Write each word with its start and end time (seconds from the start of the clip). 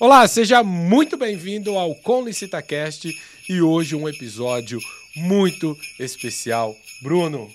Olá, 0.00 0.26
seja 0.28 0.62
muito 0.62 1.16
bem-vindo 1.16 1.76
ao 1.76 1.94
Com 1.96 2.24
LicitaCast 2.24 3.10
e 3.48 3.60
hoje 3.60 3.96
um 3.96 4.08
episódio 4.08 4.78
muito 5.16 5.76
especial. 5.98 6.74
Bruno. 7.02 7.48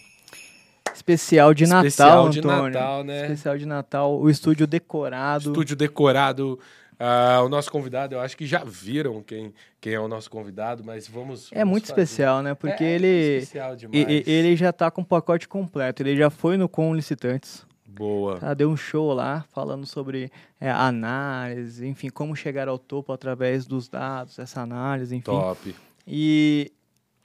Especial 0.93 1.54
de 1.54 1.66
Natal, 1.66 1.86
Especial 1.88 2.29
de 2.29 2.39
Antônio. 2.39 2.64
Natal, 2.73 3.04
né? 3.04 3.21
Especial 3.23 3.57
de 3.57 3.66
Natal, 3.66 4.20
o 4.20 4.29
estúdio 4.29 4.68
decorado. 4.68 5.50
Estúdio 5.52 5.75
decorado. 5.75 6.59
Ah, 7.00 7.41
o 7.43 7.50
nosso 7.50 7.71
convidado, 7.71 8.16
eu 8.16 8.20
acho 8.21 8.38
que 8.38 8.46
já 8.46 8.64
viram 8.64 9.21
quem, 9.21 9.54
quem 9.82 9.94
é 9.94 10.00
o 10.00 10.07
nosso 10.07 10.30
convidado, 10.30 10.84
mas 10.86 11.07
vamos. 11.07 11.50
É 11.52 11.60
vamos 11.60 11.71
muito 11.71 11.88
fazer. 11.88 12.02
especial, 12.04 12.41
né? 12.44 12.54
Porque 12.54 12.84
É, 12.84 12.88
é 12.88 12.91
ele, 12.91 13.38
especial 13.39 13.75
demais. 13.75 14.05
e- 14.07 14.23
ele 14.30 14.55
já 14.55 14.71
tá 14.71 14.91
com 14.91 15.02
o 15.02 15.05
pacote 15.05 15.48
completo. 15.48 16.04
Ele 16.04 16.16
já 16.16 16.30
foi 16.30 16.55
no 16.55 16.70
Com 16.70 16.94
Licitantes. 16.94 17.66
Boa. 17.95 18.39
Tá? 18.39 18.53
Deu 18.53 18.70
um 18.70 18.77
show 18.77 19.13
lá 19.13 19.45
falando 19.52 19.85
sobre 19.85 20.31
é, 20.59 20.70
análise, 20.70 21.85
enfim, 21.88 22.09
como 22.09 22.35
chegar 22.35 22.67
ao 22.67 22.79
topo 22.79 23.11
através 23.13 23.66
dos 23.66 23.88
dados, 23.88 24.39
essa 24.39 24.61
análise, 24.61 25.16
enfim. 25.16 25.25
Top. 25.25 25.75
E 26.05 26.71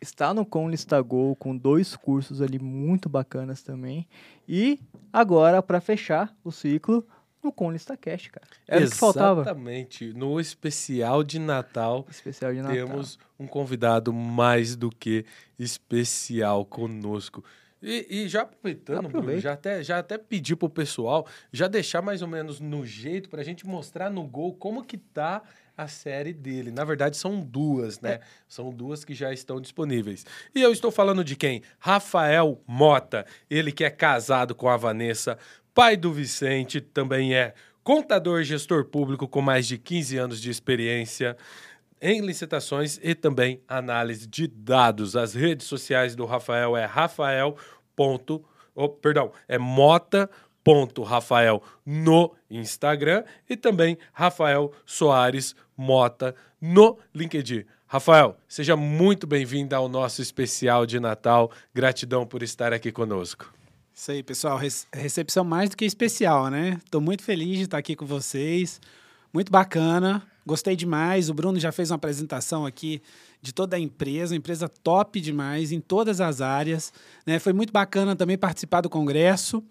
está 0.00 0.32
no 0.32 0.44
Com 0.44 0.68
Listagol 0.68 1.34
com 1.36 1.56
dois 1.56 1.96
cursos 1.96 2.40
ali 2.40 2.58
muito 2.58 3.08
bacanas 3.08 3.62
também. 3.62 4.06
E 4.48 4.80
agora, 5.12 5.62
para 5.62 5.80
fechar 5.80 6.34
o 6.44 6.50
ciclo, 6.50 7.04
no 7.42 7.52
Com 7.52 7.72
cara. 8.00 8.46
Era 8.66 8.84
o 8.84 8.90
que 8.90 8.96
faltava. 8.96 9.42
Exatamente. 9.42 10.12
No 10.12 10.40
especial 10.40 11.22
de 11.22 11.38
Natal, 11.38 12.06
Especial 12.10 12.52
de 12.52 12.60
Natal. 12.60 12.74
temos 12.74 13.18
um 13.38 13.46
convidado 13.46 14.12
mais 14.12 14.74
do 14.76 14.90
que 14.90 15.24
especial 15.58 16.64
conosco. 16.64 17.44
E, 17.82 18.06
e 18.08 18.28
já 18.28 18.42
aproveitando, 18.42 19.08
Bruno, 19.08 19.38
já 19.38 19.52
até, 19.52 19.82
já 19.82 19.98
até 19.98 20.18
pedi 20.18 20.56
pro 20.56 20.68
pessoal 20.68 21.26
já 21.52 21.68
deixar 21.68 22.02
mais 22.02 22.22
ou 22.22 22.28
menos 22.28 22.60
no 22.60 22.84
jeito 22.84 23.28
pra 23.28 23.42
gente 23.42 23.66
mostrar 23.66 24.10
no 24.10 24.26
gol 24.26 24.54
como 24.54 24.84
que 24.84 24.96
tá 24.98 25.42
a 25.76 25.86
série 25.86 26.32
dele. 26.32 26.72
Na 26.72 26.84
verdade, 26.84 27.16
são 27.16 27.40
duas, 27.40 28.00
né? 28.00 28.18
São 28.48 28.70
duas 28.70 29.04
que 29.04 29.14
já 29.14 29.32
estão 29.32 29.60
disponíveis. 29.60 30.26
E 30.52 30.60
eu 30.60 30.72
estou 30.72 30.90
falando 30.90 31.22
de 31.22 31.36
quem? 31.36 31.62
Rafael 31.78 32.60
Mota. 32.66 33.24
Ele 33.48 33.70
que 33.70 33.84
é 33.84 33.90
casado 33.90 34.56
com 34.56 34.68
a 34.68 34.76
Vanessa, 34.76 35.38
pai 35.72 35.96
do 35.96 36.12
Vicente, 36.12 36.80
também 36.80 37.32
é 37.32 37.54
contador 37.84 38.40
e 38.40 38.44
gestor 38.44 38.86
público 38.86 39.28
com 39.28 39.40
mais 39.40 39.66
de 39.68 39.78
15 39.78 40.18
anos 40.18 40.42
de 40.42 40.50
experiência 40.50 41.36
em 42.00 42.20
licitações 42.20 42.98
e 43.02 43.14
também 43.14 43.60
análise 43.68 44.26
de 44.26 44.46
dados. 44.46 45.16
As 45.16 45.34
redes 45.34 45.66
sociais 45.66 46.14
do 46.16 46.24
Rafael 46.24 46.76
é 46.76 46.84
Rafael. 46.84 47.56
Ponto, 47.96 48.44
oh, 48.74 48.88
perdão, 48.88 49.32
é 49.46 49.58
Mota. 49.58 50.28
Ponto 50.64 51.02
Rafael 51.02 51.62
no 51.86 52.34
Instagram 52.50 53.24
e 53.48 53.56
também 53.56 53.96
Rafael 54.12 54.70
Soares 54.84 55.56
Mota 55.74 56.34
no 56.60 56.98
LinkedIn. 57.14 57.64
Rafael, 57.86 58.36
seja 58.46 58.76
muito 58.76 59.26
bem-vindo 59.26 59.74
ao 59.74 59.88
nosso 59.88 60.20
especial 60.20 60.84
de 60.84 61.00
Natal. 61.00 61.50
Gratidão 61.72 62.26
por 62.26 62.42
estar 62.42 62.74
aqui 62.74 62.92
conosco. 62.92 63.50
Isso 63.94 64.10
aí, 64.10 64.22
pessoal. 64.22 64.58
Rece- 64.58 64.86
Recepção 64.92 65.42
mais 65.42 65.70
do 65.70 65.76
que 65.76 65.86
especial, 65.86 66.48
né? 66.50 66.78
Estou 66.84 67.00
muito 67.00 67.22
feliz 67.22 67.56
de 67.56 67.64
estar 67.64 67.78
aqui 67.78 67.96
com 67.96 68.04
vocês. 68.04 68.78
Muito 69.32 69.50
bacana. 69.50 70.22
Gostei 70.48 70.74
demais. 70.74 71.28
O 71.28 71.34
Bruno 71.34 71.60
já 71.60 71.70
fez 71.70 71.90
uma 71.90 71.96
apresentação 71.96 72.64
aqui 72.64 73.02
de 73.42 73.52
toda 73.52 73.76
a 73.76 73.78
empresa, 73.78 74.34
empresa 74.34 74.66
top 74.66 75.20
demais 75.20 75.72
em 75.72 75.78
todas 75.78 76.22
as 76.22 76.40
áreas. 76.40 76.90
Né? 77.26 77.38
Foi 77.38 77.52
muito 77.52 77.70
bacana 77.70 78.16
também 78.16 78.38
participar 78.38 78.80
do 78.80 78.88
congresso. 78.88 79.62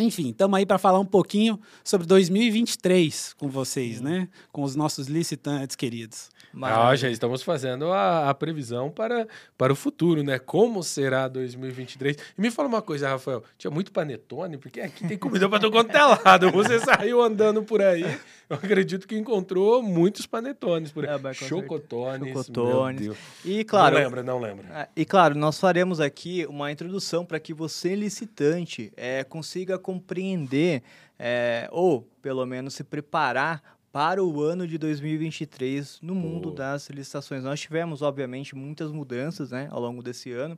Enfim, 0.00 0.30
estamos 0.30 0.56
aí 0.58 0.64
para 0.64 0.78
falar 0.78 0.98
um 0.98 1.04
pouquinho 1.04 1.60
sobre 1.84 2.06
2023 2.06 3.34
com 3.34 3.48
vocês, 3.48 4.00
né? 4.00 4.28
Com 4.50 4.62
os 4.62 4.74
nossos 4.74 5.06
licitantes 5.08 5.76
queridos. 5.76 6.30
Ah, 6.62 6.96
já 6.96 7.08
estamos 7.08 7.42
fazendo 7.42 7.92
a, 7.92 8.28
a 8.28 8.34
previsão 8.34 8.90
para, 8.90 9.28
para 9.56 9.72
o 9.72 9.76
futuro, 9.76 10.22
né? 10.22 10.38
Como 10.38 10.82
será 10.82 11.28
2023? 11.28 12.16
E 12.36 12.40
me 12.40 12.50
fala 12.50 12.68
uma 12.68 12.82
coisa, 12.82 13.08
Rafael. 13.08 13.44
Tinha 13.56 13.70
muito 13.70 13.92
panetone, 13.92 14.58
porque 14.58 14.80
aqui 14.80 15.06
tem 15.06 15.16
comida 15.16 15.48
para 15.48 15.60
todo 15.60 15.72
quanto 15.72 15.94
é 15.94 16.02
lado. 16.02 16.50
Você 16.50 16.80
saiu 16.80 17.22
andando 17.22 17.62
por 17.62 17.80
aí, 17.80 18.02
eu 18.48 18.56
acredito 18.56 19.06
que 19.06 19.16
encontrou 19.16 19.80
muitos 19.80 20.26
panetones 20.26 20.90
por 20.90 21.06
aí. 21.08 21.14
É, 21.14 21.18
mas 21.18 21.36
Chocotones. 21.36 22.32
Chocotones. 22.32 23.00
Meu 23.00 23.14
Deus. 23.14 23.18
E 23.44 23.62
claro, 23.62 23.94
Não 23.94 24.02
lembra, 24.02 24.22
não 24.24 24.40
lembra. 24.40 24.66
Ah, 24.72 24.88
E 24.96 25.04
claro, 25.04 25.36
nós 25.36 25.60
faremos 25.60 26.00
aqui 26.00 26.44
uma 26.46 26.72
introdução 26.72 27.24
para 27.24 27.38
que 27.38 27.54
você, 27.54 27.94
licitante, 27.94 28.92
eh, 28.96 29.22
consiga 29.22 29.78
compreender 29.90 30.82
eh, 31.18 31.68
ou, 31.72 32.02
pelo 32.22 32.46
menos, 32.46 32.74
se 32.74 32.84
preparar 32.84 33.62
para 33.92 34.22
o 34.22 34.40
ano 34.40 34.68
de 34.68 34.78
2023 34.78 35.98
no 36.00 36.14
mundo 36.14 36.52
das 36.52 36.88
licitações. 36.90 37.42
Nós 37.42 37.60
tivemos, 37.60 38.02
obviamente, 38.02 38.54
muitas 38.54 38.92
mudanças 38.92 39.50
né, 39.50 39.68
ao 39.72 39.80
longo 39.80 40.00
desse 40.00 40.30
ano 40.30 40.56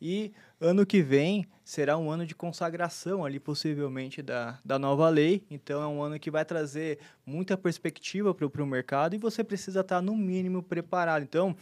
e 0.00 0.32
ano 0.60 0.86
que 0.86 1.02
vem 1.02 1.44
será 1.64 1.98
um 1.98 2.08
ano 2.08 2.24
de 2.24 2.36
consagração 2.36 3.24
ali, 3.24 3.40
possivelmente, 3.40 4.22
da, 4.22 4.60
da 4.64 4.78
nova 4.78 5.08
lei. 5.08 5.42
Então, 5.50 5.82
é 5.82 5.86
um 5.88 6.00
ano 6.00 6.20
que 6.20 6.30
vai 6.30 6.44
trazer 6.44 7.00
muita 7.26 7.56
perspectiva 7.56 8.32
para 8.32 8.62
o 8.62 8.66
mercado 8.66 9.14
e 9.14 9.18
você 9.18 9.42
precisa 9.42 9.80
estar, 9.80 10.00
no 10.00 10.16
mínimo, 10.16 10.62
preparado. 10.62 11.24
Então, 11.24 11.56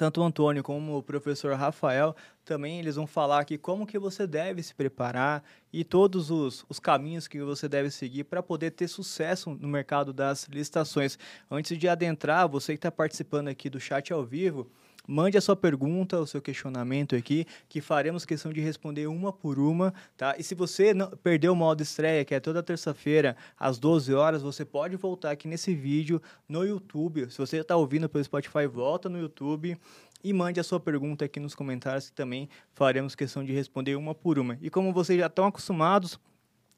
tanto 0.00 0.22
o 0.22 0.24
Antônio 0.24 0.62
como 0.62 0.96
o 0.96 1.02
professor 1.02 1.54
Rafael 1.54 2.16
também 2.42 2.78
eles 2.78 2.96
vão 2.96 3.06
falar 3.06 3.38
aqui 3.38 3.58
como 3.58 3.86
que 3.86 3.98
você 3.98 4.26
deve 4.26 4.62
se 4.62 4.74
preparar 4.74 5.44
e 5.70 5.84
todos 5.84 6.30
os, 6.30 6.64
os 6.70 6.80
caminhos 6.80 7.28
que 7.28 7.38
você 7.42 7.68
deve 7.68 7.90
seguir 7.90 8.24
para 8.24 8.42
poder 8.42 8.70
ter 8.70 8.88
sucesso 8.88 9.50
no 9.60 9.68
mercado 9.68 10.10
das 10.10 10.48
licitações. 10.48 11.18
Antes 11.50 11.76
de 11.76 11.86
adentrar, 11.86 12.48
você 12.48 12.72
que 12.72 12.78
está 12.78 12.90
participando 12.90 13.48
aqui 13.48 13.68
do 13.68 13.78
chat 13.78 14.10
ao 14.10 14.24
vivo, 14.24 14.70
mande 15.06 15.36
a 15.36 15.40
sua 15.40 15.56
pergunta, 15.56 16.20
o 16.20 16.26
seu 16.26 16.40
questionamento 16.40 17.16
aqui, 17.16 17.46
que 17.68 17.80
faremos 17.80 18.24
questão 18.24 18.52
de 18.52 18.60
responder 18.60 19.06
uma 19.06 19.32
por 19.32 19.58
uma, 19.58 19.92
tá? 20.16 20.34
E 20.38 20.42
se 20.42 20.54
você 20.54 20.94
não, 20.94 21.10
perdeu 21.22 21.52
o 21.52 21.56
modo 21.56 21.82
estreia, 21.82 22.24
que 22.24 22.34
é 22.34 22.40
toda 22.40 22.62
terça-feira, 22.62 23.36
às 23.58 23.78
12 23.78 24.12
horas, 24.14 24.42
você 24.42 24.64
pode 24.64 24.96
voltar 24.96 25.30
aqui 25.30 25.48
nesse 25.48 25.74
vídeo 25.74 26.20
no 26.48 26.64
YouTube. 26.64 27.30
Se 27.30 27.38
você 27.38 27.58
está 27.58 27.76
ouvindo 27.76 28.08
pelo 28.08 28.24
Spotify, 28.24 28.66
volta 28.66 29.08
no 29.08 29.18
YouTube 29.18 29.76
e 30.22 30.32
mande 30.32 30.60
a 30.60 30.64
sua 30.64 30.78
pergunta 30.78 31.24
aqui 31.24 31.40
nos 31.40 31.54
comentários, 31.54 32.10
que 32.10 32.14
também 32.14 32.48
faremos 32.74 33.14
questão 33.14 33.44
de 33.44 33.52
responder 33.52 33.96
uma 33.96 34.14
por 34.14 34.38
uma. 34.38 34.58
E 34.60 34.70
como 34.70 34.92
vocês 34.92 35.18
já 35.18 35.26
estão 35.26 35.46
acostumados, 35.46 36.18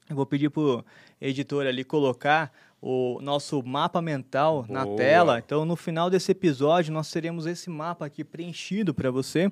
eu 0.09 0.15
vou 0.15 0.25
pedir 0.25 0.49
pro 0.49 0.85
editor 1.19 1.65
ali 1.65 1.83
colocar 1.83 2.51
o 2.85 3.17
nosso 3.21 3.63
mapa 3.63 4.01
mental 4.01 4.65
na 4.67 4.83
Boa. 4.83 4.97
tela. 4.97 5.39
Então, 5.39 5.63
no 5.63 5.77
final 5.77 6.09
desse 6.09 6.33
episódio, 6.33 6.91
nós 6.93 7.09
teremos 7.09 7.45
esse 7.45 7.69
mapa 7.69 8.05
aqui 8.05 8.25
preenchido 8.25 8.93
para 8.93 9.09
você, 9.09 9.49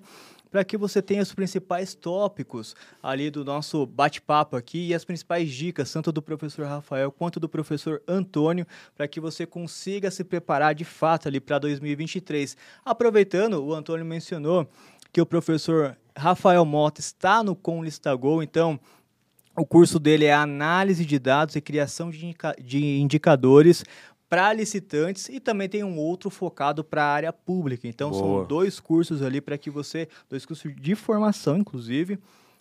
para 0.51 0.65
que 0.65 0.75
você 0.75 1.01
tenha 1.01 1.21
os 1.21 1.33
principais 1.33 1.95
tópicos 1.95 2.75
ali 3.01 3.31
do 3.31 3.45
nosso 3.45 3.85
bate-papo 3.85 4.57
aqui 4.57 4.87
e 4.87 4.93
as 4.93 5.05
principais 5.05 5.49
dicas, 5.49 5.89
tanto 5.93 6.11
do 6.11 6.21
professor 6.21 6.65
Rafael 6.65 7.09
quanto 7.09 7.39
do 7.39 7.47
professor 7.47 8.01
Antônio, 8.05 8.67
para 8.97 9.07
que 9.07 9.21
você 9.21 9.45
consiga 9.45 10.11
se 10.11 10.25
preparar 10.25 10.75
de 10.75 10.83
fato 10.83 11.29
ali 11.29 11.39
para 11.39 11.57
2023. 11.57 12.57
Aproveitando, 12.83 13.63
o 13.63 13.73
Antônio 13.73 14.05
mencionou 14.05 14.67
que 15.13 15.21
o 15.21 15.25
professor 15.25 15.97
Rafael 16.17 16.65
Mota 16.65 16.99
está 16.99 17.41
no 17.41 17.55
Com 17.55 17.81
Listagol, 17.81 18.43
então 18.43 18.77
o 19.55 19.65
curso 19.65 19.99
dele 19.99 20.25
é 20.25 20.33
análise 20.33 21.05
de 21.05 21.19
dados 21.19 21.55
e 21.55 21.61
criação 21.61 22.09
de, 22.09 22.25
indica- 22.25 22.55
de 22.61 22.99
indicadores 22.99 23.83
para 24.29 24.53
licitantes 24.53 25.27
e 25.27 25.39
também 25.41 25.67
tem 25.67 25.83
um 25.83 25.97
outro 25.97 26.29
focado 26.29 26.83
para 26.83 27.03
a 27.03 27.13
área 27.13 27.33
pública. 27.33 27.87
Então 27.87 28.11
Boa. 28.11 28.21
são 28.39 28.47
dois 28.47 28.79
cursos 28.79 29.21
ali 29.21 29.41
para 29.41 29.57
que 29.57 29.69
você, 29.69 30.07
dois 30.29 30.45
cursos 30.45 30.73
de 30.75 30.95
formação 30.95 31.57
inclusive, 31.57 32.17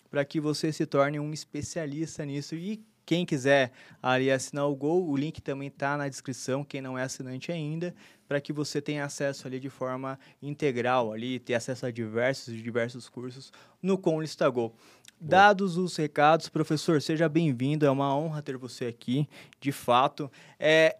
para 0.09 0.25
que 0.25 0.41
você 0.41 0.73
se 0.73 0.85
torne 0.85 1.17
um 1.17 1.31
especialista 1.31 2.25
nisso 2.25 2.55
e 2.55 2.83
quem 3.11 3.25
quiser 3.25 3.73
ali 4.01 4.31
assinar 4.31 4.69
o 4.69 4.73
Gol, 4.73 5.05
o 5.05 5.17
link 5.17 5.41
também 5.41 5.67
está 5.67 5.97
na 5.97 6.07
descrição, 6.07 6.63
quem 6.63 6.81
não 6.81 6.97
é 6.97 7.03
assinante 7.03 7.51
ainda, 7.51 7.93
para 8.25 8.39
que 8.39 8.53
você 8.53 8.81
tenha 8.81 9.03
acesso 9.03 9.45
ali 9.45 9.59
de 9.59 9.69
forma 9.69 10.17
integral 10.41 11.11
ali, 11.11 11.37
ter 11.37 11.55
acesso 11.55 11.85
a 11.85 11.91
diversos 11.91 12.53
e 12.53 12.61
diversos 12.61 13.09
cursos 13.09 13.51
no 13.83 13.97
Com 13.97 14.21
Lista 14.21 14.47
Gol. 14.47 14.73
Dados 15.19 15.75
os 15.75 15.93
recados, 15.97 16.47
professor, 16.47 17.01
seja 17.01 17.27
bem-vindo, 17.27 17.85
é 17.85 17.91
uma 17.91 18.15
honra 18.15 18.41
ter 18.41 18.55
você 18.55 18.85
aqui, 18.85 19.27
de 19.59 19.73
fato. 19.73 20.31
É, 20.57 20.95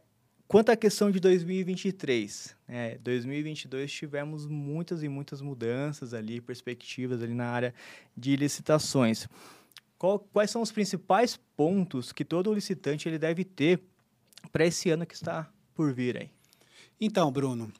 quanto 0.49 0.69
à 0.69 0.75
questão 0.75 1.09
de 1.09 1.19
2023, 1.21 2.57
é, 2.67 2.97
2022 2.97 3.89
tivemos 3.89 4.45
muitas 4.45 5.01
e 5.01 5.07
muitas 5.07 5.39
mudanças 5.39 6.13
ali, 6.13 6.41
perspectivas 6.41 7.23
ali 7.23 7.33
na 7.33 7.47
área 7.47 7.73
de 8.17 8.35
licitações. 8.35 9.29
Qual- 10.01 10.17
quais 10.33 10.49
são 10.49 10.63
os 10.63 10.71
principais 10.71 11.39
pontos 11.55 12.11
que 12.11 12.25
todo 12.25 12.51
licitante 12.51 13.07
ele 13.07 13.19
deve 13.19 13.43
ter 13.43 13.79
para 14.51 14.65
esse 14.65 14.89
ano 14.89 15.05
que 15.05 15.13
está 15.13 15.47
por 15.75 15.93
vir 15.93 16.17
aí? 16.17 16.29
Então, 16.99 17.31
Bruno, 17.31 17.71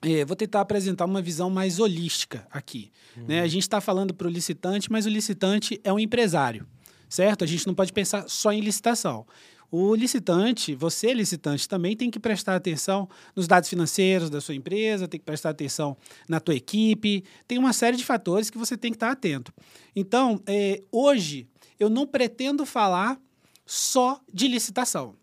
é, 0.00 0.24
vou 0.24 0.36
tentar 0.36 0.60
apresentar 0.60 1.06
uma 1.06 1.20
visão 1.20 1.50
mais 1.50 1.80
holística 1.80 2.46
aqui. 2.52 2.92
Né? 3.16 3.40
A 3.40 3.48
gente 3.48 3.62
está 3.62 3.80
falando 3.80 4.14
para 4.14 4.28
o 4.28 4.30
licitante, 4.30 4.92
mas 4.92 5.06
o 5.06 5.08
licitante 5.08 5.80
é 5.82 5.92
um 5.92 5.98
empresário. 5.98 6.68
certo? 7.08 7.42
A 7.42 7.46
gente 7.48 7.66
não 7.66 7.74
pode 7.74 7.92
pensar 7.92 8.28
só 8.28 8.52
em 8.52 8.60
licitação. 8.60 9.26
O 9.70 9.94
licitante, 9.94 10.74
você 10.74 11.14
licitante, 11.14 11.68
também 11.68 11.96
tem 11.96 12.10
que 12.10 12.18
prestar 12.18 12.56
atenção 12.56 13.08
nos 13.36 13.46
dados 13.46 13.68
financeiros 13.68 14.28
da 14.28 14.40
sua 14.40 14.54
empresa, 14.54 15.06
tem 15.06 15.20
que 15.20 15.24
prestar 15.24 15.50
atenção 15.50 15.96
na 16.28 16.40
tua 16.40 16.56
equipe, 16.56 17.22
tem 17.46 17.56
uma 17.56 17.72
série 17.72 17.96
de 17.96 18.04
fatores 18.04 18.50
que 18.50 18.58
você 18.58 18.76
tem 18.76 18.90
que 18.90 18.96
estar 18.96 19.12
atento. 19.12 19.52
Então, 19.94 20.42
é, 20.44 20.82
hoje, 20.90 21.46
eu 21.78 21.88
não 21.88 22.04
pretendo 22.04 22.66
falar 22.66 23.20
só 23.64 24.20
de 24.32 24.48
licitação. 24.48 25.14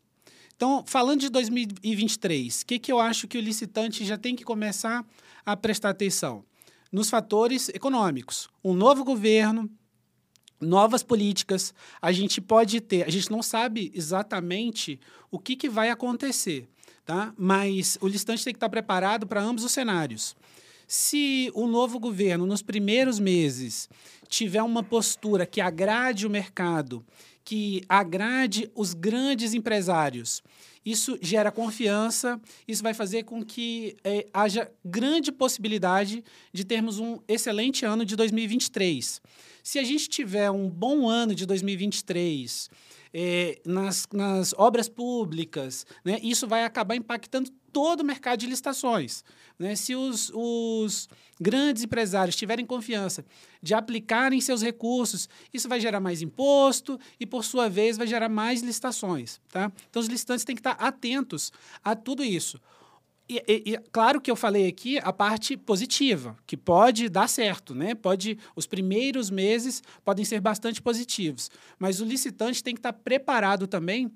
Então, 0.56 0.84
falando 0.88 1.20
de 1.20 1.30
2023, 1.30 2.62
o 2.62 2.66
que, 2.66 2.80
que 2.80 2.92
eu 2.92 3.00
acho 3.00 3.28
que 3.28 3.38
o 3.38 3.42
licitante 3.42 4.06
já 4.06 4.18
tem 4.18 4.36
que 4.36 4.46
começar 4.46 5.06
a 5.46 5.56
prestar 5.58 5.90
atenção? 5.90 6.44
Nos 6.92 7.10
fatores 7.10 7.70
econômicos. 7.70 8.48
Um 8.64 8.74
novo 8.74 9.04
governo, 9.04 9.70
novas 10.60 11.04
políticas. 11.04 11.74
A 12.02 12.12
gente 12.12 12.42
pode 12.42 12.82
ter, 12.82 13.04
a 13.04 13.10
gente 13.10 13.32
não 13.32 13.42
sabe 13.42 13.92
exatamente 13.94 15.00
o 15.30 15.40
que, 15.40 15.56
que 15.56 15.70
vai 15.70 15.90
acontecer, 15.90 16.68
tá? 17.06 17.34
Mas 17.38 17.98
o 18.02 18.08
listante 18.08 18.44
tem 18.44 18.54
que 18.54 18.58
estar 18.58 18.70
preparado 18.70 19.28
para 19.28 19.42
ambos 19.42 19.64
os 19.64 19.72
cenários. 19.72 20.36
Se 20.88 21.52
o 21.54 21.68
novo 21.68 22.00
governo, 22.00 22.46
nos 22.46 22.62
primeiros 22.62 23.20
meses, 23.20 23.90
tiver 24.30 24.64
uma 24.64 24.82
postura 24.82 25.46
que 25.46 25.60
agrade 25.60 26.26
o 26.26 26.30
mercado, 26.30 27.06
que 27.44 27.82
agrade 27.90 28.72
os 28.74 28.94
grandes 28.94 29.54
empresários, 29.54 30.42
isso 30.90 31.18
gera 31.22 31.52
confiança, 31.52 32.40
isso 32.66 32.82
vai 32.82 32.94
fazer 32.94 33.24
com 33.24 33.44
que 33.44 33.98
é, 34.06 34.26
haja 34.34 34.72
grande 34.86 35.34
possibilidade 35.34 36.24
de 36.54 36.64
termos 36.64 36.98
um 36.98 37.20
excelente 37.28 37.84
ano 37.84 38.06
de 38.06 38.16
2023. 38.16 39.22
Se 39.62 39.80
a 39.80 39.84
gente 39.84 40.08
tiver 40.08 40.50
um 40.50 40.70
bom 40.70 41.10
ano 41.10 41.36
de 41.36 41.46
2023 41.46 42.70
é, 43.14 43.60
nas, 43.66 44.08
nas 44.14 44.54
obras 44.58 44.88
públicas, 44.88 45.86
né, 46.06 46.20
isso 46.24 46.48
vai 46.48 46.64
acabar 46.64 46.96
impactando 46.96 47.52
todo 47.78 48.02
o 48.02 48.04
mercado 48.04 48.40
de 48.40 48.48
licitações. 48.48 49.24
Né? 49.60 49.76
Se 49.76 49.94
os, 49.94 50.32
os 50.34 51.08
grandes 51.40 51.84
empresários 51.84 52.36
tiverem 52.36 52.66
confiança 52.66 53.24
de 53.62 53.76
aplicarem 53.76 54.42
seus 54.42 54.64
recursos, 54.64 55.30
isso 55.54 55.70
vai 55.70 55.80
gerar 55.80 56.00
mais 56.00 56.24
imposto 56.24 57.00
e, 57.20 57.26
por 57.28 57.46
sua 57.46 57.70
vez, 57.70 57.96
vai 57.96 58.08
gerar 58.08 58.30
mais 58.30 58.64
licitações. 58.64 59.40
Tá? 59.52 59.72
Então, 59.92 60.02
os 60.02 60.08
licitantes 60.08 60.44
têm 60.44 60.56
que 60.56 60.60
estar 60.60 60.72
atentos 60.72 61.54
a 61.84 61.96
tudo 61.96 62.24
isso. 62.24 62.60
E, 63.30 63.44
e, 63.48 63.74
e, 63.74 63.78
claro 63.92 64.20
que 64.20 64.32
eu 64.32 64.36
falei 64.36 64.68
aqui 64.68 64.98
a 64.98 65.14
parte 65.14 65.56
positiva, 65.56 66.36
que 66.48 66.58
pode 66.58 67.10
dar 67.10 67.30
certo, 67.30 67.76
né? 67.76 67.94
Pode, 67.94 68.40
os 68.56 68.66
primeiros 68.66 69.30
meses 69.30 69.84
podem 70.04 70.26
ser 70.26 70.40
bastante 70.40 70.82
positivos, 70.82 71.52
mas 71.78 72.02
o 72.02 72.06
licitante 72.06 72.64
tem 72.64 72.74
que 72.74 72.80
estar 72.80 72.94
preparado 72.94 73.68
também 73.68 74.12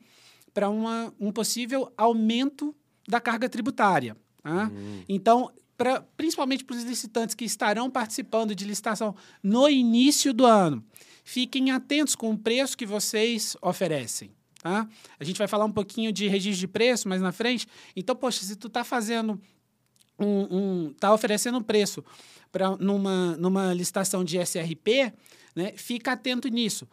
para 0.51 0.67
um 0.67 1.31
possível 1.31 1.93
aumento 1.95 2.75
da 3.11 3.19
carga 3.19 3.49
tributária. 3.49 4.15
Tá? 4.41 4.71
Uhum. 4.73 5.03
Então, 5.07 5.51
pra, 5.77 6.01
principalmente 6.15 6.63
para 6.63 6.77
os 6.77 6.83
licitantes 6.83 7.35
que 7.35 7.43
estarão 7.43 7.91
participando 7.91 8.55
de 8.55 8.63
licitação 8.65 9.13
no 9.43 9.67
início 9.67 10.33
do 10.33 10.45
ano, 10.45 10.81
fiquem 11.25 11.71
atentos 11.71 12.15
com 12.15 12.31
o 12.31 12.37
preço 12.37 12.77
que 12.77 12.85
vocês 12.85 13.57
oferecem. 13.61 14.31
Tá? 14.63 14.87
A 15.19 15.23
gente 15.25 15.37
vai 15.37 15.47
falar 15.47 15.65
um 15.65 15.71
pouquinho 15.71 16.11
de 16.13 16.29
registro 16.29 16.61
de 16.61 16.67
preço 16.69 17.09
mais 17.09 17.21
na 17.21 17.33
frente. 17.33 17.67
Então, 17.95 18.15
poxa, 18.15 18.45
se 18.45 18.55
tu 18.55 18.67
está 18.67 18.83
fazendo 18.83 19.39
um, 20.17 20.47
um 20.49 20.93
tá 20.93 21.13
oferecendo 21.13 21.57
um 21.57 21.63
preço 21.63 22.03
para 22.49 22.77
numa, 22.77 23.35
numa 23.37 23.73
licitação 23.73 24.23
de 24.23 24.37
SRP, 24.37 25.13
né, 25.53 25.73
fica 25.75 26.13
atento 26.13 26.47
nisso. 26.47 26.87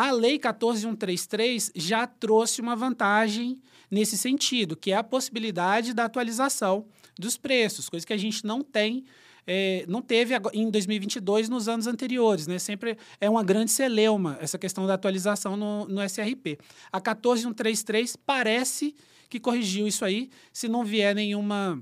A 0.00 0.12
Lei 0.12 0.38
14133 0.38 1.72
já 1.76 2.06
trouxe 2.06 2.62
uma 2.62 2.74
vantagem 2.74 3.60
nesse 3.90 4.16
sentido, 4.16 4.74
que 4.74 4.92
é 4.92 4.96
a 4.96 5.04
possibilidade 5.04 5.92
da 5.92 6.06
atualização 6.06 6.86
dos 7.18 7.36
preços, 7.36 7.90
coisa 7.90 8.06
que 8.06 8.12
a 8.14 8.16
gente 8.16 8.46
não 8.46 8.62
tem 8.62 9.04
é, 9.46 9.84
não 9.86 10.00
teve 10.00 10.34
em 10.54 10.70
2022 10.70 11.50
nos 11.50 11.68
anos 11.68 11.86
anteriores. 11.86 12.46
Né? 12.46 12.58
Sempre 12.58 12.96
é 13.20 13.28
uma 13.28 13.44
grande 13.44 13.72
celeuma 13.72 14.38
essa 14.40 14.56
questão 14.56 14.86
da 14.86 14.94
atualização 14.94 15.54
no, 15.54 15.86
no 15.86 16.02
SRP. 16.02 16.58
A 16.90 16.98
14133 16.98 18.16
parece 18.16 18.94
que 19.28 19.38
corrigiu 19.38 19.86
isso 19.86 20.02
aí, 20.02 20.30
se 20.50 20.66
não 20.66 20.82
vier 20.82 21.14
nenhuma 21.14 21.78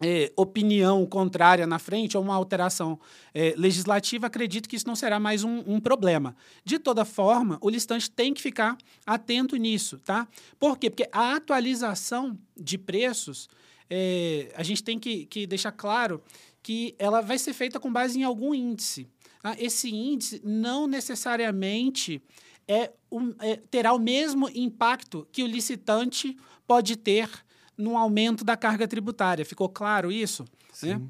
é, 0.00 0.30
opinião 0.36 1.06
contrária 1.06 1.66
na 1.66 1.78
frente 1.78 2.16
ou 2.16 2.22
uma 2.22 2.34
alteração 2.34 2.98
é, 3.32 3.54
legislativa, 3.56 4.26
acredito 4.26 4.68
que 4.68 4.76
isso 4.76 4.86
não 4.86 4.94
será 4.94 5.18
mais 5.18 5.42
um, 5.42 5.62
um, 5.66 5.80
problema. 5.80 6.36
De 6.64 6.78
toda 6.78 7.04
forma, 7.04 7.58
o 7.60 7.70
listante 7.70 8.10
tem 8.10 8.34
que 8.34 8.42
ficar 8.42 8.76
atento 9.06 9.56
nisso, 9.56 9.98
tá? 9.98 10.28
Por 10.58 10.78
quê? 10.78 10.90
Porque 10.90 11.08
a 11.10 11.36
atualização 11.36 12.38
de 12.56 12.76
preços, 12.76 13.48
é, 13.88 14.52
a 14.54 14.62
gente 14.62 14.82
tem 14.82 14.98
que, 14.98 15.26
que 15.26 15.46
deixar 15.46 15.72
claro 15.72 16.22
que 16.62 16.94
ela 16.98 17.20
vai 17.20 17.38
ser 17.38 17.52
feita 17.52 17.80
com 17.80 17.92
base 17.92 18.18
em 18.18 18.24
algum 18.24 18.52
índice. 18.52 19.08
Tá? 19.40 19.54
Esse 19.58 19.88
índice 19.88 20.42
não 20.44 20.86
necessariamente 20.86 22.20
é, 22.68 22.92
um, 23.10 23.32
é, 23.38 23.56
terá 23.70 23.92
o 23.92 23.98
mesmo 23.98 24.50
impacto 24.54 25.26
que 25.30 25.42
o 25.42 25.46
licitante 25.46 26.36
pode 26.66 26.96
ter 26.96 27.30
no 27.76 27.96
aumento 27.96 28.44
da 28.44 28.56
carga 28.56 28.88
tributária. 28.88 29.44
Ficou 29.44 29.68
claro 29.68 30.10
isso? 30.10 30.44
Né? 30.82 31.00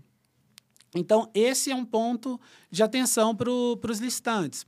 Então, 0.95 1.31
esse 1.35 1.71
é 1.71 1.75
um 1.75 1.85
ponto 1.85 2.41
de 2.71 2.83
atenção 2.83 3.35
para 3.35 3.51
os 3.51 3.99
licitantes. 3.99 4.67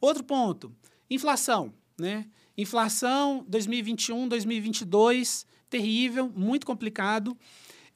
Outro 0.00 0.24
ponto, 0.24 0.72
inflação. 1.10 1.72
Né? 1.98 2.26
Inflação 2.56 3.44
2021, 3.48 4.28
2022, 4.28 5.46
terrível, 5.70 6.30
muito 6.34 6.66
complicado. 6.66 7.36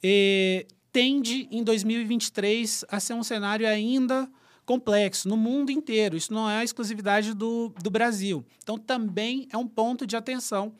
E 0.01 0.65
tende 0.91 1.47
em 1.51 1.63
2023 1.63 2.85
a 2.89 2.99
ser 2.99 3.13
um 3.13 3.23
cenário 3.23 3.67
ainda 3.67 4.29
complexo 4.65 5.27
no 5.27 5.35
mundo 5.35 5.71
inteiro. 5.71 6.15
Isso 6.15 6.33
não 6.33 6.49
é 6.49 6.57
a 6.57 6.63
exclusividade 6.63 7.33
do, 7.33 7.73
do 7.81 7.89
Brasil. 7.89 8.45
Então, 8.61 8.77
também 8.77 9.47
é 9.51 9.57
um 9.57 9.67
ponto 9.67 10.07
de 10.07 10.15
atenção 10.15 10.73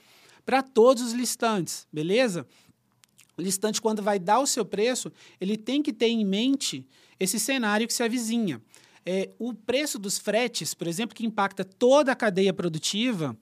para 0.46 0.62
todos 0.62 1.04
os 1.04 1.14
listantes, 1.14 1.88
beleza? 1.92 2.46
O 3.38 3.42
listante, 3.42 3.82
quando 3.82 4.02
vai 4.02 4.20
dar 4.20 4.40
o 4.40 4.48
seu 4.48 4.64
preço, 4.64 5.12
ele 5.40 5.58
tem 5.58 5.82
que 5.82 5.92
ter 5.92 6.08
em 6.08 6.24
mente 6.24 6.86
esse 7.20 7.40
cenário 7.40 7.88
que 7.88 7.94
se 7.94 8.04
avizinha. 8.04 8.62
É, 9.06 9.30
o 9.38 9.54
preço 9.54 10.00
dos 10.00 10.18
fretes, 10.18 10.74
por 10.74 10.88
exemplo, 10.88 11.16
que 11.16 11.26
impacta 11.26 11.66
toda 11.66 12.12
a 12.12 12.16
cadeia 12.16 12.54
produtiva, 12.54 13.38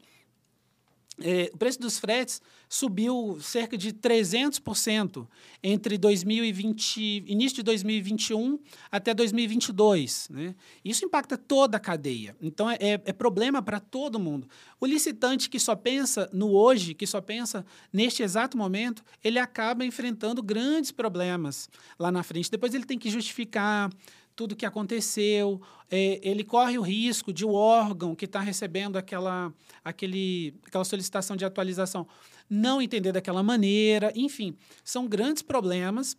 o 1.53 1.57
preço 1.57 1.79
dos 1.79 1.99
fretes 1.99 2.41
subiu 2.71 3.37
cerca 3.41 3.77
de 3.77 3.91
300% 3.91 5.27
entre 5.61 5.97
2020, 5.97 7.25
início 7.27 7.57
de 7.57 7.63
2021 7.63 8.57
até 8.89 9.13
2022. 9.13 10.29
Né? 10.29 10.55
Isso 10.83 11.03
impacta 11.03 11.37
toda 11.37 11.75
a 11.75 11.79
cadeia. 11.79 12.35
Então, 12.41 12.69
é, 12.69 12.77
é, 12.79 13.01
é 13.05 13.13
problema 13.13 13.61
para 13.61 13.79
todo 13.79 14.17
mundo. 14.17 14.47
O 14.79 14.85
licitante 14.85 15.49
que 15.49 15.59
só 15.59 15.75
pensa 15.75 16.29
no 16.31 16.51
hoje, 16.51 16.93
que 16.93 17.05
só 17.05 17.19
pensa 17.19 17.65
neste 17.91 18.23
exato 18.23 18.57
momento, 18.57 19.03
ele 19.21 19.37
acaba 19.37 19.85
enfrentando 19.85 20.41
grandes 20.41 20.91
problemas 20.91 21.69
lá 21.99 22.09
na 22.09 22.23
frente. 22.23 22.49
Depois 22.49 22.73
ele 22.73 22.85
tem 22.85 22.97
que 22.97 23.09
justificar 23.09 23.91
tudo 24.35 24.55
que 24.55 24.65
aconteceu, 24.65 25.61
é, 25.89 26.19
ele 26.23 26.43
corre 26.43 26.77
o 26.77 26.81
risco 26.81 27.33
de 27.33 27.45
o 27.45 27.53
órgão 27.53 28.15
que 28.15 28.25
está 28.25 28.39
recebendo 28.39 28.97
aquela, 28.97 29.53
aquele, 29.83 30.53
aquela 30.65 30.83
solicitação 30.83 31.35
de 31.35 31.45
atualização 31.45 32.07
não 32.49 32.81
entender 32.81 33.11
daquela 33.11 33.41
maneira, 33.41 34.11
enfim, 34.15 34.57
são 34.83 35.07
grandes 35.07 35.41
problemas 35.41 36.17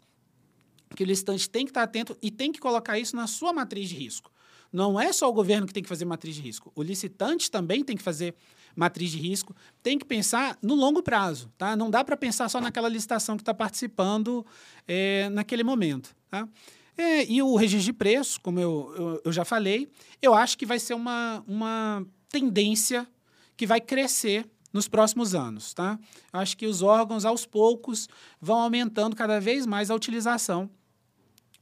que 0.97 1.03
o 1.03 1.07
licitante 1.07 1.49
tem 1.49 1.65
que 1.65 1.71
estar 1.71 1.83
atento 1.83 2.17
e 2.23 2.31
tem 2.31 2.53
que 2.53 2.61
colocar 2.61 2.99
isso 2.99 3.17
na 3.17 3.27
sua 3.27 3.53
matriz 3.53 3.89
de 3.89 3.97
risco. 3.97 4.31
Não 4.73 4.99
é 4.99 5.13
só 5.13 5.29
o 5.29 5.33
governo 5.33 5.67
que 5.67 5.75
tem 5.75 5.83
que 5.83 5.89
fazer 5.89 6.07
matriz 6.07 6.35
de 6.35 6.41
risco. 6.41 6.73
O 6.75 6.83
licitante 6.83 7.51
também 7.51 7.85
tem 7.85 7.95
que 7.95 8.03
fazer 8.03 8.35
matriz 8.75 9.11
de 9.11 9.19
risco. 9.19 9.55
Tem 9.83 9.99
que 9.99 10.05
pensar 10.05 10.59
no 10.63 10.75
longo 10.75 11.03
prazo. 11.03 11.53
Tá? 11.59 11.77
Não 11.77 11.91
dá 11.91 12.03
para 12.03 12.17
pensar 12.17 12.49
só 12.49 12.59
naquela 12.59 12.89
licitação 12.89 13.37
que 13.37 13.43
está 13.43 13.53
participando 13.53 14.47
é, 14.89 15.29
naquele 15.29 15.63
momento. 15.63 16.17
Tá? 16.31 16.49
É, 16.97 17.25
e 17.25 17.43
o 17.43 17.57
registro 17.57 17.87
de 17.87 17.93
preço, 17.93 18.41
como 18.41 18.61
eu, 18.61 18.95
eu, 18.97 19.23
eu, 19.27 19.33
já 19.33 19.45
falei, 19.45 19.89
eu 20.21 20.35
acho 20.35 20.59
que 20.59 20.67
vai 20.67 20.79
ser 20.79 20.95
uma, 20.95 21.43
uma 21.47 22.07
tendência 22.29 23.09
que 23.57 23.67
vai 23.67 23.81
crescer 23.81 24.49
nos 24.73 24.89
próximos 24.89 25.35
anos. 25.35 25.73
Tá? 25.73 25.99
Eu 26.33 26.41
acho 26.41 26.57
que 26.57 26.67
os 26.67 26.83
órgãos, 26.83 27.25
aos 27.25 27.47
poucos, 27.47 28.09
vão 28.41 28.61
aumentando 28.61 29.17
cada 29.17 29.41
vez 29.41 29.67
mais 29.67 29.91
a 29.91 29.95
utilização 29.95 30.71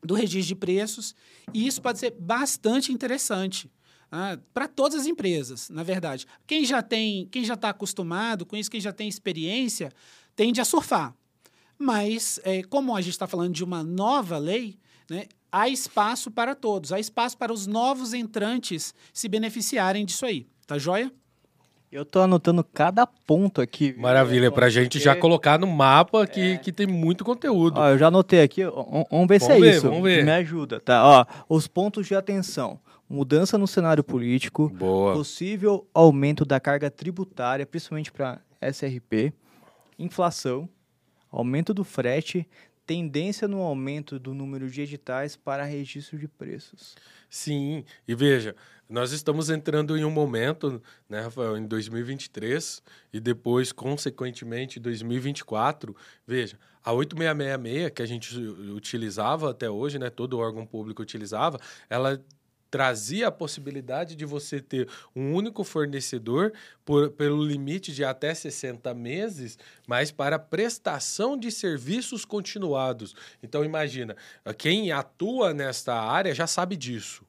do 0.02 0.14
registro 0.14 0.48
de 0.48 0.54
preços, 0.54 1.14
e 1.52 1.66
isso 1.66 1.82
pode 1.82 1.98
ser 1.98 2.12
bastante 2.18 2.92
interessante. 2.92 3.70
Ah, 4.10 4.38
para 4.52 4.66
todas 4.66 5.02
as 5.02 5.06
empresas, 5.06 5.68
na 5.70 5.82
verdade. 5.82 6.26
Quem 6.46 6.64
já 6.64 6.82
tem, 6.82 7.26
quem 7.26 7.44
já 7.44 7.54
está 7.54 7.68
acostumado 7.68 8.44
com 8.44 8.56
isso, 8.56 8.70
quem 8.70 8.80
já 8.80 8.92
tem 8.92 9.08
experiência, 9.08 9.92
tende 10.34 10.60
a 10.60 10.64
surfar. 10.64 11.14
Mas, 11.78 12.40
é, 12.42 12.62
como 12.64 12.96
a 12.96 13.00
gente 13.00 13.12
está 13.12 13.26
falando 13.26 13.54
de 13.54 13.62
uma 13.62 13.84
nova 13.84 14.36
lei, 14.36 14.78
né, 15.10 15.24
há 15.50 15.68
espaço 15.68 16.30
para 16.30 16.54
todos, 16.54 16.92
há 16.92 16.98
espaço 17.00 17.36
para 17.36 17.52
os 17.52 17.66
novos 17.66 18.14
entrantes 18.14 18.94
se 19.12 19.28
beneficiarem 19.28 20.04
disso 20.04 20.24
aí. 20.24 20.46
Tá 20.66 20.78
joia? 20.78 21.12
Eu 21.90 22.04
tô 22.04 22.20
anotando 22.20 22.62
cada 22.62 23.04
ponto 23.04 23.60
aqui. 23.60 23.90
viu? 23.90 24.00
Maravilha, 24.02 24.52
pra 24.52 24.70
gente 24.70 25.00
já 25.00 25.10
Porque- 25.10 25.22
colocar 25.22 25.58
no 25.58 25.66
mapa 25.66 26.24
que, 26.24 26.56
que 26.58 26.70
tem 26.70 26.86
muito 26.86 27.24
conteúdo. 27.24 27.78
Ó, 27.80 27.88
eu 27.88 27.98
já 27.98 28.06
anotei 28.06 28.42
aqui, 28.42 28.62
vamos 28.64 29.26
ver 29.28 29.40
se 29.40 29.50
é 29.50 29.58
ver, 29.58 29.74
isso. 29.74 29.88
vamos 29.88 30.04
ver. 30.04 30.24
Me 30.24 30.30
ajuda, 30.30 30.78
tá? 30.78 31.04
Ó, 31.04 31.26
os 31.48 31.66
pontos 31.66 32.06
de 32.06 32.14
atenção. 32.14 32.78
Mudança 33.08 33.58
no 33.58 33.66
cenário 33.66 34.04
político, 34.04 34.68
Boa. 34.68 35.14
possível 35.14 35.84
aumento 35.92 36.44
da 36.44 36.60
carga 36.60 36.88
tributária, 36.88 37.66
principalmente 37.66 38.12
para 38.12 38.38
SRP, 38.60 39.32
inflação, 39.98 40.68
aumento 41.28 41.74
do 41.74 41.82
frete, 41.82 42.48
tendência 42.90 43.46
no 43.46 43.60
aumento 43.62 44.18
do 44.18 44.34
número 44.34 44.68
de 44.68 44.82
editais 44.82 45.36
para 45.36 45.62
registro 45.62 46.18
de 46.18 46.26
preços. 46.26 46.96
Sim, 47.28 47.84
e 48.08 48.16
veja, 48.16 48.56
nós 48.88 49.12
estamos 49.12 49.48
entrando 49.48 49.96
em 49.96 50.04
um 50.04 50.10
momento, 50.10 50.82
né, 51.08 51.20
Rafael, 51.20 51.56
em 51.56 51.68
2023 51.68 52.82
e 53.12 53.20
depois, 53.20 53.70
consequentemente, 53.70 54.80
2024. 54.80 55.94
Veja, 56.26 56.58
a 56.82 56.92
8666 56.92 57.92
que 57.94 58.02
a 58.02 58.06
gente 58.06 58.36
utilizava 58.74 59.52
até 59.52 59.70
hoje, 59.70 59.96
né, 59.96 60.10
todo 60.10 60.40
órgão 60.40 60.66
público 60.66 61.00
utilizava, 61.00 61.60
ela 61.88 62.20
trazia 62.70 63.28
a 63.28 63.32
possibilidade 63.32 64.14
de 64.14 64.24
você 64.24 64.60
ter 64.60 64.88
um 65.14 65.34
único 65.34 65.64
fornecedor 65.64 66.52
por, 66.84 67.10
pelo 67.10 67.44
limite 67.44 67.92
de 67.92 68.04
até 68.04 68.32
60 68.32 68.94
meses, 68.94 69.58
mas 69.86 70.10
para 70.10 70.38
prestação 70.38 71.36
de 71.36 71.50
serviços 71.50 72.24
continuados. 72.24 73.14
Então 73.42 73.64
imagina, 73.64 74.16
quem 74.56 74.92
atua 74.92 75.52
nesta 75.52 75.94
área 75.94 76.34
já 76.34 76.46
sabe 76.46 76.76
disso. 76.76 77.24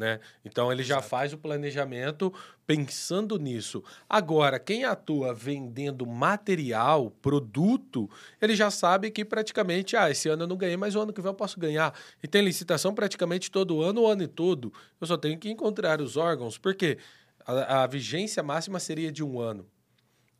Né? 0.00 0.18
Então 0.42 0.72
ele 0.72 0.82
já 0.82 1.02
faz 1.02 1.34
o 1.34 1.36
planejamento 1.36 2.32
pensando 2.70 3.36
nisso. 3.36 3.82
Agora, 4.08 4.56
quem 4.60 4.84
atua 4.84 5.34
vendendo 5.34 6.06
material, 6.06 7.10
produto, 7.20 8.08
ele 8.40 8.54
já 8.54 8.70
sabe 8.70 9.10
que 9.10 9.24
praticamente, 9.24 9.96
ah, 9.96 10.08
esse 10.08 10.28
ano 10.28 10.44
eu 10.44 10.46
não 10.46 10.56
ganhei, 10.56 10.76
mas 10.76 10.94
o 10.94 11.00
ano 11.00 11.12
que 11.12 11.20
vem 11.20 11.30
eu 11.30 11.34
posso 11.34 11.58
ganhar. 11.58 11.92
E 12.22 12.28
tem 12.28 12.42
licitação 12.42 12.94
praticamente 12.94 13.50
todo 13.50 13.82
ano, 13.82 14.02
o 14.02 14.06
ano 14.06 14.28
todo. 14.28 14.72
Eu 15.00 15.06
só 15.08 15.16
tenho 15.16 15.36
que 15.36 15.50
encontrar 15.50 16.00
os 16.00 16.16
órgãos, 16.16 16.58
porque 16.58 16.98
a, 17.44 17.82
a 17.82 17.86
vigência 17.88 18.40
máxima 18.40 18.78
seria 18.78 19.10
de 19.10 19.24
um 19.24 19.40
ano. 19.40 19.66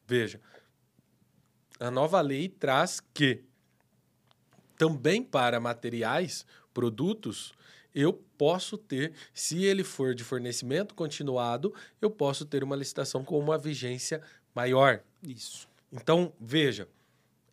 Veja, 0.07 0.41
a 1.81 1.91
nova 1.91 2.21
lei 2.21 2.49
traz 2.49 3.03
que 3.13 3.43
também 4.79 5.21
para 5.21 5.59
materiais, 5.59 6.47
produtos, 6.73 7.53
eu 7.95 8.13
posso 8.39 8.79
ter, 8.79 9.13
se 9.35 9.65
ele 9.65 9.85
for 9.85 10.15
de 10.15 10.25
fornecimento 10.25 10.95
continuado, 10.95 11.75
eu 12.01 12.11
posso 12.11 12.45
ter 12.45 12.63
uma 12.63 12.77
licitação 12.77 13.25
com 13.25 13.39
uma 13.39 13.59
vigência 13.59 14.23
maior. 14.55 15.01
Isso. 15.23 15.69
Então, 15.93 16.33
veja, 16.41 16.89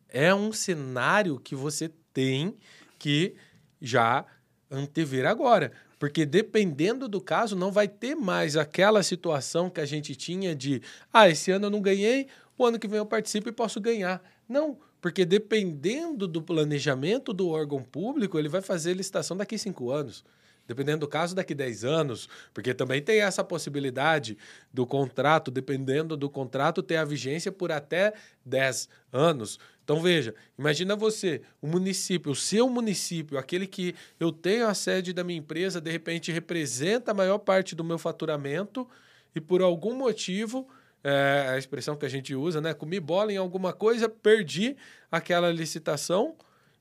é 0.08 0.34
um 0.34 0.52
cenário 0.52 1.38
que 1.38 1.54
você 1.54 1.90
tem 2.12 2.56
que 2.98 3.34
já 3.80 4.24
antever 4.70 5.26
agora. 5.26 5.72
Porque 5.98 6.24
dependendo 6.24 7.08
do 7.08 7.20
caso, 7.20 7.56
não 7.56 7.72
vai 7.72 7.88
ter 7.88 8.14
mais 8.14 8.56
aquela 8.56 9.02
situação 9.02 9.68
que 9.68 9.80
a 9.80 9.84
gente 9.84 10.14
tinha 10.14 10.54
de 10.54 10.80
ah, 11.12 11.28
esse 11.28 11.50
ano 11.50 11.66
eu 11.66 11.70
não 11.70 11.80
ganhei, 11.80 12.28
o 12.56 12.64
ano 12.64 12.78
que 12.78 12.86
vem 12.86 12.98
eu 12.98 13.06
participo 13.06 13.48
e 13.48 13.52
posso 13.52 13.80
ganhar. 13.80 14.22
Não, 14.48 14.78
porque 15.00 15.24
dependendo 15.24 16.26
do 16.26 16.42
planejamento 16.42 17.32
do 17.32 17.48
órgão 17.48 17.82
público, 17.82 18.38
ele 18.38 18.48
vai 18.48 18.60
fazer 18.60 18.94
licitação 18.94 19.36
daqui 19.36 19.56
cinco 19.58 19.90
anos. 19.90 20.24
Dependendo 20.66 21.00
do 21.00 21.08
caso, 21.08 21.34
daqui 21.34 21.54
10 21.54 21.82
anos, 21.82 22.28
porque 22.52 22.74
também 22.74 23.00
tem 23.00 23.22
essa 23.22 23.42
possibilidade 23.42 24.36
do 24.70 24.86
contrato, 24.86 25.50
dependendo 25.50 26.14
do 26.14 26.28
contrato, 26.28 26.82
ter 26.82 26.96
a 26.96 27.06
vigência 27.06 27.50
por 27.50 27.72
até 27.72 28.12
10 28.44 28.86
anos. 29.10 29.58
Então, 29.82 30.02
veja, 30.02 30.34
imagina 30.58 30.94
você, 30.94 31.40
o 31.62 31.66
município, 31.66 32.32
o 32.32 32.36
seu 32.36 32.68
município, 32.68 33.38
aquele 33.38 33.66
que 33.66 33.94
eu 34.20 34.30
tenho 34.30 34.68
a 34.68 34.74
sede 34.74 35.14
da 35.14 35.24
minha 35.24 35.38
empresa, 35.38 35.80
de 35.80 35.90
repente 35.90 36.30
representa 36.30 37.12
a 37.12 37.14
maior 37.14 37.38
parte 37.38 37.74
do 37.74 37.82
meu 37.82 37.98
faturamento 37.98 38.86
e 39.34 39.40
por 39.40 39.62
algum 39.62 39.94
motivo, 39.94 40.68
é, 41.02 41.46
a 41.50 41.58
expressão 41.58 41.96
que 41.96 42.06
a 42.06 42.08
gente 42.08 42.34
usa, 42.34 42.60
né? 42.60 42.74
Comi 42.74 43.00
bola 43.00 43.32
em 43.32 43.36
alguma 43.36 43.72
coisa, 43.72 44.08
perdi 44.08 44.76
aquela 45.10 45.50
licitação 45.50 46.36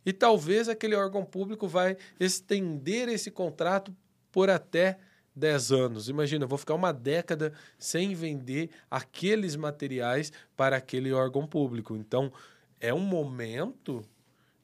e 0.05 0.13
talvez 0.13 0.69
aquele 0.69 0.95
órgão 0.95 1.23
público 1.23 1.67
vai 1.67 1.97
estender 2.19 3.09
esse 3.09 3.29
contrato 3.29 3.95
por 4.31 4.49
até 4.49 4.97
10 5.35 5.71
anos. 5.71 6.09
Imagina, 6.09 6.45
eu 6.45 6.47
vou 6.47 6.57
ficar 6.57 6.73
uma 6.73 6.91
década 6.91 7.53
sem 7.77 8.15
vender 8.15 8.69
aqueles 8.89 9.55
materiais 9.55 10.31
para 10.55 10.77
aquele 10.77 11.13
órgão 11.13 11.45
público. 11.45 11.95
Então, 11.95 12.31
é 12.79 12.93
um 12.93 12.99
momento 12.99 14.03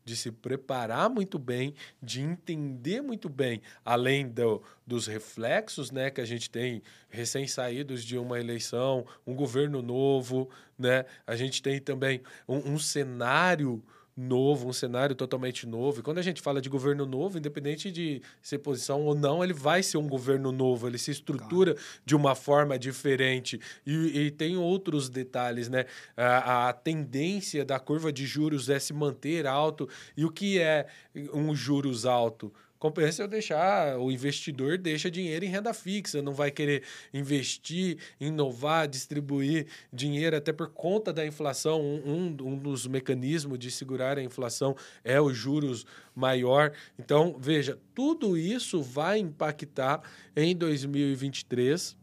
de 0.06 0.16
se 0.16 0.32
preparar 0.32 1.10
muito 1.10 1.40
bem, 1.40 1.74
de 2.02 2.22
entender 2.22 3.02
muito 3.02 3.30
bem, 3.30 3.62
além 3.84 4.28
do, 4.28 4.62
dos 4.86 5.08
reflexos 5.08 5.92
né, 5.92 6.10
que 6.10 6.22
a 6.22 6.26
gente 6.26 6.50
tem 6.50 6.82
recém-saídos 7.10 8.04
de 8.04 8.18
uma 8.18 8.40
eleição, 8.40 9.06
um 9.26 9.36
governo 9.36 9.82
novo, 9.82 10.50
né? 10.78 11.06
a 11.26 11.36
gente 11.36 11.62
tem 11.62 11.80
também 11.80 12.22
um, 12.48 12.74
um 12.74 12.80
cenário 12.80 13.84
novo, 14.16 14.68
um 14.68 14.74
cenário 14.74 15.16
totalmente 15.16 15.66
novo. 15.66 16.00
E 16.00 16.04
quando 16.04 16.20
a 16.20 16.22
gente 16.22 16.42
fala 16.42 16.62
de 16.62 16.70
governo 16.70 17.06
novo, 17.06 17.38
independente 17.38 17.92
de 17.92 18.22
ser 18.42 18.60
posição 18.60 19.02
ou 19.02 19.16
não, 19.16 19.44
ele 19.44 19.54
vai 19.54 19.82
ser 19.82 19.98
um 19.98 20.08
governo 20.08 20.52
novo, 20.52 20.88
ele 20.88 20.98
se 20.98 21.12
estrutura 21.12 21.76
de 22.06 22.16
uma 22.16 22.36
forma 22.36 22.78
diferente. 22.78 23.60
E, 23.86 24.26
e 24.26 24.32
tem 24.32 24.56
outros 24.58 25.10
detalhes, 25.10 25.68
né? 25.70 25.86
A, 26.16 26.70
a 26.70 26.74
tendência 26.74 27.66
da 27.66 27.80
curva 27.80 28.12
de 28.12 28.26
juros 28.26 28.70
é 28.70 28.80
se 28.80 28.94
manter 28.94 29.48
alto. 29.48 29.90
E 30.16 30.24
o 30.24 30.30
que 30.32 30.60
é 30.60 30.88
um 31.34 31.56
juros 31.56 32.06
alto? 32.06 32.54
Compensa 32.84 33.24
eu 33.24 33.30
deixar, 33.30 33.98
o 33.98 34.12
investidor 34.12 34.78
deixa 34.78 35.10
dinheiro 35.10 35.46
em 35.46 35.48
renda 35.48 35.74
fixa, 35.74 36.22
não 36.22 36.34
vai 36.34 36.52
querer 36.52 36.84
investir, 37.14 37.98
inovar, 38.20 38.90
distribuir 38.90 39.68
dinheiro, 39.94 40.36
até 40.36 40.52
por 40.52 40.68
conta 40.68 41.14
da 41.14 41.26
inflação. 41.26 41.82
Um, 41.82 42.36
um, 42.42 42.58
dos 42.58 42.86
mecanismos 42.86 43.58
de 43.58 43.72
segurar 43.72 44.18
a 44.18 44.22
inflação 44.22 44.76
é 45.02 45.22
os 45.22 45.34
juros 45.34 45.86
maior. 46.14 46.74
Então, 47.00 47.38
veja, 47.40 47.80
tudo 47.96 48.38
isso 48.38 48.82
vai 48.84 49.18
impactar 49.18 50.02
em 50.36 50.54
2023. 50.54 51.96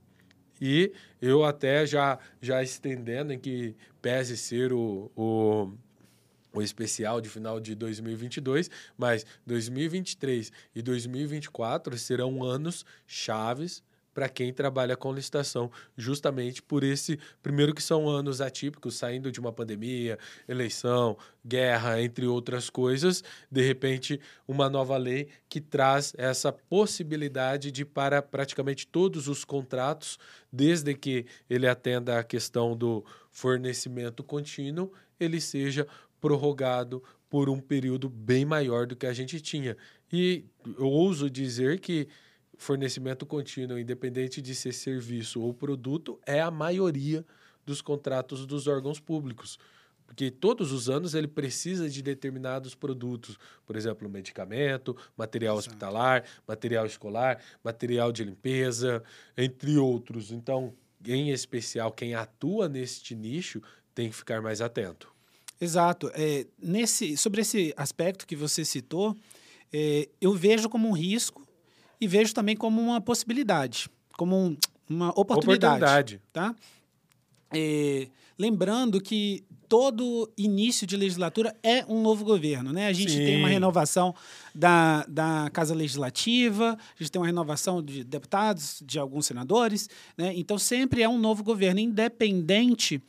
E 0.63 0.95
eu 1.21 1.45
até 1.45 1.85
já, 1.85 2.19
já 2.41 2.63
estendendo 2.63 3.35
em 3.35 3.39
que 3.39 3.77
pese 4.01 4.35
ser 4.35 4.73
o, 4.73 5.13
o 5.15 5.75
o 6.53 6.63
especial 6.63 7.21
de 7.21 7.29
final 7.29 7.61
de 7.61 7.75
2022, 7.75 8.71
mas 8.97 9.25
2023 9.47 10.53
e 10.75 10.83
2024 10.83 11.97
serão 11.99 12.43
anos 12.43 12.85
chaves 13.07 13.83
para 14.13 14.29
quem 14.29 14.53
trabalha 14.53 14.97
com 14.97 15.13
licitação, 15.13 15.71
justamente 15.97 16.63
por 16.63 16.83
esse 16.83 17.19
primeiro 17.43 17.75
que 17.75 17.83
são 17.83 18.09
anos 18.09 18.41
atípicos, 18.41 18.97
saindo 18.97 19.31
de 19.31 19.41
uma 19.41 19.53
pandemia, 19.53 20.19
eleição, 20.49 21.17
guerra, 21.47 22.03
entre 22.03 22.27
outras 22.27 22.69
coisas, 22.69 23.23
de 23.51 23.63
repente 23.63 24.21
uma 24.47 24.69
nova 24.69 24.97
lei 24.97 25.29
que 25.49 25.61
traz 25.61 26.13
essa 26.19 26.53
possibilidade 26.53 27.71
de 27.71 27.85
para 27.85 28.21
praticamente 28.21 28.87
todos 28.87 29.29
os 29.29 29.45
contratos, 29.45 30.19
desde 30.53 30.95
que 30.95 31.27
ele 31.49 31.67
atenda 31.67 32.19
a 32.19 32.25
questão 32.25 32.77
do 32.77 33.05
fornecimento 33.31 34.25
contínuo, 34.25 34.93
ele 35.19 35.41
seja 35.41 35.87
prorrogado 36.21 37.03
por 37.29 37.49
um 37.49 37.61
período 37.61 38.09
bem 38.09 38.45
maior 38.45 38.87
do 38.87 38.97
que 38.97 39.07
a 39.07 39.13
gente 39.13 39.41
tinha. 39.41 39.77
E 40.13 40.45
eu 40.79 40.89
ouso 40.89 41.31
dizer 41.31 41.81
que 41.81 42.09
fornecimento 42.57 43.25
contínuo, 43.25 43.79
independente 43.79 44.43
de 44.43 44.55
ser 44.55 44.73
serviço 44.73 45.41
ou 45.41 45.55
produto, 45.55 46.21
é 46.27 46.41
a 46.41 46.51
maioria 46.51 47.25
dos 47.65 47.81
contratos 47.81 48.45
dos 48.47 48.67
órgãos 48.67 49.01
públicos. 49.01 49.59
Porque 50.05 50.29
todos 50.29 50.73
os 50.73 50.91
anos 50.91 51.15
ele 51.15 51.29
precisa 51.29 51.89
de 51.89 52.03
determinados 52.03 52.75
produtos, 52.75 53.39
por 53.65 53.77
exemplo, 53.77 54.11
medicamento, 54.11 54.97
material 55.17 55.57
Exato. 55.57 55.69
hospitalar, 55.69 56.25
material 56.49 56.85
escolar, 56.85 57.41
material 57.63 58.11
de 58.11 58.25
limpeza, 58.25 59.05
entre 59.37 59.79
outros. 59.79 60.33
Então, 60.33 60.75
em 61.07 61.31
especial, 61.31 61.93
quem 61.93 62.15
atua 62.15 62.69
neste 62.69 63.15
nicho 63.15 63.63
tem 63.95 64.11
que 64.11 64.17
ficar 64.17 64.43
mais 64.43 64.61
atento. 64.61 65.15
Exato. 65.61 66.11
É, 66.15 66.47
nesse, 66.61 67.17
sobre 67.17 67.43
esse 67.43 67.73
aspecto 67.77 68.27
que 68.27 68.35
você 68.35 68.65
citou, 68.65 69.17
é, 69.73 70.09
eu 70.21 70.33
vejo 70.35 70.69
como 70.69 70.89
um 70.89 70.93
risco 70.93 71.47
e 72.01 72.07
vejo 72.09 72.33
também 72.33 72.57
como 72.57 72.81
uma 72.81 73.01
possibilidade, 73.01 73.89
como 74.17 74.37
um- 74.37 74.57
uma 74.89 75.11
oportunidade. 75.11 75.77
Oportunidade. 75.85 76.21
Tá? 76.33 76.55
É, 77.53 78.09
lembrando 78.39 79.01
que 79.01 79.45
todo 79.69 80.29
início 80.37 80.87
de 80.87 80.97
legislatura 80.97 81.55
é 81.63 81.85
um 81.87 82.01
novo 82.03 82.25
governo, 82.25 82.73
né? 82.73 82.87
A 82.89 82.93
gente 82.93 83.13
Sim. 83.13 83.19
tem 83.25 83.37
uma 83.39 83.49
renovação 83.49 84.15
da, 84.53 85.05
da 85.07 85.49
Casa 85.53 85.75
Legislativa, 85.75 86.77
a 86.77 86.99
gente 87.03 87.13
tem 87.13 87.21
uma 87.21 87.27
renovação 87.27 87.81
de 87.83 88.03
deputados, 88.03 88.83
de 88.85 88.99
alguns 88.99 89.27
senadores, 89.27 89.89
né? 90.17 90.33
Então 90.35 90.59
sempre 90.59 91.03
é 91.03 91.09
um 91.09 91.19
novo 91.19 91.45
governo, 91.45 91.79
independente 91.79 93.01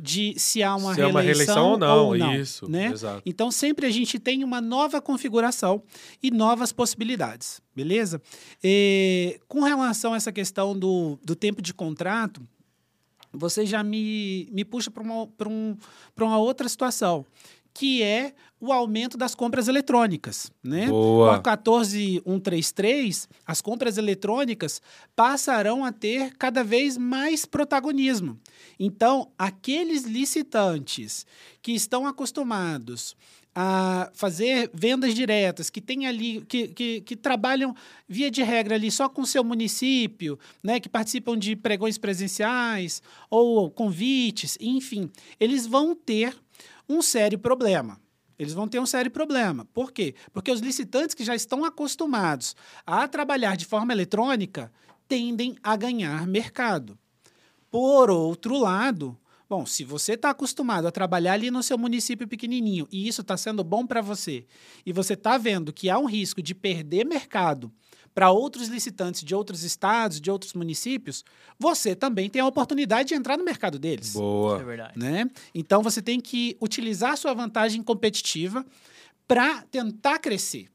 de 0.00 0.34
se 0.38 0.62
há 0.62 0.74
uma, 0.74 0.94
Se 0.94 1.00
é 1.00 1.04
reeleição, 1.04 1.10
uma 1.10 1.20
reeleição 1.20 1.70
ou 1.70 1.78
não, 1.78 2.06
ou 2.06 2.16
não 2.16 2.34
isso, 2.34 2.70
né? 2.70 2.86
exato. 2.86 3.22
Então 3.26 3.50
sempre 3.50 3.86
a 3.86 3.90
gente 3.90 4.18
tem 4.18 4.42
uma 4.42 4.60
nova 4.60 5.00
configuração 5.00 5.82
e 6.22 6.30
novas 6.30 6.72
possibilidades, 6.72 7.60
beleza? 7.76 8.20
E, 8.64 9.38
com 9.46 9.60
relação 9.60 10.14
a 10.14 10.16
essa 10.16 10.32
questão 10.32 10.78
do, 10.78 11.18
do 11.22 11.36
tempo 11.36 11.60
de 11.60 11.74
contrato, 11.74 12.40
você 13.32 13.66
já 13.66 13.82
me, 13.82 14.48
me 14.50 14.64
puxa 14.64 14.90
para 14.90 15.02
uma, 15.02 15.26
pra 15.26 15.48
um, 15.48 15.76
pra 16.14 16.24
uma 16.24 16.38
outra 16.38 16.68
situação, 16.68 17.26
que 17.72 18.02
é 18.02 18.34
o 18.60 18.72
aumento 18.72 19.16
das 19.16 19.34
compras 19.34 19.68
eletrônicas. 19.68 20.52
Né? 20.62 20.86
Boa. 20.88 21.30
Com 21.30 21.34
a 21.34 21.38
14133, 21.38 23.28
as 23.46 23.60
compras 23.60 23.96
eletrônicas 23.96 24.82
passarão 25.16 25.84
a 25.84 25.90
ter 25.90 26.36
cada 26.36 26.62
vez 26.62 26.98
mais 26.98 27.46
protagonismo. 27.46 28.38
Então, 28.78 29.30
aqueles 29.38 30.04
licitantes 30.04 31.26
que 31.62 31.72
estão 31.72 32.06
acostumados 32.06 33.16
a 33.54 34.10
fazer 34.14 34.70
vendas 34.72 35.14
diretas, 35.14 35.70
que 35.70 35.80
tem 35.80 36.06
ali, 36.06 36.40
que, 36.42 36.68
que, 36.68 37.00
que 37.00 37.16
trabalham 37.16 37.74
via 38.08 38.30
de 38.30 38.42
regra 38.42 38.76
ali 38.76 38.90
só 38.90 39.08
com 39.08 39.22
o 39.22 39.26
seu 39.26 39.42
município, 39.42 40.38
né, 40.62 40.78
que 40.78 40.88
participam 40.88 41.36
de 41.36 41.56
pregões 41.56 41.98
presenciais 41.98 43.02
ou 43.28 43.70
convites, 43.70 44.56
enfim, 44.60 45.10
eles 45.38 45.66
vão 45.66 45.96
ter 45.96 46.36
um 46.88 47.02
sério 47.02 47.38
problema. 47.38 48.00
Eles 48.40 48.54
vão 48.54 48.66
ter 48.66 48.80
um 48.80 48.86
sério 48.86 49.10
problema. 49.10 49.66
Por 49.66 49.92
quê? 49.92 50.14
Porque 50.32 50.50
os 50.50 50.60
licitantes 50.60 51.14
que 51.14 51.22
já 51.22 51.34
estão 51.34 51.62
acostumados 51.62 52.56
a 52.86 53.06
trabalhar 53.06 53.54
de 53.54 53.66
forma 53.66 53.92
eletrônica 53.92 54.72
tendem 55.06 55.58
a 55.62 55.76
ganhar 55.76 56.26
mercado. 56.26 56.98
Por 57.70 58.08
outro 58.10 58.58
lado, 58.58 59.14
Bom, 59.46 59.66
se 59.66 59.82
você 59.82 60.12
está 60.12 60.30
acostumado 60.30 60.86
a 60.86 60.92
trabalhar 60.92 61.32
ali 61.32 61.50
no 61.50 61.60
seu 61.60 61.76
município 61.76 62.28
pequenininho 62.28 62.86
e 62.88 63.08
isso 63.08 63.20
está 63.20 63.36
sendo 63.36 63.64
bom 63.64 63.84
para 63.84 64.00
você, 64.00 64.46
e 64.86 64.92
você 64.92 65.14
está 65.14 65.36
vendo 65.36 65.72
que 65.72 65.90
há 65.90 65.98
um 65.98 66.06
risco 66.06 66.40
de 66.40 66.54
perder 66.54 67.04
mercado 67.04 67.72
para 68.14 68.30
outros 68.30 68.68
licitantes 68.68 69.22
de 69.22 69.34
outros 69.34 69.62
estados, 69.62 70.20
de 70.20 70.30
outros 70.30 70.52
municípios, 70.52 71.24
você 71.58 71.94
também 71.94 72.28
tem 72.28 72.42
a 72.42 72.46
oportunidade 72.46 73.10
de 73.10 73.14
entrar 73.14 73.36
no 73.36 73.44
mercado 73.44 73.78
deles. 73.78 74.14
É 74.14 74.18
Boa. 74.18 74.58
verdade. 74.58 74.98
Né? 74.98 75.30
Então 75.54 75.82
você 75.82 76.02
tem 76.02 76.20
que 76.20 76.56
utilizar 76.60 77.16
sua 77.16 77.34
vantagem 77.34 77.82
competitiva 77.82 78.64
para 79.26 79.62
tentar 79.70 80.18
crescer. 80.18 80.68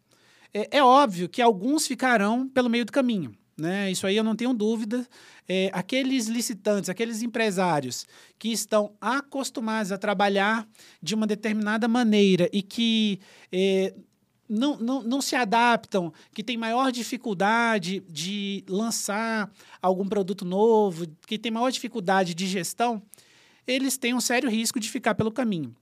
É, 0.53 0.77
é 0.77 0.83
óbvio 0.83 1.27
que 1.27 1.41
alguns 1.41 1.85
ficarão 1.85 2.47
pelo 2.47 2.69
meio 2.69 2.85
do 2.85 2.91
caminho. 2.91 3.35
Né? 3.57 3.91
Isso 3.91 4.05
aí 4.05 4.17
eu 4.17 4.23
não 4.23 4.35
tenho 4.35 4.53
dúvida. 4.53 5.07
É, 5.47 5.69
aqueles 5.73 6.27
licitantes, 6.27 6.89
aqueles 6.89 7.21
empresários 7.21 8.05
que 8.39 8.51
estão 8.51 8.93
acostumados 8.99 9.91
a 9.91 9.97
trabalhar 9.97 10.67
de 11.01 11.13
uma 11.13 11.27
determinada 11.27 11.87
maneira 11.87 12.49
e 12.51 12.61
que 12.61 13.19
é, 13.51 13.93
não, 14.47 14.77
não, 14.77 15.03
não 15.03 15.21
se 15.21 15.35
adaptam, 15.35 16.13
que 16.33 16.43
têm 16.43 16.57
maior 16.57 16.91
dificuldade 16.91 18.03
de 18.07 18.63
lançar 18.67 19.51
algum 19.81 20.07
produto 20.07 20.45
novo, 20.45 21.07
que 21.27 21.37
têm 21.37 21.51
maior 21.51 21.71
dificuldade 21.71 22.33
de 22.33 22.47
gestão, 22.47 23.01
eles 23.67 23.97
têm 23.97 24.13
um 24.13 24.21
sério 24.21 24.49
risco 24.49 24.79
de 24.79 24.89
ficar 24.89 25.15
pelo 25.15 25.31
caminho. 25.31 25.75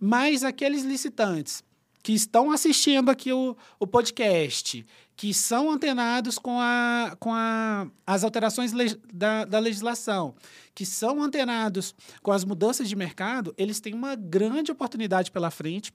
Mas 0.00 0.42
aqueles 0.42 0.82
licitantes 0.82 1.62
que 2.02 2.12
estão 2.12 2.50
assistindo 2.50 3.10
aqui 3.10 3.32
o, 3.32 3.56
o 3.78 3.86
podcast, 3.86 4.84
que 5.16 5.34
são 5.34 5.70
antenados 5.70 6.38
com, 6.38 6.58
a, 6.60 7.16
com 7.18 7.32
a, 7.34 7.88
as 8.06 8.24
alterações 8.24 8.72
da, 9.12 9.44
da 9.44 9.58
legislação, 9.58 10.34
que 10.74 10.86
são 10.86 11.22
antenados 11.22 11.94
com 12.22 12.32
as 12.32 12.44
mudanças 12.44 12.88
de 12.88 12.96
mercado, 12.96 13.52
eles 13.58 13.80
têm 13.80 13.94
uma 13.94 14.14
grande 14.14 14.72
oportunidade 14.72 15.30
pela 15.30 15.50
frente 15.50 15.92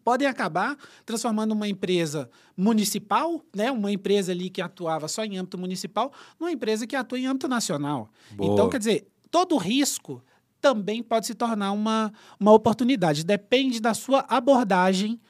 podem 0.00 0.26
acabar 0.26 0.76
transformando 1.04 1.52
uma 1.52 1.68
empresa 1.68 2.30
municipal, 2.56 3.44
né, 3.54 3.70
uma 3.70 3.92
empresa 3.92 4.32
ali 4.32 4.50
que 4.50 4.60
atuava 4.60 5.08
só 5.08 5.24
em 5.24 5.38
âmbito 5.38 5.58
municipal, 5.58 6.12
numa 6.38 6.52
empresa 6.52 6.86
que 6.86 6.96
atua 6.96 7.18
em 7.18 7.26
âmbito 7.26 7.48
nacional. 7.48 8.10
Boa. 8.32 8.52
Então, 8.52 8.68
quer 8.68 8.78
dizer, 8.78 9.06
todo 9.30 9.56
risco 9.56 10.22
também 10.60 11.02
pode 11.02 11.26
se 11.26 11.34
tornar 11.34 11.72
uma, 11.72 12.12
uma 12.38 12.52
oportunidade. 12.52 13.24
Depende 13.24 13.80
da 13.80 13.94
sua 13.94 14.24
abordagem 14.28 15.20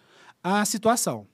à 0.42 0.64
situação. 0.64 1.26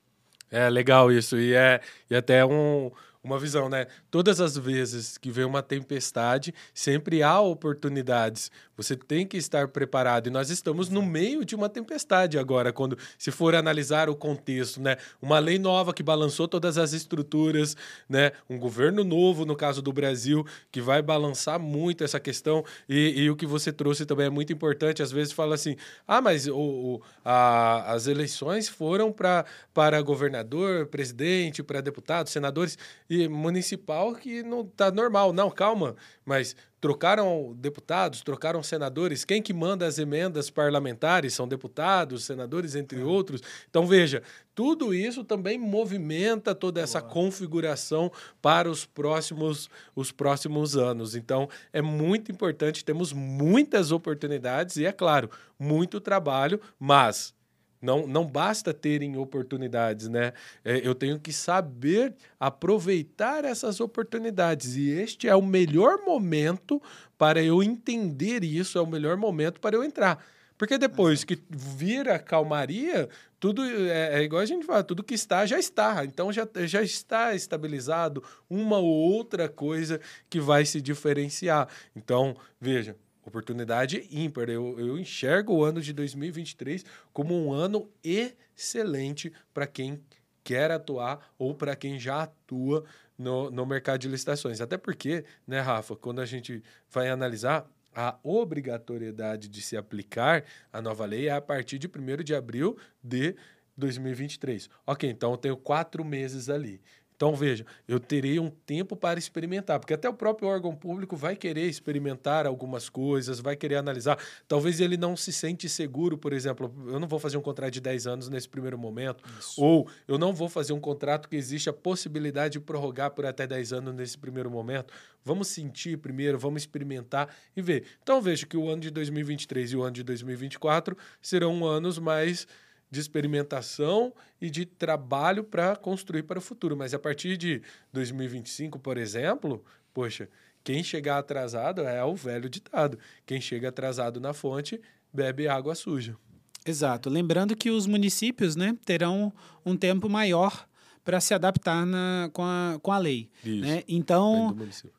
É 0.50 0.70
legal 0.70 1.10
isso. 1.10 1.36
E 1.36 1.52
é 1.52 1.80
e 2.08 2.14
até 2.14 2.44
um, 2.44 2.90
uma 3.22 3.38
visão, 3.38 3.68
né? 3.68 3.86
Todas 4.10 4.40
as 4.40 4.56
vezes 4.56 5.18
que 5.18 5.30
vem 5.30 5.44
uma 5.44 5.62
tempestade, 5.62 6.54
sempre 6.72 7.22
há 7.22 7.40
oportunidades. 7.40 8.50
Você 8.78 8.94
tem 8.94 9.26
que 9.26 9.36
estar 9.36 9.66
preparado. 9.66 10.28
E 10.28 10.30
nós 10.30 10.50
estamos 10.50 10.88
no 10.88 11.02
meio 11.02 11.44
de 11.44 11.56
uma 11.56 11.68
tempestade 11.68 12.38
agora, 12.38 12.72
quando 12.72 12.96
se 13.18 13.32
for 13.32 13.56
analisar 13.56 14.08
o 14.08 14.14
contexto, 14.14 14.80
né? 14.80 14.96
Uma 15.20 15.40
lei 15.40 15.58
nova 15.58 15.92
que 15.92 16.02
balançou 16.02 16.46
todas 16.46 16.78
as 16.78 16.92
estruturas, 16.92 17.76
né? 18.08 18.30
Um 18.48 18.56
governo 18.56 19.02
novo, 19.02 19.44
no 19.44 19.56
caso 19.56 19.82
do 19.82 19.92
Brasil, 19.92 20.46
que 20.70 20.80
vai 20.80 21.02
balançar 21.02 21.58
muito 21.58 22.04
essa 22.04 22.20
questão. 22.20 22.64
E, 22.88 23.22
e 23.22 23.30
o 23.30 23.34
que 23.34 23.46
você 23.46 23.72
trouxe 23.72 24.06
também 24.06 24.26
é 24.26 24.30
muito 24.30 24.52
importante. 24.52 25.02
Às 25.02 25.10
vezes 25.10 25.32
fala 25.32 25.56
assim: 25.56 25.76
ah, 26.06 26.20
mas 26.20 26.46
o, 26.46 26.56
o 26.56 27.02
a, 27.24 27.92
as 27.92 28.06
eleições 28.06 28.68
foram 28.68 29.12
pra, 29.12 29.44
para 29.74 30.00
governador, 30.00 30.86
presidente, 30.86 31.64
para 31.64 31.80
deputados, 31.80 32.32
senadores 32.32 32.78
e 33.10 33.26
municipal 33.26 34.14
que 34.14 34.44
não 34.44 34.64
tá 34.64 34.92
normal. 34.92 35.32
Não, 35.32 35.50
calma, 35.50 35.96
mas 36.28 36.54
trocaram 36.78 37.56
deputados, 37.56 38.20
trocaram 38.20 38.62
senadores. 38.62 39.24
Quem 39.24 39.40
que 39.40 39.54
manda 39.54 39.86
as 39.86 39.98
emendas 39.98 40.50
parlamentares 40.50 41.32
são 41.32 41.48
deputados, 41.48 42.24
senadores, 42.24 42.74
entre 42.74 43.02
outros. 43.02 43.40
Então 43.70 43.86
veja, 43.86 44.22
tudo 44.54 44.92
isso 44.92 45.24
também 45.24 45.58
movimenta 45.58 46.54
toda 46.54 46.82
essa 46.82 47.00
configuração 47.00 48.12
para 48.42 48.70
os 48.70 48.84
próximos 48.84 49.70
os 49.96 50.12
próximos 50.12 50.76
anos. 50.76 51.14
Então 51.16 51.48
é 51.72 51.80
muito 51.80 52.30
importante, 52.30 52.84
temos 52.84 53.10
muitas 53.10 53.90
oportunidades 53.90 54.76
e 54.76 54.84
é 54.84 54.92
claro, 54.92 55.30
muito 55.58 55.98
trabalho, 55.98 56.60
mas 56.78 57.34
não, 57.80 58.06
não 58.06 58.26
basta 58.26 58.74
terem 58.74 59.16
oportunidades, 59.16 60.08
né? 60.08 60.32
É, 60.64 60.86
eu 60.86 60.94
tenho 60.94 61.18
que 61.18 61.32
saber 61.32 62.14
aproveitar 62.38 63.44
essas 63.44 63.80
oportunidades. 63.80 64.76
E 64.76 64.90
este 64.90 65.28
é 65.28 65.34
o 65.34 65.42
melhor 65.42 65.98
momento 66.04 66.82
para 67.16 67.42
eu 67.42 67.62
entender 67.62 68.44
isso, 68.44 68.78
é 68.78 68.80
o 68.80 68.86
melhor 68.86 69.16
momento 69.16 69.60
para 69.60 69.76
eu 69.76 69.84
entrar. 69.84 70.24
Porque 70.58 70.76
depois 70.76 71.22
que 71.22 71.38
vira 71.48 72.18
calmaria, 72.18 73.08
tudo 73.38 73.62
é, 73.64 74.18
é, 74.18 74.22
igual 74.24 74.42
a 74.42 74.46
gente 74.46 74.66
fala, 74.66 74.82
tudo 74.82 75.04
que 75.04 75.14
está 75.14 75.46
já 75.46 75.56
está. 75.56 76.04
Então 76.04 76.32
já, 76.32 76.46
já 76.66 76.82
está 76.82 77.32
estabilizado 77.32 78.24
uma 78.50 78.78
ou 78.78 78.88
outra 78.88 79.48
coisa 79.48 80.00
que 80.28 80.40
vai 80.40 80.64
se 80.64 80.80
diferenciar. 80.80 81.68
Então, 81.94 82.36
veja, 82.60 82.96
oportunidade 83.28 84.08
ímpar. 84.10 84.50
Eu, 84.50 84.78
eu 84.78 84.98
enxergo 84.98 85.54
o 85.54 85.64
ano 85.64 85.80
de 85.80 85.92
2023 85.92 86.84
como 87.12 87.34
um 87.34 87.52
ano 87.52 87.90
excelente 88.02 89.32
para 89.54 89.66
quem 89.66 90.02
quer 90.42 90.70
atuar 90.70 91.32
ou 91.38 91.54
para 91.54 91.76
quem 91.76 91.98
já 91.98 92.22
atua 92.22 92.84
no, 93.16 93.50
no 93.50 93.66
mercado 93.66 94.00
de 94.00 94.08
licitações. 94.08 94.60
Até 94.60 94.76
porque, 94.76 95.24
né, 95.46 95.60
Rafa, 95.60 95.94
quando 95.94 96.20
a 96.20 96.26
gente 96.26 96.62
vai 96.90 97.08
analisar 97.08 97.68
a 97.94 98.16
obrigatoriedade 98.22 99.48
de 99.48 99.60
se 99.60 99.76
aplicar 99.76 100.44
a 100.72 100.80
nova 100.80 101.04
lei 101.04 101.28
é 101.28 101.32
a 101.32 101.40
partir 101.40 101.78
de 101.78 101.88
1 101.88 102.22
de 102.22 102.34
abril 102.34 102.78
de 103.02 103.34
2023. 103.76 104.68
Ok, 104.86 105.08
então 105.08 105.32
eu 105.32 105.36
tenho 105.36 105.56
quatro 105.56 106.04
meses 106.04 106.48
ali. 106.48 106.80
Então, 107.18 107.34
veja, 107.34 107.66
eu 107.88 107.98
terei 107.98 108.38
um 108.38 108.48
tempo 108.48 108.94
para 108.94 109.18
experimentar, 109.18 109.80
porque 109.80 109.92
até 109.92 110.08
o 110.08 110.14
próprio 110.14 110.48
órgão 110.48 110.72
público 110.72 111.16
vai 111.16 111.34
querer 111.34 111.66
experimentar 111.66 112.46
algumas 112.46 112.88
coisas, 112.88 113.40
vai 113.40 113.56
querer 113.56 113.74
analisar. 113.74 114.16
Talvez 114.46 114.78
ele 114.78 114.96
não 114.96 115.16
se 115.16 115.32
sente 115.32 115.68
seguro, 115.68 116.16
por 116.16 116.32
exemplo, 116.32 116.72
eu 116.86 117.00
não 117.00 117.08
vou 117.08 117.18
fazer 117.18 117.36
um 117.36 117.40
contrato 117.40 117.72
de 117.72 117.80
10 117.80 118.06
anos 118.06 118.28
nesse 118.28 118.48
primeiro 118.48 118.78
momento, 118.78 119.24
Isso. 119.36 119.60
ou 119.60 119.90
eu 120.06 120.16
não 120.16 120.32
vou 120.32 120.48
fazer 120.48 120.72
um 120.72 120.78
contrato 120.78 121.28
que 121.28 121.34
existe 121.34 121.68
a 121.68 121.72
possibilidade 121.72 122.52
de 122.52 122.60
prorrogar 122.60 123.10
por 123.10 123.26
até 123.26 123.48
10 123.48 123.72
anos 123.72 123.94
nesse 123.96 124.16
primeiro 124.16 124.48
momento. 124.48 124.94
Vamos 125.24 125.48
sentir 125.48 125.98
primeiro, 125.98 126.38
vamos 126.38 126.62
experimentar 126.62 127.34
e 127.56 127.60
ver. 127.60 127.82
Então, 128.00 128.22
vejo 128.22 128.46
que 128.46 128.56
o 128.56 128.68
ano 128.68 128.82
de 128.82 128.92
2023 128.92 129.72
e 129.72 129.76
o 129.76 129.82
ano 129.82 129.90
de 129.90 130.04
2024 130.04 130.96
serão 131.20 131.66
anos 131.66 131.98
mais 131.98 132.46
de 132.90 133.00
experimentação 133.00 134.12
e 134.40 134.48
de 134.50 134.64
trabalho 134.64 135.44
para 135.44 135.76
construir 135.76 136.22
para 136.22 136.38
o 136.38 136.42
futuro. 136.42 136.76
Mas 136.76 136.94
a 136.94 136.98
partir 136.98 137.36
de 137.36 137.62
2025, 137.92 138.78
por 138.78 138.96
exemplo, 138.96 139.64
poxa, 139.92 140.28
quem 140.64 140.82
chegar 140.82 141.18
atrasado 141.18 141.82
é 141.82 142.02
o 142.04 142.14
velho 142.14 142.48
ditado. 142.48 142.98
Quem 143.26 143.40
chega 143.40 143.68
atrasado 143.68 144.20
na 144.20 144.32
fonte 144.32 144.80
bebe 145.12 145.48
água 145.48 145.74
suja. 145.74 146.16
Exato. 146.64 147.08
Lembrando 147.08 147.56
que 147.56 147.70
os 147.70 147.86
municípios 147.86 148.56
né, 148.56 148.76
terão 148.84 149.32
um 149.64 149.76
tempo 149.76 150.08
maior 150.08 150.66
para 151.08 151.20
se 151.20 151.32
adaptar 151.32 151.86
na, 151.86 152.28
com, 152.34 152.42
a, 152.42 152.78
com 152.82 152.92
a 152.92 152.98
lei. 152.98 153.30
Isso. 153.42 153.62
Né? 153.62 153.82
Então, 153.88 154.54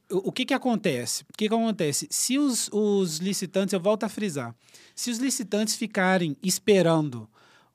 o, 0.09 0.29
o 0.29 0.31
que, 0.31 0.43
que 0.43 0.55
acontece? 0.55 1.21
O 1.23 1.37
que, 1.37 1.47
que 1.47 1.53
acontece? 1.53 2.07
Se 2.09 2.39
os, 2.39 2.67
os 2.73 3.17
licitantes, 3.17 3.73
eu 3.73 3.79
volto 3.79 4.05
a 4.05 4.09
frisar, 4.09 4.55
se 4.95 5.11
os 5.11 5.19
licitantes 5.19 5.75
ficarem 5.75 6.35
esperando 6.41 7.29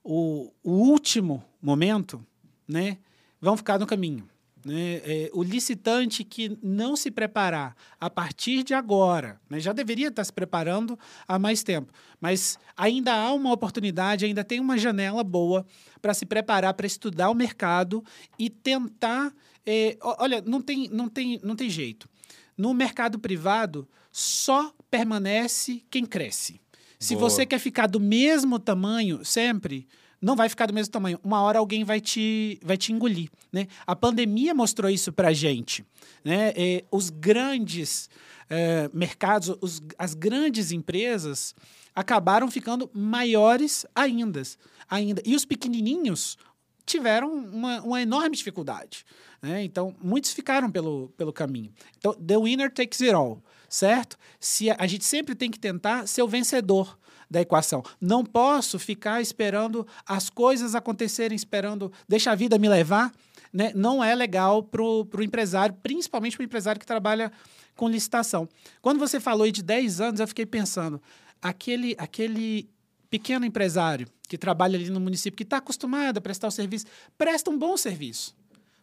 o, 0.05 0.53
o 0.63 0.71
último 0.71 1.43
momento, 1.59 2.23
né, 2.67 2.99
vão 3.41 3.57
ficar 3.57 3.79
no 3.79 3.87
caminho. 3.87 4.29
Né? 4.63 5.01
É, 5.03 5.31
o 5.33 5.41
licitante 5.41 6.23
que 6.23 6.57
não 6.61 6.95
se 6.95 7.09
preparar 7.09 7.75
a 7.99 8.07
partir 8.09 8.63
de 8.63 8.75
agora, 8.75 9.41
né, 9.49 9.59
já 9.59 9.73
deveria 9.73 10.09
estar 10.09 10.23
se 10.23 10.31
preparando 10.31 10.97
há 11.27 11.39
mais 11.39 11.63
tempo, 11.63 11.91
mas 12.21 12.59
ainda 12.77 13.13
há 13.15 13.33
uma 13.33 13.51
oportunidade, 13.51 14.25
ainda 14.25 14.43
tem 14.43 14.59
uma 14.59 14.77
janela 14.77 15.23
boa 15.23 15.65
para 15.99 16.13
se 16.13 16.25
preparar, 16.25 16.75
para 16.75 16.85
estudar 16.85 17.31
o 17.31 17.35
mercado 17.35 18.03
e 18.37 18.47
tentar. 18.47 19.33
é, 19.65 19.97
olha, 20.01 20.39
não 20.45 20.61
tem, 20.61 20.87
não, 20.89 21.09
tem, 21.09 21.39
não 21.43 21.55
tem 21.55 21.69
jeito. 21.69 22.07
No 22.55 22.73
mercado 22.75 23.19
privado, 23.19 23.87
só 24.11 24.71
permanece 24.89 25.83
quem 25.89 26.05
cresce. 26.05 26.61
Se 27.05 27.15
Boa. 27.15 27.29
você 27.29 27.45
quer 27.45 27.59
ficar 27.59 27.87
do 27.87 27.99
mesmo 27.99 28.57
tamanho 28.59 29.23
sempre, 29.23 29.87
não 30.21 30.35
vai 30.35 30.49
ficar 30.49 30.65
do 30.65 30.73
mesmo 30.73 30.91
tamanho. 30.91 31.19
Uma 31.23 31.41
hora 31.41 31.59
alguém 31.59 31.83
vai 31.83 32.01
te, 32.01 32.59
vai 32.63 32.77
te 32.77 32.91
engolir. 32.91 33.29
Né? 33.51 33.67
A 33.85 33.95
pandemia 33.95 34.53
mostrou 34.55 34.89
isso 34.89 35.11
para 35.13 35.27
a 35.29 35.33
gente. 35.33 35.85
Né? 36.23 36.51
Eh, 36.55 36.83
os 36.91 37.09
grandes 37.11 38.09
eh, 38.49 38.89
mercados, 38.93 39.55
os- 39.61 39.81
as 39.97 40.13
grandes 40.15 40.71
empresas 40.71 41.53
acabaram 41.93 42.49
ficando 42.49 42.89
maiores 42.93 43.85
ainda, 43.93 44.41
ainda. 44.89 45.21
E 45.25 45.35
os 45.35 45.45
pequenininhos 45.45 46.37
tiveram 46.85 47.31
uma, 47.33 47.81
uma 47.81 48.01
enorme 48.01 48.35
dificuldade. 48.35 49.05
Né? 49.41 49.63
Então, 49.63 49.95
muitos 50.01 50.31
ficaram 50.31 50.71
pelo, 50.71 51.09
pelo 51.17 51.31
caminho. 51.31 51.71
Então, 51.97 52.13
the 52.13 52.37
winner 52.37 52.71
takes 52.71 52.99
it 53.01 53.13
all, 53.13 53.43
certo? 53.69 54.17
Se 54.39 54.69
a, 54.69 54.75
a 54.79 54.87
gente 54.87 55.05
sempre 55.05 55.35
tem 55.35 55.51
que 55.51 55.59
tentar 55.59 56.07
ser 56.07 56.21
o 56.21 56.27
vencedor 56.27 56.97
da 57.29 57.41
equação. 57.41 57.83
Não 57.99 58.23
posso 58.23 58.77
ficar 58.77 59.21
esperando 59.21 59.85
as 60.05 60.29
coisas 60.29 60.75
acontecerem, 60.75 61.35
esperando, 61.35 61.91
deixa 62.07 62.31
a 62.31 62.35
vida 62.35 62.57
me 62.57 62.69
levar. 62.69 63.11
Né? 63.51 63.71
Não 63.75 64.03
é 64.03 64.13
legal 64.13 64.63
para 64.63 64.81
o 64.83 65.23
empresário, 65.23 65.75
principalmente 65.81 66.35
para 66.35 66.43
o 66.43 66.45
empresário 66.45 66.79
que 66.79 66.85
trabalha 66.85 67.31
com 67.75 67.89
licitação. 67.89 68.47
Quando 68.81 68.99
você 68.99 69.19
falou 69.19 69.49
de 69.49 69.63
10 69.63 70.01
anos, 70.01 70.19
eu 70.19 70.27
fiquei 70.27 70.45
pensando, 70.45 71.01
aquele, 71.41 71.95
aquele 71.97 72.69
pequeno 73.09 73.45
empresário 73.45 74.07
que 74.27 74.37
trabalha 74.37 74.77
ali 74.77 74.89
no 74.89 74.99
município, 74.99 75.37
que 75.37 75.43
está 75.43 75.57
acostumado 75.57 76.17
a 76.17 76.21
prestar 76.21 76.47
o 76.47 76.51
serviço, 76.51 76.85
presta 77.17 77.49
um 77.49 77.57
bom 77.57 77.77
serviço. 77.77 78.35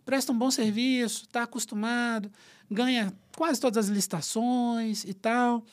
Presta 0.05 0.33
um 0.33 0.39
bom 0.39 0.51
serviço, 0.51 1.25
está 1.25 1.45
acostumado, 1.45 2.31
ganha 2.73 3.13
quase 3.37 3.61
todas 3.61 3.87
as 3.87 3.91
licitações 3.91 5.05
e 5.05 5.15
tal. 5.15 5.65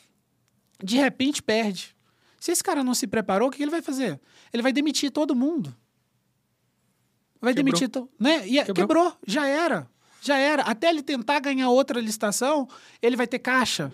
De 0.82 0.96
repente 0.96 1.42
perde. 1.42 1.96
Se 2.38 2.50
esse 2.52 2.62
cara 2.64 2.82
não 2.82 2.94
se 2.94 3.06
preparou, 3.06 3.48
o 3.48 3.50
que 3.50 3.62
ele 3.62 3.70
vai 3.70 3.82
fazer? 3.82 4.18
Ele 4.52 4.62
vai 4.62 4.72
demitir 4.72 5.10
todo 5.10 5.34
mundo. 5.36 5.74
Vai 7.40 7.54
Quebrou. 7.54 7.64
demitir. 7.74 7.88
To 7.88 8.08
né? 8.18 8.46
E, 8.46 8.52
Quebrou. 8.56 8.74
quebrou, 8.74 9.16
já 9.26 9.46
era. 9.46 9.88
Já 10.22 10.36
era. 10.36 10.62
Até 10.62 10.88
ele 10.90 11.02
tentar 11.02 11.40
ganhar 11.40 11.70
outra 11.70 12.00
licitação, 12.00 12.68
ele 13.00 13.16
vai 13.16 13.26
ter 13.26 13.38
caixa 13.38 13.90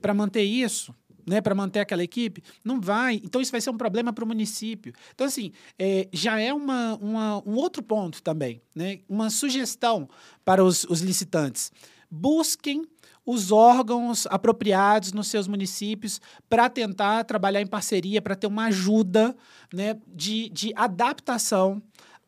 para 0.00 0.12
manter 0.14 0.42
isso, 0.42 0.94
né? 1.26 1.40
Para 1.40 1.54
manter 1.54 1.80
aquela 1.80 2.02
equipe. 2.02 2.42
Não 2.64 2.80
vai. 2.80 3.20
Então, 3.22 3.40
isso 3.40 3.52
vai 3.52 3.60
ser 3.60 3.70
um 3.70 3.76
problema 3.76 4.12
para 4.12 4.24
o 4.24 4.26
município. 4.26 4.92
Então, 5.14 5.26
assim, 5.26 5.52
é, 5.78 6.08
já 6.12 6.40
é 6.40 6.52
uma, 6.52 6.96
uma- 6.96 7.38
um 7.48 7.54
outro 7.54 7.82
ponto 7.82 8.20
também, 8.22 8.60
né? 8.74 9.00
Uma 9.08 9.30
sugestão 9.30 10.08
para 10.44 10.64
os, 10.64 10.82
os 10.84 11.00
licitantes. 11.00 11.70
Busquem 12.10 12.84
os 13.24 13.52
órgãos 13.52 14.26
apropriados 14.26 15.12
nos 15.12 15.28
seus 15.28 15.46
municípios 15.46 16.20
para 16.48 16.68
tentar 16.68 17.24
trabalhar 17.24 17.60
em 17.60 17.66
parceria, 17.66 18.20
para 18.20 18.34
ter 18.34 18.46
uma 18.46 18.64
ajuda 18.66 19.36
né, 19.72 19.96
de, 20.08 20.48
de 20.48 20.72
adaptação 20.74 21.80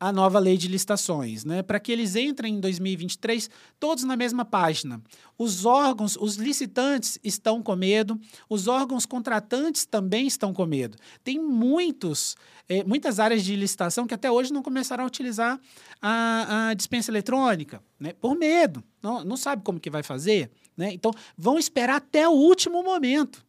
à 0.02 0.10
nova 0.10 0.40
lei 0.40 0.58
de 0.58 0.66
licitações, 0.66 1.44
né, 1.44 1.62
para 1.62 1.78
que 1.78 1.92
eles 1.92 2.16
entrem 2.16 2.56
em 2.56 2.60
2023 2.60 3.48
todos 3.78 4.02
na 4.02 4.16
mesma 4.16 4.44
página. 4.44 5.00
Os 5.38 5.64
órgãos, 5.64 6.16
os 6.20 6.34
licitantes 6.34 7.20
estão 7.22 7.62
com 7.62 7.76
medo, 7.76 8.20
os 8.48 8.66
órgãos 8.66 9.06
contratantes 9.06 9.86
também 9.86 10.26
estão 10.26 10.52
com 10.52 10.66
medo. 10.66 10.98
Tem 11.22 11.38
muitos, 11.38 12.34
eh, 12.68 12.82
muitas 12.82 13.20
áreas 13.20 13.44
de 13.44 13.54
licitação 13.54 14.04
que 14.04 14.12
até 14.12 14.28
hoje 14.28 14.52
não 14.52 14.60
começaram 14.60 15.04
a 15.04 15.06
utilizar 15.06 15.60
a, 16.00 16.70
a 16.70 16.74
dispensa 16.74 17.12
eletrônica, 17.12 17.80
né, 18.00 18.12
por 18.12 18.36
medo, 18.36 18.82
não, 19.00 19.24
não 19.24 19.36
sabe 19.36 19.62
como 19.62 19.78
que 19.78 19.88
vai 19.88 20.02
fazer. 20.02 20.50
Né? 20.76 20.92
Então, 20.92 21.12
vão 21.38 21.60
esperar 21.60 21.98
até 21.98 22.28
o 22.28 22.32
último 22.32 22.82
momento 22.82 23.46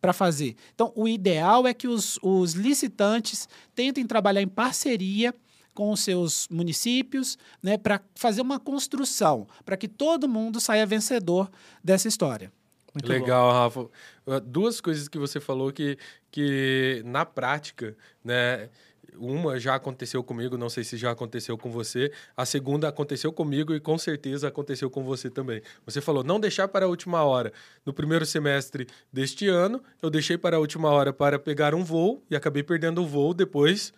para 0.00 0.12
fazer. 0.12 0.54
Então, 0.72 0.92
o 0.94 1.08
ideal 1.08 1.66
é 1.66 1.74
que 1.74 1.88
os, 1.88 2.16
os 2.22 2.52
licitantes 2.52 3.48
tentem 3.74 4.06
trabalhar 4.06 4.40
em 4.40 4.46
parceria 4.46 5.34
com 5.74 5.92
os 5.92 6.00
seus 6.00 6.48
municípios, 6.48 7.38
né, 7.62 7.78
para 7.78 8.00
fazer 8.14 8.42
uma 8.42 8.58
construção, 8.58 9.46
para 9.64 9.76
que 9.76 9.88
todo 9.88 10.28
mundo 10.28 10.60
saia 10.60 10.84
vencedor 10.86 11.50
dessa 11.82 12.08
história. 12.08 12.52
Muito 12.94 13.06
bom. 13.06 13.12
Legal, 13.12 13.52
Rafa. 13.52 13.80
Uh, 13.80 14.40
Duas 14.44 14.80
coisas 14.80 15.08
que 15.08 15.18
você 15.18 15.40
falou 15.40 15.72
que, 15.72 15.96
que 16.30 17.02
na 17.04 17.24
prática, 17.24 17.96
né? 18.24 18.68
Uma 19.16 19.58
já 19.58 19.74
aconteceu 19.74 20.22
comigo, 20.22 20.56
não 20.56 20.70
sei 20.70 20.84
se 20.84 20.96
já 20.96 21.10
aconteceu 21.10 21.58
com 21.58 21.70
você. 21.70 22.12
A 22.36 22.46
segunda 22.46 22.88
aconteceu 22.88 23.32
comigo 23.32 23.74
e 23.74 23.80
com 23.80 23.98
certeza 23.98 24.48
aconteceu 24.48 24.88
com 24.88 25.02
você 25.02 25.28
também. 25.28 25.60
Você 25.84 26.00
falou 26.00 26.22
não 26.22 26.38
deixar 26.38 26.68
para 26.68 26.86
a 26.86 26.88
última 26.88 27.22
hora. 27.24 27.52
No 27.84 27.92
primeiro 27.92 28.24
semestre 28.24 28.86
deste 29.12 29.48
ano, 29.48 29.82
eu 30.00 30.10
deixei 30.10 30.38
para 30.38 30.56
a 30.56 30.60
última 30.60 30.88
hora 30.90 31.12
para 31.12 31.38
pegar 31.38 31.74
um 31.74 31.84
voo 31.84 32.22
e 32.30 32.36
acabei 32.36 32.62
perdendo 32.62 33.02
o 33.02 33.06
voo 33.06 33.34
depois. 33.34 33.92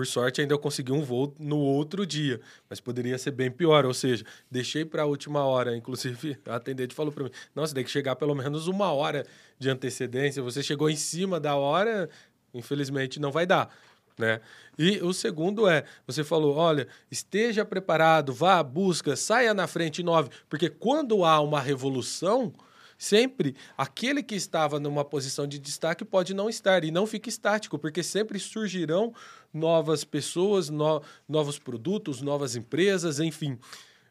Por 0.00 0.06
sorte, 0.06 0.40
ainda 0.40 0.54
eu 0.54 0.58
consegui 0.58 0.92
um 0.92 1.02
voo 1.02 1.34
no 1.38 1.58
outro 1.58 2.06
dia, 2.06 2.40
mas 2.70 2.80
poderia 2.80 3.18
ser 3.18 3.32
bem 3.32 3.50
pior. 3.50 3.84
Ou 3.84 3.92
seja, 3.92 4.24
deixei 4.50 4.82
para 4.82 5.02
a 5.02 5.04
última 5.04 5.44
hora. 5.44 5.76
Inclusive, 5.76 6.38
a 6.48 6.56
atendente 6.56 6.94
falou 6.94 7.12
para 7.12 7.24
mim: 7.24 7.30
Não, 7.54 7.66
você 7.66 7.74
tem 7.74 7.84
que 7.84 7.90
chegar 7.90 8.16
pelo 8.16 8.34
menos 8.34 8.66
uma 8.66 8.90
hora 8.90 9.26
de 9.58 9.68
antecedência. 9.68 10.42
Você 10.42 10.62
chegou 10.62 10.88
em 10.88 10.96
cima 10.96 11.38
da 11.38 11.54
hora, 11.54 12.08
infelizmente 12.54 13.20
não 13.20 13.30
vai 13.30 13.44
dar. 13.44 13.68
Né? 14.16 14.40
E 14.78 15.02
o 15.02 15.12
segundo 15.12 15.68
é, 15.68 15.84
você 16.06 16.24
falou, 16.24 16.56
olha, 16.56 16.88
esteja 17.10 17.62
preparado, 17.62 18.32
vá, 18.32 18.62
busca, 18.62 19.16
saia 19.16 19.52
na 19.52 19.66
frente 19.66 20.02
nove, 20.02 20.30
porque 20.48 20.70
quando 20.70 21.26
há 21.26 21.40
uma 21.40 21.60
revolução, 21.60 22.54
sempre 23.00 23.56
aquele 23.78 24.22
que 24.22 24.34
estava 24.34 24.78
numa 24.78 25.02
posição 25.02 25.46
de 25.46 25.58
destaque 25.58 26.04
pode 26.04 26.34
não 26.34 26.50
estar 26.50 26.84
e 26.84 26.90
não 26.90 27.06
fique 27.06 27.30
estático, 27.30 27.78
porque 27.78 28.02
sempre 28.02 28.38
surgirão 28.38 29.14
novas 29.52 30.04
pessoas, 30.04 30.68
no- 30.70 31.02
novos 31.28 31.58
produtos, 31.58 32.20
novas 32.22 32.56
empresas, 32.56 33.20
enfim. 33.20 33.58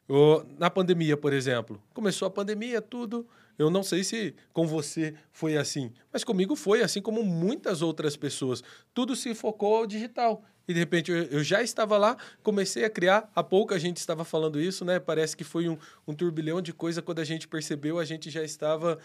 O- 0.08 0.43
na 0.58 0.69
pandemia, 0.69 1.15
por 1.15 1.34
exemplo, 1.34 1.82
começou 1.93 2.28
a 2.28 2.32
pandemia, 2.32 2.82
tudo. 2.82 3.28
Eu 3.58 3.69
não 3.69 3.84
sei 3.84 4.04
se 4.06 4.34
com 4.54 4.65
você 4.65 5.13
foi 5.34 5.58
assim, 5.58 5.91
mas 6.13 6.23
comigo 6.23 6.56
foi, 6.56 6.82
assim 6.82 7.02
como 7.02 7.23
muitas 7.23 7.82
outras 7.82 8.15
pessoas. 8.15 8.63
Tudo 8.93 9.15
se 9.15 9.36
focou 9.36 9.78
ao 9.78 9.86
digital. 9.86 10.43
E 10.67 10.73
de 10.73 10.80
repente 10.80 11.12
eu, 11.12 11.23
eu 11.23 11.43
já 11.43 11.62
estava 11.63 11.97
lá, 11.97 12.15
comecei 12.43 12.86
a 12.86 12.89
criar. 12.89 13.30
Há 13.36 13.43
pouco 13.43 13.73
a 13.73 13.80
gente 13.80 13.97
estava 13.97 14.23
falando 14.23 14.62
isso, 14.62 14.86
né? 14.86 14.99
Parece 14.99 15.36
que 15.36 15.43
foi 15.43 15.67
um, 15.67 15.78
um 16.08 16.13
turbilhão 16.13 16.62
de 16.62 16.71
coisa. 16.71 17.02
Quando 17.02 17.19
a 17.19 17.23
gente 17.23 17.47
percebeu, 17.47 17.97
a 17.99 18.06
gente 18.06 18.30
já 18.30 18.43
estava, 18.43 18.97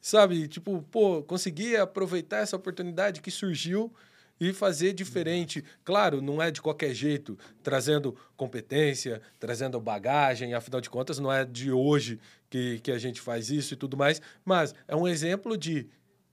sabe, 0.00 0.48
tipo, 0.48 0.82
pô, 0.90 1.22
consegui 1.22 1.76
aproveitar 1.76 2.38
essa 2.38 2.56
oportunidade 2.56 3.20
que 3.20 3.30
surgiu 3.30 3.92
e 4.40 4.52
fazer 4.52 4.94
diferente. 4.94 5.62
Claro, 5.84 6.22
não 6.22 6.40
é 6.40 6.50
de 6.50 6.62
qualquer 6.62 6.94
jeito, 6.94 7.38
trazendo 7.62 8.16
competência, 8.36 9.20
trazendo 9.38 9.78
bagagem, 9.78 10.54
afinal 10.54 10.80
de 10.80 10.88
contas, 10.88 11.18
não 11.18 11.30
é 11.30 11.44
de 11.44 11.70
hoje 11.70 12.18
que, 12.48 12.80
que 12.80 12.90
a 12.90 12.98
gente 12.98 13.20
faz 13.20 13.50
isso 13.50 13.74
e 13.74 13.76
tudo 13.76 13.96
mais, 13.96 14.22
mas 14.44 14.74
é 14.88 14.96
um 14.96 15.06
exemplo 15.06 15.56
de, 15.56 15.86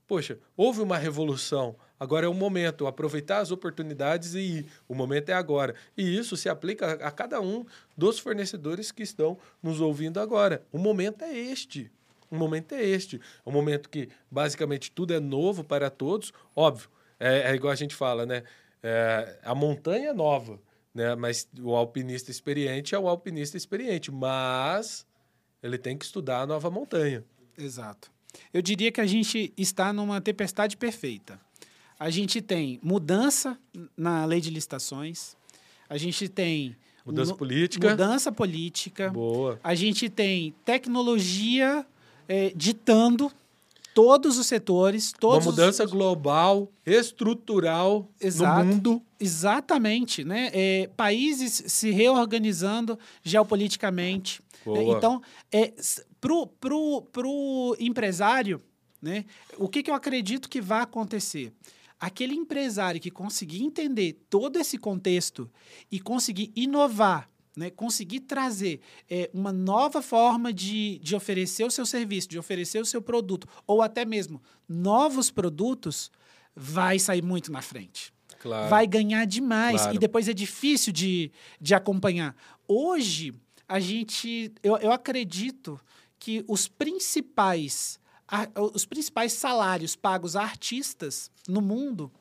poxa, 0.07 0.39
houve 0.55 0.81
uma 0.81 0.97
revolução, 0.97 1.75
agora 1.99 2.25
é 2.25 2.29
o 2.29 2.33
momento, 2.33 2.87
aproveitar 2.87 3.39
as 3.39 3.51
oportunidades 3.51 4.33
e 4.33 4.39
ir. 4.39 4.65
O 4.87 4.95
momento 4.95 5.29
é 5.29 5.33
agora. 5.33 5.75
E 5.95 6.17
isso 6.17 6.37
se 6.37 6.47
aplica 6.47 6.93
a, 6.93 7.11
cada 7.11 7.41
um 7.41 7.65
dos 7.95 8.17
fornecedores 8.17 8.91
que 8.91 9.03
estão 9.03 9.37
nos 9.61 9.81
ouvindo 9.81 10.19
agora. 10.19 10.63
O 10.71 10.77
momento 10.77 11.23
é 11.23 11.37
este. 11.37 11.91
O 12.31 12.35
momento 12.35 12.73
é 12.73 12.83
este. 12.83 13.17
É 13.17 13.49
um 13.49 13.51
momento 13.51 13.89
que 13.89 14.09
basicamente 14.29 14.91
tudo 14.91 15.13
é 15.13 15.19
novo 15.19 15.63
para 15.63 15.89
todos, 15.89 16.33
óbvio. 16.55 16.89
É, 17.19 17.51
é 17.51 17.55
igual 17.55 17.71
a 17.71 17.75
gente 17.75 17.95
fala, 17.95 18.25
né? 18.25 18.43
É, 18.83 19.39
a 19.43 19.55
montanha 19.55 20.09
é 20.09 20.13
nova, 20.13 20.59
né? 20.93 21.15
Mas 21.15 21.47
o 21.61 21.75
alpinista 21.75 22.29
experiente 22.31 22.93
é 22.95 22.99
o 22.99 23.07
alpinista 23.07 23.57
experiente, 23.57 24.11
mas 24.11 25.05
ele 25.63 25.77
tem 25.77 25.97
que 25.97 26.05
estudar 26.05 26.41
a 26.41 26.45
nova 26.47 26.69
montanha. 26.69 27.23
Exato. 27.57 28.11
Eu 28.53 28.61
diria 28.61 28.91
que 28.91 29.01
a 29.01 29.05
gente 29.07 29.51
está 29.57 29.91
numa 29.91 30.21
tempestade 30.21 30.77
perfeita. 30.77 31.39
a 31.99 32.11
gente 32.11 32.39
tem 32.43 32.79
mudança 32.83 33.57
na 33.97 34.23
lei 34.25 34.39
de 34.39 34.51
licitações, 34.51 35.35
a 35.89 35.97
gente 35.97 36.29
tem 36.29 36.75
Mudança 37.03 37.31
mu- 37.31 37.37
política. 37.39 37.89
mudança 37.89 38.31
política, 38.31 39.09
Boa. 39.09 39.59
a 39.63 39.73
gente 39.73 40.07
tem 40.07 40.53
tecnologia 40.63 41.83
eh, 42.29 42.51
ditando 42.55 43.31
todos 43.97 44.37
os 44.37 44.45
setores, 44.45 45.11
todos 45.19 45.37
Uma 45.45 45.49
os- 45.51 45.57
mudança 45.57 45.83
global, 45.87 46.71
estrutural 46.85 48.07
Exato. 48.21 48.63
no 48.63 48.73
mundo. 48.75 49.01
Exatamente, 49.19 50.23
né? 50.23 50.51
É, 50.53 50.87
países 50.95 51.63
se 51.65 51.89
reorganizando 51.89 52.99
geopoliticamente. 53.23 54.39
Boa. 54.63 54.77
É, 54.77 54.83
Então, 54.97 55.19
é, 55.51 55.73
pro, 56.21 56.45
pro, 56.45 57.01
pro 57.11 57.75
empresário, 57.79 58.61
né? 59.01 59.25
O 59.57 59.67
que, 59.67 59.81
que 59.81 59.89
eu 59.89 59.95
acredito 59.95 60.47
que 60.47 60.61
vai 60.61 60.81
acontecer? 60.81 61.51
Aquele 61.99 62.35
empresário 62.35 63.01
que 63.01 63.09
conseguir 63.09 63.63
entender 63.63 64.13
todo 64.29 64.59
esse 64.59 64.77
contexto 64.77 65.49
e 65.91 65.99
conseguir 65.99 66.51
inovar, 66.55 67.27
né? 67.57 67.69
conseguir 67.71 68.21
trazer 68.21 68.79
é, 69.09 69.29
uma 69.33 69.51
nova 69.51 70.01
forma 70.01 70.53
de, 70.53 70.99
de 70.99 71.15
oferecer 71.15 71.65
o 71.65 71.71
seu 71.71 71.85
serviço, 71.85 72.29
de 72.29 72.37
oferecer 72.39 72.79
o 72.79 72.85
seu 72.85 73.01
produto, 73.01 73.47
ou 73.65 73.81
até 73.81 74.05
mesmo 74.05 74.41
novos 74.69 75.31
produtos, 75.31 76.11
vai 76.55 76.99
sair 76.99 77.21
muito 77.23 77.51
na 77.51 77.61
frente 77.61 78.13
Claro. 78.39 78.69
vai 78.69 78.85
ganhar 78.85 79.25
demais 79.25 79.81
Claro. 79.81 79.95
e 79.95 79.99
depois 79.99 80.27
é 80.27 80.33
difícil 80.33 80.93
de, 80.93 81.31
de 81.59 81.73
acompanhar. 81.73 82.35
Hoje, 82.67 83.33
a 83.67 83.79
gente, 83.79 84.51
eu, 84.61 84.77
eu 84.77 84.91
acredito 84.91 85.79
que 86.19 86.45
os 86.47 86.67
principais, 86.67 87.99
a- 88.27 88.47
os 88.75 88.85
principais 88.85 89.33
salários 89.33 89.95
pagos 89.95 90.35
a 90.35 90.43
artistas 90.43 91.31
no 91.47 91.61
mundo 91.61 92.11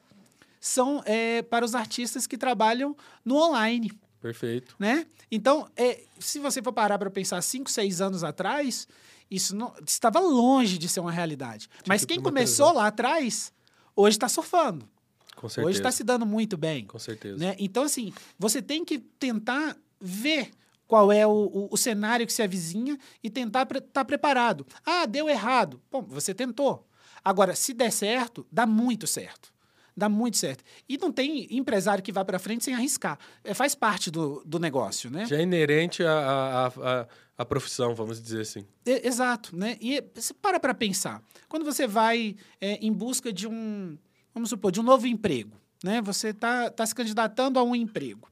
são 0.59 1.03
é, 1.05 1.43
para 1.43 1.65
os 1.67 1.75
artistas 1.75 2.27
que 2.27 2.39
trabalham 2.39 2.97
no 3.25 3.37
online, 3.37 3.93
Perfeito. 4.27 4.75
né? 4.79 5.07
Então, 5.31 5.69
é, 5.77 6.03
se 6.19 6.39
você 6.39 6.63
for 6.63 6.73
parar 6.73 6.99
para 6.99 7.11
pensar 7.11 7.41
cinco, 7.43 7.71
seis 7.71 8.01
anos 8.01 8.25
atrás, 8.25 8.89
isso 9.31 9.55
não, 9.55 9.73
estava 9.87 10.19
longe 10.21 10.79
de 10.79 10.89
ser 10.89 11.01
uma 11.01 11.13
realidade. 11.13 11.69
Mas 11.87 12.03
que 12.03 12.15
quem 12.15 12.23
começou 12.23 12.73
lá 12.73 12.89
atrás, 12.89 13.53
hoje 13.95 14.17
está 14.17 14.29
surfando. 14.29 14.89
Com 15.37 15.49
certeza. 15.49 15.69
Hoje 15.69 15.79
está 15.79 15.93
se 15.93 16.03
dando 16.03 16.25
muito 16.25 16.57
bem. 16.57 16.87
Com 16.87 16.99
certeza. 16.99 17.37
Né? 17.37 17.55
Então, 17.59 17.83
assim, 17.83 18.13
você 18.39 18.63
tem 18.63 18.85
que 18.85 18.99
tentar 18.99 19.77
ver 20.01 20.51
qual 20.87 21.13
é 21.13 21.27
o, 21.27 21.31
o, 21.31 21.69
o 21.71 21.77
cenário 21.77 22.27
que 22.27 22.33
se 22.33 22.43
avizinha 22.43 22.99
e 23.23 23.29
tentar 23.29 23.69
estar 23.71 24.05
preparado. 24.05 24.67
Ah, 24.85 25.07
deu 25.07 25.29
errado. 25.29 25.81
Bom, 25.91 26.03
você 26.03 26.33
tentou. 26.33 26.87
Agora, 27.25 27.55
se 27.57 27.75
der 27.75 27.91
certo, 27.91 28.47
dá 28.51 28.65
muito 28.65 29.07
certo. 29.07 29.53
Dá 29.97 30.09
muito 30.11 30.37
certo. 30.37 30.63
E 30.87 30.99
não 30.99 31.11
tem 31.11 31.47
empresário 31.51 32.05
que 32.05 32.13
vá 32.13 32.23
para 32.23 32.39
frente 32.39 32.65
sem 32.65 32.75
arriscar. 32.75 33.19
É, 33.43 33.55
faz 33.55 33.75
parte 33.75 34.11
do, 34.11 34.43
do 34.45 34.59
negócio, 34.59 35.11
né? 35.11 35.25
Já 35.25 35.37
é 35.39 35.43
inerente 35.43 36.05
à, 36.05 36.71
à, 36.83 37.07
à, 37.39 37.45
profissão, 37.47 37.95
vamos 37.95 38.21
dizer 38.21 38.43
assim. 38.43 38.67
E- 38.85 39.07
Exato, 39.07 39.57
né? 39.57 39.79
E 39.81 40.05
você 40.15 40.35
para 40.35 40.61
para 40.61 40.75
pensar. 40.75 41.23
Quando 41.49 41.65
você 41.65 41.87
vai 41.87 42.37
é, 42.61 42.75
em 42.85 42.93
busca 42.93 43.33
de 43.33 43.49
um, 43.49 43.97
vamos 44.35 44.51
supor, 44.51 44.71
de 44.71 44.81
um 44.81 44.83
novo 44.83 45.07
emprego, 45.07 45.57
né? 45.83 46.03
Você 46.03 46.29
está 46.29 46.69
tá 46.69 46.85
se 46.85 46.95
candidatando 46.95 47.59
a 47.59 47.63
um 47.63 47.75
emprego. 47.75 48.29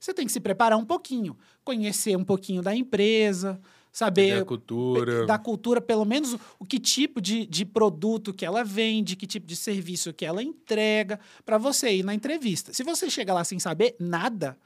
Você 0.00 0.14
tem 0.14 0.24
que 0.24 0.32
se 0.32 0.40
preparar 0.40 0.78
um 0.78 0.84
pouquinho, 0.84 1.36
conhecer 1.64 2.16
um 2.16 2.24
pouquinho 2.24 2.62
da 2.62 2.74
empresa, 2.74 3.60
saber 3.96 4.40
Da 4.40 4.44
cultura. 4.44 5.24
da 5.24 5.38
cultura, 5.38 5.80
pelo 5.80 6.04
menos 6.04 6.36
o, 6.58 6.66
que 6.66 6.78
tipo 6.78 7.18
de, 7.18 7.46
de 7.46 7.64
produto 7.64 8.34
que 8.34 8.44
ela 8.44 8.62
vende, 8.62 9.16
que 9.16 9.26
tipo 9.26 9.46
de 9.46 9.56
serviço 9.56 10.12
que 10.12 10.26
ela 10.26 10.42
entrega, 10.42 11.18
para 11.46 11.56
você 11.56 11.90
ir 11.96 12.02
na 12.02 12.12
entrevista. 12.12 12.74
Se 12.74 12.84
você 12.84 13.08
chega 13.08 13.32
lá 13.32 13.42
sem 13.42 13.58
saber 13.58 13.96
nada, 13.98 14.58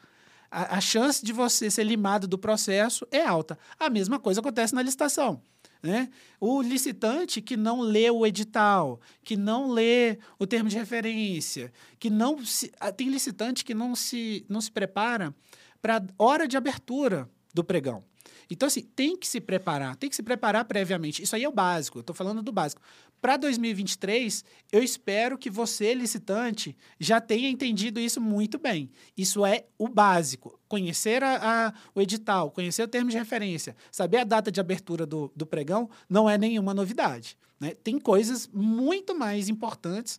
a, 0.51 0.79
a 0.79 0.81
chance 0.81 1.25
de 1.25 1.33
você 1.33 1.71
ser 1.71 1.85
limado 1.85 2.27
do 2.27 2.37
processo 2.37 3.07
é 3.09 3.25
alta. 3.25 3.57
A 3.79 3.88
mesma 3.88 4.19
coisa 4.19 4.40
acontece 4.40 4.75
na 4.75 4.83
licitação. 4.83 5.40
Né? 5.81 6.11
O 6.40 6.61
licitante 6.61 7.40
que 7.40 7.57
não 7.57 7.83
lê 7.83 8.11
o 8.11 8.27
edital, 8.27 9.01
que 9.23 9.37
não 9.37 9.71
lê 9.71 10.19
o 10.40 10.47
termo 10.47 10.69
de 10.69 10.77
referência, 10.77 11.73
que 12.01 12.11
não 12.11 12.45
se, 12.45 12.73
tem 12.97 13.09
licitante 13.09 13.64
que 13.64 13.75
não 13.75 13.95
se, 13.95 14.45
não 14.49 14.61
se 14.61 14.73
prepara 14.73 15.33
para 15.81 16.03
hora 16.19 16.49
de 16.49 16.57
abertura 16.57 17.31
do 17.55 17.62
pregão. 17.62 18.10
Então, 18.50 18.66
assim, 18.66 18.82
tem 18.82 19.16
que 19.16 19.26
se 19.28 19.40
preparar, 19.40 19.94
tem 19.96 20.10
que 20.10 20.16
se 20.16 20.22
preparar 20.22 20.64
previamente. 20.64 21.22
Isso 21.22 21.36
aí 21.36 21.44
é 21.44 21.48
o 21.48 21.52
básico, 21.52 21.98
eu 21.98 22.00
estou 22.00 22.14
falando 22.16 22.42
do 22.42 22.50
básico. 22.50 22.82
Para 23.20 23.36
2023, 23.36 24.44
eu 24.72 24.82
espero 24.82 25.36
que 25.38 25.50
você, 25.50 25.94
licitante, 25.94 26.76
já 26.98 27.20
tenha 27.20 27.48
entendido 27.48 28.00
isso 28.00 28.20
muito 28.20 28.58
bem. 28.58 28.90
Isso 29.16 29.44
é 29.44 29.66
o 29.78 29.88
básico. 29.88 30.58
Conhecer 30.66 31.22
a, 31.22 31.36
a- 31.68 31.74
o 31.94 32.00
edital, 32.00 32.50
conhecer 32.50 32.82
o 32.82 32.88
termo 32.88 33.10
de 33.10 33.16
referência, 33.18 33.76
saber 33.92 34.18
a 34.18 34.24
data 34.24 34.50
de 34.50 34.58
abertura 34.58 35.04
do, 35.06 35.30
do 35.36 35.46
pregão, 35.46 35.88
não 36.08 36.28
é 36.28 36.36
nenhuma 36.38 36.72
novidade. 36.74 37.36
Né? 37.60 37.74
Tem 37.74 37.98
coisas 37.98 38.48
muito 38.52 39.14
mais 39.14 39.48
importantes 39.48 40.18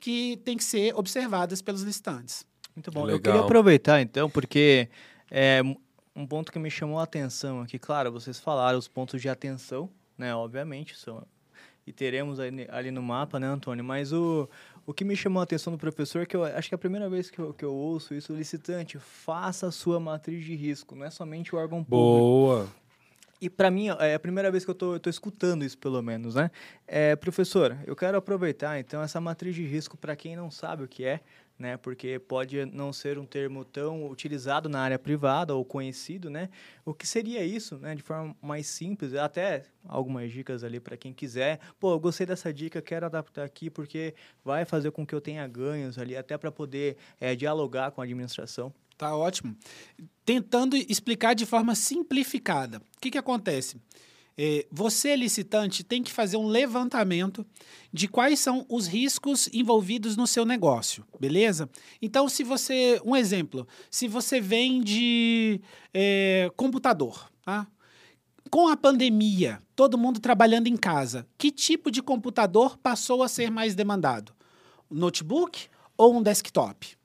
que 0.00 0.36
têm 0.44 0.56
que 0.56 0.64
ser 0.64 0.94
observadas 0.96 1.62
pelos 1.62 1.82
licitantes. 1.82 2.44
Muito 2.74 2.90
bom. 2.90 3.02
Eu 3.02 3.06
Legal. 3.06 3.20
queria 3.20 3.40
aproveitar, 3.40 4.00
então, 4.00 4.28
porque 4.28 4.88
é 5.30 5.60
um 6.14 6.26
ponto 6.26 6.52
que 6.52 6.58
me 6.58 6.70
chamou 6.70 6.98
a 6.98 7.04
atenção 7.04 7.60
aqui. 7.60 7.78
Claro, 7.78 8.12
vocês 8.12 8.38
falaram 8.38 8.78
os 8.78 8.88
pontos 8.88 9.20
de 9.20 9.28
atenção, 9.28 9.88
né? 10.16 10.34
Obviamente, 10.34 10.96
são, 10.96 11.24
e 11.86 11.92
teremos 11.92 12.38
ali, 12.38 12.66
ali 12.70 12.90
no 12.90 13.02
mapa, 13.02 13.40
né, 13.40 13.46
Antônio? 13.46 13.84
Mas 13.84 14.12
o, 14.12 14.48
o 14.86 14.92
que 14.92 15.04
me 15.04 15.16
chamou 15.16 15.40
a 15.40 15.44
atenção 15.44 15.72
do 15.72 15.78
professor, 15.78 16.26
que 16.26 16.36
eu 16.36 16.44
acho 16.44 16.68
que 16.68 16.74
é 16.74 16.76
a 16.76 16.78
primeira 16.78 17.08
vez 17.08 17.30
que 17.30 17.38
eu, 17.38 17.52
que 17.52 17.64
eu 17.64 17.72
ouço 17.72 18.14
isso, 18.14 18.32
licitante, 18.32 18.98
faça 18.98 19.66
a 19.66 19.72
sua 19.72 19.98
matriz 19.98 20.44
de 20.44 20.54
risco, 20.54 20.94
não 20.94 21.06
é 21.06 21.10
somente 21.10 21.54
o 21.54 21.58
órgão 21.58 21.82
público. 21.82 22.18
Boa. 22.18 22.68
E 23.40 23.50
para 23.50 23.72
mim, 23.72 23.88
é 23.98 24.14
a 24.14 24.20
primeira 24.20 24.52
vez 24.52 24.64
que 24.64 24.70
eu 24.70 24.74
tô, 24.74 24.94
eu 24.94 25.00
tô 25.00 25.10
escutando 25.10 25.64
isso, 25.64 25.76
pelo 25.76 26.00
menos, 26.00 26.36
né? 26.36 26.48
É, 26.86 27.16
professor, 27.16 27.76
eu 27.84 27.96
quero 27.96 28.16
aproveitar, 28.16 28.78
então, 28.78 29.02
essa 29.02 29.20
matriz 29.20 29.56
de 29.56 29.64
risco 29.64 29.96
para 29.96 30.14
quem 30.14 30.36
não 30.36 30.48
sabe 30.48 30.84
o 30.84 30.88
que 30.88 31.04
é, 31.04 31.18
né? 31.58 31.76
Porque 31.76 32.18
pode 32.18 32.64
não 32.66 32.92
ser 32.92 33.18
um 33.18 33.26
termo 33.26 33.64
tão 33.64 34.08
utilizado 34.08 34.68
na 34.68 34.80
área 34.80 34.98
privada 34.98 35.54
ou 35.54 35.64
conhecido, 35.64 36.28
né? 36.28 36.48
O 36.84 36.92
que 36.92 37.06
seria 37.06 37.44
isso, 37.44 37.78
né? 37.78 37.94
De 37.94 38.02
forma 38.02 38.36
mais 38.40 38.66
simples, 38.66 39.14
até 39.14 39.64
algumas 39.86 40.30
dicas 40.32 40.64
ali 40.64 40.80
para 40.80 40.96
quem 40.96 41.12
quiser. 41.12 41.60
Pô, 41.78 41.92
eu 41.92 42.00
gostei 42.00 42.26
dessa 42.26 42.52
dica, 42.52 42.82
quero 42.82 43.06
adaptar 43.06 43.44
aqui 43.44 43.70
porque 43.70 44.14
vai 44.44 44.64
fazer 44.64 44.90
com 44.90 45.06
que 45.06 45.14
eu 45.14 45.20
tenha 45.20 45.46
ganhos 45.46 45.98
ali, 45.98 46.16
até 46.16 46.36
para 46.36 46.50
poder 46.50 46.96
é, 47.20 47.34
dialogar 47.34 47.90
com 47.92 48.00
a 48.00 48.04
administração. 48.04 48.72
Tá 48.96 49.16
ótimo. 49.16 49.56
Tentando 50.24 50.76
explicar 50.76 51.34
de 51.34 51.44
forma 51.44 51.74
simplificada. 51.74 52.78
O 52.78 53.00
que, 53.00 53.10
que 53.10 53.18
acontece? 53.18 53.80
É, 54.36 54.66
você, 54.70 55.14
licitante, 55.14 55.84
tem 55.84 56.02
que 56.02 56.12
fazer 56.12 56.36
um 56.36 56.46
levantamento 56.46 57.44
de 57.92 58.08
quais 58.08 58.40
são 58.40 58.64
os 58.68 58.86
riscos 58.86 59.48
envolvidos 59.52 60.16
no 60.16 60.26
seu 60.26 60.44
negócio, 60.46 61.04
beleza? 61.20 61.68
Então, 62.00 62.28
se 62.28 62.42
você. 62.42 63.00
Um 63.04 63.14
exemplo: 63.14 63.66
se 63.90 64.08
você 64.08 64.40
vende 64.40 65.60
é, 65.92 66.50
computador, 66.56 67.30
tá? 67.44 67.66
Com 68.50 68.68
a 68.68 68.76
pandemia, 68.76 69.62
todo 69.76 69.96
mundo 69.98 70.20
trabalhando 70.20 70.66
em 70.66 70.76
casa, 70.76 71.26
que 71.38 71.50
tipo 71.50 71.90
de 71.90 72.02
computador 72.02 72.76
passou 72.78 73.22
a 73.22 73.28
ser 73.28 73.50
mais 73.50 73.74
demandado? 73.74 74.34
Um 74.90 74.96
notebook 74.96 75.68
ou 75.96 76.16
um 76.16 76.22
desktop? 76.22 76.96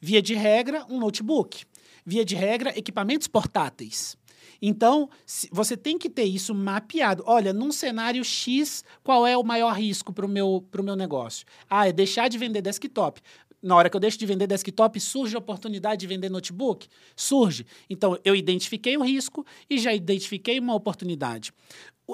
Via 0.00 0.22
de 0.22 0.34
regra, 0.34 0.86
um 0.88 0.98
notebook. 0.98 1.64
Via 2.04 2.24
de 2.24 2.34
regra, 2.34 2.76
equipamentos 2.78 3.28
portáteis. 3.28 4.16
Então, 4.60 5.08
você 5.50 5.76
tem 5.76 5.98
que 5.98 6.08
ter 6.08 6.24
isso 6.24 6.54
mapeado. 6.54 7.22
Olha, 7.26 7.52
num 7.52 7.72
cenário 7.72 8.24
X, 8.24 8.84
qual 9.02 9.26
é 9.26 9.36
o 9.36 9.42
maior 9.42 9.72
risco 9.72 10.12
para 10.12 10.26
o 10.26 10.28
meu, 10.28 10.66
meu 10.82 10.96
negócio? 10.96 11.46
Ah, 11.68 11.88
é 11.88 11.92
deixar 11.92 12.28
de 12.28 12.38
vender 12.38 12.62
desktop. 12.62 13.20
Na 13.62 13.76
hora 13.76 13.90
que 13.90 13.96
eu 13.96 14.00
deixo 14.00 14.18
de 14.18 14.24
vender 14.24 14.46
desktop, 14.46 14.98
surge 14.98 15.36
a 15.36 15.38
oportunidade 15.38 16.00
de 16.00 16.06
vender 16.06 16.30
notebook? 16.30 16.88
Surge. 17.14 17.66
Então, 17.90 18.18
eu 18.24 18.34
identifiquei 18.34 18.96
o 18.96 19.02
risco 19.02 19.44
e 19.68 19.78
já 19.78 19.92
identifiquei 19.92 20.58
uma 20.58 20.74
oportunidade. 20.74 21.52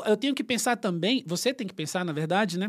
Eu 0.05 0.17
tenho 0.17 0.35
que 0.35 0.43
pensar 0.43 0.77
também, 0.77 1.23
você 1.27 1.55
tem 1.55 1.67
que 1.67 1.75
pensar, 1.75 2.05
na 2.05 2.12
verdade, 2.12 2.59
né? 2.59 2.69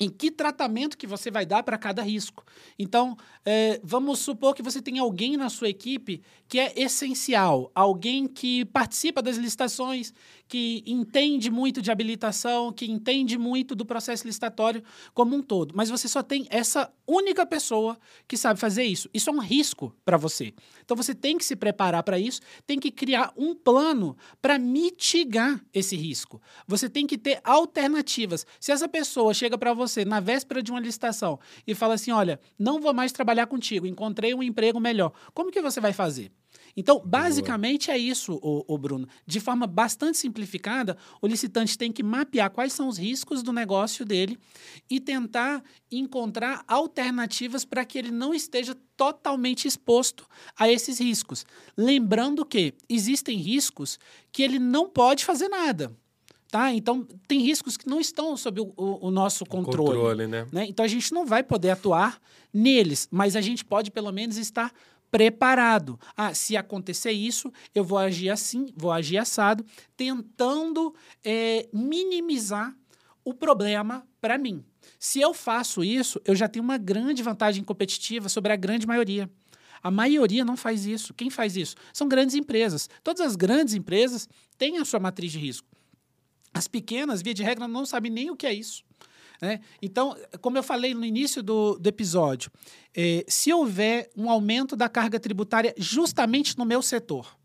Em 0.00 0.08
que 0.08 0.30
tratamento 0.30 0.96
que 0.96 1.06
você 1.06 1.30
vai 1.30 1.44
dar 1.44 1.62
para 1.62 1.76
cada 1.76 2.02
risco. 2.02 2.44
Então, 2.78 3.16
eh, 3.44 3.80
vamos 3.82 4.20
supor 4.20 4.54
que 4.54 4.62
você 4.62 4.80
tem 4.80 4.98
alguém 4.98 5.36
na 5.36 5.48
sua 5.48 5.68
equipe 5.68 6.22
que 6.48 6.58
é 6.58 6.72
essencial, 6.76 7.70
alguém 7.74 8.26
que 8.26 8.64
participa 8.66 9.20
das 9.20 9.36
licitações, 9.36 10.14
que 10.48 10.82
entende 10.86 11.50
muito 11.50 11.82
de 11.82 11.90
habilitação, 11.90 12.72
que 12.72 12.90
entende 12.90 13.36
muito 13.36 13.74
do 13.74 13.84
processo 13.84 14.26
licitatório 14.26 14.82
como 15.12 15.36
um 15.36 15.42
todo. 15.42 15.74
Mas 15.76 15.90
você 15.90 16.08
só 16.08 16.22
tem 16.22 16.46
essa 16.50 16.90
única 17.06 17.44
pessoa 17.44 17.98
que 18.26 18.36
sabe 18.36 18.58
fazer 18.58 18.84
isso. 18.84 19.08
Isso 19.12 19.28
é 19.28 19.32
um 19.32 19.40
risco 19.40 19.94
para 20.04 20.16
você. 20.16 20.54
Então 20.82 20.96
você 20.96 21.14
tem 21.14 21.36
que 21.36 21.44
se 21.44 21.54
preparar 21.54 22.02
para 22.02 22.18
isso, 22.18 22.40
tem 22.66 22.78
que 22.78 22.90
criar 22.90 23.32
um 23.36 23.54
plano 23.54 24.16
para 24.40 24.58
mitigar 24.58 25.62
esse 25.72 25.96
risco. 25.96 26.40
Você 26.66 26.88
tem 26.88 27.06
que 27.06 27.18
ter 27.18 27.40
alternativas. 27.44 28.46
Se 28.58 28.72
essa 28.72 28.88
pessoa 28.88 29.34
chega 29.34 29.58
para 29.58 29.74
você 29.74 30.04
na 30.04 30.20
véspera 30.20 30.62
de 30.62 30.70
uma 30.70 30.80
licitação 30.80 31.38
e 31.66 31.74
fala 31.74 31.94
assim: 31.94 32.10
olha, 32.10 32.40
não 32.58 32.80
vou 32.80 32.94
mais 32.94 33.12
trabalhar 33.12 33.46
contigo, 33.46 33.86
encontrei 33.86 34.34
um 34.34 34.42
emprego 34.42 34.80
melhor, 34.80 35.12
como 35.34 35.50
que 35.50 35.60
você 35.60 35.80
vai 35.80 35.92
fazer? 35.92 36.32
Então, 36.78 37.02
basicamente 37.04 37.86
Boa. 37.86 37.96
é 37.96 37.98
isso, 37.98 38.38
o, 38.40 38.64
o, 38.72 38.78
Bruno. 38.78 39.08
De 39.26 39.40
forma 39.40 39.66
bastante 39.66 40.16
simplificada, 40.16 40.96
o 41.20 41.26
licitante 41.26 41.76
tem 41.76 41.90
que 41.90 42.04
mapear 42.04 42.48
quais 42.52 42.72
são 42.72 42.86
os 42.86 42.96
riscos 42.96 43.42
do 43.42 43.52
negócio 43.52 44.04
dele 44.04 44.38
e 44.88 45.00
tentar 45.00 45.60
encontrar 45.90 46.62
alternativas 46.68 47.64
para 47.64 47.84
que 47.84 47.98
ele 47.98 48.12
não 48.12 48.32
esteja 48.32 48.76
totalmente 48.96 49.66
exposto 49.66 50.24
a 50.56 50.70
esses 50.70 51.00
riscos. 51.00 51.44
Lembrando 51.76 52.46
que 52.46 52.72
existem 52.88 53.36
riscos 53.38 53.98
que 54.30 54.44
ele 54.44 54.60
não 54.60 54.88
pode 54.88 55.24
fazer 55.24 55.48
nada. 55.48 55.92
Tá? 56.48 56.72
Então, 56.72 57.04
tem 57.26 57.40
riscos 57.40 57.76
que 57.76 57.88
não 57.88 57.98
estão 57.98 58.36
sob 58.36 58.60
o, 58.60 58.72
o, 58.76 59.08
o 59.08 59.10
nosso 59.10 59.44
controle. 59.44 59.98
controle 59.98 60.26
né? 60.28 60.46
né? 60.52 60.64
Então, 60.68 60.84
a 60.84 60.88
gente 60.88 61.12
não 61.12 61.26
vai 61.26 61.42
poder 61.42 61.70
atuar 61.70 62.20
neles, 62.54 63.08
mas 63.10 63.34
a 63.34 63.40
gente 63.40 63.64
pode, 63.64 63.90
pelo 63.90 64.12
menos, 64.12 64.36
estar 64.36 64.72
preparado. 65.10 65.98
Ah, 66.16 66.34
se 66.34 66.56
acontecer 66.56 67.12
isso, 67.12 67.52
eu 67.74 67.84
vou 67.84 67.98
agir 67.98 68.30
assim, 68.30 68.72
vou 68.76 68.92
agir 68.92 69.18
assado, 69.18 69.64
tentando 69.96 70.94
é, 71.24 71.68
minimizar 71.72 72.74
o 73.24 73.34
problema 73.34 74.06
para 74.20 74.38
mim. 74.38 74.64
Se 74.98 75.20
eu 75.20 75.34
faço 75.34 75.84
isso, 75.84 76.20
eu 76.24 76.34
já 76.34 76.48
tenho 76.48 76.64
uma 76.64 76.78
grande 76.78 77.22
vantagem 77.22 77.62
competitiva 77.62 78.28
sobre 78.28 78.52
a 78.52 78.56
grande 78.56 78.86
maioria. 78.86 79.30
A 79.82 79.90
maioria 79.90 80.44
não 80.44 80.56
faz 80.56 80.86
isso. 80.86 81.14
Quem 81.14 81.30
faz 81.30 81.56
isso? 81.56 81.76
São 81.92 82.08
grandes 82.08 82.34
empresas. 82.34 82.88
Todas 83.04 83.20
as 83.20 83.36
grandes 83.36 83.74
empresas 83.74 84.28
têm 84.56 84.78
a 84.78 84.84
sua 84.84 84.98
matriz 84.98 85.30
de 85.30 85.38
risco. 85.38 85.68
As 86.52 86.66
pequenas, 86.66 87.22
via 87.22 87.34
de 87.34 87.42
regra, 87.42 87.68
não 87.68 87.86
sabem 87.86 88.10
nem 88.10 88.30
o 88.30 88.36
que 88.36 88.46
é 88.46 88.52
isso. 88.52 88.82
Né? 89.40 89.60
Então, 89.80 90.16
como 90.40 90.58
eu 90.58 90.62
falei 90.62 90.94
no 90.94 91.04
início 91.04 91.42
do, 91.42 91.78
do 91.78 91.88
episódio, 91.88 92.50
eh, 92.94 93.24
se 93.28 93.52
houver 93.52 94.10
um 94.16 94.28
aumento 94.28 94.74
da 94.74 94.88
carga 94.88 95.20
tributária 95.20 95.74
justamente 95.76 96.58
no 96.58 96.64
meu 96.64 96.82
setor, 96.82 97.36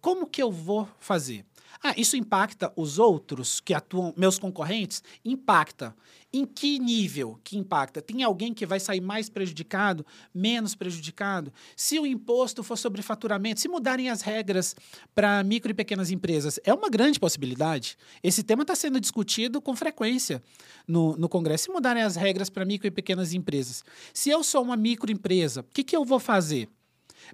como 0.00 0.26
que 0.26 0.42
eu 0.42 0.50
vou 0.50 0.88
fazer? 0.98 1.44
Ah, 1.82 1.94
isso 1.96 2.16
impacta 2.16 2.72
os 2.76 2.98
outros 2.98 3.60
que 3.60 3.72
atuam, 3.72 4.12
meus 4.16 4.38
concorrentes? 4.38 5.02
Impacta. 5.24 5.94
Em 6.32 6.44
que 6.44 6.78
nível 6.78 7.40
que 7.42 7.58
impacta? 7.58 8.00
Tem 8.00 8.22
alguém 8.22 8.54
que 8.54 8.64
vai 8.64 8.78
sair 8.78 9.00
mais 9.00 9.28
prejudicado, 9.28 10.06
menos 10.32 10.74
prejudicado? 10.74 11.52
Se 11.74 11.98
o 11.98 12.06
imposto 12.06 12.62
for 12.62 12.76
sobre 12.76 13.02
faturamento, 13.02 13.60
se 13.60 13.68
mudarem 13.68 14.08
as 14.08 14.22
regras 14.22 14.76
para 15.14 15.42
micro 15.42 15.70
e 15.70 15.74
pequenas 15.74 16.10
empresas, 16.10 16.60
é 16.62 16.72
uma 16.72 16.88
grande 16.88 17.18
possibilidade. 17.18 17.96
Esse 18.22 18.42
tema 18.42 18.62
está 18.62 18.76
sendo 18.76 19.00
discutido 19.00 19.60
com 19.60 19.74
frequência 19.74 20.42
no, 20.86 21.16
no 21.16 21.28
Congresso. 21.28 21.64
Se 21.64 21.70
mudarem 21.70 22.02
as 22.02 22.14
regras 22.14 22.48
para 22.48 22.64
micro 22.64 22.86
e 22.86 22.90
pequenas 22.90 23.32
empresas, 23.32 23.82
se 24.14 24.30
eu 24.30 24.44
sou 24.44 24.62
uma 24.62 24.76
microempresa, 24.76 25.62
o 25.62 25.64
que, 25.64 25.82
que 25.82 25.96
eu 25.96 26.04
vou 26.04 26.20
fazer? 26.20 26.68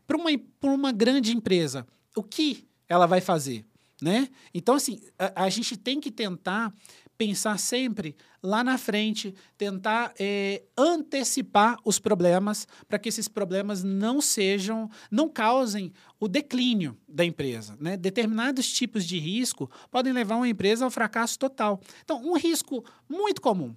Para 0.07 0.17
uma, 0.17 0.31
uma 0.63 0.93
grande 0.93 1.37
empresa, 1.37 1.87
o 2.15 2.23
que 2.23 2.67
ela 2.89 3.07
vai 3.07 3.21
fazer? 3.21 3.65
Né? 4.01 4.29
Então, 4.53 4.75
assim, 4.75 5.01
a, 5.19 5.45
a, 5.45 5.49
gente 5.49 5.77
tem 5.77 6.01
que 6.01 6.11
tentar 6.11 6.73
pensar 7.17 7.59
sempre 7.59 8.15
lá 8.43 8.63
na 8.63 8.77
frente, 8.77 9.35
tentar 9.57 10.13
é, 10.19 10.63
antecipar 10.77 11.79
os 11.85 11.99
problemas 11.99 12.69
para 12.87 12.99
que 12.99 13.09
esses 13.09 13.27
problemas 13.27 13.83
não 13.83 14.21
sejam, 14.21 14.91
não 15.11 15.29
causem 15.29 15.93
o 16.21 16.29
declínio 16.29 16.97
da 17.09 17.25
empresa. 17.25 17.77
Né? 17.81 17.97
Determinados 17.97 18.71
tipos 18.71 19.05
de 19.05 19.19
risco 19.19 19.71
podem 19.91 20.13
levar 20.13 20.37
uma 20.37 20.49
empresa 20.49 20.85
ao 20.85 20.91
fracasso 20.91 21.39
total. 21.39 21.81
Então, 22.05 22.23
um 22.23 22.37
risco 22.37 22.85
muito 23.09 23.41
comum, 23.41 23.75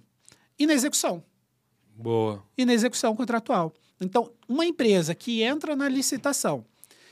inexecução. 0.58 1.24
Boa. 1.96 2.42
Inexecução 2.56 3.16
contratual. 3.16 3.72
Então, 4.00 4.32
uma 4.48 4.64
empresa 4.64 5.14
que 5.14 5.42
entra 5.42 5.76
na 5.76 5.88
licitação 5.88 6.64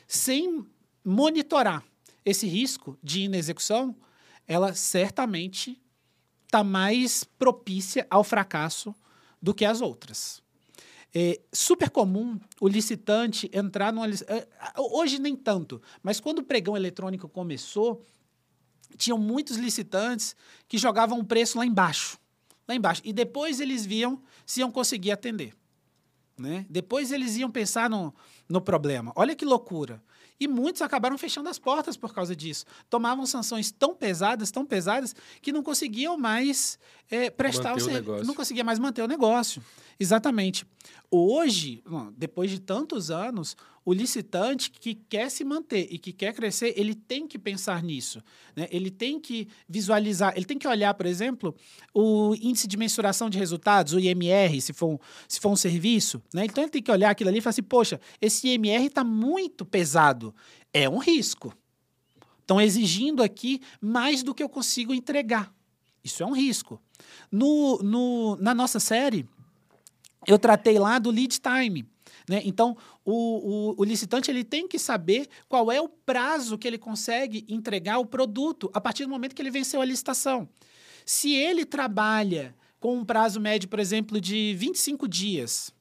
sem 0.07 0.65
monitorar 1.05 1.85
esse 2.25 2.47
risco 2.47 2.99
de 3.03 3.23
inexecução, 3.23 3.97
ela 4.47 4.75
certamente 4.75 5.81
está 6.45 6.65
mais 6.65 7.25
propícia 7.25 8.07
ao 8.11 8.25
fracasso 8.25 8.95
do 9.41 9.55
que 9.55 9.65
as 9.65 9.81
outras. 9.81 10.43
É 11.15 11.41
super 11.53 11.91
comum 11.91 12.39
o 12.61 12.69
licitante 12.69 13.51
entrar 13.53 13.93
numa. 13.93 14.07
É, 14.09 14.47
hoje 14.77 15.19
nem 15.19 15.35
tanto, 15.35 15.81
mas 16.03 16.21
quando 16.21 16.41
o 16.41 16.45
pregão 16.45 16.77
eletrônico 16.77 17.29
começou, 17.29 18.05
tinham 18.97 19.19
muitos 19.19 19.57
licitantes 19.57 20.37
que 20.67 20.77
jogavam 20.77 21.19
o 21.19 21.25
preço 21.25 21.57
lá 21.57 21.65
embaixo. 21.65 22.19
Lá 22.67 22.75
embaixo. 22.75 23.01
E 23.05 23.13
depois 23.13 23.61
eles 23.61 23.87
viam 23.87 24.23
se 24.45 24.61
iam 24.61 24.71
conseguir 24.71 25.11
atender. 25.11 25.55
Né? 26.37 26.67
Depois 26.69 27.11
eles 27.11 27.37
iam 27.37 27.51
pensar 27.51 27.89
no, 27.89 28.15
no 28.49 28.61
problema. 28.61 29.13
Olha 29.17 29.35
que 29.35 29.45
loucura. 29.45 30.03
E 30.41 30.47
muitos 30.47 30.83
acabaram 30.83 31.19
fechando 31.19 31.49
as 31.49 31.59
portas 31.59 31.97
por 31.97 32.15
causa 32.15 32.35
disso. 32.35 32.65
Tomavam 32.89 33.27
sanções 33.27 33.71
tão 33.71 33.95
pesadas, 33.95 34.51
tão 34.51 34.65
pesadas, 34.65 35.15
que 35.43 35.53
não 35.53 35.63
conseguiam 35.63 36.17
mais 36.17 36.79
é, 37.11 37.29
prestar 37.29 37.71
manter 37.71 37.83
o 37.83 37.85
serviço. 37.85 38.25
Não 38.25 38.35
conseguia 38.35 38.63
mais 38.63 38.79
manter 38.79 39.03
o 39.03 39.09
negócio. 39.09 39.63
Exatamente. 39.99 40.65
Hoje, 41.11 41.83
depois 42.17 42.51
de 42.51 42.61
tantos 42.61 43.11
anos, 43.11 43.57
o 43.89 43.93
licitante 43.95 44.71
que 44.71 44.95
quer 44.95 45.31
se 45.31 45.43
manter 45.43 45.89
e 45.91 45.99
que 45.99 46.13
quer 46.13 46.35
crescer, 46.35 46.75
ele 46.77 46.95
tem 46.95 47.27
que 47.27 47.39
pensar 47.39 47.83
nisso. 47.83 48.23
Né? 48.55 48.69
Ele 48.71 48.91
tem 48.91 49.19
que 49.19 49.49
visualizar, 49.67 50.35
ele 50.37 50.45
tem 50.45 50.59
que 50.59 50.69
olhar, 50.69 50.93
por 50.93 51.07
exemplo, 51.07 51.57
o 51.95 52.35
índice 52.35 52.69
de 52.69 52.77
mensuração 52.77 53.31
de 53.31 53.39
resultados, 53.39 53.95
o 53.95 53.99
IMR, 53.99 54.61
se 54.61 54.75
for 54.75 54.91
um, 54.91 54.99
se 55.27 55.41
for 55.41 55.49
um 55.49 55.57
serviço. 55.57 56.23
Né? 56.35 56.45
Então 56.45 56.63
ele 56.63 56.71
tem 56.71 56.83
que 56.83 56.93
olhar 56.93 57.09
aquilo 57.09 57.31
ali 57.31 57.39
e 57.39 57.41
falar 57.41 57.53
assim: 57.53 57.63
poxa, 57.63 57.99
esse 58.21 58.47
IMR 58.49 58.85
está 58.85 59.03
muito 59.03 59.65
pesado. 59.65 60.35
É 60.71 60.87
um 60.87 60.99
risco. 60.99 61.57
Estão 62.43 62.61
exigindo 62.61 63.23
aqui 63.23 63.63
mais 63.81 64.23
do 64.23 64.35
que 64.35 64.43
eu 64.43 64.51
consigo 64.51 64.93
entregar. 64.93 65.51
Isso 66.05 66.23
é 66.23 66.27
um 66.27 66.35
risco. 66.35 66.79
No, 67.33 67.79
no, 67.79 68.37
na 68.37 68.55
nossa 68.55 68.79
série, 68.79 69.27
eu 70.27 70.39
tratei 70.39 70.79
lá 70.79 70.99
do 70.99 71.11
lead 71.11 71.41
time. 71.41 71.87
Né? 72.29 72.43
Então, 72.45 72.77
o, 73.05 73.13
o, 73.13 73.75
o, 73.79 73.85
licitante 73.85 74.31
ele 74.31 74.45
tem 74.45 74.69
que 74.69 74.79
saber 74.79 75.29
qual 75.49 75.73
é 75.73 75.81
o 75.81 75.89
prazo 75.89 76.59
que 76.59 76.69
ele 76.69 76.77
consegue 76.77 77.47
entregar 77.49 77.99
o 77.99 78.07
produto 78.07 78.71
a 78.75 78.81
partir 78.81 79.05
do 79.05 79.11
momento 79.11 79.35
que 79.35 79.41
ele 79.41 79.51
venceu 79.51 79.81
a 79.81 79.85
licitação. 79.85 80.47
Se 81.07 81.33
ele 81.35 81.65
trabalha 81.65 82.55
com 82.79 82.99
um 82.99 83.05
prazo 83.05 83.41
médio, 83.41 83.69
por 83.69 83.81
exemplo, 83.81 84.21
de 84.21 84.55
25 84.59 85.09
dias, 85.09 85.73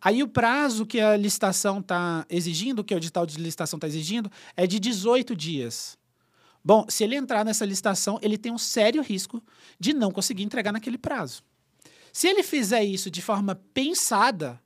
aí 0.00 0.22
o 0.22 0.28
prazo 0.28 0.86
que 0.86 1.00
a 1.00 1.16
licitação 1.16 1.80
está 1.80 2.24
exigindo, 2.30 2.84
que 2.84 2.94
o 2.94 2.96
edital 2.96 3.26
de 3.26 3.36
licitação 3.38 3.76
está 3.76 3.88
exigindo, 3.88 4.30
é 4.56 4.66
de 4.66 4.78
18 4.78 5.34
dias. 5.34 5.98
Bom, 6.64 6.86
se 6.88 7.02
ele 7.02 7.16
entrar 7.16 7.44
nessa 7.44 7.64
licitação, 7.64 8.20
ele 8.22 8.38
tem 8.38 8.52
um 8.52 8.58
sério 8.58 9.02
risco 9.02 9.42
de 9.80 9.92
não 9.92 10.12
conseguir 10.12 10.44
entregar 10.44 10.70
naquele 10.70 10.96
prazo. 10.96 11.42
Se 12.12 12.28
ele 12.28 12.44
fizer 12.44 12.84
isso 12.84 13.10
de 13.10 13.20
forma 13.20 13.56
pensada, 13.74 14.60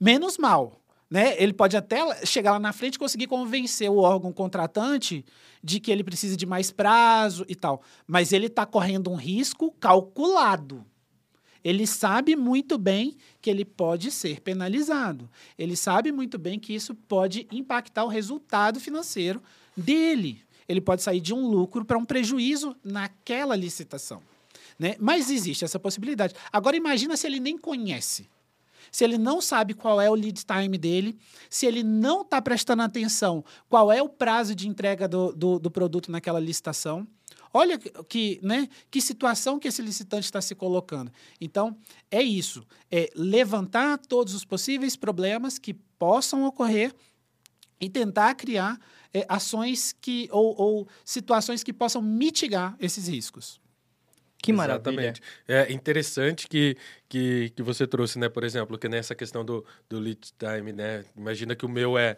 menos 0.00 0.38
mal. 0.38 0.80
Né? 1.10 1.34
Ele 1.42 1.52
pode 1.52 1.76
até 1.76 2.24
chegar 2.24 2.52
lá 2.52 2.58
na 2.60 2.72
frente 2.72 2.94
e 2.94 2.98
conseguir 2.98 3.26
convencer 3.26 3.90
o 3.90 3.98
órgão 3.98 4.32
contratante 4.32 5.24
de 5.62 5.80
que 5.80 5.90
ele 5.90 6.04
precisa 6.04 6.36
de 6.36 6.46
mais 6.46 6.70
prazo 6.70 7.44
e 7.48 7.54
tal. 7.54 7.82
Mas 8.06 8.32
ele 8.32 8.46
está 8.46 8.64
correndo 8.64 9.10
um 9.10 9.16
risco 9.16 9.72
calculado. 9.72 10.86
Ele 11.62 11.86
sabe 11.86 12.34
muito 12.36 12.78
bem 12.78 13.16
que 13.42 13.50
ele 13.50 13.64
pode 13.64 14.10
ser 14.10 14.40
penalizado. 14.40 15.28
Ele 15.58 15.76
sabe 15.76 16.10
muito 16.10 16.38
bem 16.38 16.58
que 16.58 16.72
isso 16.74 16.94
pode 16.94 17.46
impactar 17.52 18.04
o 18.04 18.08
resultado 18.08 18.80
financeiro 18.80 19.42
dele. 19.76 20.42
Ele 20.66 20.80
pode 20.80 21.02
sair 21.02 21.20
de 21.20 21.34
um 21.34 21.46
lucro 21.48 21.84
para 21.84 21.98
um 21.98 22.04
prejuízo 22.04 22.74
naquela 22.82 23.56
licitação. 23.56 24.22
Né? 24.78 24.94
Mas 24.98 25.28
existe 25.28 25.64
essa 25.64 25.78
possibilidade. 25.78 26.34
Agora 26.50 26.76
imagina 26.76 27.16
se 27.16 27.26
ele 27.26 27.40
nem 27.40 27.58
conhece. 27.58 28.28
Se 28.90 29.04
ele 29.04 29.18
não 29.18 29.40
sabe 29.40 29.74
qual 29.74 30.00
é 30.00 30.10
o 30.10 30.14
lead 30.14 30.44
time 30.44 30.76
dele, 30.76 31.18
se 31.48 31.66
ele 31.66 31.82
não 31.82 32.22
está 32.22 32.40
prestando 32.40 32.82
atenção 32.82 33.44
qual 33.68 33.90
é 33.92 34.02
o 34.02 34.08
prazo 34.08 34.54
de 34.54 34.68
entrega 34.68 35.06
do, 35.06 35.32
do, 35.32 35.58
do 35.58 35.70
produto 35.70 36.10
naquela 36.10 36.40
licitação. 36.40 37.06
Olha 37.52 37.78
que, 37.78 38.38
né, 38.42 38.68
que 38.90 39.00
situação 39.00 39.58
que 39.58 39.66
esse 39.66 39.82
licitante 39.82 40.24
está 40.24 40.40
se 40.40 40.54
colocando. 40.54 41.10
Então, 41.40 41.76
é 42.10 42.22
isso. 42.22 42.64
É 42.90 43.10
levantar 43.14 43.98
todos 43.98 44.34
os 44.34 44.44
possíveis 44.44 44.96
problemas 44.96 45.58
que 45.58 45.74
possam 45.74 46.44
ocorrer 46.44 46.94
e 47.80 47.88
tentar 47.88 48.34
criar 48.34 48.78
é, 49.12 49.26
ações 49.28 49.92
que 49.92 50.28
ou, 50.30 50.54
ou 50.60 50.88
situações 51.04 51.64
que 51.64 51.72
possam 51.72 52.00
mitigar 52.00 52.76
esses 52.78 53.08
riscos. 53.08 53.60
Que 54.42 54.52
maravilha. 54.52 54.90
Exatamente. 54.90 55.22
É 55.46 55.72
interessante 55.72 56.48
que, 56.48 56.76
que, 57.08 57.50
que 57.50 57.62
você 57.62 57.86
trouxe, 57.86 58.18
né? 58.18 58.28
Por 58.28 58.44
exemplo, 58.44 58.78
que 58.78 58.88
nessa 58.88 59.14
questão 59.14 59.44
do, 59.44 59.64
do 59.88 59.98
lead 59.98 60.20
time, 60.38 60.72
né? 60.72 61.04
Imagina 61.16 61.54
que 61.54 61.66
o 61.66 61.68
meu 61.68 61.98
é 61.98 62.16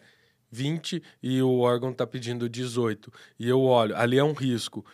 20 0.51 1.03
e 1.23 1.43
o 1.43 1.59
órgão 1.59 1.91
está 1.91 2.07
pedindo 2.07 2.49
18. 2.49 3.13
E 3.39 3.49
eu 3.49 3.61
olho, 3.63 3.97
ali 3.97 4.19
é 4.19 4.25
um 4.25 4.33
risco. 4.33 4.85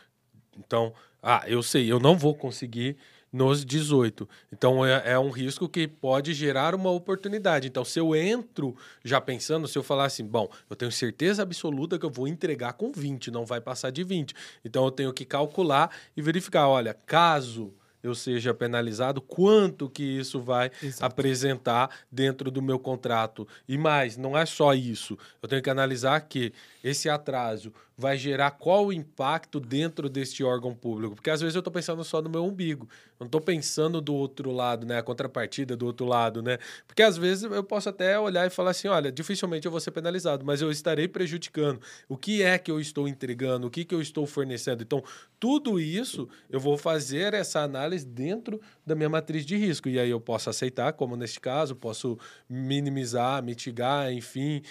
Então, 0.56 0.94
ah, 1.22 1.44
eu 1.46 1.62
sei, 1.62 1.90
eu 1.90 2.00
não 2.00 2.16
vou 2.16 2.34
conseguir 2.34 2.96
nos 3.32 3.64
18. 3.64 4.28
Então 4.52 4.84
é, 4.84 5.12
é, 5.12 5.18
um 5.18 5.30
risco 5.30 5.68
que 5.68 5.86
pode 5.86 6.34
gerar 6.34 6.74
uma 6.74 6.90
oportunidade. 6.90 7.68
Então, 7.68 7.84
se 7.84 7.98
eu 7.98 8.14
entro 8.14 8.76
já 9.04 9.20
pensando, 9.20 9.68
se 9.68 9.78
eu 9.78 9.82
falar 9.82 10.06
assim, 10.06 10.24
bom, 10.24 10.48
eu 10.68 10.76
tenho 10.76 10.90
certeza 10.90 11.42
absoluta 11.42 11.98
que 11.98 12.06
eu 12.06 12.10
vou 12.10 12.26
entregar 12.26 12.72
com 12.74 12.92
20, 12.92 13.30
não 13.30 13.44
vai 13.44 13.60
passar 13.60 13.90
de 13.90 14.02
20. 14.02 14.34
Então 14.64 14.84
eu 14.84 14.90
tenho 14.90 15.12
que 15.12 15.24
calcular 15.24 15.90
e 16.16 16.22
verificar, 16.22 16.68
olha, 16.68 16.94
caso 16.94 17.72
eu 18.02 18.14
seja 18.14 18.54
penalizado, 18.54 19.20
quanto 19.20 19.88
que 19.88 20.02
isso 20.02 20.40
vai 20.40 20.70
Exato. 20.82 21.04
apresentar 21.04 21.90
dentro 22.10 22.50
do 22.50 22.62
meu 22.62 22.78
contrato. 22.78 23.46
E 23.68 23.76
mais, 23.76 24.16
não 24.16 24.36
é 24.38 24.46
só 24.46 24.72
isso. 24.72 25.18
Eu 25.42 25.48
tenho 25.48 25.62
que 25.62 25.70
analisar 25.70 26.20
que 26.20 26.52
esse 26.82 27.08
atraso 27.08 27.72
vai 27.98 28.16
gerar 28.16 28.52
qual 28.52 28.86
o 28.86 28.92
impacto 28.92 29.58
dentro 29.58 30.08
deste 30.08 30.44
órgão 30.44 30.72
público. 30.72 31.16
Porque 31.16 31.30
às 31.30 31.40
vezes 31.40 31.56
eu 31.56 31.58
estou 31.58 31.72
pensando 31.72 32.04
só 32.04 32.22
no 32.22 32.30
meu 32.30 32.44
umbigo. 32.44 32.88
Não 33.18 33.26
estou 33.26 33.40
pensando 33.40 34.00
do 34.00 34.14
outro 34.14 34.52
lado, 34.52 34.86
né? 34.86 34.98
A 34.98 35.02
contrapartida 35.02 35.76
do 35.76 35.84
outro 35.84 36.06
lado, 36.06 36.40
né? 36.40 36.58
Porque 36.86 37.02
às 37.02 37.16
vezes 37.16 37.42
eu 37.42 37.64
posso 37.64 37.88
até 37.88 38.16
olhar 38.16 38.46
e 38.46 38.50
falar 38.50 38.70
assim, 38.70 38.86
olha, 38.86 39.10
dificilmente 39.10 39.66
eu 39.66 39.72
vou 39.72 39.80
ser 39.80 39.90
penalizado, 39.90 40.46
mas 40.46 40.62
eu 40.62 40.70
estarei 40.70 41.08
prejudicando. 41.08 41.80
O 42.08 42.16
que 42.16 42.40
é 42.40 42.56
que 42.56 42.70
eu 42.70 42.78
estou 42.78 43.08
entregando? 43.08 43.66
O 43.66 43.70
que, 43.70 43.84
que 43.84 43.94
eu 43.94 44.00
estou 44.00 44.24
fornecendo? 44.26 44.84
Então, 44.84 45.02
tudo 45.40 45.80
isso 45.80 46.28
eu 46.48 46.60
vou 46.60 46.78
fazer 46.78 47.34
essa 47.34 47.62
análise 47.62 48.06
dentro 48.06 48.60
da 48.86 48.94
minha 48.94 49.08
matriz 49.08 49.44
de 49.44 49.56
risco. 49.56 49.88
E 49.88 49.98
aí 49.98 50.10
eu 50.10 50.20
posso 50.20 50.48
aceitar, 50.48 50.92
como 50.92 51.16
neste 51.16 51.40
caso, 51.40 51.74
posso 51.74 52.16
minimizar, 52.48 53.42
mitigar, 53.42 54.12
enfim, 54.12 54.62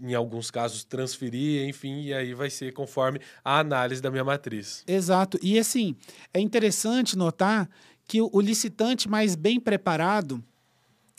em 0.00 0.14
alguns 0.14 0.50
casos, 0.50 0.84
transferir, 0.84 1.68
enfim, 1.68 2.02
e 2.02 2.14
aí 2.14 2.34
vai 2.34 2.50
ser 2.50 2.72
conforme 2.72 3.20
a 3.44 3.58
análise 3.58 4.00
da 4.00 4.10
minha 4.10 4.24
matriz. 4.24 4.82
Exato. 4.86 5.38
E 5.42 5.58
assim, 5.58 5.94
é 6.32 6.40
interessante 6.40 7.16
notar 7.16 7.68
que 8.06 8.20
o 8.20 8.40
licitante 8.40 9.08
mais 9.08 9.34
bem 9.34 9.58
preparado, 9.58 10.42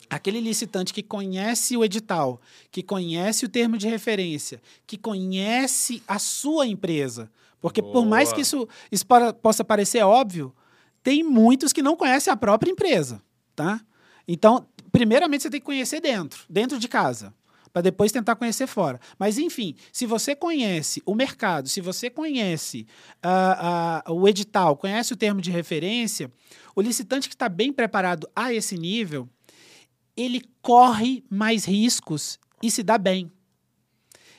aquele 0.10 0.40
licitante 0.40 0.94
que 0.94 1.02
conhece 1.02 1.76
o 1.76 1.84
edital, 1.84 2.40
que 2.72 2.84
conhece 2.84 3.46
o 3.46 3.50
termo 3.50 3.78
de 3.78 3.88
referência, 3.88 4.62
que 4.86 4.98
conhece 4.98 6.04
a 6.08 6.20
sua 6.20 6.68
empresa. 6.68 7.30
Porque 7.60 7.82
Boa. 7.82 7.94
por 7.94 8.06
mais 8.06 8.32
que 8.32 8.42
isso, 8.42 8.68
isso 8.92 9.06
possa 9.42 9.64
parecer 9.64 10.04
óbvio, 10.04 10.54
tem 11.02 11.24
muitos 11.24 11.74
que 11.74 11.82
não 11.82 11.96
conhecem 11.96 12.32
a 12.32 12.38
própria 12.38 12.70
empresa, 12.70 13.22
tá? 13.56 13.82
Então, 14.28 14.68
primeiramente 14.92 15.44
você 15.44 15.50
tem 15.50 15.60
que 15.60 15.66
conhecer 15.66 16.00
dentro, 16.00 16.44
dentro 16.50 16.78
de 16.78 16.88
casa 16.88 17.34
para 17.76 17.82
depois 17.82 18.10
tentar 18.10 18.38
conhecer 18.38 18.68
fora. 18.68 19.02
Mas, 19.20 19.38
enfim, 19.38 19.76
se 19.92 20.06
você 20.06 20.34
conhece 20.34 21.04
o 21.06 21.14
mercado, 21.14 21.68
se 21.68 21.82
você 21.82 22.10
conhece 22.10 22.88
uh, 23.22 24.12
uh, 24.12 24.14
o 24.14 24.30
edital, 24.30 24.78
conhece 24.78 25.12
o 25.12 25.18
termo 25.18 25.42
de 25.42 25.52
referência, 25.52 26.32
o 26.74 26.80
licitante 26.80 27.28
que 27.28 27.36
está 27.36 27.50
bem 27.50 27.74
preparado 27.74 28.30
a 28.34 28.54
esse 28.54 28.78
nível, 28.78 29.28
ele 30.16 30.42
corre 30.62 31.22
mais 31.30 31.66
riscos 31.66 32.40
e 32.64 32.72
se 32.72 32.82
dá 32.82 32.98
bem. 32.98 33.30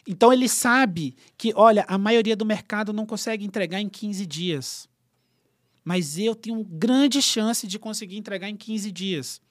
Então, 0.09 0.33
ele 0.33 0.49
sabe 0.49 1.15
que, 1.37 1.53
olha, 1.55 1.85
a 1.89 1.99
maioria 1.99 2.35
do 2.35 2.47
mercado 2.47 2.91
não 2.91 3.05
consegue 3.05 3.45
entregar 3.45 3.83
em 3.83 3.89
15 3.91 4.25
dias. 4.25 4.89
Mas 5.85 6.17
eu 6.17 6.35
tenho 6.35 6.65
grande 6.65 7.21
chance 7.21 7.67
de 7.67 7.79
conseguir 7.79 8.17
entregar 8.17 8.49
em 8.49 8.57
15 8.57 8.91
dias 8.91 9.43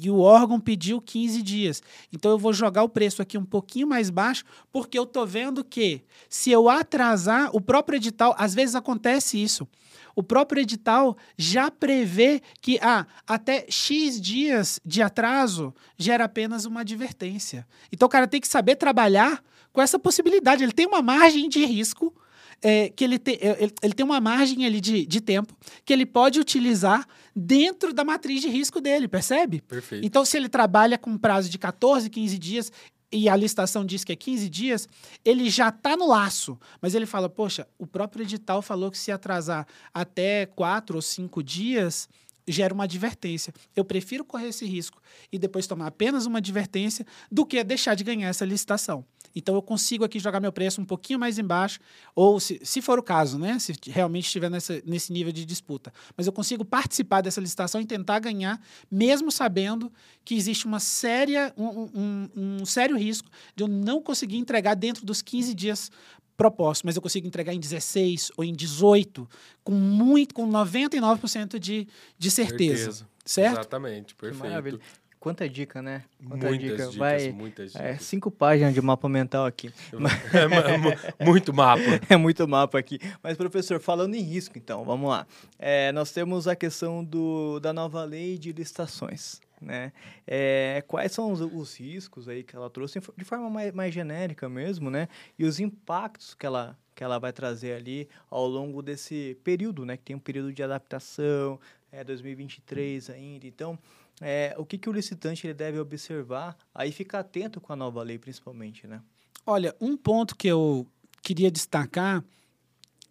e 0.00 0.10
o 0.10 0.18
órgão 0.18 0.58
pediu 0.58 1.00
15 1.00 1.42
dias. 1.42 1.82
Então 2.12 2.30
eu 2.30 2.38
vou 2.38 2.52
jogar 2.52 2.82
o 2.82 2.88
preço 2.88 3.20
aqui 3.20 3.36
um 3.36 3.44
pouquinho 3.44 3.86
mais 3.86 4.10
baixo, 4.10 4.44
porque 4.72 4.98
eu 4.98 5.04
estou 5.04 5.26
vendo 5.26 5.64
que 5.64 6.02
se 6.28 6.50
eu 6.50 6.68
atrasar, 6.68 7.50
o 7.54 7.60
próprio 7.60 7.96
edital, 7.96 8.34
às 8.38 8.54
vezes 8.54 8.74
acontece 8.74 9.42
isso. 9.42 9.66
O 10.14 10.22
próprio 10.22 10.60
edital 10.60 11.16
já 11.36 11.70
prevê 11.70 12.42
que 12.60 12.78
ah, 12.82 13.06
até 13.26 13.66
X 13.68 14.20
dias 14.20 14.80
de 14.84 15.02
atraso 15.02 15.74
gera 15.96 16.24
apenas 16.24 16.64
uma 16.64 16.80
advertência. 16.80 17.66
Então 17.90 18.06
o 18.06 18.10
cara 18.10 18.26
tem 18.26 18.40
que 18.40 18.48
saber 18.48 18.76
trabalhar 18.76 19.42
com 19.72 19.80
essa 19.80 19.98
possibilidade. 19.98 20.62
Ele 20.62 20.72
tem 20.72 20.86
uma 20.86 21.02
margem 21.02 21.48
de 21.48 21.64
risco 21.64 22.14
é, 22.60 22.88
que 22.90 23.02
ele, 23.02 23.18
te, 23.18 23.32
é, 23.40 23.56
ele, 23.60 23.72
ele, 23.82 23.92
tem 23.92 24.04
uma 24.04 24.20
margem 24.20 24.64
ali 24.64 24.80
de, 24.80 25.04
de 25.04 25.20
tempo 25.20 25.56
que 25.84 25.92
ele 25.92 26.06
pode 26.06 26.38
utilizar 26.38 27.06
dentro 27.34 27.92
da 27.92 28.04
matriz 28.04 28.40
de 28.40 28.48
risco 28.48 28.80
dele, 28.80 29.08
percebe? 29.08 29.60
Perfeito. 29.62 30.04
Então, 30.04 30.24
se 30.24 30.36
ele 30.36 30.48
trabalha 30.48 30.98
com 30.98 31.10
um 31.10 31.18
prazo 31.18 31.48
de 31.48 31.58
14, 31.58 32.08
15 32.08 32.38
dias 32.38 32.72
e 33.10 33.28
a 33.28 33.36
licitação 33.36 33.84
diz 33.84 34.04
que 34.04 34.12
é 34.12 34.16
15 34.16 34.48
dias, 34.48 34.88
ele 35.24 35.50
já 35.50 35.68
está 35.68 35.96
no 35.96 36.08
laço. 36.08 36.58
Mas 36.80 36.94
ele 36.94 37.06
fala, 37.06 37.28
poxa, 37.28 37.66
o 37.78 37.86
próprio 37.86 38.22
edital 38.22 38.62
falou 38.62 38.90
que 38.90 38.98
se 38.98 39.12
atrasar 39.12 39.66
até 39.92 40.46
4 40.46 40.96
ou 40.96 41.02
5 41.02 41.42
dias, 41.42 42.08
gera 42.48 42.72
uma 42.74 42.84
advertência. 42.84 43.52
Eu 43.76 43.84
prefiro 43.84 44.24
correr 44.24 44.48
esse 44.48 44.66
risco 44.66 45.00
e 45.30 45.38
depois 45.38 45.66
tomar 45.66 45.86
apenas 45.86 46.26
uma 46.26 46.38
advertência 46.38 47.06
do 47.30 47.44
que 47.44 47.62
deixar 47.62 47.94
de 47.94 48.04
ganhar 48.04 48.28
essa 48.28 48.44
licitação. 48.44 49.04
Então 49.34 49.54
eu 49.54 49.62
consigo 49.62 50.04
aqui 50.04 50.18
jogar 50.18 50.40
meu 50.40 50.52
preço 50.52 50.80
um 50.80 50.84
pouquinho 50.84 51.18
mais 51.18 51.38
embaixo, 51.38 51.80
ou 52.14 52.38
se, 52.38 52.60
se 52.62 52.80
for 52.80 52.98
o 52.98 53.02
caso, 53.02 53.38
né? 53.38 53.58
Se 53.58 53.72
realmente 53.88 54.26
estiver 54.26 54.50
nessa, 54.50 54.82
nesse 54.84 55.12
nível 55.12 55.32
de 55.32 55.44
disputa. 55.44 55.92
Mas 56.16 56.26
eu 56.26 56.32
consigo 56.32 56.64
participar 56.64 57.20
dessa 57.20 57.40
licitação 57.40 57.80
e 57.80 57.86
tentar 57.86 58.18
ganhar, 58.18 58.60
mesmo 58.90 59.30
sabendo 59.30 59.92
que 60.24 60.34
existe 60.34 60.66
uma 60.66 60.80
séria, 60.80 61.52
um, 61.56 61.88
um, 61.94 62.28
um 62.36 62.66
sério 62.66 62.96
risco 62.96 63.28
de 63.56 63.64
eu 63.64 63.68
não 63.68 64.02
conseguir 64.02 64.36
entregar 64.36 64.74
dentro 64.74 65.04
dos 65.04 65.22
15 65.22 65.54
dias 65.54 65.90
propostos, 66.36 66.82
mas 66.82 66.96
eu 66.96 67.02
consigo 67.02 67.26
entregar 67.26 67.52
em 67.54 67.60
16 67.60 68.32
ou 68.36 68.44
em 68.44 68.52
18 68.52 69.28
com 69.62 69.72
muito 69.72 70.34
com 70.34 70.48
99% 70.48 71.58
de, 71.58 71.86
de 72.18 72.30
certeza, 72.30 72.76
certeza. 72.76 73.08
Certo? 73.24 73.52
Exatamente, 73.52 74.14
perfeito. 74.14 74.80
Quanta 75.22 75.48
dica, 75.48 75.80
né? 75.80 76.02
Quanta 76.18 76.48
muitas 76.48 76.58
dica. 76.58 76.76
Dicas, 76.78 76.96
Vai, 76.96 77.30
muitas 77.30 77.76
é, 77.76 77.78
dicas. 77.78 77.94
É, 77.94 77.98
cinco 77.98 78.28
páginas 78.28 78.74
de 78.74 78.82
mapa 78.82 79.08
mental 79.08 79.46
aqui. 79.46 79.72
É, 81.20 81.24
muito 81.24 81.54
mapa. 81.54 81.80
É 82.10 82.16
muito 82.16 82.48
mapa 82.48 82.76
aqui. 82.76 82.98
Mas, 83.22 83.36
professor, 83.36 83.78
falando 83.78 84.16
em 84.16 84.20
risco, 84.20 84.58
então, 84.58 84.84
vamos 84.84 85.08
lá. 85.08 85.24
É, 85.60 85.92
nós 85.92 86.10
temos 86.10 86.48
a 86.48 86.56
questão 86.56 87.04
do, 87.04 87.60
da 87.60 87.72
nova 87.72 88.02
lei 88.02 88.36
de 88.36 88.50
licitações. 88.50 89.40
Né? 89.60 89.92
É, 90.26 90.82
quais 90.88 91.12
são 91.12 91.30
os, 91.30 91.40
os, 91.40 91.78
riscos 91.78 92.28
aí 92.28 92.42
que 92.42 92.56
ela 92.56 92.68
trouxe 92.68 92.98
de 93.16 93.24
forma 93.24 93.48
mais, 93.48 93.72
mais 93.72 93.94
genérica 93.94 94.48
mesmo, 94.48 94.90
né? 94.90 95.08
E 95.38 95.44
os 95.44 95.60
impactos 95.60 96.34
que 96.34 96.44
ela, 96.44 96.76
que 96.96 97.04
ela 97.04 97.20
vai 97.20 97.32
trazer 97.32 97.74
ali 97.74 98.08
ao 98.28 98.48
longo 98.48 98.82
desse 98.82 99.38
período, 99.44 99.86
né? 99.86 99.96
Que 99.96 100.02
tem 100.02 100.16
um 100.16 100.18
período 100.18 100.52
de 100.52 100.64
adaptação, 100.64 101.60
é 101.92 102.02
2023 102.02 103.10
ainda. 103.10 103.46
Então, 103.46 103.78
é, 104.22 104.54
o 104.56 104.64
que, 104.64 104.78
que 104.78 104.88
o 104.88 104.92
licitante 104.92 105.46
ele 105.46 105.54
deve 105.54 105.78
observar, 105.78 106.56
aí 106.74 106.92
ficar 106.92 107.20
atento 107.20 107.60
com 107.60 107.72
a 107.72 107.76
nova 107.76 108.02
lei, 108.02 108.18
principalmente, 108.18 108.86
né? 108.86 109.02
Olha, 109.44 109.74
um 109.80 109.96
ponto 109.96 110.36
que 110.36 110.46
eu 110.46 110.86
queria 111.20 111.50
destacar 111.50 112.24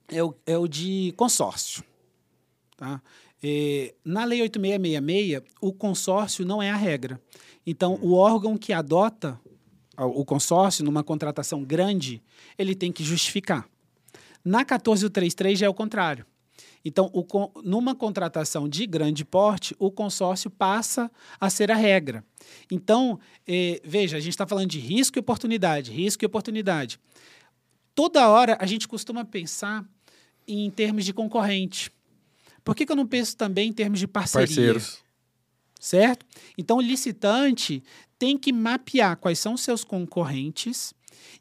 é 0.07 0.24
o, 0.24 0.34
é 0.45 0.57
o 0.57 0.68
de 0.68 1.14
consórcio. 1.18 1.84
Tá? 2.78 3.01
É, 3.43 3.93
na 4.03 4.24
Lei 4.24 4.41
8666, 4.41 5.43
o 5.59 5.74
consórcio 5.74 6.45
não 6.45 6.62
é 6.62 6.70
a 6.70 6.76
regra. 6.76 7.20
Então, 7.66 7.99
o 8.01 8.14
órgão 8.14 8.57
que 8.57 8.72
adota 8.72 9.39
o 9.97 10.26
consórcio 10.26 10.84
numa 10.84 11.03
contratação 11.03 11.64
grande, 11.64 12.24
ele 12.57 12.74
tem 12.74 12.91
que 12.91 13.03
justificar. 13.03 13.68
Na 14.43 14.66
14133 14.66 15.59
já 15.59 15.66
é 15.66 15.70
o 15.70 15.74
contrário. 15.74 16.26
Então, 16.84 17.12
o, 17.14 17.26
numa 17.64 17.94
contratação 17.94 18.68
de 18.68 18.86
grande 18.86 19.24
porte, 19.24 19.76
o 19.78 19.92
consórcio 19.92 20.50
passa 20.50 21.12
a 21.40 21.50
ser 21.50 21.72
a 21.72 21.76
regra. 21.76 22.24
Então, 22.72 23.20
eh, 23.48 23.80
veja, 23.84 24.18
a 24.18 24.20
gente 24.20 24.34
está 24.34 24.48
falando 24.48 24.70
de 24.70 24.80
risco 24.80 25.18
e 25.18 25.20
oportunidade, 25.20 25.92
risco 25.92 26.24
e 26.24 26.26
oportunidade. 26.26 27.00
Toda 27.94 28.28
hora 28.30 28.58
a 28.60 28.66
gente 28.66 28.88
costuma 28.88 29.24
pensar 29.24 29.86
em 30.48 30.70
termos 30.72 31.06
de 31.06 31.14
concorrente. 31.14 31.92
Por 32.64 32.76
que, 32.76 32.86
que 32.86 32.92
eu 32.92 32.96
não 32.96 33.08
penso 33.08 33.38
também 33.38 33.70
em 33.70 33.74
termos 33.74 34.00
de 34.00 34.08
parceria? 34.08 34.48
Parceiros. 34.48 35.00
Certo? 35.80 36.26
Então, 36.58 36.78
o 36.78 36.82
licitante 36.82 37.84
tem 38.18 38.38
que 38.38 38.54
mapear 38.54 39.18
quais 39.18 39.40
são 39.40 39.54
os 39.54 39.62
seus 39.62 39.84
concorrentes 39.84 40.94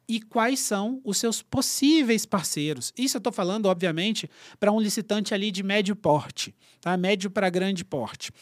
e 0.08 0.20
quais 0.20 0.60
são 0.60 1.00
os 1.04 1.18
seus 1.18 1.42
possíveis 1.42 2.26
parceiros. 2.26 2.92
Isso 2.96 3.16
eu 3.16 3.20
estou 3.20 3.32
falando, 3.32 3.66
obviamente, 3.66 4.28
para 4.58 4.72
um 4.72 4.80
licitante 4.80 5.34
ali 5.34 5.50
de 5.50 5.62
médio 5.62 5.94
porte, 5.94 6.54
tá? 6.80 6.96
médio 6.96 7.30
para 7.30 7.50
grande 7.50 7.84
porte. 7.84 8.32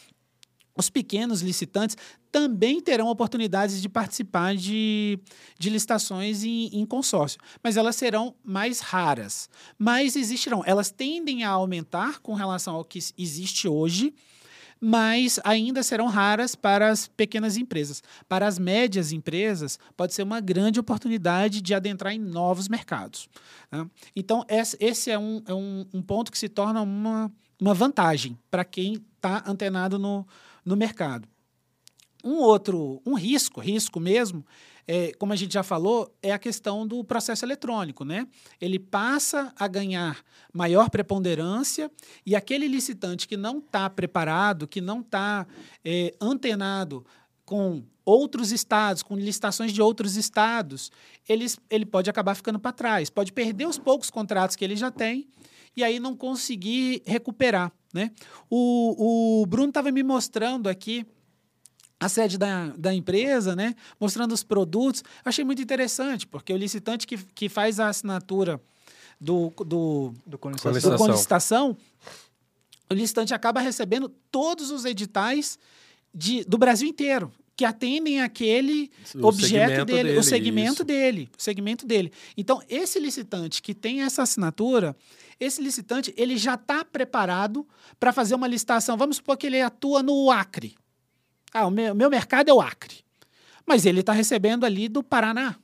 os 0.76 0.88
pequenos 0.88 1.42
licitantes 1.42 1.96
também 2.30 2.80
terão 2.80 3.08
oportunidades 3.08 3.82
de 3.82 3.88
participar 3.88 4.54
de, 4.54 5.18
de 5.58 5.70
licitações 5.70 6.44
em, 6.44 6.66
em, 6.72 6.86
consórcio, 6.86 7.40
mas 7.62 7.76
elas 7.76 7.96
serão 7.96 8.34
mais 8.44 8.80
raras. 8.80 9.48
Mas 9.78 10.14
existirão, 10.14 10.62
elas 10.64 10.90
tendem 10.90 11.42
a 11.42 11.50
aumentar 11.50 12.20
com 12.20 12.34
relação 12.34 12.76
ao 12.76 12.84
que 12.84 12.98
existe 13.16 13.66
hoje, 13.66 14.14
mas 14.80 15.40
ainda 15.44 15.82
serão 15.82 16.06
raras 16.06 16.54
para 16.54 16.88
as 16.88 17.06
pequenas 17.08 17.56
empresas. 17.56 18.02
Para 18.28 18.46
as 18.46 18.58
médias 18.58 19.12
empresas, 19.12 19.78
pode 19.96 20.14
ser 20.14 20.22
uma 20.22 20.40
grande 20.40 20.78
oportunidade 20.78 21.60
de 21.60 21.74
adentrar 21.74 22.12
em 22.12 22.18
novos 22.18 22.68
mercados. 22.68 23.28
Né? 23.70 23.88
Então, 24.14 24.44
esse 24.48 25.10
é, 25.10 25.18
um, 25.18 25.42
é 25.46 25.54
um, 25.54 25.86
um 25.92 26.02
ponto 26.02 26.30
que 26.30 26.38
se 26.38 26.48
torna 26.48 26.80
uma, 26.80 27.32
uma 27.60 27.74
vantagem 27.74 28.38
para 28.50 28.64
quem 28.64 29.02
está 29.16 29.42
antenado 29.46 29.98
no, 29.98 30.26
no 30.64 30.76
mercado. 30.76 31.28
Um 32.24 32.36
outro, 32.36 33.00
um 33.06 33.14
risco, 33.14 33.60
risco 33.60 34.00
mesmo, 34.00 34.44
é, 34.86 35.12
como 35.18 35.34
a 35.34 35.36
gente 35.36 35.52
já 35.52 35.62
falou, 35.62 36.10
é 36.22 36.32
a 36.32 36.38
questão 36.38 36.86
do 36.86 37.04
processo 37.04 37.44
eletrônico, 37.44 38.06
né? 38.06 38.26
Ele 38.58 38.78
passa 38.78 39.52
a 39.54 39.68
ganhar 39.68 40.24
maior 40.52 40.88
preponderância 40.88 41.90
e 42.24 42.34
aquele 42.34 42.66
licitante 42.66 43.28
que 43.28 43.36
não 43.36 43.58
está 43.58 43.90
preparado, 43.90 44.66
que 44.66 44.80
não 44.80 45.00
está 45.00 45.46
é, 45.84 46.14
antenado 46.18 47.04
com 47.44 47.82
outros 48.02 48.50
estados, 48.50 49.02
com 49.02 49.14
licitações 49.14 49.72
de 49.72 49.82
outros 49.82 50.16
estados, 50.16 50.90
eles, 51.28 51.58
ele 51.68 51.84
pode 51.84 52.08
acabar 52.08 52.34
ficando 52.34 52.58
para 52.58 52.72
trás, 52.72 53.10
pode 53.10 53.32
perder 53.32 53.66
os 53.66 53.78
poucos 53.78 54.10
contratos 54.10 54.56
que 54.56 54.64
ele 54.64 54.76
já 54.76 54.90
tem 54.90 55.28
e 55.76 55.84
aí 55.84 56.00
não 56.00 56.16
conseguir 56.16 57.02
recuperar. 57.06 57.70
Né? 57.92 58.10
O, 58.48 59.42
o 59.42 59.46
Bruno 59.46 59.68
estava 59.68 59.92
me 59.92 60.02
mostrando 60.02 60.68
aqui 60.68 61.06
a 62.00 62.08
sede 62.08 62.38
da, 62.38 62.68
da 62.76 62.94
empresa, 62.94 63.56
né? 63.56 63.74
mostrando 63.98 64.32
os 64.32 64.42
produtos. 64.42 65.02
Achei 65.24 65.44
muito 65.44 65.60
interessante, 65.60 66.26
porque 66.26 66.52
o 66.52 66.56
licitante 66.56 67.06
que, 67.06 67.16
que 67.16 67.48
faz 67.48 67.80
a 67.80 67.88
assinatura 67.88 68.60
do, 69.20 69.52
do, 69.56 69.64
do, 69.64 70.14
do 70.26 70.38
com 70.38 70.50
licitação, 71.08 71.76
o 72.90 72.94
licitante 72.94 73.34
acaba 73.34 73.60
recebendo 73.60 74.08
todos 74.30 74.70
os 74.70 74.84
editais 74.84 75.58
de, 76.14 76.44
do 76.44 76.56
Brasil 76.56 76.88
inteiro 76.88 77.32
que 77.56 77.64
atendem 77.64 78.20
aquele 78.20 78.88
o 79.16 79.26
objeto 79.26 79.84
dele, 79.84 80.10
dele, 80.10 80.18
o 80.20 80.22
segmento 80.22 80.74
isso. 80.74 80.84
dele, 80.84 81.28
o 81.36 81.42
segmento 81.42 81.84
dele. 81.84 82.12
Então, 82.36 82.62
esse 82.68 83.00
licitante 83.00 83.60
que 83.60 83.74
tem 83.74 84.02
essa 84.02 84.22
assinatura, 84.22 84.94
esse 85.40 85.60
licitante 85.60 86.14
ele 86.16 86.36
já 86.36 86.54
está 86.54 86.84
preparado 86.84 87.66
para 87.98 88.12
fazer 88.12 88.36
uma 88.36 88.46
licitação. 88.46 88.96
Vamos 88.96 89.16
supor 89.16 89.36
que 89.36 89.48
ele 89.48 89.60
atua 89.60 90.04
no 90.04 90.30
Acre. 90.30 90.76
Ah, 91.52 91.66
o 91.66 91.70
meu, 91.70 91.94
meu 91.94 92.10
mercado 92.10 92.48
é 92.48 92.52
o 92.52 92.60
Acre. 92.60 93.04
Mas 93.66 93.86
ele 93.86 94.00
está 94.00 94.12
recebendo 94.12 94.64
ali 94.64 94.88
do 94.88 95.02
Paraná. 95.02 95.56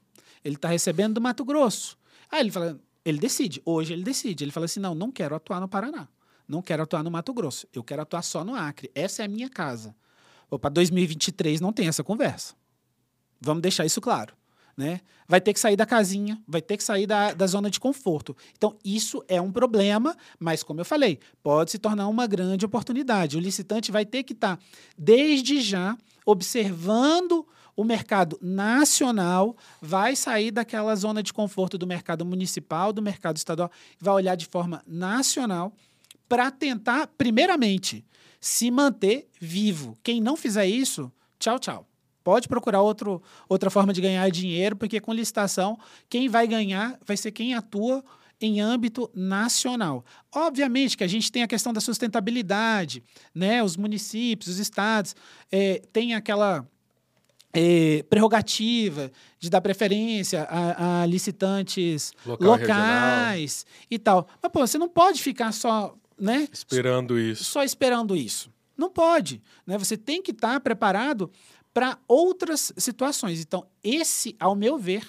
Ele 0.45 0.57
está 0.57 0.69
recebendo 0.69 1.15
do 1.15 1.21
Mato 1.21 1.45
Grosso. 1.45 1.97
Aí 2.31 2.41
ele 2.41 2.51
fala, 2.51 2.79
ele 3.05 3.19
decide. 3.19 3.63
Hoje 3.65 3.93
ele 3.93 4.03
decide. 4.03 4.45
Ele 4.45 4.51
fala 4.51 4.67
assim: 4.67 4.81
não, 4.81 4.95
não 4.95 5.11
quero 5.11 5.35
atuar 5.35 5.61
no 5.61 5.69
Paraná. 5.69 6.09
Não 6.47 6.61
quero 6.61 6.83
atuar 6.83 7.03
no 7.03 7.11
Mato 7.11 7.33
Grosso. 7.33 7.67
Eu 7.73 7.83
quero 7.83 8.03
atuar 8.03 8.23
só 8.23 8.45
no 8.45 8.55
Acre. 8.55 8.91
Essa 8.95 9.23
é 9.23 9.25
a 9.25 9.29
minha 9.29 9.49
casa. 9.49 9.95
Para 10.61 10.71
2023 10.71 11.61
não 11.61 11.73
tem 11.73 11.89
essa 11.89 12.05
conversa. 12.05 12.55
Vamos 13.41 13.63
deixar 13.63 13.85
isso 13.85 14.01
claro 14.01 14.35
né? 14.77 15.01
Vai 15.27 15.41
ter 15.41 15.53
que 15.53 15.61
sair 15.61 15.77
da 15.77 15.87
casinha, 15.87 16.41
vai 16.47 16.61
ter 16.61 16.77
que 16.77 16.85
sair 16.85 17.07
da, 17.07 17.33
da 17.33 17.47
zona 17.47 17.71
de 17.71 17.81
conforto. 17.81 18.37
Então, 18.57 18.77
isso 18.85 19.25
é 19.29 19.41
um 19.41 19.51
problema, 19.51 20.17
mas, 20.39 20.63
como 20.63 20.81
eu 20.81 20.85
falei, 20.85 21.19
pode 21.43 21.71
se 21.71 21.79
tornar 21.79 22.09
uma 22.09 22.27
grande 22.27 22.65
oportunidade. 22.65 23.37
O 23.37 23.41
licitante 23.41 23.91
vai 23.91 24.05
ter 24.05 24.23
que 24.23 24.33
estar, 24.33 24.57
tá, 24.57 24.63
desde 24.99 25.61
já, 25.61 25.97
observando 26.27 27.47
o 27.77 27.85
mercado 27.85 28.39
nacional, 28.41 29.57
vai 29.81 30.15
sair 30.15 30.51
daquela 30.51 30.95
zona 30.95 31.23
de 31.23 31.33
conforto 31.33 31.77
do 31.77 31.87
mercado 31.87 32.25
municipal, 32.25 32.93
do 32.93 33.03
mercado 33.03 33.37
estadual, 33.37 33.71
vai 34.01 34.15
olhar 34.15 34.37
de 34.37 34.47
forma 34.47 34.83
nacional 34.87 35.73
para 36.29 36.51
tentar, 36.51 37.09
primeiramente, 37.19 38.05
se 38.41 38.71
manter 38.71 39.29
vivo. 39.41 39.97
Quem 40.03 40.21
não 40.21 40.37
fizer 40.37 40.67
isso, 40.67 41.11
tchau, 41.39 41.59
tchau. 41.59 41.87
Pode 42.25 42.49
procurar 42.49 42.81
outro, 42.81 43.23
outra 43.47 43.69
forma 43.69 43.93
de 43.93 44.01
ganhar 44.01 44.29
dinheiro, 44.31 44.75
porque 44.75 44.99
com 44.99 45.13
licitação, 45.13 45.79
quem 46.09 46.27
vai 46.27 46.47
ganhar 46.47 46.99
vai 47.07 47.19
ser 47.19 47.31
quem 47.31 47.55
atua 47.55 48.03
em 48.41 48.61
âmbito 48.61 49.11
nacional. 49.15 50.05
Obviamente 50.35 50.97
que 50.97 51.05
a 51.05 51.07
gente 51.07 51.31
tem 51.31 51.43
a 51.43 51.47
questão 51.47 51.73
da 51.73 51.81
sustentabilidade, 51.81 53.03
né? 53.35 53.63
Os 53.63 53.77
municípios, 53.77 54.49
os 54.49 54.59
estados 54.59 55.15
é, 55.53 55.83
têm 55.93 56.15
aquela 56.15 56.67
é, 57.53 58.03
prerrogativa 58.09 59.13
de 59.39 59.49
dar 59.49 59.61
preferência 59.61 60.43
a, 60.45 61.03
a 61.03 61.07
licitantes 61.07 62.13
Local, 62.27 62.49
locais 62.49 63.65
regional. 63.65 63.87
e 63.91 63.99
tal. 63.99 64.29
Mas, 64.43 64.51
pô, 64.51 64.67
você 64.67 64.79
não 64.79 64.89
pode 64.89 65.23
ficar 65.23 65.53
só, 65.53 65.95
né? 66.19 66.49
Esperando 66.53 67.19
isso. 67.19 67.45
Só 67.45 67.63
esperando 67.63 68.17
isso. 68.17 68.53
Não 68.77 68.91
pode. 68.91 69.41
Né? 69.65 69.79
Você 69.79 69.97
tem 69.97 70.21
que 70.21 70.33
estar 70.33 70.59
preparado 70.61 71.31
para 71.75 71.99
outras 72.07 72.73
situações. 72.77 73.41
Então, 73.41 73.67
esse, 73.83 74.37
ao 74.39 74.55
meu 74.55 74.79
ver, 74.79 75.05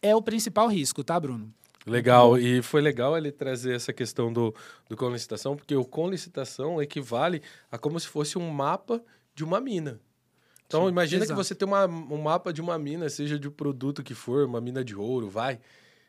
é 0.00 0.14
o 0.14 0.22
principal 0.22 0.68
risco, 0.68 1.02
tá, 1.02 1.18
Bruno? 1.18 1.52
Legal, 1.84 2.38
e 2.38 2.62
foi 2.62 2.80
legal 2.80 3.18
ele 3.18 3.30
trazer 3.30 3.74
essa 3.74 3.92
questão 3.92 4.32
do, 4.32 4.54
do 4.88 4.96
com 4.96 5.10
licitação, 5.10 5.54
porque 5.54 5.76
o 5.76 5.84
com 5.84 6.08
licitação 6.08 6.80
equivale 6.80 7.42
a 7.70 7.76
como 7.76 8.00
se 8.00 8.06
fosse 8.06 8.38
um 8.38 8.48
mapa 8.48 9.02
de 9.34 9.44
uma 9.44 9.60
mina. 9.60 10.00
Então, 10.66 10.84
Sim, 10.84 10.88
imagina 10.88 11.24
exato. 11.24 11.38
que 11.38 11.44
você 11.44 11.54
tem 11.54 11.68
uma, 11.68 11.84
um 11.84 12.22
mapa 12.22 12.52
de 12.52 12.62
uma 12.62 12.78
mina, 12.78 13.10
seja 13.10 13.38
de 13.38 13.50
produto 13.50 14.02
que 14.02 14.14
for, 14.14 14.46
uma 14.46 14.62
mina 14.62 14.82
de 14.82 14.96
ouro, 14.96 15.28
vai. 15.28 15.60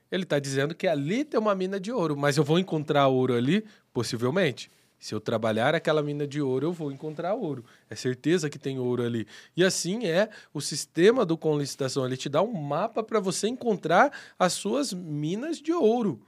Ele 0.10 0.24
está 0.24 0.40
dizendo 0.40 0.74
que 0.74 0.88
ali 0.88 1.26
tem 1.26 1.38
uma 1.38 1.54
mina 1.54 1.78
de 1.78 1.92
ouro, 1.92 2.16
mas 2.16 2.38
eu 2.38 2.44
vou 2.44 2.58
encontrar 2.58 3.08
ouro 3.08 3.34
ali, 3.34 3.66
possivelmente. 3.92 4.70
Se 5.00 5.14
eu 5.14 5.20
trabalhar 5.20 5.76
aquela 5.76 6.02
mina 6.02 6.26
de 6.26 6.42
ouro, 6.42 6.68
eu 6.68 6.74
vou 6.74 6.92
encontrar 6.92 7.34
ouro. 7.34 7.64
É 7.90 7.96
certeza 7.96 8.50
que 8.50 8.58
tem 8.58 8.80
ouro 8.80 9.04
ali. 9.04 9.28
E 9.56 9.64
assim 9.64 10.06
é 10.06 10.30
o 10.54 10.62
sistema 10.62 11.26
do 11.26 11.38
com 11.38 11.58
licitação. 11.58 12.06
Ele 12.06 12.18
te 12.18 12.30
dá 12.30 12.42
um 12.42 12.54
mapa 12.54 13.04
para 13.04 13.20
você 13.20 13.48
encontrar 13.48 14.12
as 14.40 14.54
suas 14.54 14.94
minas 14.94 15.62
de 15.62 15.74
ouro 15.74 16.22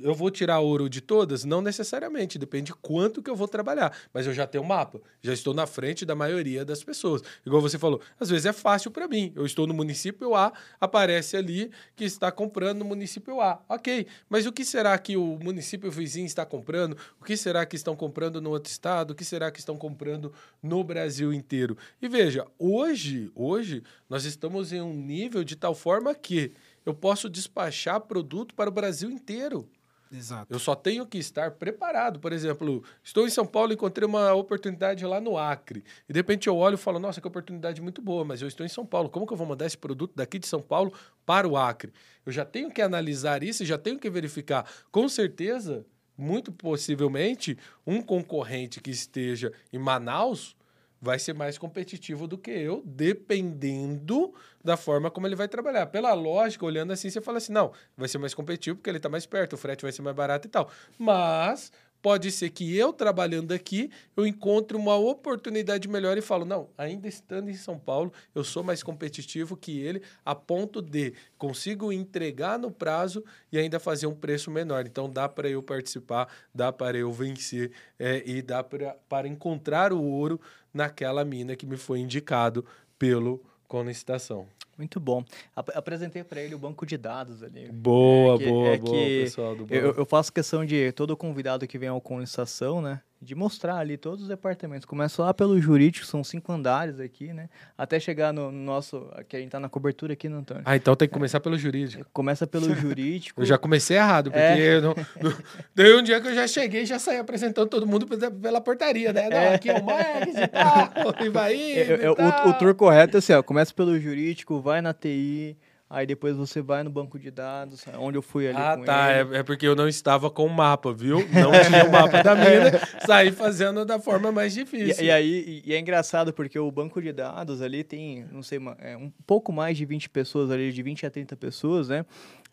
eu 0.00 0.14
vou 0.14 0.30
tirar 0.30 0.60
ouro 0.60 0.88
de 0.88 1.00
todas? 1.00 1.44
Não 1.44 1.60
necessariamente, 1.60 2.38
depende 2.38 2.66
de 2.66 2.74
quanto 2.74 3.22
que 3.22 3.30
eu 3.30 3.36
vou 3.36 3.48
trabalhar. 3.48 3.96
Mas 4.12 4.26
eu 4.26 4.34
já 4.34 4.46
tenho 4.46 4.64
um 4.64 4.66
mapa, 4.66 5.00
já 5.22 5.32
estou 5.32 5.54
na 5.54 5.66
frente 5.66 6.04
da 6.04 6.14
maioria 6.14 6.64
das 6.64 6.82
pessoas. 6.82 7.22
Igual 7.44 7.62
você 7.62 7.78
falou, 7.78 8.00
às 8.18 8.30
vezes 8.30 8.46
é 8.46 8.52
fácil 8.52 8.90
para 8.90 9.08
mim. 9.08 9.32
Eu 9.34 9.46
estou 9.46 9.66
no 9.66 9.74
município 9.74 10.34
A, 10.34 10.52
aparece 10.80 11.36
ali 11.36 11.70
que 11.94 12.04
está 12.04 12.30
comprando 12.32 12.78
no 12.78 12.84
município 12.84 13.40
A. 13.40 13.62
Ok, 13.68 14.06
mas 14.28 14.46
o 14.46 14.52
que 14.52 14.64
será 14.64 14.96
que 14.98 15.16
o 15.16 15.38
município 15.42 15.90
vizinho 15.90 16.26
está 16.26 16.44
comprando? 16.44 16.96
O 17.20 17.24
que 17.24 17.36
será 17.36 17.64
que 17.64 17.76
estão 17.76 17.96
comprando 17.96 18.40
no 18.40 18.50
outro 18.50 18.70
estado? 18.70 19.10
O 19.10 19.14
que 19.14 19.24
será 19.24 19.50
que 19.50 19.58
estão 19.58 19.76
comprando 19.76 20.32
no 20.62 20.82
Brasil 20.82 21.32
inteiro? 21.32 21.76
E 22.00 22.08
veja, 22.08 22.46
hoje, 22.58 23.30
hoje 23.34 23.82
nós 24.08 24.24
estamos 24.24 24.72
em 24.72 24.80
um 24.80 24.94
nível 24.94 25.44
de 25.44 25.56
tal 25.56 25.74
forma 25.74 26.14
que 26.14 26.52
eu 26.84 26.94
posso 26.94 27.28
despachar 27.28 28.00
produto 28.00 28.54
para 28.54 28.70
o 28.70 28.72
Brasil 28.72 29.10
inteiro. 29.10 29.68
Exato. 30.12 30.52
Eu 30.52 30.58
só 30.58 30.74
tenho 30.74 31.06
que 31.06 31.18
estar 31.18 31.52
preparado. 31.52 32.20
Por 32.20 32.32
exemplo, 32.32 32.82
estou 33.02 33.26
em 33.26 33.30
São 33.30 33.46
Paulo 33.46 33.72
e 33.72 33.74
encontrei 33.74 34.06
uma 34.06 34.32
oportunidade 34.34 35.04
lá 35.04 35.20
no 35.20 35.36
Acre. 35.36 35.84
E 36.08 36.12
de 36.12 36.18
repente 36.18 36.46
eu 36.46 36.56
olho 36.56 36.74
e 36.74 36.78
falo, 36.78 36.98
nossa, 36.98 37.20
que 37.20 37.26
oportunidade 37.26 37.80
muito 37.80 38.00
boa, 38.00 38.24
mas 38.24 38.40
eu 38.40 38.48
estou 38.48 38.64
em 38.64 38.68
São 38.68 38.86
Paulo. 38.86 39.08
Como 39.08 39.26
que 39.26 39.32
eu 39.32 39.36
vou 39.36 39.46
mandar 39.46 39.66
esse 39.66 39.78
produto 39.78 40.12
daqui 40.14 40.38
de 40.38 40.46
São 40.46 40.62
Paulo 40.62 40.92
para 41.24 41.48
o 41.48 41.56
Acre? 41.56 41.92
Eu 42.24 42.32
já 42.32 42.44
tenho 42.44 42.70
que 42.70 42.80
analisar 42.80 43.42
isso 43.42 43.62
e 43.62 43.66
já 43.66 43.78
tenho 43.78 43.98
que 43.98 44.08
verificar. 44.08 44.68
Com 44.90 45.08
certeza, 45.08 45.84
muito 46.16 46.50
possivelmente, 46.50 47.58
um 47.86 48.00
concorrente 48.00 48.80
que 48.80 48.90
esteja 48.90 49.52
em 49.72 49.78
Manaus 49.78 50.55
vai 51.00 51.18
ser 51.18 51.34
mais 51.34 51.58
competitivo 51.58 52.26
do 52.26 52.38
que 52.38 52.50
eu, 52.50 52.82
dependendo 52.84 54.34
da 54.64 54.76
forma 54.76 55.10
como 55.10 55.26
ele 55.26 55.36
vai 55.36 55.48
trabalhar. 55.48 55.86
Pela 55.86 56.12
lógica, 56.14 56.64
olhando 56.64 56.92
assim, 56.92 57.10
você 57.10 57.20
fala 57.20 57.38
assim: 57.38 57.52
não, 57.52 57.72
vai 57.96 58.08
ser 58.08 58.18
mais 58.18 58.34
competitivo 58.34 58.76
porque 58.76 58.90
ele 58.90 58.98
está 58.98 59.08
mais 59.08 59.26
perto, 59.26 59.54
o 59.54 59.56
frete 59.56 59.82
vai 59.82 59.92
ser 59.92 60.02
mais 60.02 60.16
barato 60.16 60.46
e 60.46 60.50
tal. 60.50 60.70
Mas 60.98 61.70
pode 62.00 62.30
ser 62.30 62.50
que 62.50 62.76
eu 62.76 62.92
trabalhando 62.92 63.52
aqui, 63.52 63.90
eu 64.16 64.26
encontre 64.26 64.76
uma 64.76 64.96
oportunidade 64.96 65.88
melhor 65.88 66.16
e 66.16 66.20
falo, 66.20 66.44
não, 66.44 66.68
ainda 66.76 67.08
estando 67.08 67.50
em 67.50 67.54
São 67.54 67.78
Paulo, 67.78 68.12
eu 68.34 68.44
sou 68.44 68.62
mais 68.62 68.82
competitivo 68.82 69.56
que 69.56 69.80
ele, 69.80 70.02
a 70.24 70.34
ponto 70.34 70.80
de 70.80 71.14
consigo 71.36 71.92
entregar 71.92 72.58
no 72.58 72.70
prazo 72.70 73.24
e 73.50 73.58
ainda 73.58 73.80
fazer 73.80 74.06
um 74.06 74.14
preço 74.14 74.50
menor. 74.50 74.86
Então 74.86 75.10
dá 75.10 75.28
para 75.28 75.48
eu 75.48 75.62
participar, 75.62 76.28
dá 76.54 76.72
para 76.72 76.96
eu 76.96 77.12
vencer 77.12 77.72
é, 77.98 78.22
e 78.24 78.40
dá 78.42 78.62
para 78.62 79.28
encontrar 79.28 79.92
o 79.92 80.02
ouro 80.02 80.40
naquela 80.72 81.24
mina 81.24 81.56
que 81.56 81.66
me 81.66 81.76
foi 81.76 82.00
indicado 82.00 82.64
pelo 82.98 83.42
Conestação. 83.68 84.55
Muito 84.76 85.00
bom. 85.00 85.24
Ap 85.54 85.70
apresentei 85.74 86.22
para 86.22 86.40
ele 86.40 86.54
o 86.54 86.58
banco 86.58 86.84
de 86.84 86.96
dados 86.96 87.42
ali. 87.42 87.70
Boa, 87.72 88.34
é 88.34 88.38
que, 88.38 88.46
boa, 88.46 88.68
é 88.68 88.78
boa, 88.78 88.92
pessoal 88.92 89.56
do 89.56 89.66
eu, 89.72 89.94
eu, 89.94 90.04
faço 90.04 90.32
questão 90.32 90.64
de 90.64 90.92
todo 90.92 91.16
convidado 91.16 91.66
que 91.66 91.78
vem 91.78 91.88
ao 91.88 92.00
Conestação, 92.00 92.82
né? 92.82 93.00
De 93.20 93.34
mostrar 93.34 93.76
ali 93.78 93.96
todos 93.96 94.22
os 94.22 94.28
departamentos. 94.28 94.84
Começa 94.84 95.22
lá 95.22 95.32
pelo 95.32 95.58
jurídico, 95.60 96.04
são 96.06 96.22
cinco 96.22 96.52
andares 96.52 97.00
aqui, 97.00 97.32
né? 97.32 97.48
Até 97.76 97.98
chegar 97.98 98.32
no 98.32 98.52
nosso, 98.52 99.08
que 99.28 99.36
a 99.36 99.40
gente 99.40 99.50
tá 99.50 99.58
na 99.58 99.68
cobertura 99.68 100.12
aqui 100.12 100.28
no 100.28 100.36
Antônio. 100.38 100.62
Ah, 100.66 100.76
então 100.76 100.94
tem 100.94 101.08
que 101.08 101.14
começar 101.14 101.40
pelo 101.40 101.56
jurídico. 101.56 102.04
Começa 102.12 102.46
pelo 102.46 102.74
jurídico. 102.74 103.40
Eu 103.42 103.46
já 103.46 103.56
comecei 103.58 103.96
errado, 103.96 104.30
porque 104.30 104.42
É. 104.42 104.76
eu 104.76 104.82
não, 104.82 104.94
não- 105.22 105.36
Daí 105.74 105.94
um 105.94 106.02
dia 106.02 106.20
que 106.20 106.28
eu 106.28 106.34
já 106.34 106.46
cheguei 106.46 106.82
e 106.82 106.86
já 106.86 106.98
saí 106.98 107.18
apresentando 107.18 107.68
todo 107.68 107.86
mundo 107.86 108.06
pela- 108.06 108.60
portaria, 108.60 109.12
né? 109.12 109.28
Não, 109.28 109.54
aqui 109.54 109.70
é 109.70 109.74
o 109.78 109.84
Max 109.84 110.34
e 110.36 110.46
tal, 110.48 111.24
e 111.24 111.28
vai 111.30 111.54
É, 111.56 111.82
indo 111.84 112.02
é, 112.02 112.04
e 112.04 112.08
o, 112.08 112.14
tal. 112.14 112.48
o 112.48 112.52
tour 112.54 112.74
correto 112.74 113.16
é 113.16 113.18
assim, 113.18 113.32
ó, 113.32 113.42
começa 113.42 113.72
pelo 113.72 113.98
jurídico, 113.98 114.60
vai 114.60 114.80
na 114.82 114.92
TI, 114.92 115.56
aí 115.88 116.06
depois 116.06 116.36
você 116.36 116.60
vai 116.60 116.82
no 116.82 116.90
banco 116.90 117.18
de 117.18 117.30
dados, 117.30 117.84
onde 117.98 118.18
eu 118.18 118.22
fui 118.22 118.48
ali 118.48 118.58
Ah, 118.58 118.76
com 118.76 118.84
tá. 118.84 119.12
ele. 119.12 119.36
É, 119.36 119.38
é 119.38 119.42
porque 119.42 119.66
eu 119.66 119.76
não 119.76 119.88
estava 119.88 120.30
com 120.30 120.44
o 120.44 120.50
mapa, 120.50 120.92
viu? 120.92 121.18
Não 121.28 121.52
tinha 121.64 121.84
o 121.84 121.92
mapa 121.92 122.22
da 122.22 122.34
mina. 122.34 122.80
Saí 123.06 123.30
fazendo 123.30 123.84
da 123.84 123.98
forma 123.98 124.32
mais 124.32 124.52
difícil. 124.52 125.04
E, 125.04 125.08
e 125.08 125.10
aí, 125.10 125.62
e, 125.64 125.74
é 125.74 125.78
engraçado 125.78 126.32
porque 126.32 126.58
o 126.58 126.70
banco 126.70 127.00
de 127.00 127.12
dados 127.12 127.62
ali 127.62 127.84
tem, 127.84 128.26
não 128.32 128.42
sei, 128.42 128.58
é, 128.78 128.96
um 128.96 129.10
pouco 129.26 129.52
mais 129.52 129.76
de 129.76 129.84
20 129.84 130.10
pessoas 130.10 130.50
ali, 130.50 130.72
de 130.72 130.82
20 130.82 131.06
a 131.06 131.10
30 131.10 131.36
pessoas, 131.36 131.88
né? 131.88 132.04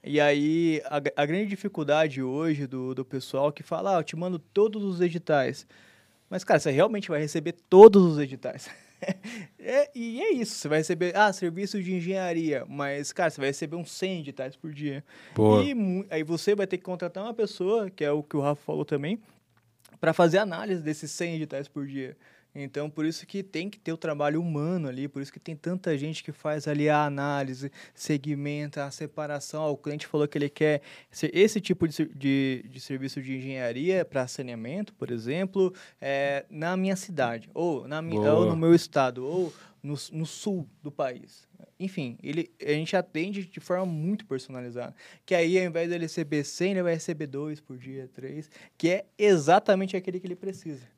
E 0.03 0.19
aí, 0.19 0.81
a, 0.85 0.97
a 1.23 1.25
grande 1.25 1.47
dificuldade 1.47 2.21
hoje 2.21 2.67
do, 2.67 2.93
do 2.93 3.05
pessoal 3.05 3.51
que 3.53 3.63
fala, 3.63 3.95
ah, 3.95 3.99
eu 3.99 4.03
te 4.03 4.15
mando 4.17 4.37
todos 4.37 4.83
os 4.83 4.99
editais. 4.99 5.65
Mas, 6.29 6.43
cara, 6.43 6.59
você 6.59 6.71
realmente 6.71 7.09
vai 7.09 7.19
receber 7.21 7.53
todos 7.69 8.03
os 8.03 8.19
editais. 8.19 8.69
É, 9.65 9.89
e 9.95 10.21
é 10.21 10.33
isso, 10.33 10.55
você 10.55 10.67
vai 10.67 10.79
receber, 10.79 11.15
ah, 11.15 11.31
serviço 11.31 11.81
de 11.81 11.93
engenharia, 11.93 12.65
mas, 12.67 13.13
cara, 13.13 13.29
você 13.29 13.39
vai 13.39 13.49
receber 13.49 13.77
uns 13.77 13.91
100 13.93 14.19
editais 14.19 14.57
por 14.57 14.73
dia. 14.73 15.01
Pô, 15.33 15.61
E 15.61 15.73
aí 16.09 16.21
você 16.21 16.53
vai 16.53 16.67
ter 16.67 16.77
que 16.77 16.83
contratar 16.83 17.23
uma 17.23 17.33
pessoa, 17.33 17.89
que 17.89 18.03
é 18.03 18.11
o 18.11 18.21
que 18.21 18.35
o 18.35 18.41
Rafa 18.41 18.61
falou 18.61 18.83
também, 18.83 19.17
para 20.01 20.11
fazer 20.11 20.39
análise 20.39 20.81
desses 20.81 21.09
100 21.11 21.35
editais 21.35 21.69
por 21.69 21.87
dia. 21.87 22.17
Então, 22.55 22.89
por 22.89 23.03
isso 23.05 23.25
que 23.25 23.41
tem 23.41 23.69
que 23.69 23.79
ter 23.79 23.91
o 23.91 23.97
trabalho 23.97 24.39
humano 24.39 24.87
ali, 24.87 25.07
por 25.07 25.21
isso 25.21 25.33
que 25.33 25.39
tem 25.39 25.55
tanta 25.55 25.97
gente 25.97 26.23
que 26.23 26.31
faz 26.31 26.67
ali 26.67 26.87
a 26.87 27.03
análise, 27.03 27.71
segmenta, 27.95 28.85
a 28.85 28.91
separação. 28.91 29.69
O 29.71 29.77
cliente 29.77 30.05
falou 30.05 30.27
que 30.27 30.37
ele 30.37 30.49
quer 30.49 30.81
esse 31.33 31.59
tipo 31.59 31.87
de, 31.87 32.05
de, 32.13 32.65
de 32.69 32.79
serviço 32.79 33.21
de 33.21 33.37
engenharia 33.37 34.05
para 34.05 34.27
saneamento, 34.27 34.93
por 34.93 35.09
exemplo, 35.09 35.73
é, 35.99 36.45
na 36.49 36.77
minha 36.77 36.95
cidade, 36.95 37.49
ou, 37.53 37.87
na 37.87 38.01
minha, 38.01 38.33
ou 38.33 38.45
no 38.45 38.55
meu 38.55 38.75
estado, 38.75 39.25
ou 39.25 39.51
no, 39.81 39.95
no 40.11 40.25
sul 40.25 40.67
do 40.81 40.91
país. 40.91 41.47
Enfim, 41.79 42.17
ele, 42.23 42.51
a 42.61 42.71
gente 42.71 42.95
atende 42.95 43.45
de 43.45 43.59
forma 43.59 43.85
muito 43.85 44.25
personalizada. 44.25 44.95
Que 45.25 45.33
aí, 45.33 45.59
ao 45.59 45.65
invés 45.65 45.89
dele 45.89 46.05
receber 46.05 46.43
100, 46.43 46.71
ele 46.71 46.83
vai 46.83 46.93
receber 46.93 47.27
2 47.27 47.59
por 47.59 47.77
dia, 47.77 48.09
3, 48.13 48.49
que 48.77 48.89
é 48.89 49.05
exatamente 49.17 49.97
aquele 49.97 50.19
que 50.19 50.27
ele 50.27 50.35
precisa. 50.35 50.92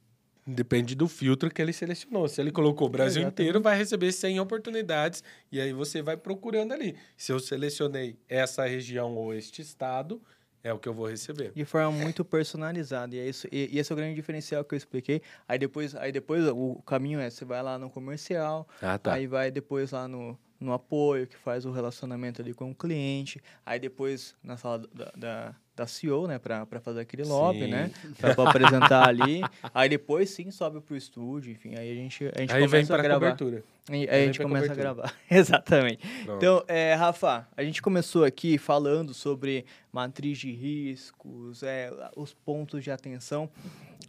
Depende 0.45 0.95
do 0.95 1.07
filtro 1.07 1.49
que 1.49 1.61
ele 1.61 1.73
selecionou. 1.73 2.27
Se 2.27 2.39
ele 2.41 2.51
colocou 2.51 2.87
o 2.87 2.89
Brasil 2.89 3.21
Exatamente. 3.21 3.33
inteiro, 3.41 3.61
vai 3.61 3.77
receber 3.77 4.11
100 4.11 4.39
oportunidades 4.39 5.23
e 5.51 5.59
aí 5.59 5.73
você 5.73 6.01
vai 6.01 6.15
procurando 6.17 6.73
ali. 6.73 6.95
Se 7.17 7.31
eu 7.31 7.39
selecionei 7.39 8.17
essa 8.29 8.65
região 8.65 9.15
ou 9.15 9.33
este 9.33 9.61
estado, 9.61 10.21
é 10.63 10.73
o 10.73 10.79
que 10.79 10.89
eu 10.89 10.93
vou 10.93 11.07
receber. 11.07 11.51
De 11.53 11.65
forma 11.65 11.91
muito 11.91 12.25
personalizada. 12.25 13.15
E, 13.15 13.19
é 13.19 13.27
isso, 13.27 13.47
e, 13.51 13.69
e 13.75 13.79
esse 13.79 13.91
é 13.91 13.93
o 13.93 13.97
grande 13.97 14.15
diferencial 14.15 14.63
que 14.63 14.73
eu 14.73 14.77
expliquei. 14.77 15.21
Aí 15.47 15.57
depois, 15.59 15.95
aí 15.95 16.11
depois 16.11 16.43
o 16.47 16.81
caminho 16.85 17.19
é, 17.19 17.29
você 17.29 17.45
vai 17.45 17.61
lá 17.61 17.77
no 17.77 17.89
comercial, 17.89 18.67
Ah, 18.81 18.97
tá. 18.97 19.13
aí 19.13 19.27
vai 19.27 19.51
depois 19.51 19.91
lá 19.91 20.07
no, 20.07 20.37
no 20.59 20.73
apoio, 20.73 21.27
que 21.27 21.37
faz 21.37 21.65
o 21.65 21.71
relacionamento 21.71 22.41
ali 22.41 22.53
com 22.53 22.71
o 22.71 22.75
cliente, 22.75 23.39
aí 23.65 23.79
depois 23.79 24.35
na 24.43 24.57
sala 24.57 24.79
da, 24.93 25.11
da, 25.15 25.55
da 25.75 25.85
CEO, 25.85 26.25
né, 26.27 26.39
pra, 26.39 26.65
pra 26.65 26.79
fazer 26.79 27.01
aquele 27.01 27.23
lobby, 27.23 27.65
Sim. 27.65 27.67
né, 27.71 27.91
pra, 28.17 28.33
pra 28.33 28.49
apresentar 28.49 29.07
ali, 29.09 29.41
aí 29.73 29.89
depois 29.89 30.29
sim 30.29 30.49
sobe 30.51 30.79
pro 30.79 30.95
estúdio, 30.95 31.51
enfim, 31.51 31.75
aí 31.75 31.91
a 31.91 31.95
gente, 31.95 32.23
a 32.33 32.39
gente 32.39 32.53
Aí 32.53 32.59
vem 32.61 32.69
começa 32.69 32.93
a 32.93 32.97
para 32.97 33.03
a 33.03 33.07
gravar. 33.09 33.31
cobertura. 33.37 33.63
E 33.89 33.93
aí 33.93 34.05
vem 34.07 34.19
a 34.21 34.25
gente 34.25 34.39
começa 34.39 34.65
a 34.65 34.69
cobertura. 34.69 34.93
gravar. 34.95 35.15
Exatamente. 35.29 36.07
Pronto. 36.23 36.37
Então, 36.37 36.63
é, 36.67 36.93
Rafa, 36.93 37.47
a 37.57 37.63
gente 37.63 37.81
começou 37.81 38.23
aqui 38.23 38.57
falando 38.57 39.13
sobre 39.13 39.65
matriz 39.91 40.37
de 40.37 40.51
riscos, 40.51 41.61
é, 41.61 41.91
os 42.15 42.33
pontos 42.33 42.83
de 42.83 42.89
atenção, 42.91 43.49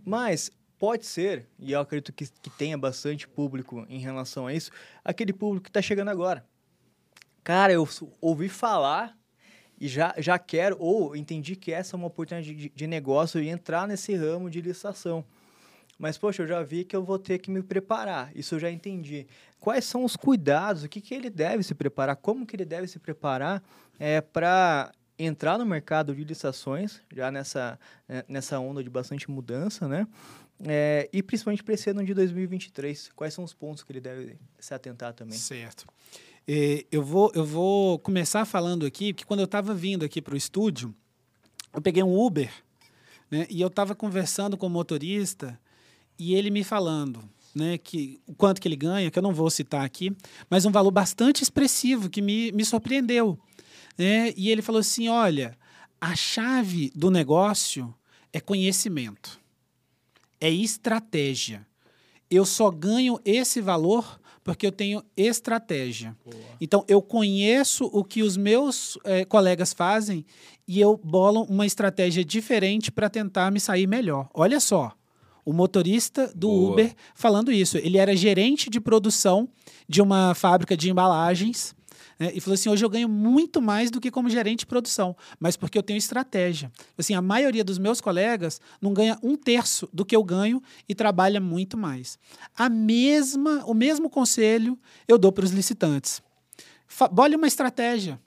mas 0.05 0.51
pode 0.79 1.05
ser, 1.07 1.47
e 1.59 1.73
eu 1.73 1.81
acredito 1.81 2.13
que, 2.13 2.27
que 2.41 2.51
tenha 2.51 2.79
bastante 2.79 3.27
público 3.27 3.85
em 3.89 3.99
relação 3.99 4.47
a 4.47 4.55
isso, 4.55 4.71
aquele 5.05 5.33
público 5.33 5.65
que 5.65 5.71
está 5.71 5.83
chegando 5.83 6.09
agora. 6.11 6.45
Cara, 7.43 7.73
eu 7.73 7.87
ouvi 8.21 8.49
falar 8.49 9.17
e 9.81 9.89
já, 9.89 10.15
já 10.19 10.39
quero, 10.39 10.77
ou 10.79 11.15
entendi 11.15 11.57
que 11.57 11.73
essa 11.73 11.95
é 11.95 11.97
uma 11.97 12.07
oportunidade 12.07 12.55
de, 12.55 12.73
de 12.75 12.87
negócio 12.87 13.41
e 13.41 13.49
entrar 13.49 13.87
nesse 13.87 14.15
ramo 14.15 14.51
de 14.51 14.61
licitação. 14.61 15.25
Mas, 15.99 16.19
poxa, 16.19 16.43
eu 16.43 16.47
já 16.47 16.63
vi 16.63 16.85
que 16.85 16.95
eu 16.95 17.03
vou 17.03 17.19
ter 17.19 17.39
que 17.39 17.51
me 17.51 17.63
preparar. 17.63 18.31
Isso 18.37 18.55
eu 18.55 18.59
já 18.59 18.71
entendi. 18.71 19.27
Quais 19.59 19.85
são 19.85 20.05
os 20.05 20.15
cuidados? 20.15 20.85
O 20.85 20.89
que, 20.89 21.01
que 21.01 21.15
ele 21.15 21.31
deve 21.31 21.63
se 21.63 21.75
preparar? 21.75 22.17
Como 22.17 22.47
que 22.47 22.55
ele 22.55 22.67
deve 22.67 22.87
se 22.87 22.99
preparar 22.99 23.63
é, 23.99 24.21
para 24.21 24.93
entrar 25.19 25.59
no 25.59 25.65
mercado 25.65 26.15
de 26.15 26.23
licitações, 26.25 27.01
já 27.15 27.31
nessa, 27.31 27.79
eh, 28.09 28.25
nessa 28.29 28.59
onda 28.59 28.83
de 28.85 28.91
bastante 28.91 29.31
mudança, 29.31 29.89
né? 29.89 30.07
É, 30.65 31.09
e 31.13 31.23
principalmente 31.23 31.63
para 31.63 31.75
esse 31.75 31.91
ano 31.91 32.05
de 32.05 32.15
2023. 32.15 33.11
Quais 33.15 33.35
são 33.35 33.45
os 33.45 33.53
pontos 33.53 33.83
que 33.83 33.93
ele 33.93 34.01
deve 34.01 34.39
se 34.59 34.75
atentar 34.75 35.13
também? 35.13 35.39
Certo. 35.39 35.87
É, 36.49 36.87
eu, 36.93 37.03
vou, 37.03 37.33
eu 37.35 37.45
vou 37.45 37.99
começar 37.99 38.45
falando 38.45 38.87
aqui, 38.87 39.13
que 39.13 39.27
quando 39.27 39.41
eu 39.41 39.47
estava 39.47 39.75
vindo 39.75 40.05
aqui 40.05 40.23
para 40.23 40.35
o 40.35 40.37
estúdio, 40.37 40.95
eu 41.75 41.83
peguei 41.83 42.03
um 42.03 42.17
Uber, 42.17 42.51
né, 43.29 43.47
e 43.51 43.61
eu 43.61 43.67
estava 43.67 43.95
conversando 43.97 44.57
com 44.57 44.67
o 44.69 44.71
motorista, 44.71 45.59
e 46.17 46.35
ele 46.35 46.51
me 46.51 46.63
falando 46.63 47.29
né, 47.53 47.79
que, 47.79 48.21
o 48.27 48.35
quanto 48.35 48.61
que 48.61 48.69
ele 48.69 48.77
ganha, 48.77 49.11
que 49.11 49.19
eu 49.19 49.23
não 49.23 49.35
vou 49.35 49.51
citar 49.51 49.85
aqui, 49.85 50.15
mas 50.49 50.65
um 50.65 50.71
valor 50.71 50.93
bastante 50.93 51.43
expressivo, 51.43 52.09
que 52.09 52.23
me, 52.23 52.53
me 52.53 52.65
surpreendeu. 52.65 53.39
Né? 53.99 54.33
E 54.37 54.49
ele 54.49 54.63
falou 54.63 54.81
assim, 54.81 55.09
olha, 55.09 55.59
a 56.01 56.15
chave 56.15 56.93
do 56.95 57.11
negócio 57.11 57.93
é 58.33 58.39
conhecimento, 58.39 59.41
é 60.41 60.49
estratégia. 60.49 61.67
Eu 62.31 62.45
só 62.45 62.71
ganho 62.71 63.19
esse 63.25 63.61
valor 63.61 64.21
porque 64.47 64.65
eu 64.65 64.71
tenho 64.71 65.03
estratégia. 65.17 66.17
Então, 66.61 66.85
eu 66.87 67.03
conheço 67.03 67.91
o 67.93 68.05
que 68.05 68.23
os 68.23 68.37
meus 68.37 68.97
eh, 69.03 69.25
colegas 69.25 69.73
fazem 69.73 70.25
e 70.69 70.81
eu 70.81 70.97
bolo 70.97 71.43
uma 71.51 71.67
estratégia 71.67 72.25
diferente 72.25 72.93
para 72.93 73.11
tentar 73.11 73.51
me 73.51 73.59
sair 73.59 73.89
melhor. 73.89 74.29
Olha 74.33 74.61
só, 74.61 74.93
o 75.45 75.53
motorista 75.53 76.33
do 76.33 76.47
Boa. 76.47 76.73
Uber 76.73 76.95
falando 77.13 77.51
isso. 77.51 77.77
Ele 77.79 77.99
era 77.99 78.15
gerente 78.15 78.71
de 78.71 78.79
produção 78.79 79.49
de 79.89 80.01
uma 80.01 80.33
fábrica 80.33 80.77
de 80.77 80.89
embalagens. 80.91 81.75
Né, 82.19 82.31
e 82.35 82.41
falou 82.41 82.55
assim: 82.55 82.69
hoje 82.69 82.85
eu 82.85 82.89
ganho 82.89 83.09
muito 83.09 83.61
mais 83.61 83.91
do 83.91 84.01
que 84.01 84.11
como 84.11 84.29
gerente 84.31 84.61
de 84.61 84.67
produção, 84.67 85.17
mas 85.39 85.57
porque 85.57 85.77
eu 85.77 85.83
tenho 85.83 85.97
estratégia. 85.99 86.71
Assim, 86.97 87.15
a 87.15 87.23
maioria 87.23 87.63
dos 87.65 87.79
meus 87.79 88.01
colegas 88.01 88.61
não 88.81 88.93
ganha 88.95 89.19
um 89.23 89.37
terço 89.37 89.89
do 89.93 90.05
que 90.05 90.15
eu 90.17 90.23
ganho 90.25 90.63
e 90.89 90.95
trabalha 90.95 91.41
muito 91.41 91.77
mais. 91.77 92.19
A 92.57 92.69
mesma, 92.69 93.65
o 93.67 93.75
mesmo 93.75 94.09
conselho 94.11 94.79
eu 95.07 95.19
dou 95.19 95.33
para 95.33 95.45
os 95.45 95.51
licitantes. 95.51 96.23
Bole 97.13 97.37
uma 97.37 97.47
estratégia, 97.47 98.21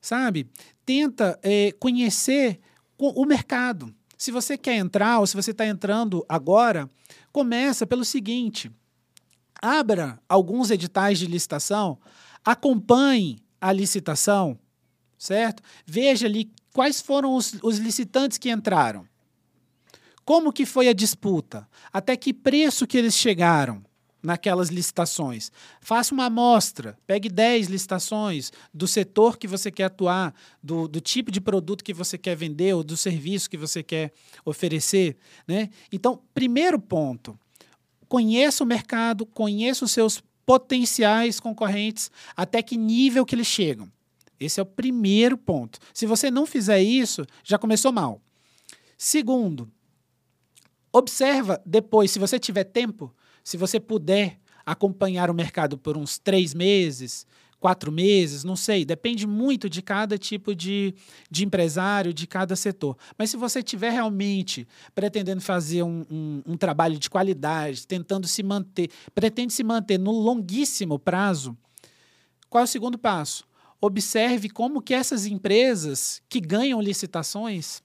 sabe? 0.00 0.48
Tenta 0.84 1.38
eh, 1.42 1.72
conhecer 1.78 2.58
co- 2.96 3.10
o 3.10 3.24
mercado. 3.24 3.94
Se 4.16 4.30
você 4.30 4.58
quer 4.58 4.76
entrar 4.76 5.18
ou 5.20 5.26
se 5.26 5.36
você 5.36 5.50
está 5.52 5.66
entrando 5.66 6.24
agora, 6.28 6.90
começa 7.32 7.86
pelo 7.86 8.04
seguinte: 8.04 8.70
abra 9.62 10.18
alguns 10.28 10.70
editais 10.70 11.18
de 11.18 11.26
licitação, 11.26 11.98
acompanhe 12.44 13.42
a 13.60 13.72
licitação, 13.72 14.58
certo? 15.18 15.62
Veja 15.84 16.26
ali 16.26 16.50
quais 16.72 17.00
foram 17.00 17.34
os, 17.34 17.54
os 17.62 17.78
licitantes 17.78 18.38
que 18.38 18.50
entraram. 18.50 19.06
Como 20.24 20.52
que 20.52 20.64
foi 20.64 20.88
a 20.88 20.92
disputa? 20.92 21.68
Até 21.92 22.16
que 22.16 22.32
preço 22.32 22.86
que 22.86 22.96
eles 22.96 23.16
chegaram 23.16 23.84
naquelas 24.22 24.68
licitações? 24.68 25.50
Faça 25.80 26.14
uma 26.14 26.26
amostra, 26.26 26.96
pegue 27.06 27.28
10 27.28 27.66
licitações 27.68 28.52
do 28.72 28.86
setor 28.86 29.36
que 29.38 29.48
você 29.48 29.70
quer 29.70 29.84
atuar, 29.84 30.34
do, 30.62 30.86
do 30.86 31.00
tipo 31.00 31.30
de 31.30 31.40
produto 31.40 31.82
que 31.82 31.92
você 31.92 32.16
quer 32.16 32.36
vender 32.36 32.74
ou 32.74 32.84
do 32.84 32.96
serviço 32.96 33.50
que 33.50 33.56
você 33.56 33.82
quer 33.82 34.12
oferecer. 34.44 35.16
Né? 35.48 35.70
Então, 35.90 36.22
primeiro 36.32 36.78
ponto, 36.78 37.38
conheça 38.08 38.62
o 38.62 38.66
mercado, 38.66 39.26
conheça 39.26 39.84
os 39.84 39.90
seus 39.90 40.22
potenciais 40.50 41.38
concorrentes, 41.38 42.10
até 42.36 42.60
que 42.60 42.76
nível 42.76 43.24
que 43.24 43.36
eles 43.36 43.46
chegam. 43.46 43.88
Esse 44.40 44.58
é 44.58 44.62
o 44.64 44.66
primeiro 44.66 45.38
ponto. 45.38 45.78
Se 45.94 46.06
você 46.06 46.28
não 46.28 46.44
fizer 46.44 46.82
isso, 46.82 47.24
já 47.44 47.56
começou 47.56 47.92
mal. 47.92 48.20
Segundo, 48.98 49.70
observa 50.92 51.62
depois, 51.64 52.10
se 52.10 52.18
você 52.18 52.36
tiver 52.36 52.64
tempo, 52.64 53.14
se 53.44 53.56
você 53.56 53.78
puder 53.78 54.40
acompanhar 54.66 55.30
o 55.30 55.34
mercado 55.34 55.78
por 55.78 55.96
uns 55.96 56.18
três 56.18 56.52
meses, 56.52 57.28
quatro 57.60 57.92
meses, 57.92 58.42
não 58.42 58.56
sei. 58.56 58.84
Depende 58.84 59.26
muito 59.26 59.68
de 59.68 59.82
cada 59.82 60.16
tipo 60.16 60.54
de, 60.54 60.94
de 61.30 61.44
empresário, 61.44 62.12
de 62.12 62.26
cada 62.26 62.56
setor. 62.56 62.96
Mas 63.16 63.30
se 63.30 63.36
você 63.36 63.58
estiver 63.60 63.90
realmente 63.90 64.66
pretendendo 64.94 65.42
fazer 65.42 65.82
um, 65.82 66.04
um, 66.10 66.42
um 66.46 66.56
trabalho 66.56 66.98
de 66.98 67.10
qualidade, 67.10 67.86
tentando 67.86 68.26
se 68.26 68.42
manter, 68.42 68.90
pretende 69.14 69.52
se 69.52 69.62
manter 69.62 69.98
no 69.98 70.10
longuíssimo 70.10 70.98
prazo, 70.98 71.56
qual 72.48 72.62
é 72.62 72.64
o 72.64 72.68
segundo 72.68 72.98
passo? 72.98 73.44
Observe 73.80 74.48
como 74.48 74.82
que 74.82 74.94
essas 74.94 75.26
empresas 75.26 76.20
que 76.28 76.40
ganham 76.40 76.80
licitações, 76.80 77.82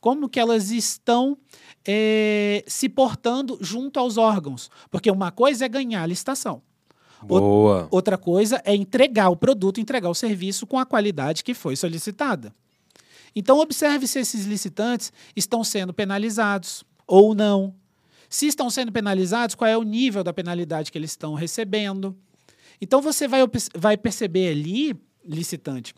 como 0.00 0.28
que 0.28 0.40
elas 0.40 0.70
estão 0.70 1.38
é, 1.86 2.64
se 2.66 2.88
portando 2.88 3.56
junto 3.60 3.98
aos 3.98 4.16
órgãos. 4.16 4.70
Porque 4.90 5.10
uma 5.10 5.30
coisa 5.30 5.64
é 5.64 5.68
ganhar 5.68 6.02
a 6.02 6.06
licitação. 6.06 6.62
Boa. 7.26 7.88
Outra 7.90 8.18
coisa 8.18 8.60
é 8.64 8.74
entregar 8.74 9.28
o 9.28 9.36
produto, 9.36 9.80
entregar 9.80 10.08
o 10.08 10.14
serviço 10.14 10.66
com 10.66 10.78
a 10.78 10.86
qualidade 10.86 11.44
que 11.44 11.54
foi 11.54 11.76
solicitada. 11.76 12.54
Então, 13.34 13.58
observe 13.58 14.06
se 14.06 14.18
esses 14.18 14.44
licitantes 14.44 15.12
estão 15.34 15.64
sendo 15.64 15.92
penalizados 15.92 16.84
ou 17.06 17.34
não. 17.34 17.74
Se 18.28 18.46
estão 18.46 18.68
sendo 18.70 18.92
penalizados, 18.92 19.54
qual 19.54 19.68
é 19.68 19.76
o 19.76 19.82
nível 19.82 20.22
da 20.22 20.32
penalidade 20.32 20.90
que 20.90 20.98
eles 20.98 21.10
estão 21.10 21.34
recebendo. 21.34 22.16
Então, 22.80 23.00
você 23.00 23.26
vai, 23.26 23.40
vai 23.74 23.96
perceber 23.96 24.50
ali, 24.50 24.94
licitante, 25.24 25.94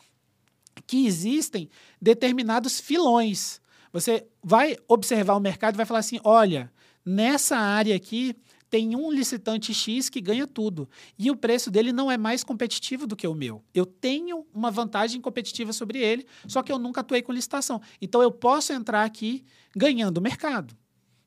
que 0.86 1.06
existem 1.06 1.68
determinados 2.00 2.78
filões. 2.78 3.60
Você 3.92 4.26
vai 4.42 4.76
observar 4.86 5.34
o 5.34 5.40
mercado 5.40 5.74
e 5.74 5.76
vai 5.76 5.86
falar 5.86 6.00
assim: 6.00 6.20
olha, 6.24 6.70
nessa 7.04 7.56
área 7.56 7.94
aqui 7.94 8.36
tem 8.74 8.96
um 8.96 9.08
licitante 9.08 9.72
X 9.72 10.08
que 10.08 10.20
ganha 10.20 10.48
tudo. 10.48 10.88
E 11.16 11.30
o 11.30 11.36
preço 11.36 11.70
dele 11.70 11.92
não 11.92 12.10
é 12.10 12.18
mais 12.18 12.42
competitivo 12.42 13.06
do 13.06 13.14
que 13.14 13.24
o 13.24 13.32
meu. 13.32 13.62
Eu 13.72 13.86
tenho 13.86 14.44
uma 14.52 14.68
vantagem 14.68 15.20
competitiva 15.20 15.72
sobre 15.72 16.00
ele, 16.00 16.26
só 16.48 16.60
que 16.60 16.72
eu 16.72 16.78
nunca 16.80 17.00
atuei 17.00 17.22
com 17.22 17.30
licitação. 17.30 17.80
Então 18.02 18.20
eu 18.20 18.32
posso 18.32 18.72
entrar 18.72 19.04
aqui 19.04 19.44
ganhando 19.76 20.20
mercado. 20.20 20.76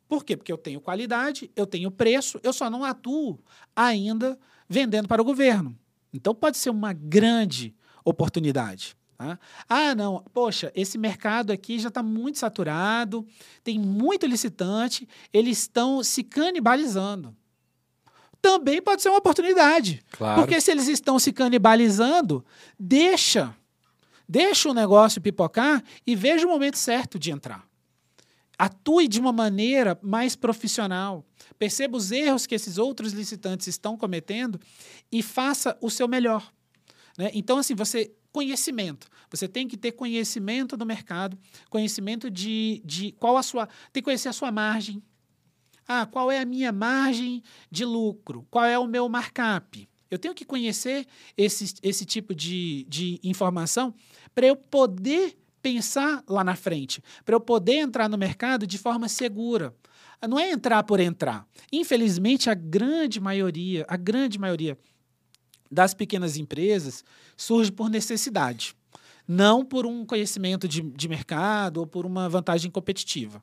Por 0.10 0.26
quê? 0.26 0.36
Porque 0.36 0.52
eu 0.52 0.58
tenho 0.58 0.82
qualidade, 0.82 1.50
eu 1.56 1.66
tenho 1.66 1.90
preço, 1.90 2.38
eu 2.44 2.52
só 2.52 2.70
não 2.70 2.84
atuo 2.84 3.40
ainda 3.74 4.38
vendendo 4.68 5.08
para 5.08 5.22
o 5.22 5.26
governo. 5.26 5.80
Então 6.12 6.36
pode 6.36 6.58
ser 6.58 6.70
uma 6.70 6.92
grande 6.92 7.74
oportunidade. 8.04 8.97
Tá? 9.18 9.40
Ah, 9.68 9.96
não, 9.96 10.24
poxa, 10.32 10.72
esse 10.76 10.98
mercado 10.98 11.52
aqui 11.52 11.80
já 11.80 11.88
está 11.88 12.04
muito 12.04 12.38
saturado, 12.38 13.26
tem 13.64 13.80
muito 13.80 14.28
licitante, 14.28 15.08
eles 15.34 15.58
estão 15.60 16.04
se 16.04 16.24
canibalizando. 16.24 17.36
Também 18.40 18.80
pode 18.80 19.02
ser 19.02 19.10
uma 19.10 19.18
oportunidade. 19.18 20.04
Claro. 20.12 20.40
Porque 20.40 20.62
se 20.62 20.70
eles 20.70 20.88
estão 20.88 21.18
se 21.18 21.34
canibalizando, 21.34 22.46
deixa, 22.80 23.56
deixa 24.30 24.70
o 24.70 24.74
negócio 24.74 25.20
pipocar 25.20 25.84
e 26.06 26.16
veja 26.16 26.46
o 26.46 26.50
momento 26.50 26.78
certo 26.78 27.18
de 27.18 27.32
entrar. 27.32 27.66
Atue 28.56 29.08
de 29.08 29.20
uma 29.20 29.32
maneira 29.32 29.98
mais 30.02 30.36
profissional. 30.36 31.26
Perceba 31.58 31.98
os 31.98 32.12
erros 32.12 32.46
que 32.46 32.54
esses 32.54 32.78
outros 32.78 33.14
licitantes 33.14 33.66
estão 33.66 33.98
cometendo 33.98 34.60
e 35.12 35.24
faça 35.24 35.76
o 35.82 35.90
seu 35.90 36.08
melhor. 36.08 36.52
Né? 37.18 37.32
Então, 37.34 37.58
assim, 37.58 37.74
você 37.74 38.12
conhecimento. 38.38 39.08
Você 39.32 39.48
tem 39.48 39.68
que 39.68 39.76
ter 39.76 39.94
conhecimento 39.94 40.78
do 40.78 40.86
mercado, 40.86 41.36
conhecimento 41.72 42.30
de, 42.30 42.84
de 42.86 43.12
qual 43.14 43.36
a 43.36 43.42
sua. 43.42 43.66
Tem 43.92 44.00
que 44.00 44.04
conhecer 44.04 44.30
a 44.30 44.34
sua 44.34 44.52
margem. 44.52 45.02
Ah, 45.88 46.06
qual 46.06 46.32
é 46.32 46.40
a 46.40 46.46
minha 46.46 46.72
margem 46.72 47.42
de 47.72 47.84
lucro? 47.84 48.46
Qual 48.52 48.64
é 48.64 48.78
o 48.78 48.86
meu 48.86 49.10
markup? 49.10 49.90
Eu 50.12 50.20
tenho 50.20 50.36
que 50.36 50.46
conhecer 50.46 51.08
esse, 51.36 51.74
esse 51.82 52.06
tipo 52.06 52.36
de, 52.36 52.86
de 52.88 53.20
informação 53.24 53.92
para 54.36 54.46
eu 54.46 54.56
poder 54.56 55.36
pensar 55.60 56.24
lá 56.30 56.44
na 56.44 56.56
frente, 56.56 57.02
para 57.26 57.34
eu 57.34 57.42
poder 57.42 57.78
entrar 57.78 58.08
no 58.08 58.20
mercado 58.20 58.68
de 58.68 58.78
forma 58.78 59.10
segura. 59.10 59.76
Não 60.30 60.38
é 60.38 60.52
entrar 60.52 60.84
por 60.84 61.00
entrar. 61.00 61.48
Infelizmente, 61.72 62.52
a 62.52 62.54
grande 62.54 63.20
maioria, 63.20 63.84
a 63.90 63.98
grande 63.98 64.38
maioria 64.38 64.78
das 65.72 65.94
pequenas 65.94 66.38
empresas 66.38 67.04
surge 67.36 67.72
por 67.72 67.90
necessidade, 67.90 68.76
não 69.28 69.64
por 69.64 69.86
um 69.86 70.06
conhecimento 70.06 70.68
de, 70.68 70.82
de 70.82 71.08
mercado 71.08 71.78
ou 71.78 71.88
por 71.88 72.06
uma 72.06 72.30
vantagem 72.30 72.72
competitiva. 72.72 73.42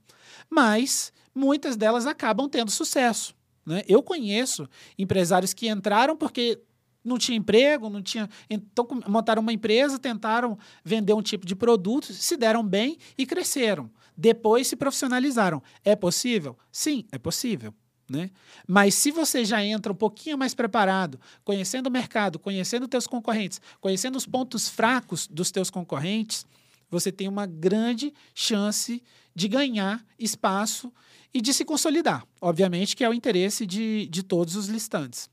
Mas 0.49 1.13
muitas 1.35 1.77
delas 1.77 2.07
acabam 2.07 2.49
tendo 2.49 2.71
sucesso. 2.71 3.35
Né? 3.65 3.83
Eu 3.89 4.03
conheço 4.03 4.69
empresários 4.99 5.53
que 5.53 5.69
entraram 5.69 6.17
porque 6.17 6.61
não 7.05 7.19
tinha 7.19 7.37
emprego, 7.37 7.91
não 7.91 8.03
tinha. 8.03 8.29
Então, 8.49 8.89
montaram 9.07 9.43
uma 9.43 9.53
empresa, 9.53 9.99
tentaram 9.99 10.59
vender 10.83 11.13
um 11.13 11.23
tipo 11.23 11.45
de 11.45 11.55
produto, 11.55 12.13
se 12.13 12.37
deram 12.37 12.67
bem 12.67 12.97
e 13.19 13.27
cresceram. 13.27 13.91
Depois 14.17 14.67
se 14.67 14.77
profissionalizaram. 14.77 15.63
É 15.85 15.95
possível? 15.95 16.57
Sim, 16.73 17.05
é 17.13 17.19
possível. 17.19 17.75
Né? 18.09 18.31
Mas 18.67 18.95
se 18.95 19.11
você 19.11 19.45
já 19.45 19.65
entra 19.65 19.93
um 19.93 19.97
pouquinho 19.97 20.37
mais 20.37 20.55
preparado, 20.55 21.19
conhecendo 21.43 21.87
o 21.87 21.91
mercado, 21.91 22.39
conhecendo 22.39 22.87
teus 22.87 23.07
concorrentes, 23.07 23.61
conhecendo 23.81 24.17
os 24.17 24.27
pontos 24.27 24.69
fracos 24.69 25.27
dos 25.27 25.51
teus 25.51 25.71
concorrentes, 25.71 26.47
você 26.91 27.11
tem 27.11 27.29
uma 27.29 27.47
grande 27.47 28.13
chance 28.35 29.03
de 29.35 29.49
ganhar 29.49 30.05
espaço 30.19 30.93
e 31.33 31.41
de 31.41 31.53
se 31.53 31.65
consolidar. 31.65 32.25
Obviamente 32.41 32.95
que 32.95 33.03
é 33.03 33.09
o 33.09 33.15
interesse 33.15 33.67
de, 33.67 34.07
de 34.07 34.23
todos 34.23 34.55
os 34.55 34.69
listantes. 34.69 35.29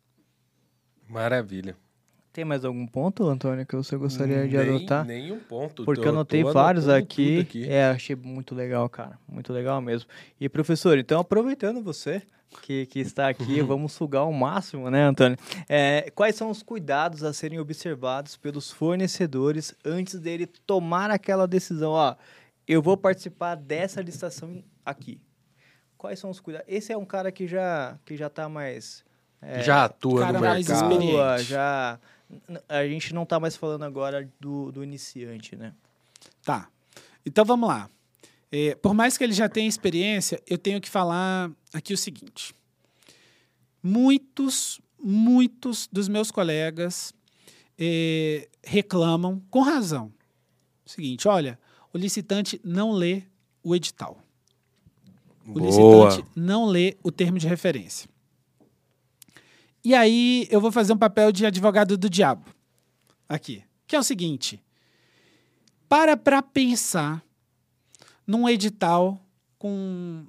Maravilha. 1.08 1.78
Tem 2.34 2.46
mais 2.46 2.64
algum 2.64 2.88
ponto, 2.88 3.26
Antônio, 3.28 3.66
que 3.66 3.76
você 3.76 3.98
gostaria 3.98 4.48
de 4.48 4.56
Nem- 4.56 4.76
adotar? 4.76 5.06
Nenhum 5.06 5.40
ponto. 5.40 5.84
Porque 5.84 6.00
Tô- 6.02 6.08
eu 6.08 6.14
anotei 6.14 6.44
vários 6.46 6.88
aqui. 6.88 7.40
aqui. 7.42 7.68
É, 7.70 7.90
achei 7.90 8.16
muito 8.16 8.56
legal, 8.56 8.88
cara. 8.88 9.20
Muito 9.28 9.52
legal 9.52 9.82
mesmo. 9.82 10.10
E, 10.40 10.48
professor, 10.48 10.98
então, 10.98 11.20
aproveitando 11.20 11.84
você 11.84 12.22
que, 12.62 12.86
que 12.86 13.00
está 13.00 13.28
aqui, 13.28 13.62
vamos 13.62 13.92
sugar 13.92 14.24
o 14.26 14.32
máximo, 14.34 14.90
né, 14.90 15.04
Antônio? 15.04 15.38
É, 15.68 16.10
quais 16.16 16.36
são 16.36 16.50
os 16.50 16.64
cuidados 16.64 17.22
a 17.22 17.34
serem 17.34 17.60
observados 17.60 18.38
pelos 18.38 18.72
fornecedores 18.72 19.76
antes 19.84 20.18
dele 20.18 20.48
tomar 20.48 21.12
aquela 21.12 21.46
decisão? 21.46 21.92
Ó, 21.92 22.16
eu 22.66 22.82
vou 22.82 22.96
participar 22.96 23.56
dessa 23.56 24.02
licitação 24.02 24.64
aqui. 24.86 25.20
Quais 25.98 26.18
são 26.18 26.30
os 26.30 26.40
cuidados? 26.40 26.66
Esse 26.70 26.94
é 26.94 26.98
um 26.98 27.06
cara 27.06 27.30
que 27.30 27.46
já, 27.46 27.98
que 28.06 28.16
já 28.16 28.30
tá 28.30 28.48
mais... 28.48 29.04
é, 29.42 29.62
Já 29.64 29.84
atua 29.84 30.22
cara 30.22 30.34
no 30.34 30.40
mais 30.40 30.66
mercado. 30.68 30.92
experiente. 30.92 31.12
atua, 31.20 31.38
já... 31.44 32.00
A 32.68 32.86
gente 32.88 33.14
não 33.14 33.26
tá 33.26 33.40
mais 33.40 33.56
falando 33.56 33.84
agora 33.84 34.30
do, 34.40 34.72
do 34.72 34.84
iniciante, 34.84 35.56
né? 35.56 35.74
Tá. 36.44 36.70
Então 37.26 37.46
vamos 37.46 37.68
lá. 37.68 37.90
É, 38.52 38.76
por 38.76 38.94
mais 38.94 39.18
que 39.18 39.24
ele 39.24 39.34
já 39.34 39.48
tenha 39.48 39.68
experiência, 39.68 40.42
eu 40.46 40.58
tenho 40.58 40.82
que 40.82 40.90
falar 40.90 41.52
aqui 41.74 41.94
o 41.94 41.98
seguinte. 41.98 42.54
Muitos, 43.82 44.82
muitos 45.02 45.88
dos 45.92 46.10
meus 46.10 46.30
colegas 46.32 47.14
é, 47.80 48.50
reclamam, 48.64 49.42
com 49.50 49.62
razão, 49.62 50.12
o 50.86 50.90
seguinte: 50.90 51.28
olha, 51.28 51.58
o 51.94 51.98
licitante 51.98 52.60
não 52.64 52.92
lê 52.92 53.24
o 53.64 53.76
edital. 53.76 54.22
O 55.48 55.54
Boa. 55.54 55.66
licitante 55.66 56.30
não 56.36 56.66
lê 56.66 56.98
o 57.02 57.12
termo 57.12 57.40
de 57.40 57.48
referência. 57.48 58.11
E 59.84 59.96
aí 59.96 60.48
eu 60.52 60.62
vou 60.62 60.72
fazer 60.72 60.94
um 60.94 60.98
papel 60.98 61.32
de 61.32 61.46
advogado 61.46 61.98
do 61.98 62.10
diabo 62.10 62.46
aqui, 63.28 63.64
que 63.88 63.96
é 63.96 64.00
o 64.00 64.04
seguinte: 64.04 64.62
para 65.90 66.16
para 66.16 66.42
pensar 66.42 67.24
num 68.26 68.48
edital 68.48 69.20
com 69.58 70.26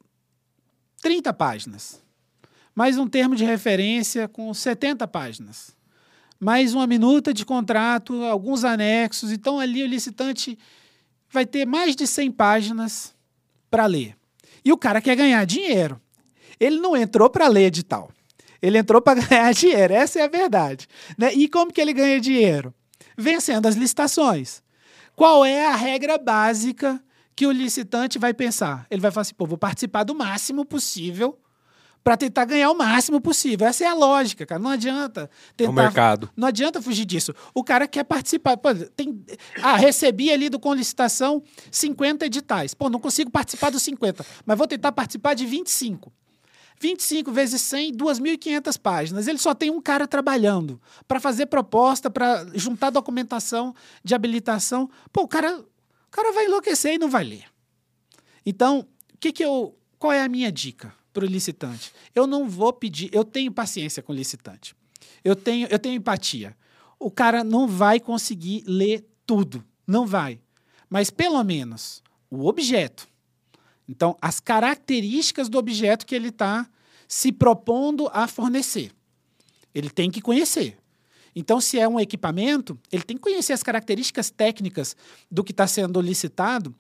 30 1.03 1.33
páginas, 1.35 2.03
mais 2.75 2.97
um 2.97 3.07
termo 3.07 3.37
de 3.37 3.45
referência 3.45 4.27
com 4.27 4.53
70 4.55 5.07
páginas, 5.07 5.77
mais 6.41 6.75
uma 6.75 6.87
minuta 6.87 7.35
de 7.35 7.45
contrato, 7.45 8.25
alguns 8.25 8.65
anexos. 8.65 9.31
Então, 9.31 9.61
ali 9.61 9.83
o 9.83 9.87
licitante 9.87 10.59
vai 11.31 11.45
ter 11.45 11.67
mais 11.67 11.95
de 11.95 12.07
100 12.07 12.33
páginas 12.33 13.15
para 13.71 13.87
ler. 13.87 14.17
E 14.65 14.73
o 14.73 14.79
cara 14.79 15.01
quer 15.01 15.17
ganhar 15.17 15.45
dinheiro. 15.45 16.01
Ele 16.59 16.79
não 16.79 16.97
entrou 16.97 17.29
para 17.29 17.49
ler 17.49 17.67
edital. 17.67 18.11
Ele 18.63 18.79
entrou 18.79 19.03
para 19.03 19.21
ganhar 19.27 19.53
dinheiro. 19.53 19.93
Essa 19.93 20.21
é 20.21 20.23
a 20.23 20.29
verdade. 20.29 20.87
Né? 21.19 21.35
E 21.35 21.49
como 21.49 21.73
que 21.73 21.81
ele 21.81 21.93
ganha 21.93 22.21
dinheiro? 22.21 22.73
Vencendo 23.19 23.67
as 23.67 23.75
licitações. 23.75 24.63
Qual 25.17 25.45
é 25.45 25.67
a 25.67 25.77
regra 25.77 26.17
básica 26.17 27.03
que 27.35 27.47
o 27.47 27.51
licitante 27.51 28.19
vai 28.19 28.33
pensar? 28.33 28.87
Ele 28.91 29.01
vai 29.01 29.11
falar 29.11 29.23
assim: 29.23 29.35
pô, 29.35 29.45
vou 29.45 29.59
participar 29.59 30.05
do 30.05 30.15
máximo 30.15 30.65
possível 30.65 31.39
para 32.03 32.17
tentar 32.17 32.45
ganhar 32.45 32.71
o 32.71 32.75
máximo 32.75 33.21
possível. 33.21 33.67
Essa 33.67 33.85
é 33.85 33.87
a 33.87 33.95
lógica, 33.95 34.45
cara. 34.45 34.61
Não 34.61 34.71
adianta 34.71 35.31
tentar. 35.57 35.71
o 35.71 35.75
mercado. 35.75 36.31
Não 36.37 36.49
adianta 36.49 36.83
fugir 36.83 37.05
disso. 37.05 37.35
O 37.55 37.63
cara 37.63 37.87
quer 37.87 38.05
participar. 38.05 38.57
Pô, 38.57 38.75
tem... 38.97 39.25
Ah, 39.63 39.77
recebi 39.77 40.31
ali 40.31 40.49
do 40.49 40.59
com 40.59 40.75
licitação 40.75 41.43
50 41.71 42.27
editais. 42.27 42.75
Pô, 42.75 42.91
não 42.91 42.99
consigo 42.99 43.31
participar 43.31 43.71
dos 43.71 43.83
50, 43.83 44.25
mas 44.45 44.59
vou 44.59 44.67
tentar 44.67 44.93
participar 44.93 45.35
de 45.35 45.47
25. 45.47 46.13
25 46.83 47.31
vezes 47.31 47.63
100, 47.63 47.93
2.500 47.93 48.77
páginas. 48.77 49.29
Ele 49.29 49.39
só 49.39 49.55
tem 49.55 49.71
um 49.71 49.81
cara 49.81 50.09
trabalhando 50.09 50.81
para 51.07 51.21
fazer 51.21 51.47
proposta, 51.47 52.11
para 52.11 52.45
juntar 52.55 52.91
documentação 52.91 53.73
de 54.03 54.17
habilitação. 54.17 54.91
Pô, 55.13 55.23
o 55.23 55.29
cara, 55.29 55.61
o 55.61 56.11
cara 56.11 56.33
vai 56.33 56.47
enlouquecer 56.47 56.95
e 56.95 56.99
não 56.99 57.09
vai 57.09 57.23
ler. 57.23 57.45
Então, 58.45 58.85
que 59.21 59.31
que 59.31 59.45
eu, 59.45 59.79
qual 59.97 60.13
é 60.13 60.21
a 60.21 60.29
minha 60.29 60.51
dica 60.51 60.93
para 61.13 61.25
o 61.25 61.29
licitante? 61.29 61.93
Eu 62.13 62.27
não 62.27 62.49
vou 62.49 62.73
pedir, 62.73 63.09
eu 63.13 63.25
tenho 63.25 63.53
paciência 63.53 64.03
com 64.03 64.13
o 64.13 64.17
licitante. 64.17 64.75
Eu 65.23 65.37
tenho, 65.37 65.69
eu 65.71 65.79
tenho 65.79 65.95
empatia. 65.95 66.57
O 66.99 67.13
cara 67.13 67.45
não 67.45 67.69
vai 67.69 68.01
conseguir 68.01 68.65
ler 68.67 69.09
tudo, 69.25 69.65
não 69.87 70.05
vai. 70.05 70.41
Mas 70.91 71.11
pelo 71.11 71.43
menos 71.45 72.03
o 72.29 72.49
objeto. 72.49 73.07
Então, 73.89 74.17
as 74.21 74.41
características 74.41 75.49
do 75.49 75.59
objeto 75.59 76.05
que 76.05 76.15
ele 76.15 76.29
está 76.29 76.69
se 77.13 77.31
propondo 77.31 78.09
a 78.11 78.27
fornecer. 78.27 78.91
Ele 79.75 79.91
tem 79.91 80.11
que 80.11 80.23
conhecer. 80.23 80.79
Então, 81.37 81.61
se 81.61 81.79
é 81.79 81.87
um 81.87 82.01
equipamento, 82.01 82.81
ele 82.91 83.03
tem 83.03 83.19
que 83.19 83.23
conhecer 83.23 83.53
as 83.53 83.63
características 83.63 84.31
técnicas 84.31 84.97
do 85.31 85.45
que 85.45 85.53
está 85.53 85.67
sendo 85.67 86.01
licitado 86.01 86.75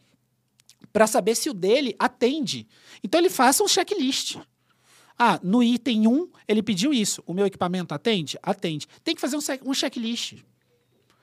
para 0.90 1.06
saber 1.06 1.34
se 1.34 1.50
o 1.50 1.52
dele 1.52 1.94
atende. 1.98 2.66
Então, 3.04 3.20
ele 3.20 3.28
faça 3.28 3.62
um 3.62 3.68
checklist. 3.68 4.38
Ah, 5.18 5.38
no 5.42 5.62
item 5.62 6.08
1, 6.08 6.28
ele 6.48 6.62
pediu 6.62 6.94
isso. 6.94 7.22
O 7.26 7.34
meu 7.34 7.44
equipamento 7.44 7.92
atende? 7.92 8.38
Atende. 8.42 8.88
Tem 9.04 9.14
que 9.14 9.20
fazer 9.20 9.36
um, 9.36 9.70
um 9.70 9.74
checklist. 9.74 10.36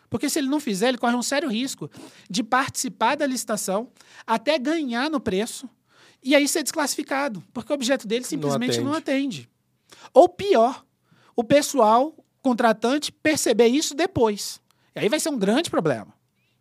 Porque 0.08 0.30
se 0.30 0.38
ele 0.38 0.50
não 0.50 0.60
fizer, 0.60 0.90
ele 0.90 1.00
corre 1.00 1.16
um 1.16 1.24
sério 1.24 1.50
risco 1.50 1.90
de 2.30 2.44
participar 2.44 3.18
da 3.18 3.26
licitação 3.26 3.92
até 4.28 4.60
ganhar 4.60 5.10
no 5.10 5.20
preço 5.20 5.68
e 6.24 6.36
aí 6.36 6.48
ser 6.48 6.64
desclassificado, 6.64 7.44
porque 7.54 7.72
o 7.72 7.76
objeto 7.76 8.08
dele 8.08 8.26
simplesmente 8.26 8.80
não 8.82 8.92
atende. 8.92 8.92
Não 8.92 8.94
atende. 8.94 9.50
Ou 10.14 10.28
pior, 10.28 10.86
o 11.36 11.44
pessoal 11.44 12.16
contratante 12.42 13.12
perceber 13.12 13.68
isso 13.68 13.94
depois. 13.94 14.62
E 14.96 15.00
aí 15.00 15.10
vai 15.10 15.20
ser 15.20 15.30
um 15.30 15.38
grande 15.38 15.70
problema, 15.70 16.14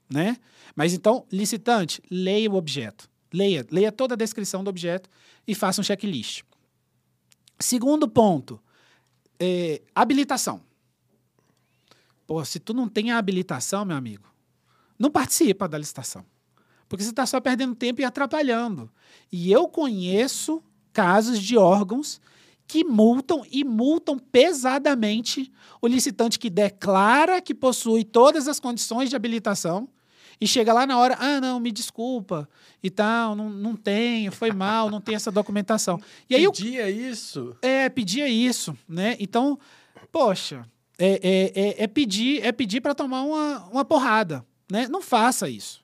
né? 0.09 0.37
Mas 0.77 0.93
então, 0.93 1.27
licitante, 1.33 2.01
leia 2.11 2.51
o 2.51 2.55
objeto. 2.55 3.11
Leia, 3.33 3.67
leia 3.71 3.93
toda 3.93 4.15
a 4.15 4.17
descrição 4.17 4.63
do 4.63 4.71
objeto 4.71 5.11
e 5.47 5.55
faça 5.55 5.81
um 5.81 5.85
checklist. 5.85 6.43
Segundo 7.59 8.09
ponto, 8.09 8.61
é, 9.41 9.83
habilitação. 9.95 10.63
Pô, 12.27 12.45
se 12.45 12.61
tu 12.61 12.73
não 12.73 12.89
tem 12.89 13.11
a 13.11 13.19
habilitação, 13.19 13.85
meu 13.85 13.97
amigo, 13.97 14.29
não 14.99 15.11
participa 15.11 15.69
da 15.69 15.79
licitação. 15.79 16.25
Porque 16.89 17.05
você 17.05 17.11
está 17.11 17.27
só 17.27 17.41
perdendo 17.41 17.75
tempo 17.75 18.01
e 18.01 18.05
atrapalhando. 18.05 18.91
E 19.31 19.53
eu 19.53 19.69
conheço 19.69 20.63
casos 20.93 21.41
de 21.41 21.57
órgãos 21.57 22.21
que 22.67 22.85
multam 22.85 23.45
e 23.51 23.65
multam 23.65 24.19
pesadamente 24.19 25.51
o 25.81 25.87
licitante 25.87 26.39
que 26.39 26.51
declara 26.51 27.41
que 27.41 27.55
possui 27.55 28.05
todas 28.05 28.47
as 28.47 28.61
condições 28.61 29.09
de 29.09 29.17
habilitação 29.17 29.89
e 30.41 30.47
chega 30.47 30.73
lá 30.73 30.87
na 30.87 30.97
hora, 30.99 31.17
ah, 31.19 31.41
não, 31.41 31.59
me 31.59 31.73
desculpa 31.73 32.49
e 32.83 32.91
tal, 32.91 33.35
não, 33.35 33.51
não 33.51 33.75
tenho, 33.75 34.31
foi 34.31 34.53
mal, 34.53 34.89
não 34.89 35.01
tem 35.01 35.15
essa 35.15 35.33
documentação. 35.33 36.01
E 36.31 36.37
aí 36.37 36.47
pedia 36.47 36.89
eu, 36.89 37.11
isso? 37.11 37.57
É, 37.61 37.89
pedia 37.89 38.29
isso, 38.29 38.77
né? 38.89 39.17
Então, 39.19 39.59
poxa, 40.13 40.65
é, 40.99 41.21
é, 41.23 41.61
é, 41.61 41.85
é 41.85 41.87
pedir 41.87 42.45
é 42.45 42.53
pedir 42.53 42.81
para 42.81 42.95
tomar 42.95 43.23
uma, 43.23 43.67
uma 43.67 43.85
porrada, 43.85 44.45
né? 44.71 44.87
Não 44.89 45.03
faça 45.03 45.49
isso. 45.49 45.83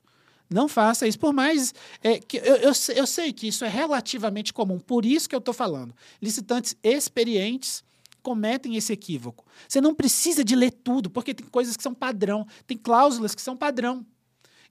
Não 0.55 0.69
faça 0.69 1.05
isso. 1.05 1.19
Por 1.19 1.33
mais. 1.33 1.73
É, 2.01 2.17
que 2.17 2.37
eu, 2.37 2.55
eu, 2.55 2.71
eu, 2.95 3.05
sei 3.05 3.33
que 3.33 3.45
isso 3.45 3.65
é 3.65 3.67
relativamente 3.67 4.53
comum, 4.53 4.79
por 4.79 5.05
isso 5.05 5.27
que 5.27 5.35
eu 5.35 5.39
estou 5.39 5.53
falando. 5.53 5.93
Licitantes 6.21 6.77
experientes 6.81 7.83
cometem 8.23 8.77
esse 8.77 8.93
equívoco. 8.93 9.45
Você 9.67 9.81
não 9.81 9.93
precisa 9.93 10.45
de 10.45 10.55
ler 10.55 10.71
tudo, 10.71 11.09
porque 11.09 11.33
tem 11.33 11.45
coisas 11.45 11.75
que 11.75 11.83
são 11.83 11.93
padrão, 11.93 12.47
tem 12.65 12.77
cláusulas 12.77 13.35
que 13.35 13.41
são 13.41 13.57
padrão. 13.57 14.05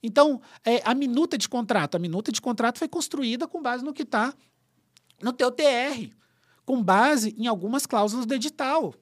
Então, 0.01 0.41
é, 0.63 0.81
a 0.83 0.95
minuta 0.95 1.37
de 1.37 1.47
contrato. 1.47 1.93
A 1.93 1.99
minuta 1.99 2.31
de 2.31 2.41
contrato 2.41 2.79
foi 2.79 2.87
construída 2.87 3.47
com 3.47 3.61
base 3.61 3.85
no 3.85 3.93
que 3.93 4.01
está 4.01 4.33
no 5.21 5.31
teu 5.31 5.51
TR, 5.51 6.09
com 6.65 6.81
base 6.81 7.35
em 7.37 7.45
algumas 7.45 7.85
cláusulas 7.85 8.25
do 8.25 8.33
edital. 8.33 8.95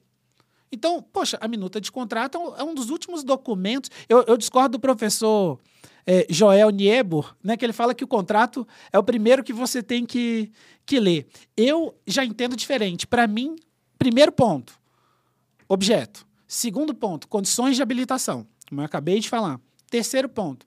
Então, 0.70 1.00
poxa, 1.00 1.38
a 1.40 1.48
minuta 1.48 1.80
de 1.80 1.90
contrato 1.90 2.36
é 2.58 2.62
um 2.62 2.72
é 2.72 2.74
dos 2.74 2.90
últimos 2.90 3.24
documentos. 3.24 3.90
Eu, 4.06 4.22
eu 4.24 4.36
discordo 4.36 4.76
do 4.76 4.80
professor 4.80 5.58
é, 6.06 6.26
Joel 6.28 6.70
Niebuhr, 6.70 7.34
né, 7.42 7.56
que 7.56 7.64
ele 7.64 7.72
fala 7.72 7.94
que 7.94 8.04
o 8.04 8.08
contrato 8.08 8.66
é 8.92 8.98
o 8.98 9.02
primeiro 9.02 9.42
que 9.42 9.52
você 9.52 9.82
tem 9.82 10.04
que, 10.04 10.50
que 10.84 11.00
ler. 11.00 11.26
Eu 11.56 11.94
já 12.06 12.24
entendo 12.24 12.56
diferente. 12.56 13.06
Para 13.06 13.26
mim, 13.26 13.56
primeiro 13.98 14.30
ponto, 14.30 14.78
objeto. 15.68 16.26
Segundo 16.46 16.94
ponto, 16.94 17.26
condições 17.26 17.76
de 17.76 17.82
habilitação, 17.82 18.46
como 18.68 18.80
eu 18.80 18.84
acabei 18.84 19.18
de 19.18 19.28
falar. 19.28 19.60
Terceiro 19.90 20.28
ponto, 20.28 20.66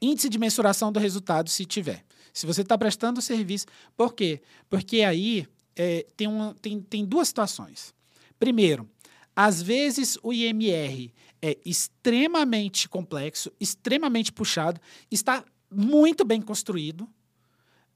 índice 0.00 0.28
de 0.28 0.38
mensuração 0.38 0.92
do 0.92 1.00
resultado, 1.00 1.50
se 1.50 1.64
tiver. 1.64 2.04
Se 2.32 2.46
você 2.46 2.62
está 2.62 2.76
prestando 2.76 3.22
serviço. 3.22 3.66
Por 3.96 4.12
quê? 4.14 4.42
Porque 4.68 5.02
aí 5.02 5.46
é, 5.74 6.06
tem, 6.16 6.26
uma, 6.26 6.54
tem, 6.60 6.80
tem 6.80 7.04
duas 7.04 7.28
situações. 7.28 7.94
Primeiro, 8.38 8.88
às 9.34 9.62
vezes 9.62 10.18
o 10.22 10.32
IMR 10.32 11.12
é 11.46 11.56
extremamente 11.64 12.88
complexo, 12.88 13.52
extremamente 13.60 14.32
puxado, 14.32 14.80
está 15.10 15.44
muito 15.70 16.24
bem 16.24 16.40
construído, 16.40 17.08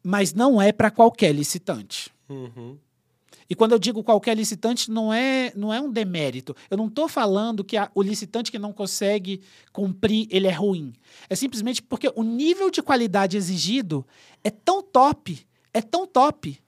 mas 0.03 0.33
não 0.33 0.61
é 0.61 0.73
para 0.73 0.91
qualquer 0.91 1.35
licitante. 1.35 2.11
Uhum. 2.29 2.79
E 3.49 3.55
quando 3.57 3.73
eu 3.73 3.81
digo 3.81 4.05
qualquer 4.05 4.37
licitante, 4.37 4.93
não 4.93 5.13
é, 5.13 5.53
não 5.57 5.75
é 5.75 5.81
um 5.81 5.91
demérito. 5.91 6.55
Eu 6.71 6.77
não 6.77 6.87
estou 6.87 7.09
falando 7.09 7.65
que 7.65 7.77
a, 7.77 7.91
o 7.93 8.01
licitante 8.01 8.53
que 8.53 8.61
não 8.61 8.73
consegue 8.73 9.41
cumprir, 9.73 10.29
ele 10.31 10.47
é 10.47 10.53
ruim. 10.53 10.93
É 11.29 11.35
simplesmente 11.35 11.83
porque 11.83 12.13
o 12.15 12.23
nível 12.23 12.71
de 12.71 12.81
qualidade 12.81 13.37
exigido 13.37 14.07
é 14.45 14.51
tão 14.51 14.81
top, 14.81 15.45
é 15.75 15.83
tão 15.83 16.07
top, 16.07 16.61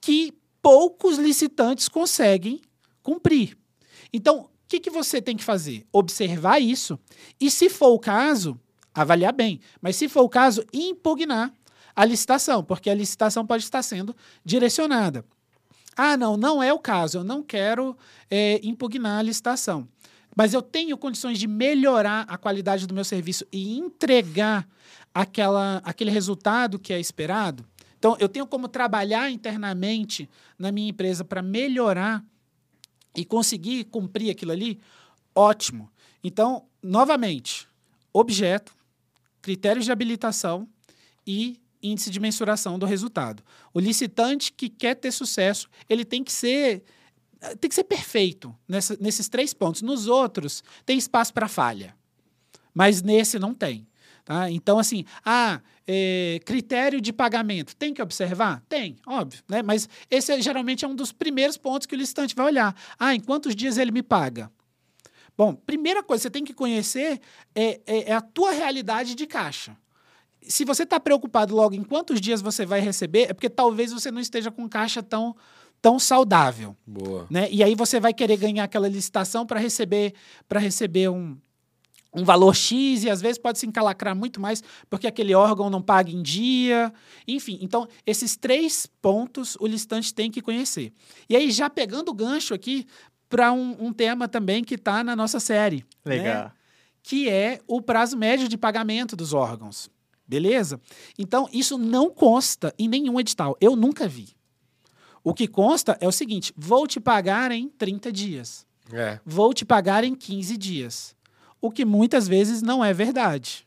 que 0.00 0.32
poucos 0.62 1.18
licitantes 1.18 1.88
conseguem 1.88 2.60
cumprir. 3.02 3.58
Então, 4.12 4.48
o 4.66 4.68
que, 4.68 4.80
que 4.80 4.90
você 4.90 5.22
tem 5.22 5.36
que 5.36 5.44
fazer? 5.44 5.86
Observar 5.92 6.60
isso 6.60 6.98
e, 7.40 7.48
se 7.52 7.70
for 7.70 7.90
o 7.90 8.00
caso, 8.00 8.58
avaliar 8.92 9.32
bem. 9.32 9.60
Mas, 9.80 9.94
se 9.94 10.08
for 10.08 10.22
o 10.22 10.28
caso, 10.28 10.64
impugnar 10.72 11.52
a 11.94 12.04
licitação, 12.04 12.64
porque 12.64 12.90
a 12.90 12.94
licitação 12.94 13.46
pode 13.46 13.62
estar 13.62 13.80
sendo 13.80 14.14
direcionada. 14.44 15.24
Ah, 15.96 16.16
não, 16.16 16.36
não 16.36 16.60
é 16.60 16.72
o 16.72 16.80
caso, 16.80 17.18
eu 17.18 17.24
não 17.24 17.44
quero 17.44 17.96
é, 18.28 18.60
impugnar 18.64 19.20
a 19.20 19.22
licitação. 19.22 19.88
Mas 20.34 20.52
eu 20.52 20.60
tenho 20.60 20.98
condições 20.98 21.38
de 21.38 21.46
melhorar 21.46 22.26
a 22.28 22.36
qualidade 22.36 22.88
do 22.88 22.94
meu 22.94 23.04
serviço 23.04 23.46
e 23.52 23.78
entregar 23.78 24.68
aquela, 25.14 25.80
aquele 25.84 26.10
resultado 26.10 26.76
que 26.76 26.92
é 26.92 26.98
esperado. 26.98 27.64
Então, 28.00 28.16
eu 28.18 28.28
tenho 28.28 28.48
como 28.48 28.66
trabalhar 28.66 29.30
internamente 29.30 30.28
na 30.58 30.72
minha 30.72 30.90
empresa 30.90 31.24
para 31.24 31.40
melhorar 31.40 32.24
e 33.16 33.24
conseguir 33.24 33.84
cumprir 33.84 34.30
aquilo 34.30 34.52
ali, 34.52 34.78
ótimo. 35.34 35.90
Então, 36.22 36.66
novamente, 36.82 37.66
objeto, 38.12 38.74
critérios 39.40 39.84
de 39.84 39.92
habilitação 39.92 40.68
e 41.26 41.60
índice 41.82 42.10
de 42.10 42.20
mensuração 42.20 42.78
do 42.78 42.86
resultado. 42.86 43.42
O 43.72 43.80
licitante 43.80 44.52
que 44.52 44.68
quer 44.68 44.94
ter 44.96 45.12
sucesso, 45.12 45.68
ele 45.88 46.04
tem 46.04 46.22
que 46.22 46.32
ser 46.32 46.84
tem 47.60 47.68
que 47.68 47.74
ser 47.74 47.84
perfeito 47.84 48.56
nessa, 48.66 48.96
nesses 48.98 49.28
três 49.28 49.52
pontos. 49.52 49.82
Nos 49.82 50.06
outros, 50.06 50.64
tem 50.84 50.96
espaço 50.96 51.32
para 51.32 51.46
falha, 51.46 51.94
mas 52.74 53.02
nesse 53.02 53.38
não 53.38 53.54
tem. 53.54 53.86
Tá? 54.26 54.50
Então, 54.50 54.76
assim, 54.76 55.04
ah, 55.24 55.60
é, 55.86 56.40
critério 56.44 57.00
de 57.00 57.12
pagamento, 57.12 57.76
tem 57.76 57.94
que 57.94 58.02
observar? 58.02 58.60
Tem, 58.68 58.96
óbvio, 59.06 59.40
né? 59.48 59.62
Mas 59.62 59.88
esse 60.10 60.32
é, 60.32 60.42
geralmente 60.42 60.84
é 60.84 60.88
um 60.88 60.96
dos 60.96 61.12
primeiros 61.12 61.56
pontos 61.56 61.86
que 61.86 61.94
o 61.94 61.96
licitante 61.96 62.34
vai 62.34 62.46
olhar. 62.46 62.74
Ah, 62.98 63.14
em 63.14 63.20
quantos 63.20 63.54
dias 63.54 63.78
ele 63.78 63.92
me 63.92 64.02
paga? 64.02 64.50
Bom, 65.38 65.54
primeira 65.54 66.02
coisa, 66.02 66.22
você 66.22 66.30
tem 66.30 66.42
que 66.42 66.52
conhecer 66.52 67.20
é, 67.54 67.80
é, 67.86 68.10
é 68.10 68.12
a 68.12 68.20
tua 68.20 68.50
realidade 68.50 69.14
de 69.14 69.28
caixa. 69.28 69.76
Se 70.42 70.64
você 70.64 70.82
está 70.82 70.98
preocupado 70.98 71.54
logo 71.54 71.76
em 71.76 71.84
quantos 71.84 72.20
dias 72.20 72.42
você 72.42 72.66
vai 72.66 72.80
receber, 72.80 73.30
é 73.30 73.32
porque 73.32 73.48
talvez 73.48 73.92
você 73.92 74.10
não 74.10 74.20
esteja 74.20 74.50
com 74.50 74.68
caixa 74.68 75.04
tão 75.04 75.36
tão 75.80 76.00
saudável. 76.00 76.76
Boa. 76.84 77.26
Né? 77.30 77.48
E 77.52 77.62
aí 77.62 77.76
você 77.76 78.00
vai 78.00 78.12
querer 78.12 78.38
ganhar 78.38 78.64
aquela 78.64 78.88
licitação 78.88 79.46
para 79.46 79.60
receber 79.60 80.14
para 80.48 80.58
receber 80.58 81.10
um, 81.10 81.38
um 82.16 82.24
valor 82.24 82.56
X 82.56 83.04
e 83.04 83.10
às 83.10 83.20
vezes 83.20 83.36
pode 83.36 83.58
se 83.58 83.66
encalacrar 83.66 84.16
muito 84.16 84.40
mais 84.40 84.62
porque 84.88 85.06
aquele 85.06 85.34
órgão 85.34 85.68
não 85.68 85.82
paga 85.82 86.10
em 86.10 86.22
dia. 86.22 86.92
Enfim, 87.28 87.58
então 87.60 87.86
esses 88.06 88.36
três 88.36 88.86
pontos 89.02 89.56
o 89.60 89.66
listante 89.66 90.14
tem 90.14 90.30
que 90.30 90.40
conhecer. 90.40 90.92
E 91.28 91.36
aí, 91.36 91.50
já 91.50 91.68
pegando 91.68 92.08
o 92.08 92.14
gancho 92.14 92.54
aqui 92.54 92.86
para 93.28 93.52
um, 93.52 93.76
um, 93.78 93.92
tema 93.92 94.26
também 94.26 94.64
que 94.64 94.76
está 94.76 95.04
na 95.04 95.14
nossa 95.14 95.38
série. 95.38 95.84
Né? 96.04 96.16
Legal. 96.16 96.44
Né? 96.44 96.52
Que 97.02 97.28
é 97.28 97.60
o 97.66 97.82
prazo 97.82 98.16
médio 98.16 98.48
de 98.48 98.56
pagamento 98.56 99.14
dos 99.14 99.34
órgãos. 99.34 99.90
Beleza? 100.26 100.80
Então, 101.18 101.48
isso 101.52 101.78
não 101.78 102.10
consta 102.10 102.74
em 102.78 102.88
nenhum 102.88 103.20
edital. 103.20 103.56
Eu 103.60 103.76
nunca 103.76 104.08
vi. 104.08 104.34
O 105.22 105.34
que 105.34 105.46
consta 105.46 105.96
é 106.00 106.08
o 106.08 106.12
seguinte: 106.12 106.52
vou 106.56 106.86
te 106.86 106.98
pagar 106.98 107.52
em 107.52 107.68
30 107.68 108.10
dias. 108.10 108.66
É. 108.92 109.20
Vou 109.24 109.52
te 109.52 109.64
pagar 109.64 110.04
em 110.04 110.14
15 110.14 110.56
dias. 110.56 111.15
O 111.60 111.70
que 111.70 111.84
muitas 111.84 112.28
vezes 112.28 112.62
não 112.62 112.84
é 112.84 112.92
verdade. 112.92 113.66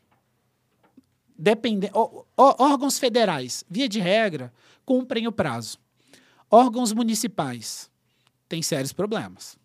Depende... 1.36 1.90
órgãos 2.36 2.98
federais, 2.98 3.64
via 3.68 3.88
de 3.88 4.00
regra, 4.00 4.52
cumprem 4.84 5.26
o 5.26 5.32
prazo. 5.32 5.78
Órgãos 6.50 6.92
municipais 6.92 7.90
têm 8.48 8.62
sérios 8.62 8.92
problemas. 8.92 9.56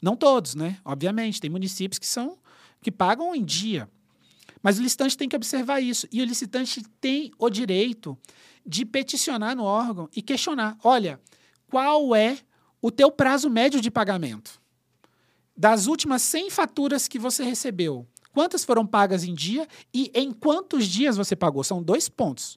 Não 0.00 0.14
todos, 0.14 0.54
né? 0.54 0.78
Obviamente, 0.84 1.40
tem 1.40 1.50
municípios 1.50 1.98
que 1.98 2.06
são 2.06 2.38
que 2.80 2.90
pagam 2.92 3.34
em 3.34 3.44
dia. 3.44 3.88
Mas 4.62 4.78
o 4.78 4.82
licitante 4.82 5.16
tem 5.16 5.28
que 5.28 5.36
observar 5.36 5.80
isso. 5.80 6.06
E 6.12 6.20
o 6.20 6.24
licitante 6.24 6.82
tem 7.00 7.32
o 7.38 7.48
direito 7.50 8.16
de 8.66 8.84
peticionar 8.84 9.56
no 9.56 9.64
órgão 9.64 10.08
e 10.14 10.22
questionar: 10.22 10.76
olha, 10.82 11.20
qual 11.68 12.14
é 12.14 12.38
o 12.80 12.90
teu 12.90 13.10
prazo 13.10 13.48
médio 13.48 13.80
de 13.80 13.90
pagamento? 13.90 14.60
Das 15.58 15.88
últimas 15.88 16.22
100 16.22 16.50
faturas 16.50 17.08
que 17.08 17.18
você 17.18 17.42
recebeu, 17.42 18.06
quantas 18.32 18.64
foram 18.64 18.86
pagas 18.86 19.24
em 19.24 19.34
dia 19.34 19.66
e 19.92 20.08
em 20.14 20.30
quantos 20.30 20.86
dias 20.86 21.16
você 21.16 21.34
pagou? 21.34 21.64
São 21.64 21.82
dois 21.82 22.08
pontos. 22.08 22.56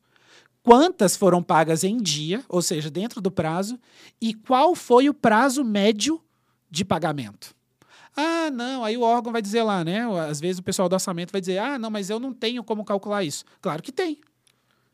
Quantas 0.61 1.15
foram 1.15 1.41
pagas 1.41 1.83
em 1.83 1.97
dia, 1.97 2.45
ou 2.47 2.61
seja, 2.61 2.91
dentro 2.91 3.19
do 3.19 3.31
prazo, 3.31 3.79
e 4.21 4.35
qual 4.35 4.75
foi 4.75 5.09
o 5.09 5.15
prazo 5.15 5.63
médio 5.63 6.21
de 6.69 6.85
pagamento? 6.85 7.55
Ah, 8.15 8.51
não, 8.51 8.83
aí 8.83 8.95
o 8.95 9.01
órgão 9.01 9.31
vai 9.31 9.41
dizer 9.41 9.63
lá, 9.63 9.83
né? 9.83 10.05
Às 10.29 10.39
vezes 10.39 10.59
o 10.59 10.63
pessoal 10.63 10.87
do 10.87 10.93
orçamento 10.93 11.31
vai 11.31 11.41
dizer: 11.41 11.57
ah, 11.57 11.79
não, 11.79 11.89
mas 11.89 12.11
eu 12.11 12.19
não 12.19 12.31
tenho 12.31 12.63
como 12.63 12.85
calcular 12.85 13.23
isso. 13.23 13.43
Claro 13.59 13.81
que 13.81 13.91
tem. 13.91 14.19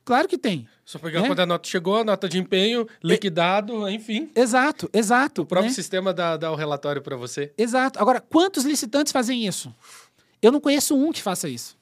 Claro 0.07 0.25
que 0.25 0.37
tem. 0.37 0.65
Só 0.85 0.97
pegar 0.97 1.19
Né? 1.19 1.27
quando 1.27 1.41
a 1.41 1.45
nota 1.45 1.67
chegou, 1.67 1.97
a 1.97 2.03
nota 2.05 2.29
de 2.29 2.37
empenho, 2.39 2.87
liquidado, 3.03 3.89
enfim. 3.89 4.31
Exato, 4.33 4.89
exato. 4.93 5.41
O 5.41 5.45
próprio 5.45 5.69
né? 5.69 5.75
sistema 5.75 6.13
dá, 6.13 6.37
dá 6.37 6.49
o 6.49 6.55
relatório 6.55 7.01
para 7.01 7.17
você. 7.17 7.51
Exato. 7.57 7.99
Agora, 7.99 8.21
quantos 8.21 8.63
licitantes 8.63 9.11
fazem 9.11 9.45
isso? 9.45 9.75
Eu 10.41 10.49
não 10.49 10.61
conheço 10.61 10.95
um 10.95 11.11
que 11.11 11.21
faça 11.21 11.49
isso. 11.49 11.77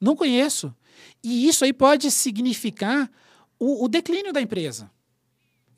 Não 0.00 0.16
conheço. 0.16 0.74
E 1.22 1.46
isso 1.46 1.64
aí 1.64 1.72
pode 1.72 2.10
significar 2.10 3.08
o, 3.60 3.84
o 3.84 3.88
declínio 3.88 4.32
da 4.32 4.40
empresa. 4.40 4.90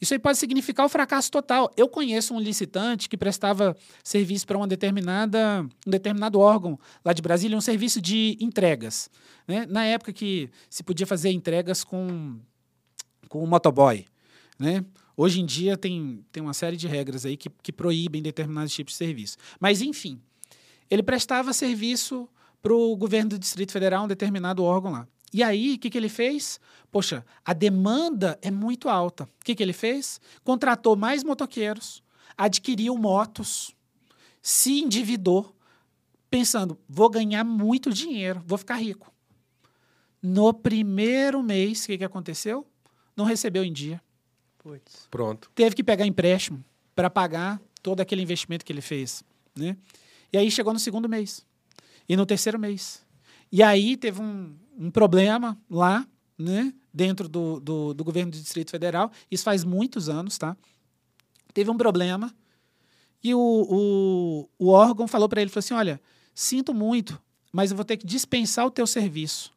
Isso 0.01 0.13
aí 0.13 0.19
pode 0.19 0.39
significar 0.39 0.85
o 0.85 0.89
fracasso 0.89 1.31
total. 1.31 1.71
Eu 1.77 1.89
conheço 1.89 2.35
um 2.35 2.41
licitante 2.41 3.09
que 3.09 3.17
prestava 3.17 3.77
serviço 4.03 4.47
para 4.47 4.57
uma 4.57 4.67
determinada, 4.67 5.67
um 5.87 5.91
determinado 5.91 6.39
órgão 6.41 6.79
lá 7.05 7.13
de 7.13 7.23
Brasília, 7.23 7.57
um 7.57 7.61
serviço 7.61 8.01
de 8.01 8.37
entregas. 8.41 9.09
né? 9.47 9.67
Na 9.67 9.85
época 9.85 10.13
que 10.13 10.51
se 10.69 10.83
podia 10.83 11.07
fazer 11.07 11.31
entregas 11.31 11.85
com, 11.85 12.39
com 13.29 13.43
o 13.43 13.47
motoboy. 13.47 14.05
Né? 14.59 14.85
Hoje 15.17 15.41
em 15.41 15.47
dia 15.47 15.77
tem, 15.77 16.25
tem 16.33 16.43
uma 16.43 16.55
série 16.55 16.77
de 16.77 16.89
regras 16.89 17.25
aí 17.25 17.37
que, 17.37 17.49
que 17.63 17.73
proíbem 17.73 18.21
determinados 18.21 18.75
tipos 18.75 18.95
de 18.95 18.99
serviço. 18.99 19.37
Mas, 19.61 19.81
enfim, 19.81 20.21
ele 20.91 21.03
prestava 21.03 21.53
serviço 21.53 22.29
para 22.61 22.75
o 22.75 22.97
governo 22.97 23.31
do 23.31 23.39
Distrito 23.39 23.73
Federal, 23.73 24.05
um 24.05 24.09
determinado 24.09 24.65
órgão 24.65 24.91
lá. 24.91 25.07
E 25.35 25.43
aí, 25.43 25.75
o 25.75 25.79
que, 25.81 25.91
que 25.91 25.99
ele 25.99 26.09
fez? 26.09 26.61
Poxa, 26.93 27.27
a 27.45 27.53
demanda 27.53 28.39
é 28.41 28.53
muito 28.53 28.89
alta. 28.89 29.25
O 29.25 29.45
que, 29.45 29.53
que 29.53 29.63
ele 29.65 29.73
fez? 29.73 30.21
Contratou 30.45 30.95
mais 30.95 31.25
motoqueiros, 31.25 32.05
adquiriu 32.39 32.97
motos, 32.97 33.75
se 34.41 34.81
endividou, 34.81 35.53
pensando: 36.31 36.79
vou 36.89 37.11
ganhar 37.11 37.43
muito 37.43 37.91
dinheiro, 37.91 38.45
vou 38.47 38.57
ficar 38.57 38.77
rico. 38.77 39.13
No 40.23 40.55
primeiro 40.55 41.43
mês, 41.43 41.83
o 41.83 41.89
que, 41.89 41.99
que 41.99 42.05
aconteceu? 42.05 42.65
Não 43.17 43.25
recebeu 43.25 43.65
em 43.65 43.73
dia 43.73 44.01
Putz. 44.59 45.09
Pronto. 45.11 45.51
teve 45.53 45.75
que 45.75 45.83
pegar 45.83 46.07
empréstimo 46.07 46.65
para 46.95 47.11
pagar 47.11 47.61
todo 47.83 48.01
aquele 48.01 48.23
investimento 48.23 48.65
que 48.65 48.73
ele 48.73 48.81
fez, 48.81 49.25
né? 49.57 49.77
E 50.33 50.39
aí 50.39 50.49
chegou 50.49 50.73
no 50.73 50.79
segundo 50.79 51.09
mês 51.09 51.45
e 52.09 52.17
no 52.17 52.25
terceiro 52.25 52.57
mês. 52.57 53.05
E 53.51 53.65
aí 53.65 53.97
teve 53.97 54.23
um, 54.23 54.57
um 54.79 54.91
problema 54.91 55.59
lá, 55.69 56.07
né? 56.39 56.73
Dentro 56.93 57.29
do, 57.29 57.61
do, 57.61 57.95
do 57.95 58.05
governo 58.05 58.31
do 58.31 58.39
Distrito 58.39 58.71
Federal. 58.71 59.11
Isso 59.31 59.45
faz 59.45 59.65
muitos 59.65 60.09
anos, 60.09 60.39
tá? 60.39 60.57
Teve 61.53 61.71
um 61.71 61.77
problema 61.77 62.35
e 63.25 63.35
o, 63.35 63.39
o, 63.39 64.49
o 64.59 64.69
órgão 64.69 65.09
falou 65.09 65.27
para 65.31 65.41
ele, 65.41 65.49
falou 65.49 65.61
assim, 65.61 65.73
olha, 65.73 65.99
sinto 66.35 66.75
muito, 66.75 67.19
mas 67.51 67.71
eu 67.71 67.77
vou 67.77 67.85
ter 67.85 67.97
que 67.97 68.07
dispensar 68.07 68.67
o 68.67 68.71
teu 68.71 68.87
serviço. 68.87 69.51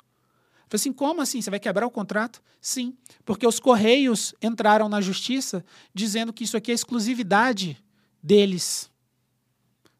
Falei 0.70 0.80
assim, 0.82 0.93
como 0.93 1.22
assim? 1.22 1.41
Você 1.41 1.49
vai 1.49 1.59
quebrar 1.59 1.86
o 1.86 1.91
contrato? 1.91 2.41
Sim, 2.61 2.95
porque 3.26 3.45
os 3.45 3.59
Correios 3.59 4.34
entraram 4.41 4.88
na 4.88 5.01
justiça 5.01 5.65
dizendo 5.93 6.32
que 6.32 6.45
isso 6.45 6.55
aqui 6.55 6.72
é 6.72 6.74
exclusividade 6.74 7.78
deles. 8.24 8.89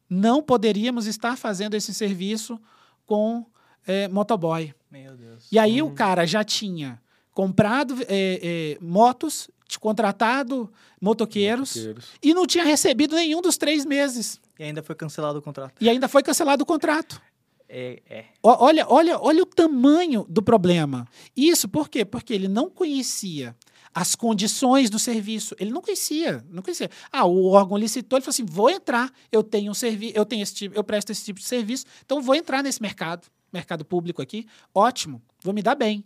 Não 0.08 0.42
poderíamos 0.42 1.06
estar 1.06 1.36
fazendo 1.36 1.74
esse 1.74 1.92
serviço 1.92 2.58
com 3.04 3.44
eh, 3.86 4.08
motoboy. 4.08 4.74
Meu 4.90 5.16
Deus. 5.16 5.46
E 5.50 5.58
aí 5.58 5.82
o 5.82 5.90
cara 5.90 6.26
já 6.26 6.42
tinha 6.42 7.00
comprado 7.32 7.96
eh, 8.08 8.40
eh, 8.42 8.78
motos, 8.80 9.48
contratado 9.80 10.70
motoqueiros 11.00 11.76
Motoqueiros. 11.76 12.06
e 12.22 12.34
não 12.34 12.46
tinha 12.46 12.64
recebido 12.64 13.14
nenhum 13.14 13.40
dos 13.40 13.56
três 13.56 13.84
meses. 13.84 14.40
E 14.58 14.64
ainda 14.64 14.82
foi 14.82 14.94
cancelado 14.94 15.38
o 15.38 15.42
contrato. 15.42 15.74
E 15.80 15.88
ainda 15.88 16.08
foi 16.08 16.22
cancelado 16.22 16.62
o 16.62 16.66
contrato. 16.66 17.20
É, 17.68 18.02
é. 18.08 18.24
Ó, 18.42 18.64
Olha, 18.64 18.86
olha, 18.88 19.18
olha 19.20 19.42
o 19.42 19.46
tamanho 19.46 20.24
do 20.28 20.42
problema. 20.42 21.06
Isso 21.36 21.68
por 21.68 21.88
quê? 21.88 22.04
Porque 22.04 22.32
ele 22.32 22.48
não 22.48 22.70
conhecia 22.70 23.54
as 23.94 24.14
condições 24.14 24.88
do 24.90 24.98
serviço. 24.98 25.54
Ele 25.60 25.70
não 25.70 25.82
conhecia, 25.82 26.44
não 26.50 26.62
conhecia. 26.62 26.90
Ah, 27.12 27.24
o 27.26 27.48
órgão 27.48 27.76
licitou, 27.76 28.16
ele 28.16 28.24
falou 28.24 28.30
assim: 28.30 28.44
vou 28.46 28.70
entrar, 28.70 29.12
eu 29.30 29.42
tenho 29.42 29.70
um 29.70 29.74
serviço, 29.74 30.14
eu 30.16 30.24
tenho 30.24 30.42
esse 30.42 30.54
tipo, 30.54 30.74
eu 30.76 30.82
presto 30.82 31.10
esse 31.10 31.24
tipo 31.24 31.38
de 31.40 31.46
serviço, 31.46 31.84
então 32.04 32.22
vou 32.22 32.34
entrar 32.34 32.62
nesse 32.62 32.80
mercado, 32.80 33.26
mercado 33.52 33.84
público 33.84 34.22
aqui. 34.22 34.46
Ótimo, 34.74 35.22
vou 35.42 35.54
me 35.54 35.62
dar 35.62 35.74
bem. 35.74 36.04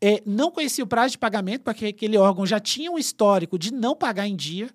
É, 0.00 0.20
não 0.26 0.50
conhecia 0.50 0.82
o 0.82 0.86
prazo 0.86 1.12
de 1.12 1.18
pagamento, 1.18 1.62
porque 1.62 1.86
aquele 1.86 2.18
órgão 2.18 2.44
já 2.44 2.58
tinha 2.58 2.90
um 2.90 2.98
histórico 2.98 3.58
de 3.58 3.72
não 3.72 3.94
pagar 3.94 4.26
em 4.26 4.34
dia. 4.34 4.68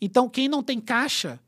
Então, 0.00 0.28
quem 0.28 0.48
não 0.48 0.62
tem 0.62 0.80
caixa, 0.80 1.38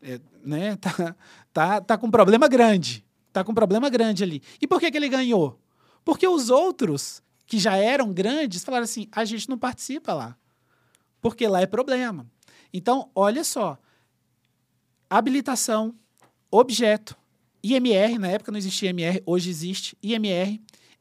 é, 0.00 0.18
né, 0.42 0.76
tá, 0.80 1.16
tá, 1.52 1.80
tá 1.80 1.98
com 1.98 2.06
um 2.06 2.10
problema 2.10 2.48
grande. 2.48 3.04
Tá 3.32 3.44
com 3.44 3.52
um 3.52 3.54
problema 3.54 3.90
grande 3.90 4.24
ali. 4.24 4.42
E 4.60 4.66
por 4.66 4.80
que, 4.80 4.90
que 4.90 4.96
ele 4.96 5.08
ganhou? 5.08 5.60
Porque 6.02 6.26
os 6.26 6.48
outros, 6.48 7.22
que 7.46 7.58
já 7.58 7.76
eram 7.76 8.12
grandes, 8.12 8.64
falaram 8.64 8.84
assim: 8.84 9.06
a 9.12 9.24
gente 9.26 9.48
não 9.48 9.58
participa 9.58 10.14
lá. 10.14 10.36
Porque 11.20 11.46
lá 11.46 11.60
é 11.60 11.66
problema. 11.66 12.26
Então, 12.72 13.10
olha 13.14 13.44
só. 13.44 13.78
Habilitação, 15.10 15.94
objeto, 16.50 17.16
IMR, 17.72 18.18
na 18.18 18.28
época 18.28 18.52
não 18.52 18.58
existia 18.58 18.90
IMR, 18.90 19.22
hoje 19.24 19.50
existe 19.50 19.96
IMR, 20.02 20.60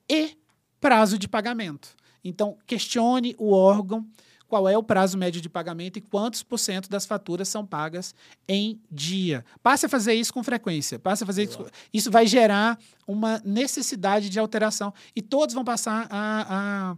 e 0.10 0.38
prazo 0.80 1.18
de 1.18 1.28
pagamento. 1.28 1.96
Então, 2.24 2.58
questione 2.66 3.36
o 3.38 3.52
órgão 3.52 4.06
qual 4.48 4.70
é 4.70 4.78
o 4.78 4.84
prazo 4.84 5.18
médio 5.18 5.42
de 5.42 5.50
pagamento 5.50 5.98
e 5.98 6.02
quantos 6.02 6.44
por 6.44 6.58
cento 6.58 6.90
das 6.90 7.06
faturas 7.06 7.48
são 7.50 7.66
pagas 7.66 8.14
em 8.48 8.80
dia. 8.92 9.44
Passe 9.62 9.86
a 9.86 9.90
fazer 9.90 10.14
isso 10.14 10.34
com 10.34 10.44
frequência. 10.44 11.00
Passe 11.00 11.24
a 11.24 11.26
fazer 11.26 11.44
isso. 11.44 11.66
Isso 11.94 12.12
vai 12.12 12.28
gerar 12.28 12.80
uma 13.08 13.42
necessidade 13.44 14.30
de 14.30 14.40
alteração 14.40 14.94
e 15.16 15.22
todos 15.22 15.54
vão 15.54 15.64
passar 15.64 16.08
a, 16.10 16.92
a, 16.92 16.98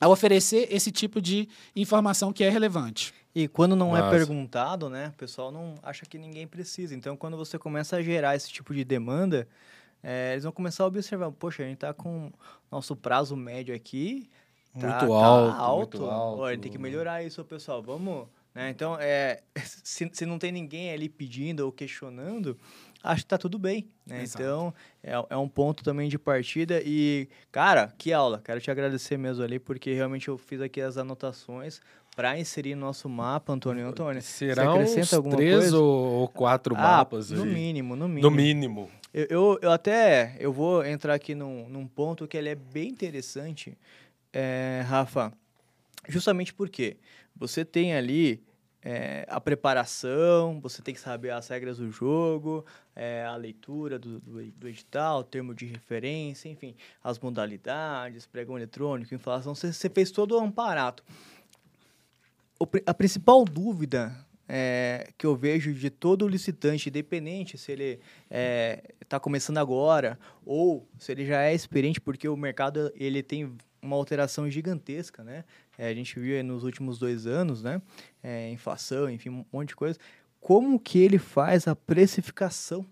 a 0.00 0.08
oferecer 0.08 0.68
esse 0.70 0.90
tipo 0.90 1.20
de 1.20 1.48
informação 1.74 2.32
que 2.32 2.42
é 2.42 2.50
relevante. 2.50 3.14
E 3.38 3.46
quando 3.46 3.76
não 3.76 3.94
é 3.94 4.00
Massa. 4.00 4.16
perguntado, 4.16 4.88
né, 4.88 5.08
o 5.08 5.18
pessoal 5.18 5.52
não 5.52 5.74
acha 5.82 6.06
que 6.06 6.16
ninguém 6.16 6.46
precisa. 6.46 6.94
Então, 6.94 7.14
quando 7.18 7.36
você 7.36 7.58
começa 7.58 7.96
a 7.96 8.02
gerar 8.02 8.34
esse 8.34 8.50
tipo 8.50 8.72
de 8.72 8.82
demanda, 8.82 9.46
eh, 10.02 10.32
eles 10.32 10.44
vão 10.44 10.52
começar 10.52 10.84
a 10.84 10.86
observar, 10.86 11.30
poxa, 11.32 11.62
a 11.62 11.66
gente 11.66 11.76
tá 11.76 11.92
com 11.92 12.32
nosso 12.72 12.96
prazo 12.96 13.36
médio 13.36 13.74
aqui, 13.74 14.30
tá, 14.80 14.88
Muito 14.88 15.08
tá 15.08 15.26
alto, 15.26 15.60
alto. 15.60 15.98
muito 15.98 16.10
alto. 16.10 16.40
Ó, 16.40 16.44
a 16.46 16.52
gente 16.52 16.62
tem 16.62 16.72
que 16.72 16.78
melhorar 16.78 17.22
isso, 17.24 17.44
pessoal. 17.44 17.82
Vamos, 17.82 18.26
né? 18.54 18.70
Então, 18.70 18.96
é, 18.98 19.42
se, 19.84 20.08
se 20.10 20.24
não 20.24 20.38
tem 20.38 20.50
ninguém 20.50 20.90
ali 20.90 21.06
pedindo 21.06 21.60
ou 21.60 21.70
questionando, 21.70 22.58
acho 23.02 23.20
que 23.22 23.28
tá 23.28 23.36
tudo 23.36 23.58
bem, 23.58 23.86
né? 24.06 24.24
Então, 24.24 24.72
é, 25.02 25.12
é 25.28 25.36
um 25.36 25.46
ponto 25.48 25.84
também 25.84 26.08
de 26.08 26.18
partida 26.18 26.80
e, 26.82 27.28
cara, 27.52 27.92
que 27.98 28.14
aula. 28.14 28.40
Quero 28.42 28.62
te 28.62 28.70
agradecer 28.70 29.18
mesmo 29.18 29.44
ali, 29.44 29.58
porque 29.58 29.92
realmente 29.92 30.28
eu 30.28 30.38
fiz 30.38 30.58
aqui 30.62 30.80
as 30.80 30.96
anotações 30.96 31.82
para 32.16 32.38
inserir 32.38 32.74
no 32.74 32.80
nosso 32.86 33.10
mapa, 33.10 33.52
Antônio. 33.52 33.86
Antônio, 33.86 34.22
Serão 34.22 34.72
você 34.72 34.90
acrescenta 35.00 35.20
uns 35.20 35.34
três 35.36 35.54
coisa? 35.58 35.78
ou, 35.78 36.26
quatro 36.28 36.74
Ah, 36.74 36.80
mapas 36.80 37.30
no 37.30 37.44
aí. 37.44 37.52
mínimo, 37.54 37.94
no 37.94 38.08
mínimo. 38.08 38.30
No 38.30 38.34
mínimo. 38.34 38.90
Eu, 39.12 39.26
eu, 39.28 39.58
eu 39.60 39.70
até 39.70 40.34
eu 40.40 40.50
vou 40.50 40.84
entrar 40.84 41.12
aqui 41.12 41.34
num, 41.34 41.68
num 41.68 41.86
ponto 41.86 42.26
que 42.26 42.36
ele 42.36 42.48
é 42.48 42.54
bem 42.54 42.88
interessante, 42.88 43.76
é, 44.32 44.82
Rafa. 44.86 45.30
Justamente 46.08 46.54
porque 46.54 46.96
você 47.34 47.66
tem 47.66 47.94
ali 47.94 48.42
é, 48.82 49.26
a 49.28 49.38
preparação, 49.40 50.58
você 50.60 50.80
tem 50.80 50.94
que 50.94 51.00
saber 51.00 51.30
as 51.30 51.48
regras 51.48 51.76
do 51.78 51.90
jogo, 51.90 52.64
é, 52.94 53.24
a 53.24 53.36
leitura 53.36 53.98
do, 53.98 54.20
do, 54.20 54.42
do 54.42 54.68
edital, 54.68 55.22
termo 55.22 55.54
de 55.54 55.66
referência, 55.66 56.48
enfim, 56.48 56.74
as 57.04 57.18
modalidades, 57.18 58.26
pregão 58.26 58.56
eletrônico, 58.56 59.14
inflação, 59.14 59.54
você, 59.54 59.70
você 59.72 59.90
fez 59.90 60.10
todo 60.10 60.36
o 60.36 60.40
amparato. 60.40 61.02
A 62.86 62.94
principal 62.94 63.44
dúvida 63.44 64.16
é, 64.48 65.08
que 65.18 65.26
eu 65.26 65.34
vejo 65.34 65.72
de 65.74 65.90
todo 65.90 66.28
licitante, 66.28 66.88
independente 66.88 67.58
se 67.58 67.72
ele 67.72 68.00
está 69.00 69.16
é, 69.16 69.20
começando 69.20 69.58
agora 69.58 70.18
ou 70.44 70.88
se 70.98 71.12
ele 71.12 71.26
já 71.26 71.42
é 71.42 71.54
experiente, 71.54 72.00
porque 72.00 72.28
o 72.28 72.36
mercado 72.36 72.92
ele 72.94 73.22
tem 73.22 73.52
uma 73.82 73.96
alteração 73.96 74.50
gigantesca, 74.50 75.22
né? 75.22 75.44
É, 75.78 75.88
a 75.88 75.94
gente 75.94 76.18
viu 76.18 76.42
nos 76.42 76.64
últimos 76.64 76.98
dois 76.98 77.26
anos, 77.26 77.62
né? 77.62 77.80
É, 78.22 78.50
inflação, 78.50 79.08
enfim, 79.10 79.30
um 79.30 79.44
monte 79.52 79.68
de 79.68 79.76
coisa. 79.76 79.98
Como 80.40 80.78
que 80.78 80.98
ele 80.98 81.18
faz 81.18 81.66
a 81.66 81.74
precificação 81.74 82.86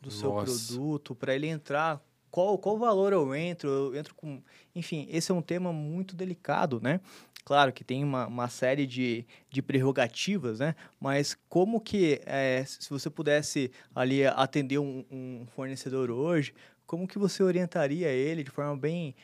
do 0.00 0.10
seu 0.10 0.32
produto 0.32 1.14
para 1.14 1.34
ele 1.34 1.46
entrar? 1.46 2.02
Qual, 2.30 2.56
qual 2.58 2.78
valor 2.78 3.12
eu 3.12 3.34
entro? 3.34 3.68
Eu 3.68 3.96
entro 3.96 4.14
com... 4.14 4.40
Enfim, 4.74 5.06
esse 5.10 5.32
é 5.32 5.34
um 5.34 5.42
tema 5.42 5.72
muito 5.72 6.14
delicado, 6.14 6.80
né? 6.80 7.00
Claro 7.44 7.72
que 7.72 7.82
tem 7.82 8.04
uma, 8.04 8.26
uma 8.26 8.48
série 8.48 8.86
de, 8.86 9.26
de 9.48 9.62
prerrogativas, 9.62 10.60
né? 10.60 10.74
Mas 11.00 11.36
como 11.48 11.80
que, 11.80 12.20
é, 12.26 12.64
se 12.66 12.88
você 12.90 13.08
pudesse 13.08 13.70
ali 13.94 14.26
atender 14.26 14.78
um, 14.78 15.04
um 15.10 15.46
fornecedor 15.54 16.10
hoje, 16.10 16.52
como 16.86 17.08
que 17.08 17.18
você 17.18 17.42
orientaria 17.42 18.08
ele 18.08 18.42
de 18.42 18.50
forma 18.50 18.76
bem 18.76 19.14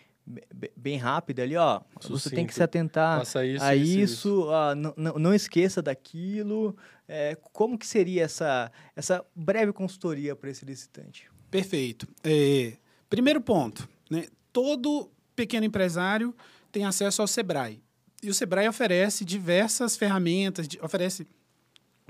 bem 0.77 0.97
rápida 0.97 1.43
ali, 1.43 1.57
ó. 1.57 1.81
Sucinto. 2.01 2.19
Você 2.19 2.31
tem 2.31 2.47
que 2.47 2.55
se 2.55 2.63
atentar 2.63 3.23
isso, 3.23 3.39
a 3.39 3.47
isso, 3.47 3.99
isso. 3.99 4.51
Ah, 4.51 4.75
não, 4.75 4.95
não 4.97 5.33
esqueça 5.33 5.81
daquilo. 5.81 6.77
É, 7.07 7.37
como 7.53 7.79
que 7.79 7.87
seria 7.87 8.25
essa, 8.25 8.73
essa 8.97 9.25
breve 9.35 9.73
consultoria 9.73 10.35
para 10.35 10.51
esse 10.51 10.65
licitante? 10.65 11.31
Perfeito. 11.49 12.09
É, 12.25 12.73
primeiro 13.09 13.41
ponto, 13.41 13.89
né? 14.11 14.27
Todo 14.53 15.09
pequeno 15.37 15.65
empresário 15.65 16.35
tem 16.73 16.85
acesso 16.85 17.23
ao 17.23 17.29
Sebrae. 17.29 17.81
E 18.27 18.29
o 18.29 18.35
Sebrae 18.35 18.69
oferece 18.69 19.25
diversas 19.25 19.97
ferramentas, 19.97 20.67
oferece 20.83 21.25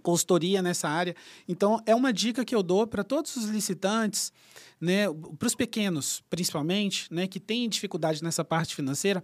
consultoria 0.03 0.63
nessa 0.63 0.89
área. 0.89 1.15
Então, 1.47 1.79
é 1.85 1.95
uma 1.95 2.11
dica 2.11 2.43
que 2.43 2.55
eu 2.55 2.63
dou 2.63 2.87
para 2.87 3.05
todos 3.05 3.37
os 3.37 3.51
licitantes, 3.51 4.33
né, 4.81 5.13
para 5.39 5.47
os 5.47 5.55
pequenos, 5.55 6.25
principalmente, 6.31 7.13
né, 7.13 7.27
que 7.27 7.39
têm 7.39 7.69
dificuldade 7.69 8.23
nessa 8.25 8.43
parte 8.43 8.75
financeira, 8.75 9.23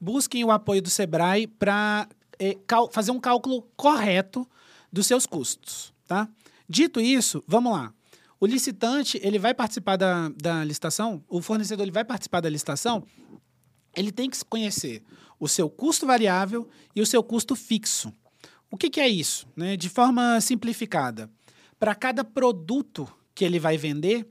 busquem 0.00 0.42
o 0.42 0.50
apoio 0.50 0.82
do 0.82 0.90
Sebrae 0.90 1.46
para 1.46 2.08
é, 2.40 2.56
fazer 2.90 3.12
um 3.12 3.20
cálculo 3.20 3.62
correto 3.76 4.44
dos 4.92 5.06
seus 5.06 5.26
custos. 5.26 5.94
Tá? 6.08 6.28
Dito 6.68 7.00
isso, 7.00 7.44
vamos 7.46 7.72
lá. 7.72 7.94
O 8.40 8.46
licitante 8.46 9.20
ele 9.22 9.38
vai 9.38 9.54
participar 9.54 9.94
da, 9.94 10.28
da 10.30 10.64
licitação, 10.64 11.22
o 11.28 11.40
fornecedor 11.40 11.84
ele 11.84 11.92
vai 11.92 12.04
participar 12.04 12.40
da 12.40 12.50
licitação, 12.50 13.04
ele 13.96 14.10
tem 14.10 14.28
que 14.28 14.44
conhecer 14.44 15.04
o 15.42 15.48
seu 15.48 15.68
custo 15.68 16.06
variável 16.06 16.68
e 16.94 17.02
o 17.02 17.06
seu 17.06 17.20
custo 17.20 17.56
fixo. 17.56 18.12
O 18.70 18.76
que, 18.76 18.88
que 18.88 19.00
é 19.00 19.08
isso? 19.08 19.44
Né? 19.56 19.76
De 19.76 19.88
forma 19.88 20.40
simplificada, 20.40 21.28
para 21.80 21.96
cada 21.96 22.22
produto 22.22 23.12
que 23.34 23.44
ele 23.44 23.58
vai 23.58 23.76
vender, 23.76 24.24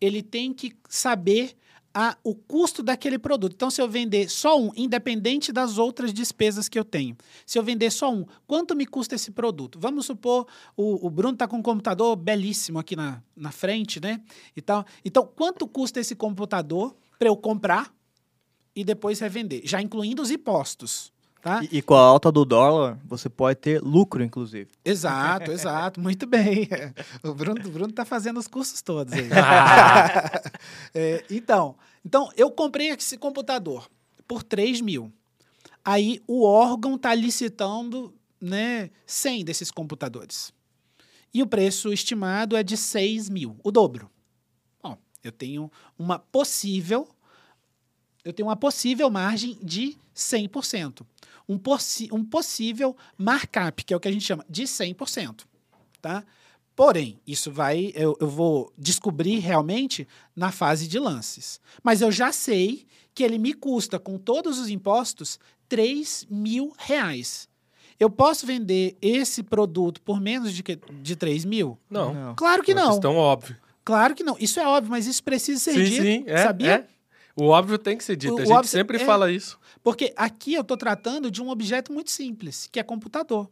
ele 0.00 0.22
tem 0.22 0.54
que 0.54 0.74
saber 0.88 1.54
a, 1.92 2.16
o 2.24 2.34
custo 2.34 2.82
daquele 2.82 3.18
produto. 3.18 3.52
Então, 3.52 3.70
se 3.70 3.82
eu 3.82 3.86
vender 3.86 4.30
só 4.30 4.58
um, 4.58 4.70
independente 4.74 5.52
das 5.52 5.76
outras 5.76 6.14
despesas 6.14 6.66
que 6.66 6.78
eu 6.78 6.84
tenho, 6.84 7.14
se 7.44 7.58
eu 7.58 7.62
vender 7.62 7.90
só 7.90 8.10
um, 8.10 8.24
quanto 8.46 8.74
me 8.74 8.86
custa 8.86 9.16
esse 9.16 9.32
produto? 9.32 9.78
Vamos 9.78 10.06
supor, 10.06 10.46
o, 10.74 11.06
o 11.06 11.10
Bruno 11.10 11.34
está 11.34 11.46
com 11.46 11.58
um 11.58 11.62
computador 11.62 12.16
belíssimo 12.16 12.78
aqui 12.78 12.96
na, 12.96 13.22
na 13.36 13.52
frente, 13.52 14.00
né? 14.00 14.18
E 14.56 14.62
tal. 14.62 14.86
Então, 15.04 15.30
quanto 15.36 15.68
custa 15.68 16.00
esse 16.00 16.16
computador 16.16 16.96
para 17.18 17.28
eu 17.28 17.36
comprar 17.36 17.94
e 18.74 18.84
depois 18.84 19.20
revender, 19.20 19.62
já 19.64 19.80
incluindo 19.80 20.22
os 20.22 20.30
impostos. 20.30 21.12
Tá? 21.44 21.62
E, 21.62 21.78
e, 21.78 21.82
com 21.82 21.94
a 21.94 22.00
alta 22.00 22.32
do 22.32 22.42
dólar, 22.42 22.98
você 23.04 23.28
pode 23.28 23.60
ter 23.60 23.78
lucro, 23.82 24.24
inclusive. 24.24 24.70
Exato, 24.82 25.52
exato. 25.52 26.00
Muito 26.00 26.26
bem. 26.26 26.66
O 27.22 27.34
Bruno, 27.34 27.60
o 27.66 27.70
Bruno 27.70 27.92
tá 27.92 28.06
fazendo 28.06 28.40
os 28.40 28.48
cursos 28.48 28.80
todos 28.80 29.12
aí. 29.12 29.28
é, 30.94 31.22
então, 31.30 31.76
então, 32.02 32.30
eu 32.34 32.50
comprei 32.50 32.88
esse 32.88 33.18
computador 33.18 33.86
por 34.26 34.42
3 34.42 34.80
mil. 34.80 35.12
Aí 35.84 36.22
o 36.26 36.44
órgão 36.44 36.94
está 36.94 37.14
licitando 37.14 38.14
né, 38.40 38.90
100 39.06 39.44
desses 39.44 39.70
computadores. 39.70 40.50
E 41.32 41.42
o 41.42 41.46
preço 41.46 41.92
estimado 41.92 42.56
é 42.56 42.62
de 42.62 42.76
6 42.76 43.28
mil, 43.28 43.58
o 43.62 43.70
dobro. 43.70 44.10
Bom, 44.82 44.96
eu 45.22 45.30
tenho 45.30 45.70
uma 45.98 46.18
possível 46.18 47.06
eu 48.24 48.32
tenho 48.32 48.48
uma 48.48 48.56
possível 48.56 49.10
margem 49.10 49.58
de 49.62 49.96
100%. 50.16 51.02
Um, 51.48 51.58
possi 51.58 52.08
um 52.10 52.24
possível 52.24 52.96
markup, 53.18 53.84
que 53.84 53.92
é 53.92 53.96
o 53.96 54.00
que 54.00 54.08
a 54.08 54.12
gente 54.12 54.24
chama 54.24 54.44
de 54.48 54.62
100%. 54.64 55.42
Tá? 56.00 56.24
Porém, 56.74 57.20
isso 57.26 57.52
vai, 57.52 57.92
eu, 57.94 58.16
eu 58.20 58.28
vou 58.28 58.72
descobrir 58.76 59.38
realmente 59.38 60.08
na 60.34 60.50
fase 60.50 60.88
de 60.88 60.98
lances. 60.98 61.60
Mas 61.82 62.00
eu 62.00 62.10
já 62.10 62.32
sei 62.32 62.86
que 63.14 63.22
ele 63.22 63.38
me 63.38 63.52
custa, 63.52 63.98
com 63.98 64.18
todos 64.18 64.58
os 64.58 64.68
impostos, 64.68 65.38
3 65.68 66.26
mil 66.28 66.72
reais. 66.76 67.48
Eu 68.00 68.10
posso 68.10 68.44
vender 68.44 68.96
esse 69.00 69.42
produto 69.42 70.00
por 70.02 70.20
menos 70.20 70.52
de, 70.52 70.62
que, 70.62 70.78
de 71.00 71.14
3 71.14 71.44
mil? 71.44 71.78
Não. 71.88 72.12
não. 72.12 72.34
Claro 72.34 72.62
que 72.62 72.72
é 72.72 72.74
não. 72.74 72.90
Questão 72.90 73.16
óbvio. 73.16 73.56
Claro 73.84 74.14
que 74.14 74.24
não. 74.24 74.36
Isso 74.40 74.58
é 74.58 74.66
óbvio, 74.66 74.90
mas 74.90 75.06
isso 75.06 75.22
precisa 75.22 75.60
ser 75.60 75.74
sim, 75.74 75.84
dito. 75.84 76.02
Sim, 76.02 76.24
é, 76.26 76.42
sabia? 76.42 76.72
É. 76.90 76.93
O 77.36 77.46
óbvio 77.46 77.78
tem 77.78 77.96
que 77.96 78.04
ser 78.04 78.16
dito. 78.16 78.34
O, 78.34 78.40
a 78.40 78.44
gente 78.44 78.68
sempre 78.68 78.96
é, 78.96 79.04
fala 79.04 79.30
isso. 79.30 79.58
Porque 79.82 80.12
aqui 80.16 80.54
eu 80.54 80.62
estou 80.62 80.76
tratando 80.76 81.30
de 81.30 81.42
um 81.42 81.48
objeto 81.48 81.92
muito 81.92 82.10
simples, 82.10 82.68
que 82.70 82.78
é 82.78 82.82
computador. 82.82 83.50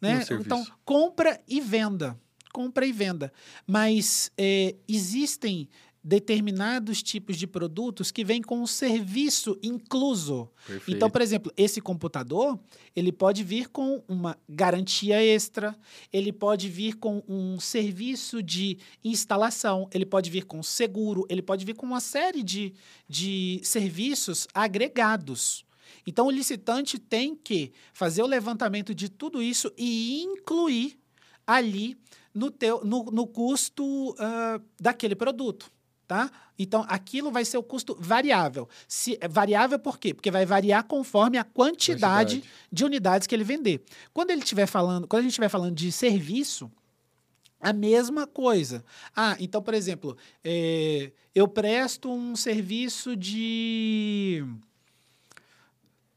Né? 0.00 0.24
Então, 0.30 0.64
compra 0.84 1.40
e 1.48 1.60
venda. 1.60 2.18
Compra 2.52 2.86
e 2.86 2.92
venda. 2.92 3.32
Mas 3.66 4.30
é, 4.38 4.76
existem 4.86 5.68
determinados 6.04 7.02
tipos 7.02 7.38
de 7.38 7.46
produtos 7.46 8.10
que 8.10 8.22
vêm 8.22 8.42
com 8.42 8.60
um 8.60 8.66
serviço 8.66 9.58
incluso. 9.62 10.50
Perfeito. 10.66 10.94
Então, 10.94 11.08
por 11.08 11.22
exemplo, 11.22 11.50
esse 11.56 11.80
computador, 11.80 12.60
ele 12.94 13.10
pode 13.10 13.42
vir 13.42 13.70
com 13.70 14.04
uma 14.06 14.36
garantia 14.46 15.24
extra, 15.24 15.74
ele 16.12 16.30
pode 16.30 16.68
vir 16.68 16.96
com 16.96 17.22
um 17.26 17.58
serviço 17.58 18.42
de 18.42 18.76
instalação, 19.02 19.88
ele 19.94 20.04
pode 20.04 20.28
vir 20.28 20.44
com 20.44 20.62
seguro, 20.62 21.24
ele 21.30 21.40
pode 21.40 21.64
vir 21.64 21.74
com 21.74 21.86
uma 21.86 22.00
série 22.00 22.42
de, 22.42 22.74
de 23.08 23.60
serviços 23.64 24.46
agregados. 24.52 25.64
Então, 26.06 26.26
o 26.26 26.30
licitante 26.30 26.98
tem 26.98 27.34
que 27.34 27.72
fazer 27.94 28.22
o 28.22 28.26
levantamento 28.26 28.94
de 28.94 29.08
tudo 29.08 29.42
isso 29.42 29.72
e 29.78 30.22
incluir 30.22 30.98
ali 31.46 31.96
no, 32.34 32.50
teu, 32.50 32.84
no, 32.84 33.04
no 33.04 33.26
custo 33.26 34.10
uh, 34.10 34.62
daquele 34.78 35.14
produto 35.14 35.72
tá? 36.14 36.30
Então, 36.56 36.84
aquilo 36.88 37.32
vai 37.32 37.44
ser 37.44 37.58
o 37.58 37.62
custo 37.62 37.96
variável. 37.98 38.68
Se, 38.86 39.18
é 39.20 39.26
variável 39.26 39.80
por 39.80 39.98
quê? 39.98 40.14
Porque 40.14 40.30
vai 40.30 40.46
variar 40.46 40.84
conforme 40.84 41.36
a 41.36 41.42
quantidade, 41.42 42.36
quantidade. 42.36 42.54
de 42.70 42.84
unidades 42.84 43.26
que 43.26 43.34
ele 43.34 43.42
vender. 43.42 43.82
Quando 44.12 44.30
ele 44.30 44.40
estiver 44.42 44.66
falando, 44.66 45.08
quando 45.08 45.20
a 45.20 45.22
gente 45.22 45.32
estiver 45.32 45.48
falando 45.48 45.74
de 45.74 45.90
serviço, 45.90 46.70
a 47.60 47.72
mesma 47.72 48.28
coisa. 48.28 48.84
Ah, 49.16 49.36
então, 49.40 49.60
por 49.60 49.74
exemplo, 49.74 50.16
é, 50.44 51.10
eu 51.34 51.48
presto 51.48 52.12
um 52.12 52.36
serviço 52.36 53.16
de. 53.16 54.44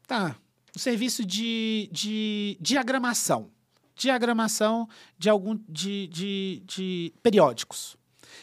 Tá. 0.06 0.36
Um 0.76 0.78
serviço 0.78 1.24
de, 1.24 1.88
de 1.90 2.56
diagramação. 2.60 3.50
Diagramação 3.96 4.88
de 5.18 5.28
algum 5.28 5.58
de, 5.68 6.06
de, 6.06 6.62
de 6.64 7.12
periódicos. 7.20 7.96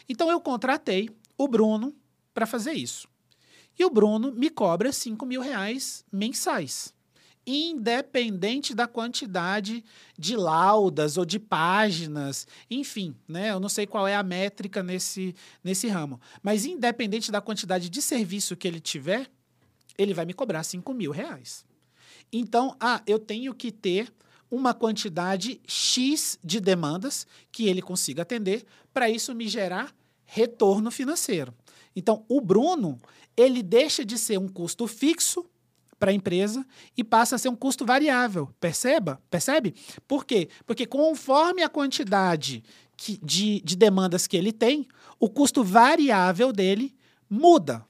Então 0.08 0.30
eu 0.30 0.40
contratei 0.40 1.10
o 1.36 1.48
Bruno 1.48 1.94
para 2.32 2.46
fazer 2.46 2.72
isso. 2.72 3.08
E 3.78 3.84
o 3.84 3.90
Bruno 3.90 4.32
me 4.32 4.48
cobra 4.48 4.92
5 4.92 5.24
mil 5.26 5.40
reais 5.40 6.04
mensais, 6.10 6.94
independente 7.46 8.74
da 8.74 8.86
quantidade 8.86 9.84
de 10.18 10.34
laudas 10.34 11.16
ou 11.16 11.24
de 11.24 11.38
páginas, 11.38 12.46
enfim, 12.70 13.14
né? 13.28 13.50
Eu 13.50 13.60
não 13.60 13.68
sei 13.68 13.86
qual 13.86 14.08
é 14.08 14.16
a 14.16 14.22
métrica 14.22 14.82
nesse, 14.82 15.34
nesse 15.62 15.88
ramo, 15.88 16.20
mas 16.42 16.64
independente 16.64 17.30
da 17.30 17.40
quantidade 17.40 17.90
de 17.90 18.00
serviço 18.00 18.56
que 18.56 18.66
ele 18.66 18.80
tiver, 18.80 19.30
ele 19.98 20.14
vai 20.14 20.24
me 20.24 20.34
cobrar 20.34 20.62
5 20.62 20.92
mil 20.94 21.10
reais. 21.10 21.64
Então, 22.32 22.76
ah, 22.80 23.02
eu 23.06 23.18
tenho 23.18 23.54
que 23.54 23.70
ter 23.70 24.12
uma 24.50 24.72
quantidade 24.72 25.60
X 25.66 26.38
de 26.42 26.60
demandas 26.60 27.26
que 27.50 27.68
ele 27.68 27.82
consiga 27.82 28.22
atender 28.22 28.64
para 28.92 29.10
isso 29.10 29.34
me 29.34 29.48
gerar 29.48 29.94
retorno 30.26 30.90
financeiro. 30.90 31.54
Então, 31.94 32.24
o 32.28 32.40
Bruno, 32.40 33.00
ele 33.36 33.62
deixa 33.62 34.04
de 34.04 34.18
ser 34.18 34.38
um 34.38 34.48
custo 34.48 34.86
fixo 34.86 35.46
para 35.98 36.10
a 36.10 36.14
empresa 36.14 36.66
e 36.96 37.02
passa 37.02 37.36
a 37.36 37.38
ser 37.38 37.48
um 37.48 37.56
custo 37.56 37.86
variável. 37.86 38.50
Perceba? 38.60 39.20
Percebe? 39.30 39.74
Por 40.06 40.24
quê? 40.24 40.48
Porque 40.66 40.84
conforme 40.84 41.62
a 41.62 41.68
quantidade 41.68 42.62
que, 42.96 43.18
de, 43.22 43.60
de 43.62 43.76
demandas 43.76 44.26
que 44.26 44.36
ele 44.36 44.52
tem, 44.52 44.86
o 45.18 45.28
custo 45.28 45.64
variável 45.64 46.52
dele 46.52 46.94
muda. 47.28 47.86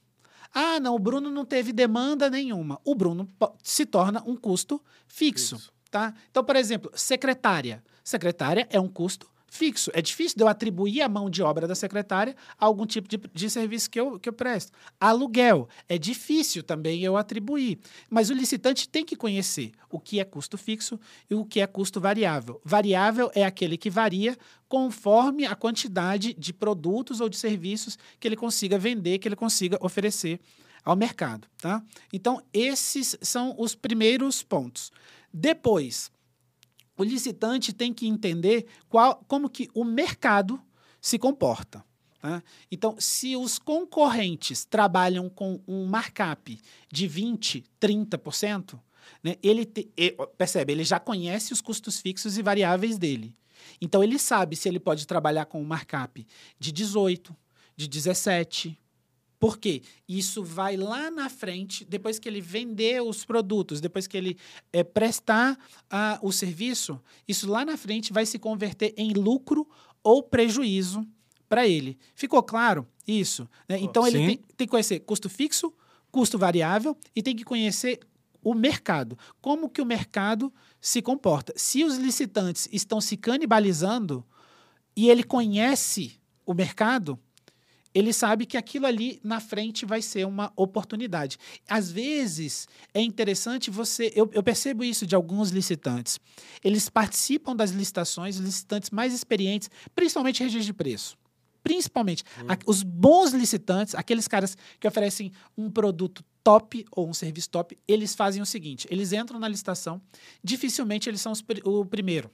Ah, 0.53 0.81
não, 0.81 0.95
o 0.95 0.99
Bruno 0.99 1.31
não 1.31 1.45
teve 1.45 1.73
demanda 1.73 2.31
nenhuma. 2.31 2.81
O 2.85 2.95
Bruno 2.95 3.29
se 3.63 3.85
torna 3.85 4.23
um 4.25 4.37
custo 4.37 4.81
fixo. 5.07 5.57
Isso. 5.57 5.73
Tá? 5.91 6.15
Então, 6.31 6.43
por 6.43 6.57
exemplo, 6.57 6.91
secretária. 6.95 7.83
Secretária 8.03 8.67
é 8.71 8.81
um 8.81 8.89
custo 8.89 9.29
fixo. 9.49 9.91
É 9.95 10.03
difícil 10.03 10.37
de 10.37 10.43
eu 10.43 10.49
atribuir 10.49 11.03
a 11.03 11.09
mão 11.09 11.31
de 11.31 11.43
obra 11.43 11.67
da 11.67 11.75
secretária 11.75 12.37
a 12.59 12.67
algum 12.67 12.87
tipo 12.87 13.09
de, 13.09 13.19
de 13.33 13.51
serviço 13.51 13.91
que 13.91 13.99
eu, 13.99 14.19
que 14.19 14.29
eu 14.29 14.33
presto. 14.33 14.73
Aluguel. 15.01 15.69
É 15.89 15.97
difícil 15.97 16.63
também 16.63 17.03
eu 17.03 17.17
atribuir. 17.17 17.79
Mas 18.11 18.31
o 18.31 18.35
licitante 18.35 18.89
tem 18.89 19.05
que 19.05 19.17
conhecer 19.17 19.73
o 19.91 19.99
que 19.99 20.21
é 20.21 20.25
custo 20.25 20.59
fixo 20.59 20.99
e 21.31 21.35
o 21.35 21.45
que 21.45 21.61
é 21.61 21.67
custo 21.67 22.01
variável. 22.01 22.61
Variável 22.65 23.31
é 23.35 23.45
aquele 23.45 23.77
que 23.77 23.91
varia 23.91 24.37
conforme 24.69 25.47
a 25.47 25.55
quantidade 25.55 26.35
de 26.35 26.53
produtos 26.53 27.21
ou 27.21 27.29
de 27.29 27.37
serviços 27.37 27.99
que 28.19 28.27
ele 28.27 28.37
consiga 28.37 28.79
vender, 28.79 29.19
que 29.19 29.29
ele 29.29 29.37
consiga 29.37 29.79
oferecer 29.81 30.41
ao 30.85 30.95
mercado, 30.95 31.49
tá? 31.59 31.83
Então, 32.13 32.41
esses 32.53 33.19
são 33.21 33.55
os 33.59 33.75
primeiros 33.75 34.43
pontos. 34.43 34.93
Depois, 35.33 36.13
o 36.97 37.05
licitante 37.05 37.73
tem 37.73 37.93
que 37.93 38.07
entender 38.07 38.67
qual, 38.89 39.25
como 39.29 39.49
que 39.49 39.69
o 39.75 39.85
mercado 39.85 40.61
se 41.01 41.19
comporta. 41.19 41.85
Tá? 42.21 42.43
Então, 42.71 42.97
se 42.99 43.37
os 43.37 43.59
concorrentes 43.59 44.65
trabalham 44.65 45.29
com 45.29 45.61
um 45.67 45.87
markup 45.87 46.59
de 46.91 47.09
20%, 47.09 47.65
30%, 47.81 48.81
né, 49.23 49.37
ele 49.43 49.65
te, 49.65 49.89
percebe, 50.37 50.73
ele 50.73 50.85
já 50.85 50.99
conhece 50.99 51.53
os 51.53 51.61
custos 51.61 52.01
fixos 52.01 52.37
e 52.39 52.43
variáveis 52.43 52.99
dele. 52.99 53.37
Então, 53.81 54.03
ele 54.03 54.19
sabe 54.19 54.57
se 54.57 54.69
ele 54.69 54.81
pode 54.81 55.07
trabalhar 55.07 55.47
com 55.47 55.61
um 55.61 55.65
markup 55.65 56.27
de 56.59 56.73
18%, 56.73 57.35
de 57.77 57.89
17%, 57.89 58.77
por 59.39 59.59
quê? 59.59 59.83
Isso 60.09 60.43
vai 60.43 60.77
lá 60.77 61.11
na 61.11 61.29
frente, 61.29 61.85
depois 61.85 62.19
que 62.19 62.29
ele 62.29 62.41
vender 62.41 63.03
os 63.03 63.25
produtos, 63.25 63.81
depois 63.81 64.07
que 64.07 64.17
ele 64.17 64.39
é, 64.73 64.83
prestar 64.83 65.55
uh, 65.55 66.27
o 66.27 66.33
serviço, 66.33 67.01
isso 67.29 67.49
lá 67.49 67.65
na 67.65 67.77
frente 67.77 68.13
vai 68.13 68.25
se 68.25 68.39
converter 68.39 68.95
em 68.97 69.13
lucro 69.13 69.69
ou 70.03 70.23
prejuízo 70.23 71.07
para 71.49 71.67
ele. 71.67 71.99
Ficou 72.15 72.43
claro 72.43 72.87
isso? 73.07 73.49
Né? 73.69 73.79
Então, 73.81 74.07
ele 74.07 74.19
tem, 74.19 74.37
tem 74.57 74.67
que 74.67 74.71
conhecer 74.71 75.01
custo 75.01 75.29
fixo, 75.29 75.73
custo 76.11 76.39
variável 76.39 76.97
e 77.15 77.23
tem 77.23 77.37
que 77.37 77.45
conhecer 77.45 78.01
o 78.43 78.55
mercado. 78.55 79.19
Como 79.41 79.69
que 79.69 79.83
o 79.83 79.87
mercado 79.87 80.53
se 80.81 81.03
comporta. 81.03 81.53
Se 81.57 81.85
os 81.85 81.97
licitantes 81.97 82.69
estão 82.73 83.01
se 83.01 83.17
canibalizando 83.17 84.25
e 84.95 85.11
ele 85.11 85.25
conhece 85.25 86.21
o 86.47 86.55
mercado, 86.55 87.19
ele 87.97 88.13
sabe 88.13 88.45
que 88.45 88.59
aquilo 88.59 88.85
ali 88.85 89.19
na 89.25 89.41
frente 89.41 89.87
vai 89.87 90.03
ser 90.03 90.27
uma 90.27 90.53
oportunidade. 90.55 91.39
Às 91.67 91.91
vezes 91.91 92.69
é 92.93 93.01
interessante 93.01 93.71
você. 93.71 94.13
Eu, 94.15 94.29
eu 94.35 94.43
percebo 94.43 94.85
isso 94.85 95.07
de 95.07 95.15
alguns 95.15 95.49
licitantes. 95.49 96.21
Eles 96.63 96.91
participam 96.91 97.57
das 97.57 97.71
licitações, 97.71 98.37
licitantes 98.37 98.91
mais 98.91 99.15
experientes, 99.15 99.71
principalmente 99.95 100.41
em 100.41 100.45
regiões 100.45 100.67
de 100.67 100.75
preço. 100.75 101.17
Principalmente. 101.63 102.23
Hum. 102.39 102.49
A, 102.49 102.59
os 102.67 102.83
bons 102.83 103.33
licitantes, 103.33 103.95
aqueles 103.95 104.29
caras 104.29 104.59
que 104.79 104.87
oferecem 104.87 105.33
um 105.57 105.71
produto 105.71 106.23
top 106.45 106.85
ou 106.91 107.09
um 107.09 107.15
serviço 107.15 107.49
top, 107.49 107.79
eles 107.89 108.15
fazem 108.15 108.43
o 108.43 108.47
seguinte: 108.47 108.87
eles 108.91 109.15
entram 109.15 109.41
na 109.41 109.49
licitação, 109.49 110.03
dificilmente 110.45 111.09
eles 111.09 111.23
são 111.23 111.33
os, 111.33 111.43
o 111.65 111.83
primeiro. 111.87 112.31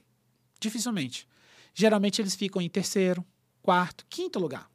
Dificilmente. 0.59 1.25
Geralmente 1.73 2.21
eles 2.21 2.35
ficam 2.35 2.61
em 2.61 2.69
terceiro, 2.69 3.25
quarto, 3.61 4.05
quinto 4.09 4.37
lugar 4.39 4.72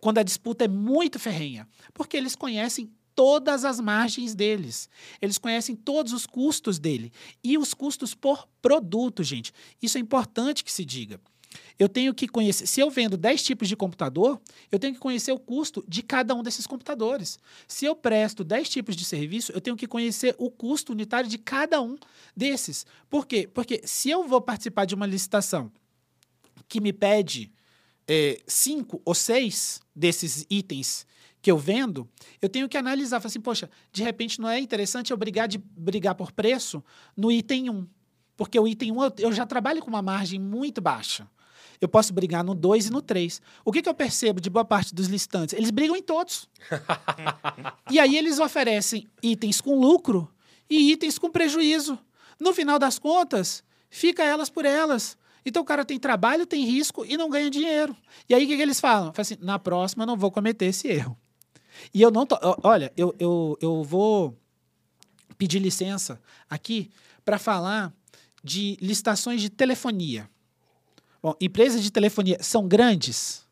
quando 0.00 0.18
a 0.18 0.22
disputa 0.22 0.64
é 0.64 0.68
muito 0.68 1.18
ferrenha, 1.18 1.68
porque 1.92 2.16
eles 2.16 2.34
conhecem 2.34 2.90
todas 3.14 3.64
as 3.64 3.80
margens 3.80 4.34
deles. 4.34 4.88
Eles 5.20 5.36
conhecem 5.36 5.76
todos 5.76 6.12
os 6.12 6.26
custos 6.26 6.78
dele 6.78 7.12
e 7.44 7.58
os 7.58 7.74
custos 7.74 8.14
por 8.14 8.48
produto, 8.62 9.22
gente. 9.22 9.52
Isso 9.82 9.98
é 9.98 10.00
importante 10.00 10.64
que 10.64 10.72
se 10.72 10.84
diga. 10.84 11.20
Eu 11.78 11.88
tenho 11.88 12.14
que 12.14 12.28
conhecer, 12.28 12.66
se 12.66 12.80
eu 12.80 12.90
vendo 12.90 13.16
10 13.16 13.42
tipos 13.42 13.68
de 13.68 13.74
computador, 13.74 14.40
eu 14.70 14.78
tenho 14.78 14.94
que 14.94 15.00
conhecer 15.00 15.32
o 15.32 15.38
custo 15.38 15.84
de 15.88 16.02
cada 16.02 16.34
um 16.34 16.42
desses 16.42 16.66
computadores. 16.66 17.38
Se 17.66 17.84
eu 17.84 17.96
presto 17.96 18.44
10 18.44 18.68
tipos 18.68 18.94
de 18.94 19.04
serviço, 19.04 19.50
eu 19.52 19.60
tenho 19.60 19.76
que 19.76 19.86
conhecer 19.86 20.34
o 20.38 20.50
custo 20.50 20.92
unitário 20.92 21.28
de 21.28 21.38
cada 21.38 21.80
um 21.80 21.96
desses. 22.36 22.86
Por 23.08 23.26
quê? 23.26 23.48
Porque 23.52 23.82
se 23.84 24.10
eu 24.10 24.28
vou 24.28 24.40
participar 24.40 24.84
de 24.84 24.94
uma 24.94 25.06
licitação 25.06 25.72
que 26.68 26.80
me 26.80 26.92
pede 26.92 27.50
é, 28.08 28.40
cinco 28.46 29.00
ou 29.04 29.14
seis 29.14 29.80
desses 29.94 30.46
itens 30.50 31.06
que 31.42 31.50
eu 31.50 31.56
vendo, 31.56 32.08
eu 32.40 32.48
tenho 32.48 32.68
que 32.68 32.76
analisar, 32.76 33.18
falar 33.18 33.28
assim, 33.28 33.40
poxa, 33.40 33.70
de 33.92 34.02
repente 34.02 34.40
não 34.40 34.48
é 34.48 34.60
interessante 34.60 35.10
eu 35.10 35.16
brigar, 35.16 35.48
de, 35.48 35.58
brigar 35.58 36.14
por 36.14 36.32
preço 36.32 36.84
no 37.16 37.32
item 37.32 37.70
1, 37.70 37.86
porque 38.36 38.58
o 38.58 38.68
item 38.68 38.92
1 38.92 39.04
eu, 39.04 39.12
eu 39.18 39.32
já 39.32 39.46
trabalho 39.46 39.80
com 39.80 39.88
uma 39.88 40.02
margem 40.02 40.38
muito 40.38 40.80
baixa. 40.80 41.26
Eu 41.80 41.88
posso 41.88 42.12
brigar 42.12 42.44
no 42.44 42.54
2 42.54 42.88
e 42.88 42.90
no 42.90 43.00
3. 43.00 43.40
O 43.64 43.72
que, 43.72 43.80
que 43.80 43.88
eu 43.88 43.94
percebo 43.94 44.38
de 44.38 44.50
boa 44.50 44.64
parte 44.64 44.94
dos 44.94 45.06
listantes? 45.06 45.54
Eles 45.54 45.70
brigam 45.70 45.96
em 45.96 46.02
todos. 46.02 46.46
e 47.90 47.98
aí 47.98 48.18
eles 48.18 48.38
oferecem 48.38 49.08
itens 49.22 49.62
com 49.62 49.80
lucro 49.80 50.30
e 50.68 50.92
itens 50.92 51.18
com 51.18 51.30
prejuízo. 51.30 51.98
No 52.38 52.52
final 52.52 52.78
das 52.78 52.98
contas, 52.98 53.64
fica 53.88 54.22
elas 54.22 54.50
por 54.50 54.66
elas. 54.66 55.16
Então 55.44 55.62
o 55.62 55.64
cara 55.64 55.84
tem 55.84 55.98
trabalho, 55.98 56.46
tem 56.46 56.64
risco 56.64 57.04
e 57.04 57.16
não 57.16 57.30
ganha 57.30 57.50
dinheiro. 57.50 57.96
E 58.28 58.34
aí 58.34 58.44
o 58.44 58.48
que, 58.48 58.56
que 58.56 58.62
eles 58.62 58.80
falam? 58.80 59.12
Falam 59.12 59.22
assim, 59.22 59.36
na 59.40 59.58
próxima 59.58 60.02
eu 60.02 60.06
não 60.06 60.16
vou 60.16 60.30
cometer 60.30 60.66
esse 60.66 60.88
erro. 60.88 61.16
E 61.94 62.02
eu 62.02 62.10
não 62.10 62.26
tô. 62.26 62.38
Olha, 62.62 62.92
eu, 62.96 63.14
eu, 63.18 63.58
eu 63.60 63.82
vou 63.82 64.36
pedir 65.38 65.58
licença 65.58 66.20
aqui 66.48 66.90
para 67.24 67.38
falar 67.38 67.92
de 68.42 68.76
licitações 68.80 69.40
de 69.40 69.48
telefonia. 69.48 70.28
Bom, 71.22 71.34
empresas 71.40 71.82
de 71.82 71.90
telefonia 71.90 72.42
são 72.42 72.66
grandes? 72.66 73.46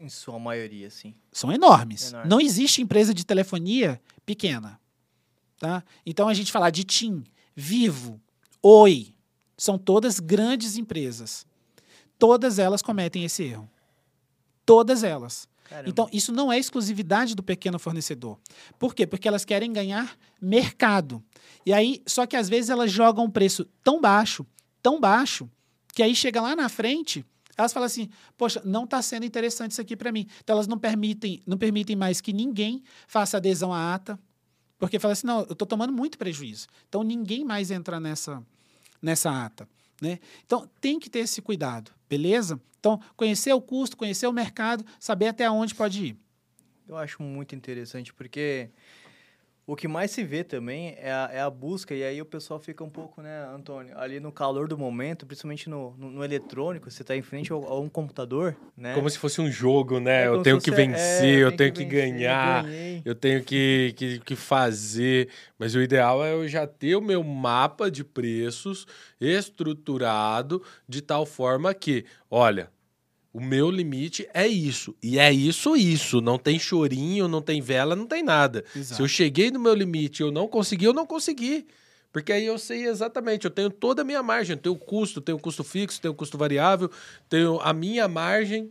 Em 0.00 0.08
sua 0.08 0.38
maioria, 0.38 0.90
sim. 0.90 1.14
São 1.32 1.52
enormes. 1.52 2.10
Enorme. 2.10 2.28
Não 2.28 2.40
existe 2.40 2.82
empresa 2.82 3.14
de 3.14 3.24
telefonia 3.24 4.00
pequena. 4.26 4.80
Tá? 5.58 5.84
Então 6.04 6.28
a 6.28 6.34
gente 6.34 6.50
falar 6.50 6.70
de 6.70 6.84
TIM, 6.84 7.24
Vivo, 7.54 8.20
Oi, 8.66 9.13
são 9.56 9.78
todas 9.78 10.20
grandes 10.20 10.76
empresas. 10.76 11.46
Todas 12.18 12.58
elas 12.58 12.82
cometem 12.82 13.24
esse 13.24 13.42
erro. 13.42 13.68
Todas 14.64 15.02
elas. 15.02 15.48
Caramba. 15.64 15.88
Então, 15.88 16.08
isso 16.12 16.32
não 16.32 16.52
é 16.52 16.58
exclusividade 16.58 17.34
do 17.34 17.42
pequeno 17.42 17.78
fornecedor. 17.78 18.38
Por 18.78 18.94
quê? 18.94 19.06
Porque 19.06 19.26
elas 19.26 19.44
querem 19.44 19.72
ganhar 19.72 20.16
mercado. 20.40 21.22
E 21.64 21.72
aí, 21.72 22.02
só 22.06 22.26
que 22.26 22.36
às 22.36 22.48
vezes 22.48 22.70
elas 22.70 22.90
jogam 22.90 23.24
um 23.24 23.30
preço 23.30 23.66
tão 23.82 24.00
baixo, 24.00 24.46
tão 24.82 25.00
baixo, 25.00 25.48
que 25.94 26.02
aí 26.02 26.14
chega 26.14 26.40
lá 26.40 26.54
na 26.54 26.68
frente, 26.68 27.24
elas 27.56 27.72
falam 27.72 27.86
assim: 27.86 28.10
"Poxa, 28.36 28.60
não 28.64 28.84
está 28.84 29.00
sendo 29.00 29.24
interessante 29.24 29.72
isso 29.72 29.80
aqui 29.80 29.96
para 29.96 30.12
mim". 30.12 30.26
Então 30.42 30.54
elas 30.54 30.66
não 30.66 30.78
permitem, 30.78 31.42
não 31.46 31.56
permitem 31.56 31.96
mais 31.96 32.20
que 32.20 32.32
ninguém 32.32 32.82
faça 33.06 33.38
adesão 33.38 33.72
à 33.72 33.94
ata, 33.94 34.18
porque 34.78 34.98
fala 34.98 35.12
assim: 35.12 35.26
"Não, 35.26 35.40
eu 35.40 35.52
estou 35.52 35.66
tomando 35.66 35.92
muito 35.92 36.18
prejuízo". 36.18 36.66
Então 36.88 37.02
ninguém 37.02 37.44
mais 37.44 37.70
entra 37.70 37.98
nessa 37.98 38.44
nessa 39.00 39.30
ata. 39.44 39.68
Né? 40.00 40.18
Então, 40.44 40.68
tem 40.80 40.98
que 40.98 41.08
ter 41.08 41.20
esse 41.20 41.40
cuidado, 41.40 41.92
beleza? 42.08 42.60
Então, 42.78 43.00
conhecer 43.16 43.52
o 43.52 43.60
custo, 43.60 43.96
conhecer 43.96 44.26
o 44.26 44.32
mercado, 44.32 44.84
saber 45.00 45.28
até 45.28 45.50
onde 45.50 45.74
pode 45.74 46.04
ir. 46.04 46.16
Eu 46.86 46.98
acho 46.98 47.22
muito 47.22 47.54
interessante, 47.54 48.12
porque 48.12 48.68
o 49.66 49.74
que 49.74 49.88
mais 49.88 50.10
se 50.10 50.22
vê 50.22 50.44
também 50.44 50.94
é 50.98 51.10
a, 51.10 51.30
é 51.32 51.40
a, 51.40 51.48
busca, 51.48 51.94
e 51.94 52.04
aí 52.04 52.20
o 52.20 52.26
pessoal 52.26 52.60
fica 52.60 52.84
um 52.84 52.90
pouco, 52.90 53.22
né, 53.22 53.48
Antônio, 53.54 53.96
ali 53.98 54.20
no 54.20 54.30
calor 54.30 54.68
do 54.68 54.76
momento, 54.76 55.24
principalmente 55.24 55.70
no, 55.70 55.96
no, 55.96 56.10
no 56.10 56.24
eletrônico, 56.24 56.90
você 56.90 57.02
está 57.02 57.16
em 57.16 57.22
frente 57.22 57.52
a, 57.52 57.56
a, 57.56 57.80
um 57.80 57.88
computador, 57.88 58.54
né? 58.76 58.94
Como 58.94 59.08
se 59.08 59.18
fosse 59.18 59.40
um 59.40 59.50
jogo, 59.50 60.00
né? 60.00 60.24
É 60.24 60.28
eu 60.28 60.42
tenho 60.42 60.60
que 60.60 60.70
vencer, 60.70 61.38
é, 61.38 61.42
eu 61.42 61.56
tenho 61.56 61.72
que, 61.72 61.84
que 61.84 61.90
vencer, 61.90 62.12
ganhar, 62.12 62.66
eu 63.04 63.14
tenho 63.14 63.42
que, 63.42 63.94
que, 63.96 64.18
que 64.20 64.36
fazer. 64.36 65.28
Mas 65.58 65.74
o 65.74 65.80
ideal 65.80 66.22
é 66.24 66.34
eu 66.34 66.46
já 66.46 66.66
ter 66.66 66.96
o 66.96 67.00
meu 67.00 67.24
mapa 67.24 67.90
de 67.90 68.04
preços 68.04 68.86
estruturado 69.18 70.62
de 70.86 71.00
tal 71.00 71.24
forma 71.24 71.72
que, 71.72 72.04
olha, 72.30 72.68
o 73.34 73.40
meu 73.40 73.68
limite 73.68 74.28
é 74.32 74.46
isso. 74.46 74.94
E 75.02 75.18
é 75.18 75.32
isso, 75.32 75.76
isso. 75.76 76.20
Não 76.20 76.38
tem 76.38 76.56
chorinho, 76.56 77.26
não 77.26 77.42
tem 77.42 77.60
vela, 77.60 77.96
não 77.96 78.06
tem 78.06 78.22
nada. 78.22 78.64
Exato. 78.76 78.94
Se 78.94 79.02
eu 79.02 79.08
cheguei 79.08 79.50
no 79.50 79.58
meu 79.58 79.74
limite 79.74 80.22
e 80.22 80.24
eu 80.24 80.30
não 80.30 80.46
consegui, 80.46 80.84
eu 80.84 80.92
não 80.92 81.04
consegui. 81.04 81.66
Porque 82.12 82.32
aí 82.32 82.46
eu 82.46 82.56
sei 82.56 82.86
exatamente, 82.86 83.44
eu 83.44 83.50
tenho 83.50 83.70
toda 83.70 84.02
a 84.02 84.04
minha 84.04 84.22
margem, 84.22 84.54
eu 84.54 84.62
tenho 84.62 84.76
custo, 84.76 85.20
tenho 85.20 85.36
custo 85.36 85.64
fixo, 85.64 86.00
tenho 86.00 86.14
custo 86.14 86.38
variável, 86.38 86.88
tenho 87.28 87.58
a 87.60 87.72
minha 87.72 88.06
margem. 88.06 88.70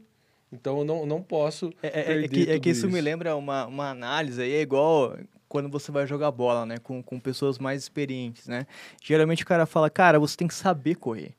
Então 0.49 0.79
eu 0.79 0.85
não, 0.85 1.05
não 1.05 1.21
posso. 1.21 1.69
É, 1.83 2.13
é, 2.13 2.23
é 2.23 2.27
que, 2.29 2.49
é 2.51 2.57
que 2.57 2.69
isso, 2.69 2.85
isso, 2.85 2.89
me 2.89 3.01
lembra 3.01 3.35
uma, 3.35 3.65
uma 3.65 3.89
análise 3.89 4.41
aí, 4.41 4.53
é 4.53 4.61
igual 4.61 5.17
quando 5.49 5.67
você 5.67 5.91
vai 5.91 6.07
jogar 6.07 6.31
bola, 6.31 6.65
né? 6.65 6.77
Com, 6.77 7.03
com 7.03 7.19
pessoas 7.19 7.59
mais 7.59 7.83
experientes, 7.83 8.47
né? 8.47 8.65
Geralmente 9.03 9.43
o 9.43 9.45
cara 9.45 9.65
fala, 9.65 9.89
cara, 9.89 10.17
você 10.17 10.37
tem 10.37 10.47
que 10.47 10.55
saber 10.55 10.95
correr 10.95 11.35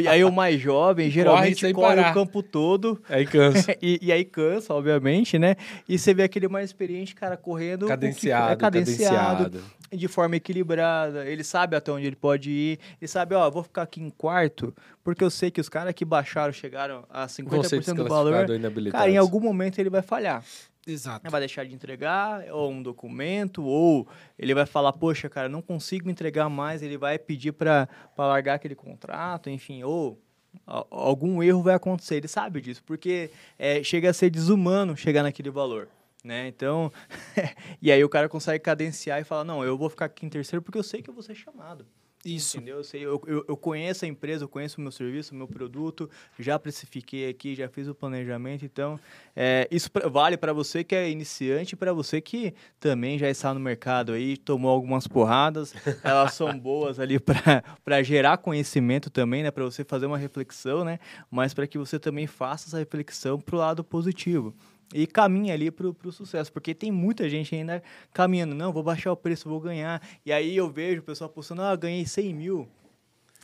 e 0.00 0.08
aí 0.08 0.24
o 0.24 0.32
mais 0.32 0.60
jovem 0.60 1.10
geralmente 1.10 1.72
corre, 1.72 1.96
corre 1.96 2.10
o 2.10 2.14
campo 2.14 2.42
todo. 2.42 3.00
Aí 3.08 3.26
cansa. 3.26 3.76
e, 3.80 3.98
e, 4.02 4.12
aí 4.12 4.24
cansa, 4.24 4.74
obviamente, 4.74 5.38
né? 5.38 5.56
E 5.88 5.98
você 5.98 6.14
vê 6.14 6.22
aquele 6.22 6.48
mais 6.48 6.70
experiente, 6.70 7.14
cara, 7.14 7.36
correndo. 7.36 7.86
Cadenciado, 7.86 8.52
é 8.52 8.56
cadenciado. 8.56 9.44
cadenciado. 9.44 9.64
de 9.92 10.08
forma 10.08 10.36
equilibrada, 10.36 11.26
ele 11.26 11.44
sabe 11.44 11.76
até 11.76 11.92
onde 11.92 12.06
ele 12.06 12.16
pode 12.16 12.50
ir, 12.50 12.78
ele 13.00 13.08
sabe, 13.08 13.34
ó, 13.34 13.48
vou 13.50 13.62
ficar 13.62 13.82
aqui 13.82 14.00
em 14.00 14.10
quarto, 14.10 14.74
porque 15.04 15.22
eu 15.22 15.30
sei 15.30 15.50
que 15.50 15.60
os 15.60 15.68
caras 15.68 15.92
que 15.94 16.04
baixaram 16.04 16.52
chegaram 16.52 17.04
a 17.10 17.26
50% 17.26 17.94
do 17.94 18.08
valor, 18.08 18.46
cara, 18.90 19.10
em 19.10 19.16
algum 19.16 19.40
momento 19.40 19.78
ele 19.78 19.90
vai 19.90 20.02
falhar. 20.02 20.42
Exato. 20.86 21.28
Vai 21.28 21.40
deixar 21.40 21.64
de 21.64 21.74
entregar, 21.74 22.44
ou 22.52 22.70
um 22.70 22.80
documento, 22.80 23.64
ou 23.64 24.06
ele 24.38 24.54
vai 24.54 24.64
falar, 24.64 24.92
poxa, 24.92 25.28
cara, 25.28 25.48
não 25.48 25.60
consigo 25.60 26.08
entregar 26.08 26.48
mais, 26.48 26.80
ele 26.80 26.96
vai 26.96 27.18
pedir 27.18 27.52
para 27.52 27.88
largar 28.16 28.54
aquele 28.54 28.76
contrato, 28.76 29.50
enfim, 29.50 29.82
ou 29.82 30.22
algum 30.64 31.42
erro 31.42 31.62
vai 31.62 31.74
acontecer, 31.74 32.16
ele 32.16 32.28
sabe 32.28 32.60
disso, 32.60 32.82
porque 32.84 33.30
é, 33.58 33.82
chega 33.82 34.10
a 34.10 34.12
ser 34.14 34.30
desumano 34.30 34.96
chegar 34.96 35.22
naquele 35.22 35.50
valor. 35.50 35.88
Né? 36.24 36.48
Então, 36.48 36.92
e 37.80 37.90
aí 37.92 38.02
o 38.02 38.08
cara 38.08 38.28
consegue 38.28 38.62
cadenciar 38.62 39.20
e 39.20 39.24
falar, 39.24 39.44
não, 39.44 39.64
eu 39.64 39.76
vou 39.76 39.88
ficar 39.88 40.06
aqui 40.06 40.26
em 40.26 40.28
terceiro 40.28 40.62
porque 40.62 40.78
eu 40.78 40.82
sei 40.82 41.02
que 41.02 41.10
eu 41.10 41.14
vou 41.14 41.22
ser 41.22 41.34
chamado. 41.34 41.86
Isso. 42.26 42.56
Entendeu? 42.56 42.78
Eu, 42.78 42.84
sei, 42.84 43.04
eu, 43.04 43.22
eu, 43.26 43.44
eu, 43.46 43.56
conheço 43.56 44.04
a 44.04 44.08
empresa, 44.08 44.44
eu 44.44 44.48
conheço 44.48 44.78
o 44.78 44.80
meu 44.80 44.90
serviço, 44.90 45.32
o 45.32 45.36
meu 45.36 45.46
produto, 45.46 46.10
já 46.38 46.58
precifiquei 46.58 47.28
aqui, 47.28 47.54
já 47.54 47.68
fiz 47.68 47.86
o 47.86 47.94
planejamento. 47.94 48.64
Então, 48.64 48.98
é, 49.34 49.68
isso 49.70 49.90
pra, 49.90 50.08
vale 50.08 50.36
para 50.36 50.52
você 50.52 50.82
que 50.82 50.94
é 50.94 51.08
iniciante 51.08 51.74
e 51.74 51.76
para 51.76 51.92
você 51.92 52.20
que 52.20 52.52
também 52.80 53.16
já 53.16 53.30
está 53.30 53.54
no 53.54 53.60
mercado 53.60 54.12
aí, 54.12 54.36
tomou 54.36 54.70
algumas 54.70 55.06
porradas. 55.06 55.72
Elas 56.02 56.34
são 56.34 56.58
boas 56.58 56.98
ali 56.98 57.20
para 57.20 58.02
gerar 58.02 58.38
conhecimento 58.38 59.08
também, 59.08 59.44
né? 59.44 59.52
Para 59.52 59.64
você 59.64 59.84
fazer 59.84 60.06
uma 60.06 60.18
reflexão, 60.18 60.84
né? 60.84 60.98
Mas 61.30 61.54
para 61.54 61.66
que 61.66 61.78
você 61.78 61.98
também 61.98 62.26
faça 62.26 62.68
essa 62.68 62.78
reflexão 62.78 63.40
para 63.40 63.54
o 63.54 63.58
lado 63.58 63.84
positivo 63.84 64.52
e 64.94 65.06
caminha 65.06 65.54
ali 65.54 65.70
para 65.70 65.86
o 65.86 66.12
sucesso, 66.12 66.52
porque 66.52 66.74
tem 66.74 66.92
muita 66.92 67.28
gente 67.28 67.54
ainda 67.54 67.82
caminhando, 68.12 68.54
não, 68.54 68.72
vou 68.72 68.82
baixar 68.82 69.12
o 69.12 69.16
preço, 69.16 69.48
vou 69.48 69.60
ganhar. 69.60 70.00
E 70.24 70.32
aí 70.32 70.56
eu 70.56 70.70
vejo 70.70 71.00
o 71.00 71.04
pessoal 71.04 71.28
postando, 71.28 71.62
ah, 71.62 71.74
ganhei 71.74 72.06
100 72.06 72.34
mil. 72.34 72.68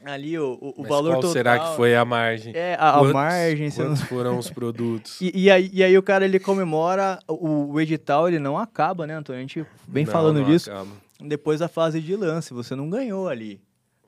Ali 0.05 0.37
o, 0.37 0.59
o, 0.61 0.83
o 0.83 0.83
valor 0.83 1.11
qual 1.13 1.21
total. 1.21 1.33
será 1.33 1.59
que 1.59 1.77
foi 1.77 1.95
a 1.95 2.05
margem? 2.05 2.53
É, 2.57 2.75
a, 2.75 2.93
quantos, 2.93 3.11
a 3.11 3.13
margem. 3.13 3.71
Quantos 3.71 4.01
não... 4.01 4.07
foram 4.09 4.39
os 4.39 4.51
produtos? 4.51 5.21
e, 5.21 5.31
e, 5.33 5.51
aí, 5.51 5.71
e 5.73 5.83
aí 5.85 5.97
o 5.97 6.03
cara, 6.03 6.25
ele 6.25 6.41
comemora, 6.41 7.21
o, 7.29 7.73
o 7.73 7.81
edital, 7.81 8.27
ele 8.27 8.41
não 8.41 8.59
acaba, 8.59 9.07
né, 9.07 9.15
Antônio? 9.15 9.39
A 9.39 9.43
gente 9.43 9.65
vem 9.87 10.05
não, 10.05 10.13
falando 10.13 10.41
não 10.41 10.47
disso. 10.47 10.71
Acaba. 10.71 10.91
Depois 11.21 11.61
da 11.61 11.69
fase 11.69 12.01
de 12.01 12.17
lance, 12.17 12.53
você 12.53 12.75
não 12.75 12.91
ganhou 12.91 13.29
ali. 13.29 13.61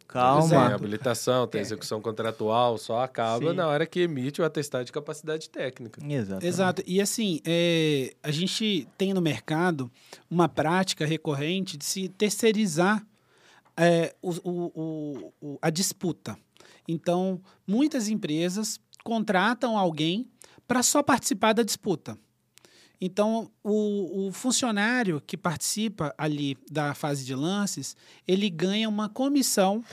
Calma. 0.06 0.48
Tem 0.48 0.58
habilitação, 0.58 1.46
tem 1.46 1.58
é. 1.58 1.62
execução 1.62 2.00
contratual, 2.00 2.78
só 2.78 3.00
acaba 3.02 3.50
Sim. 3.50 3.56
na 3.56 3.66
hora 3.66 3.86
que 3.86 4.00
emite 4.00 4.40
o 4.40 4.44
atestado 4.44 4.84
de 4.84 4.92
capacidade 4.92 5.48
técnica. 5.48 6.00
Exato. 6.06 6.46
Exato. 6.46 6.82
E 6.86 7.00
assim, 7.00 7.40
é, 7.44 8.14
a 8.22 8.30
gente 8.30 8.86
tem 8.96 9.12
no 9.12 9.20
mercado 9.20 9.90
uma 10.30 10.48
prática 10.48 11.04
recorrente 11.04 11.76
de 11.76 11.84
se 11.84 12.08
terceirizar 12.08 13.04
é, 13.76 14.14
o, 14.22 14.30
o, 14.44 15.32
o, 15.40 15.58
a 15.60 15.70
disputa. 15.70 16.36
Então, 16.86 17.40
muitas 17.66 18.08
empresas 18.08 18.78
contratam 19.02 19.76
alguém 19.76 20.28
para 20.66 20.82
só 20.82 21.02
participar 21.02 21.52
da 21.52 21.62
disputa. 21.62 22.16
Então, 23.06 23.50
o, 23.62 24.28
o, 24.28 24.32
funcionário 24.32 25.22
que 25.26 25.36
participa 25.36 26.14
ali 26.16 26.56
da 26.70 26.94
fase 26.94 27.22
de 27.22 27.34
lances, 27.34 27.94
ele 28.26 28.48
ganha 28.48 28.88
uma 28.88 29.10
comissão 29.10 29.84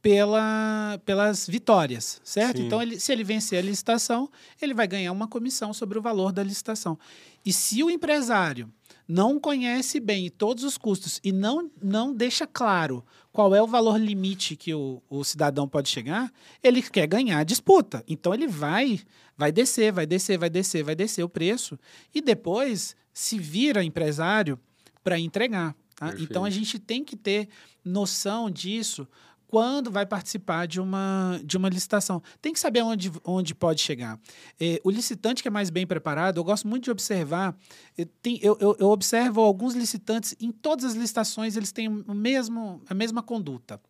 pela, 0.00 1.00
pelas 1.04 1.48
vitórias, 1.48 2.20
certo? 2.22 2.58
Sim. 2.58 2.66
Então, 2.66 2.80
ele, 2.80 3.00
se 3.00 3.10
ele 3.10 3.24
vencer 3.24 3.58
a 3.58 3.62
licitação, 3.62 4.30
ele 4.62 4.72
vai 4.72 4.86
ganhar 4.86 5.10
uma 5.10 5.26
comissão 5.26 5.74
sobre 5.74 5.98
o 5.98 6.02
valor 6.02 6.30
da 6.30 6.44
licitação. 6.44 6.96
E 7.44 7.52
se 7.52 7.82
o 7.82 7.90
empresário 7.90 8.72
não 9.08 9.40
conhece 9.40 9.98
bem 9.98 10.30
todos 10.30 10.62
os 10.62 10.78
custos 10.78 11.20
e 11.24 11.32
não, 11.32 11.68
não 11.82 12.14
deixa 12.14 12.46
claro 12.46 13.04
qual 13.32 13.52
é 13.52 13.60
o 13.60 13.66
valor 13.66 13.98
limite 13.98 14.54
que 14.54 14.72
o, 14.72 15.02
o 15.10 15.24
cidadão 15.24 15.68
pode 15.68 15.88
chegar, 15.88 16.32
ele 16.62 16.80
quer 16.80 17.08
ganhar 17.08 17.40
a 17.40 17.44
disputa. 17.44 18.04
Então 18.06 18.32
ele 18.32 18.46
vai, 18.46 19.00
vai 19.36 19.52
descer, 19.52 19.92
vai 19.92 20.06
descer, 20.06 20.38
vai 20.38 20.50
descer, 20.50 20.82
vai 20.82 20.94
descer 20.94 21.22
o 21.22 21.28
preço 21.28 21.78
e 22.14 22.20
depois 22.20 22.96
se 23.12 23.38
vira 23.38 23.84
empresário 23.84 24.58
para 25.02 25.18
entregar. 25.18 25.74
Tá? 25.94 26.14
Então 26.18 26.44
a 26.44 26.50
gente 26.50 26.78
tem 26.78 27.04
que 27.04 27.16
ter 27.16 27.48
noção 27.84 28.50
disso 28.50 29.06
quando 29.54 29.88
vai 29.88 30.04
participar 30.04 30.66
de 30.66 30.80
uma, 30.80 31.40
de 31.44 31.56
uma 31.56 31.68
licitação. 31.68 32.20
Tem 32.42 32.52
que 32.52 32.58
saber 32.58 32.82
onde, 32.82 33.12
onde 33.24 33.54
pode 33.54 33.80
chegar. 33.80 34.18
É, 34.58 34.80
o 34.82 34.90
licitante 34.90 35.42
que 35.42 35.48
é 35.48 35.50
mais 35.50 35.70
bem 35.70 35.86
preparado, 35.86 36.38
eu 36.38 36.44
gosto 36.44 36.66
muito 36.66 36.84
de 36.84 36.90
observar, 36.90 37.56
eu, 37.96 38.04
tem, 38.20 38.40
eu, 38.42 38.56
eu, 38.60 38.76
eu, 38.80 38.88
observo 38.88 39.40
alguns 39.40 39.74
licitantes, 39.74 40.34
em 40.40 40.50
todas 40.50 40.86
as 40.86 40.94
licitações 40.94 41.56
eles 41.56 41.70
têm 41.70 41.86
o 41.86 42.14
mesmo, 42.14 42.82
a 42.88 42.94
mesma 42.94 43.22
conduta. 43.22 43.80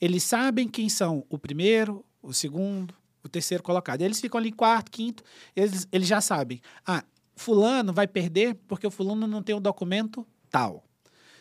Eles 0.00 0.22
sabem 0.22 0.66
quem 0.66 0.88
são 0.88 1.26
o 1.28 1.38
primeiro, 1.38 2.02
o 2.22 2.32
segundo, 2.32 2.94
o 3.22 3.28
terceiro 3.28 3.62
colocado. 3.62 4.02
Eles 4.02 4.20
ficam 4.20 4.38
ali 4.38 4.52
quarto, 4.52 4.90
quinto, 4.90 5.22
eles, 5.54 5.86
eles 5.92 6.08
já 6.08 6.20
sabem. 6.20 6.60
Ah, 6.86 7.04
fulano 7.36 7.92
vai 7.92 8.06
perder 8.06 8.54
porque 8.66 8.86
o 8.86 8.90
fulano 8.90 9.26
não 9.26 9.42
tem 9.42 9.54
o 9.54 9.60
documento 9.60 10.26
tal. 10.50 10.84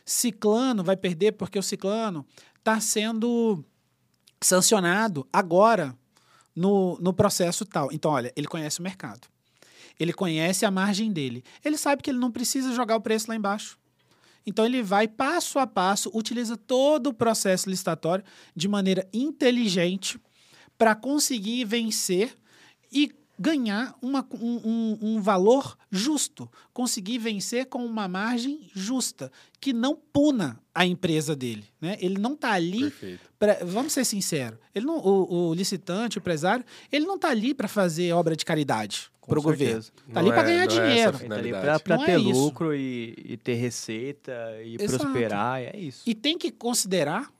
Ciclano 0.05 0.83
vai 0.83 0.97
perder 0.97 1.33
porque 1.33 1.59
o 1.59 1.63
ciclano 1.63 2.25
está 2.57 2.79
sendo 2.79 3.63
sancionado 4.41 5.27
agora 5.31 5.95
no, 6.55 6.97
no 6.99 7.13
processo 7.13 7.65
tal. 7.65 7.91
Então, 7.91 8.11
olha, 8.11 8.31
ele 8.35 8.47
conhece 8.47 8.79
o 8.79 8.83
mercado. 8.83 9.27
Ele 9.99 10.13
conhece 10.13 10.65
a 10.65 10.71
margem 10.71 11.11
dele. 11.11 11.43
Ele 11.63 11.77
sabe 11.77 12.01
que 12.01 12.09
ele 12.09 12.19
não 12.19 12.31
precisa 12.31 12.73
jogar 12.73 12.95
o 12.95 13.01
preço 13.01 13.27
lá 13.29 13.35
embaixo. 13.35 13.77
Então, 14.45 14.65
ele 14.65 14.81
vai 14.81 15.07
passo 15.07 15.59
a 15.59 15.67
passo, 15.67 16.09
utiliza 16.13 16.55
todo 16.55 17.07
o 17.07 17.13
processo 17.13 17.69
licitatório 17.69 18.23
de 18.55 18.67
maneira 18.67 19.07
inteligente 19.13 20.19
para 20.79 20.95
conseguir 20.95 21.65
vencer 21.65 22.33
e 22.89 23.11
ganhar 23.37 23.93
uma, 24.01 24.25
um, 24.33 24.97
um, 25.01 25.21
valor 25.21 25.77
justo, 25.91 26.49
conseguir 26.73 27.17
vencer 27.17 27.65
com 27.67 27.85
uma 27.85 28.07
margem 28.07 28.69
justa, 28.73 29.31
que 29.59 29.71
não 29.73 29.95
puna 29.95 30.57
a 30.73 30.85
empresa 30.85 31.35
dele. 31.35 31.65
Né? 31.81 31.97
Ele 31.99 32.17
não 32.17 32.33
está 32.33 32.53
ali. 32.53 32.93
Pra, 33.37 33.59
vamos 33.63 33.93
ser 33.93 34.05
sinceros, 34.05 34.57
ele 34.73 34.85
não, 34.85 34.97
o, 34.97 35.49
o 35.49 35.53
licitante, 35.53 36.17
o 36.17 36.19
empresário, 36.19 36.65
ele 36.91 37.05
não 37.05 37.15
está 37.15 37.29
ali 37.29 37.53
para 37.53 37.67
fazer 37.67 38.11
obra 38.13 38.35
de 38.35 38.43
caridade 38.43 39.09
para 39.25 39.39
o 39.39 39.41
governo. 39.41 39.79
Está 39.79 40.19
ali 40.19 40.29
para 40.29 40.41
é, 40.41 40.45
ganhar 40.45 40.63
é 40.63 40.67
dinheiro. 40.67 41.17
Está 41.17 41.35
ali 41.35 41.51
para 41.51 41.79
ter 41.79 42.11
é 42.11 42.17
lucro 42.17 42.73
e, 42.73 43.15
e, 43.17 43.37
ter 43.37 43.53
receita 43.53 44.33
e 44.63 44.75
Exato. 44.79 45.03
prosperar. 45.03 45.61
É 45.61 45.77
isso. 45.77 46.03
E 46.05 46.15
tem 46.15 46.37
que 46.37 46.51
considerar 46.51 47.31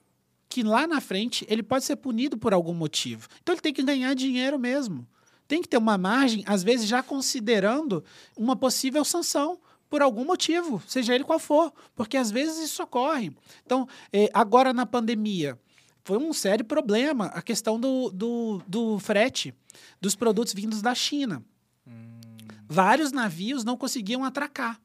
que 0.49 0.63
lá 0.63 0.87
na 0.87 0.99
frente 0.99 1.45
ele 1.47 1.63
pode 1.63 1.85
ser 1.85 1.95
punido 1.95 2.37
por 2.37 2.53
algum 2.53 2.73
motivo. 2.73 3.27
Então 3.41 3.53
ele 3.53 3.61
tem 3.61 3.73
que 3.73 3.83
ganhar 3.83 4.13
dinheiro 4.15 4.57
mesmo 4.59 5.07
tem 5.49 5.63
que 5.63 5.67
ter 5.67 5.77
uma 5.77 5.97
margem, 5.97 6.43
às 6.45 6.61
vezes 6.61 6.87
já 6.87 7.01
considerando 7.01 8.03
uma 8.37 8.55
possível 8.55 9.03
sanção 9.03 9.59
por 9.89 9.99
algum 9.99 10.23
motivo, 10.23 10.79
seja 10.87 11.15
ele 11.15 11.23
qual 11.23 11.39
for, 11.39 11.73
porque 11.95 12.15
às 12.15 12.29
vezes 12.29 12.59
isso 12.59 12.83
ocorre. 12.83 13.35
Então, 13.65 13.87
eh, 14.13 14.29
agora 14.31 14.71
na 14.71 14.85
pandemia, 14.85 15.59
foi 16.03 16.17
um 16.17 16.31
sério 16.33 16.63
problema 16.63 17.25
a 17.27 17.41
questão 17.41 17.79
do, 17.79 18.11
do, 18.11 18.61
do 18.67 18.99
frete 18.99 19.51
dos 19.99 20.15
produtos 20.15 20.53
vindos 20.53 20.83
da 20.83 20.93
China. 20.93 21.43
Hum. 21.87 22.19
Vários 22.67 23.11
navios 23.11 23.63
não 23.63 23.75
conseguiam 23.75 24.23
atracar 24.23 24.79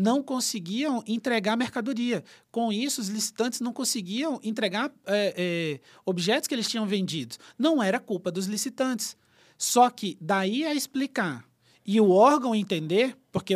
não 0.00 0.22
conseguiam 0.22 1.04
entregar 1.06 1.56
mercadoria. 1.56 2.24
Com 2.50 2.72
isso, 2.72 3.00
os 3.00 3.08
licitantes 3.08 3.60
não 3.60 3.72
conseguiam 3.72 4.40
entregar 4.42 4.90
é, 5.06 5.34
é, 5.36 5.80
objetos 6.06 6.48
que 6.48 6.54
eles 6.54 6.68
tinham 6.68 6.86
vendidos. 6.86 7.38
Não 7.58 7.82
era 7.82 8.00
culpa 8.00 8.32
dos 8.32 8.46
licitantes. 8.46 9.16
Só 9.58 9.90
que 9.90 10.16
daí 10.18 10.64
a 10.64 10.74
explicar 10.74 11.44
e 11.84 12.00
o 12.00 12.10
órgão 12.10 12.54
entender, 12.54 13.14
porque 13.30 13.54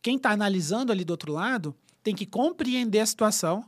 quem 0.00 0.16
está 0.16 0.30
analisando 0.30 0.92
ali 0.92 1.04
do 1.04 1.10
outro 1.10 1.32
lado 1.32 1.74
tem 2.04 2.14
que 2.14 2.24
compreender 2.24 3.00
a 3.00 3.06
situação 3.06 3.64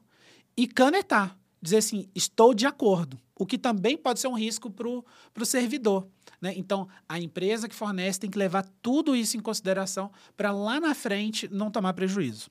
e 0.57 0.69
canetar, 0.69 1.37
dizer 1.61 1.79
assim, 1.79 2.09
estou 2.15 2.55
de 2.55 2.67
acordo, 2.67 3.19
o 3.37 3.45
que 3.45 3.59
também 3.59 3.97
pode 3.97 4.21
ser 4.21 4.29
um 4.29 4.39
risco 4.39 4.71
para 4.71 4.89
o 4.89 5.47
servidor. 5.47 6.07
Né? 6.41 6.55
Então, 6.57 6.89
a 7.09 7.19
empresa 7.19 7.69
que 7.69 7.75
fornece 7.75 8.21
tem 8.21 8.31
que 8.31 8.39
levar 8.39 8.65
tudo 8.81 9.15
isso 9.17 9.37
em 9.37 9.41
consideração 9.41 10.11
para 10.37 10.53
lá 10.53 10.81
na 10.81 10.95
frente 10.95 11.49
não 11.51 11.71
tomar 11.71 11.93
prejuízo. 11.95 12.51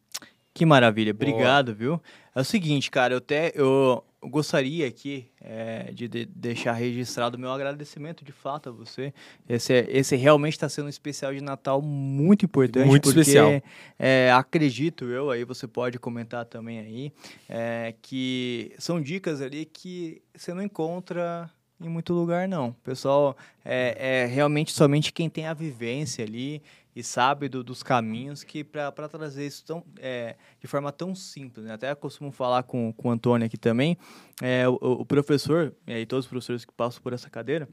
Que 0.54 0.66
maravilha, 0.66 1.12
obrigado, 1.12 1.68
Boa. 1.68 1.78
viu? 1.78 2.02
É 2.36 2.42
o 2.42 2.44
seguinte, 2.44 2.90
cara, 2.90 3.14
eu 3.14 3.20
até 3.20 3.52
eu 3.54 4.04
gostaria 4.24 4.88
aqui 4.88 5.30
é, 5.40 5.92
de, 5.94 6.08
de, 6.08 6.26
deixar 6.26 6.74
registrado 6.74 7.38
o 7.38 7.40
meu 7.40 7.52
agradecimento 7.52 8.26
de 8.26 8.32
fato 8.32 8.70
a 8.70 8.72
você. 8.72 9.14
Esse, 9.48 9.74
é, 9.74 9.88
esse 9.90 10.16
realmente 10.16 10.54
está 10.54 10.68
sendo 10.68 10.88
um 10.88 10.90
especial 10.90 11.34
de 11.34 11.42
Natal 11.42 11.82
muito 11.82 12.46
importante. 12.46 12.88
Muito 12.88 13.04
porque, 13.04 13.20
especial. 13.20 13.62
É, 14.00 14.32
acredito 14.32 15.06
eu, 15.06 15.30
aí 15.30 15.44
você 15.44 15.68
pode 15.68 16.00
comentar 16.00 16.46
também 16.46 16.80
aí, 16.80 17.14
é, 17.48 17.94
que 18.02 18.74
são 18.80 19.00
dicas 19.00 19.42
ali 19.42 19.66
que 19.66 20.22
você 20.36 20.54
não 20.54 20.64
encontra 20.64 21.50
Em 21.80 21.90
muito 21.90 22.12
lugar, 22.14 22.48
não. 22.48 22.74
Pessoal 22.84 23.38
é, 23.64 24.24
é 24.24 24.26
realmente 24.26 24.72
somente 24.72 25.14
quem 25.14 25.30
tem 25.30 25.46
a 25.46 25.54
vivência 25.54 26.26
ali 26.26 26.62
e 26.96 27.04
sabe 27.04 27.48
do, 27.48 27.64
dos 27.64 27.84
caminhos 27.84 28.44
que 28.44 28.64
para 28.64 28.92
trazer 29.08 29.46
isso 29.46 29.64
tão, 29.64 29.84
é, 30.00 30.36
de 30.60 30.66
forma 30.66 30.92
tão 30.92 31.14
simples. 31.14 31.68
Né? 31.68 31.74
Até 31.74 31.94
costumo 31.94 32.32
falar 32.32 32.64
com, 32.64 32.92
com 32.94 33.10
o 33.10 33.12
Antônio 33.12 33.46
aqui 33.46 33.58
também. 33.58 33.96
É, 34.42 34.68
o, 34.68 34.74
o 34.82 35.06
professor, 35.06 35.72
e 35.86 36.06
todos 36.08 36.26
os 36.26 36.30
professores 36.30 36.66
que 36.66 36.74
passam 36.74 37.00
por 37.04 37.14
essa 37.14 37.30
cadeira, 37.30 37.70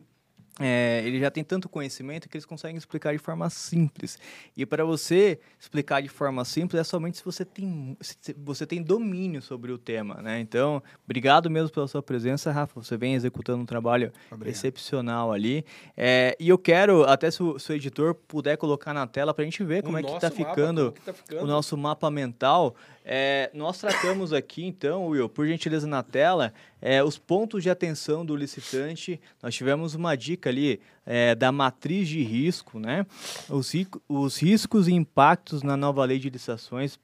é, 0.61 1.03
ele 1.05 1.19
já 1.19 1.31
tem 1.31 1.43
tanto 1.43 1.69
conhecimento 1.69 2.29
que 2.29 2.37
eles 2.37 2.47
conseguem 2.47 2.77
explicar 2.77 3.13
de 3.13 3.19
forma 3.19 3.51
simples. 3.51 4.19
E 4.57 4.65
para 4.65 4.85
você 4.85 5.41
explicar 5.59 6.01
de 6.01 6.09
forma 6.09 6.45
simples 6.45 6.81
é 6.81 6.85
somente 6.85 7.19
se 7.19 7.25
você 7.25 7.45
tem, 7.45 7.97
se 8.01 8.35
você 8.39 8.65
tem 8.65 8.81
domínio 8.81 9.43
sobre 9.43 9.73
o 9.73 9.79
tema, 9.79 10.23
né? 10.23 10.39
Então, 10.39 10.81
obrigado 11.05 11.51
mesmo 11.51 11.71
pela 11.71 11.89
sua 11.89 12.03
presença, 12.03 12.53
Rafa. 12.53 12.81
Você 12.81 12.97
vem 12.97 13.15
executando 13.15 13.63
um 13.63 13.67
trabalho 13.67 14.13
Obrigado. 14.31 14.55
excepcional 14.55 15.33
ali. 15.33 15.65
É, 15.97 16.37
e 16.39 16.49
eu 16.49 16.59
quero, 16.59 17.03
até 17.03 17.31
se 17.31 17.43
o, 17.43 17.59
se 17.59 17.73
o 17.73 17.75
editor 17.75 18.15
puder 18.15 18.57
colocar 18.57 18.95
na 18.95 19.07
tela 19.09 19.35
para 19.35 19.43
a 19.43 19.45
gente 19.45 19.65
ver 19.65 19.83
como, 19.83 19.99
é 19.99 20.03
que 20.05 20.11
está 20.11 20.31
ficando, 20.31 20.93
tá 21.05 21.13
ficando 21.13 21.43
o 21.43 21.47
nosso 21.47 21.77
mapa 21.77 22.09
mental. 22.11 22.77
É, 23.05 23.51
nós 23.53 23.79
tratamos 23.79 24.33
aqui, 24.33 24.65
então, 24.65 25.09
Will, 25.09 25.29
por 25.29 25.47
gentileza 25.47 25.87
na 25.87 26.03
tela, 26.03 26.55
é, 26.81 27.05
os 27.05 27.19
pontos 27.19 27.63
de 27.63 27.69
atenção 27.69 28.25
do 28.25 28.35
licitante. 28.35 29.21
Nós 29.43 29.55
tivemos 29.55 29.95
uma 29.95 30.17
dica 30.17 30.49
ali 30.49 30.81
é, 31.05 31.35
da 31.35 31.53
matriz 31.53 32.09
de 32.09 32.23
risco, 32.23 32.79
né? 32.79 33.05
Os, 33.51 33.73
os 34.09 34.39
riscos 34.39 34.89
e 34.89 34.93
impactos 34.93 35.63
na 35.63 35.77
nova 35.77 36.03
lei 36.05 36.19
de 36.19 36.31
licitações, 36.31 36.99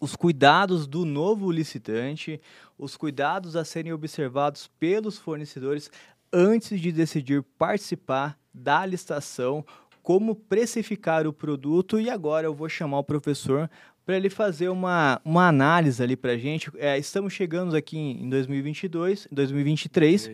os 0.00 0.16
cuidados 0.16 0.86
do 0.88 1.04
novo 1.04 1.50
licitante, 1.52 2.40
os 2.76 2.96
cuidados 2.96 3.54
a 3.54 3.64
serem 3.64 3.92
observados 3.92 4.68
pelos 4.78 5.18
fornecedores 5.18 5.90
antes 6.32 6.80
de 6.80 6.92
decidir 6.92 7.42
participar 7.56 8.38
da 8.52 8.84
licitação, 8.84 9.64
como 10.02 10.34
precificar 10.34 11.26
o 11.26 11.32
produto 11.32 12.00
e 12.00 12.08
agora 12.08 12.46
eu 12.46 12.54
vou 12.54 12.68
chamar 12.68 12.98
o 12.98 13.04
professor 13.04 13.70
para 14.08 14.16
ele 14.16 14.30
fazer 14.30 14.70
uma, 14.70 15.20
uma 15.22 15.48
análise 15.48 16.02
ali 16.02 16.16
para 16.16 16.32
a 16.32 16.38
gente. 16.38 16.70
É, 16.78 16.96
estamos 16.96 17.30
chegando 17.30 17.76
aqui 17.76 17.98
em 17.98 18.26
2022, 18.30 19.28
2023, 19.30 20.30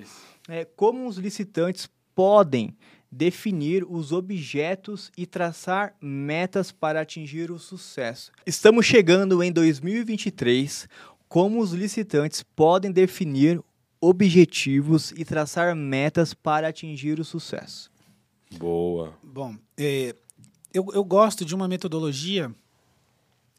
é, 0.49 0.65
como 0.65 1.09
os 1.09 1.17
licitantes 1.17 1.91
podem 2.15 2.73
definir 3.11 3.83
os 3.83 4.13
objetos 4.13 5.11
e 5.19 5.27
traçar 5.27 5.97
metas 6.01 6.71
para 6.71 7.01
atingir 7.01 7.51
o 7.51 7.59
sucesso. 7.59 8.31
Estamos 8.47 8.87
chegando 8.87 9.43
em 9.43 9.51
2023, 9.51 10.89
como 11.29 11.61
os 11.61 11.73
licitantes 11.73 12.45
podem 12.45 12.93
definir 12.93 13.61
objetivos 14.01 15.11
e 15.17 15.25
traçar 15.25 15.75
metas 15.75 16.33
para 16.33 16.69
atingir 16.69 17.19
o 17.19 17.25
sucesso. 17.25 17.91
Boa. 18.57 19.15
Bom, 19.21 19.57
é, 19.77 20.15
eu, 20.73 20.87
eu 20.93 21.03
gosto 21.03 21.45
de 21.45 21.57
uma 21.57 21.67
metodologia 21.67 22.55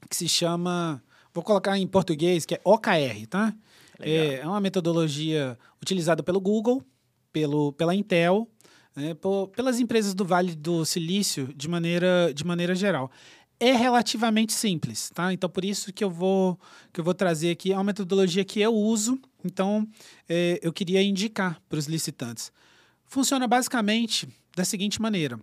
que 0.09 0.15
se 0.15 0.27
chama, 0.27 1.03
vou 1.33 1.43
colocar 1.43 1.77
em 1.77 1.87
português, 1.87 2.45
que 2.45 2.55
é 2.55 2.61
OKR, 2.63 3.27
tá? 3.29 3.53
É, 3.99 4.35
é, 4.35 4.47
uma 4.47 4.59
metodologia 4.59 5.57
utilizada 5.81 6.21
pelo 6.21 6.39
Google, 6.39 6.83
pelo, 7.31 7.71
pela 7.73 7.95
Intel, 7.95 8.47
né, 8.95 9.13
por, 9.13 9.47
pelas 9.49 9.79
empresas 9.79 10.13
do 10.13 10.25
Vale 10.25 10.55
do 10.55 10.85
Silício 10.85 11.53
de 11.55 11.67
maneira, 11.67 12.33
de 12.33 12.45
maneira 12.45 12.75
geral. 12.75 13.09
É 13.57 13.71
relativamente 13.71 14.51
simples, 14.51 15.09
tá? 15.11 15.31
Então, 15.31 15.49
por 15.49 15.63
isso 15.63 15.93
que 15.93 16.03
eu 16.03 16.09
vou, 16.09 16.59
que 16.91 16.99
eu 16.99 17.03
vou 17.03 17.13
trazer 17.13 17.51
aqui, 17.51 17.71
é 17.71 17.75
uma 17.75 17.85
metodologia 17.85 18.43
que 18.43 18.59
eu 18.59 18.73
uso, 18.73 19.17
então 19.45 19.87
é, 20.27 20.59
eu 20.61 20.73
queria 20.73 21.01
indicar 21.01 21.61
para 21.69 21.79
os 21.79 21.85
licitantes. 21.85 22.51
Funciona 23.05 23.47
basicamente 23.47 24.27
da 24.55 24.65
seguinte 24.65 25.01
maneira 25.01 25.39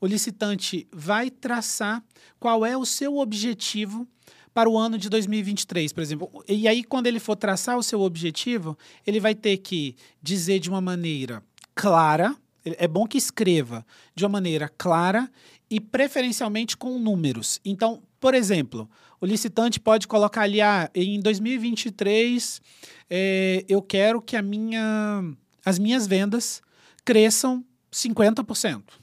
o 0.00 0.06
licitante 0.06 0.88
vai 0.92 1.30
traçar 1.30 2.02
qual 2.38 2.64
é 2.64 2.76
o 2.76 2.86
seu 2.86 3.18
objetivo 3.18 4.08
para 4.54 4.68
o 4.68 4.76
ano 4.76 4.98
de 4.98 5.08
2023, 5.08 5.92
por 5.92 6.00
exemplo. 6.00 6.44
E 6.48 6.66
aí, 6.66 6.82
quando 6.82 7.06
ele 7.06 7.20
for 7.20 7.36
traçar 7.36 7.76
o 7.76 7.82
seu 7.82 8.00
objetivo, 8.00 8.76
ele 9.06 9.20
vai 9.20 9.34
ter 9.34 9.58
que 9.58 9.94
dizer 10.22 10.58
de 10.58 10.68
uma 10.68 10.80
maneira 10.80 11.42
clara. 11.74 12.34
É 12.64 12.88
bom 12.88 13.06
que 13.06 13.16
escreva 13.16 13.86
de 14.14 14.24
uma 14.24 14.30
maneira 14.30 14.68
clara 14.68 15.30
e 15.70 15.78
preferencialmente 15.80 16.76
com 16.76 16.98
números. 16.98 17.60
Então, 17.64 18.02
por 18.18 18.34
exemplo, 18.34 18.90
o 19.20 19.26
licitante 19.26 19.78
pode 19.78 20.08
colocar 20.08 20.42
ali, 20.42 20.60
ah, 20.60 20.90
em 20.94 21.20
2023 21.20 22.60
é, 23.08 23.64
eu 23.68 23.80
quero 23.80 24.20
que 24.20 24.40
minha, 24.42 25.22
as 25.64 25.78
minhas 25.78 26.06
vendas 26.06 26.60
cresçam 27.04 27.64
50% 27.92 28.99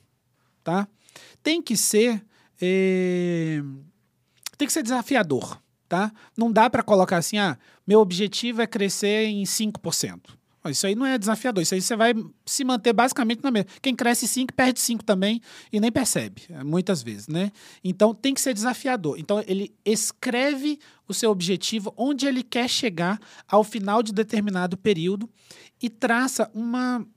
tá? 0.68 0.86
Tem 1.42 1.62
que 1.62 1.78
ser 1.78 2.22
é, 2.62 3.62
tem 4.58 4.68
que 4.68 4.74
ser 4.74 4.84
desafiador, 4.84 5.62
tá? 5.88 6.12
Não 6.36 6.52
dá 6.52 6.70
para 6.70 6.84
colocar 6.84 7.16
assim, 7.16 7.38
ah, 7.38 7.58
meu 7.88 8.02
objetivo 8.02 8.62
é 8.62 8.68
crescer 8.68 9.28
em 9.28 9.44
5%. 9.44 10.20
Isso 10.70 10.86
aí 10.86 10.94
não 10.94 11.06
é 11.06 11.18
desafiador, 11.18 11.64
isso 11.64 11.74
aí 11.74 11.82
você 11.82 11.96
vai 11.96 12.14
se 12.46 12.66
manter 12.66 12.92
basicamente 12.92 13.42
na 13.42 13.50
mesma. 13.50 13.70
Quem 13.82 13.96
cresce 13.96 14.28
5 14.28 14.54
perde 14.54 14.82
5 14.82 15.02
também 15.06 15.40
e 15.72 15.80
nem 15.80 15.90
percebe, 15.90 16.42
é, 16.50 16.62
muitas 16.62 17.02
vezes, 17.02 17.30
né? 17.30 17.54
Então 17.82 18.14
tem 18.14 18.34
que 18.34 18.42
ser 18.42 18.54
desafiador. 18.54 19.18
Então 19.18 19.42
ele 19.48 19.74
escreve 19.86 20.78
o 21.08 21.14
seu 21.14 21.32
objetivo, 21.32 21.94
onde 21.96 22.28
ele 22.28 22.44
quer 22.44 22.68
chegar 22.68 23.18
ao 23.48 23.64
final 23.64 24.04
de 24.04 24.12
determinado 24.12 24.76
período 24.76 25.30
e 25.82 25.90
traça 25.90 26.52
uma 26.54 27.08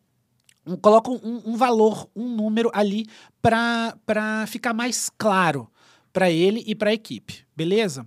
um, 0.74 1.20
um, 1.22 1.42
um, 1.52 1.56
valor, 1.56 2.08
um 2.14 2.28
número 2.28 2.70
ali 2.72 3.06
para 3.42 4.46
ficar 4.46 4.72
mais 4.72 5.10
claro 5.18 5.68
para 6.12 6.30
ele 6.30 6.62
e 6.66 6.74
para 6.74 6.90
a 6.90 6.94
equipe, 6.94 7.44
beleza? 7.56 8.06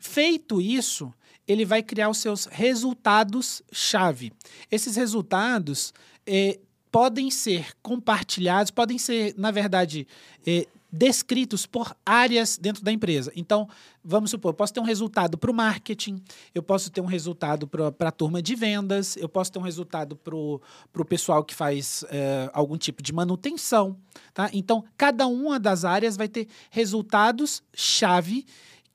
Feito 0.00 0.60
isso, 0.60 1.12
ele 1.46 1.64
vai 1.64 1.82
criar 1.82 2.08
os 2.08 2.18
seus 2.18 2.46
resultados-chave. 2.46 4.32
Esses 4.70 4.96
resultados 4.96 5.92
eh, 6.26 6.58
podem 6.90 7.30
ser 7.30 7.68
compartilhados, 7.82 8.70
podem 8.70 8.98
ser, 8.98 9.34
na 9.36 9.50
verdade, 9.50 10.06
eh, 10.46 10.66
descritos 10.96 11.66
por 11.66 11.94
áreas 12.04 12.56
dentro 12.56 12.82
da 12.82 12.90
empresa. 12.90 13.30
Então, 13.36 13.68
vamos 14.02 14.30
supor, 14.30 14.50
eu 14.50 14.54
posso 14.54 14.72
ter 14.72 14.80
um 14.80 14.84
resultado 14.84 15.36
para 15.36 15.50
o 15.50 15.54
marketing, 15.54 16.22
eu 16.54 16.62
posso 16.62 16.90
ter 16.90 17.00
um 17.00 17.06
resultado 17.06 17.66
para 17.66 18.08
a 18.08 18.10
turma 18.10 18.40
de 18.40 18.54
vendas, 18.54 19.16
eu 19.16 19.28
posso 19.28 19.52
ter 19.52 19.58
um 19.58 19.62
resultado 19.62 20.16
para 20.16 20.34
o 20.34 21.04
pessoal 21.06 21.44
que 21.44 21.54
faz 21.54 22.04
é, 22.08 22.50
algum 22.52 22.76
tipo 22.76 23.02
de 23.02 23.12
manutenção. 23.12 23.96
Tá? 24.32 24.48
Então, 24.52 24.84
cada 24.96 25.26
uma 25.26 25.60
das 25.60 25.84
áreas 25.84 26.16
vai 26.16 26.28
ter 26.28 26.48
resultados-chave 26.70 28.46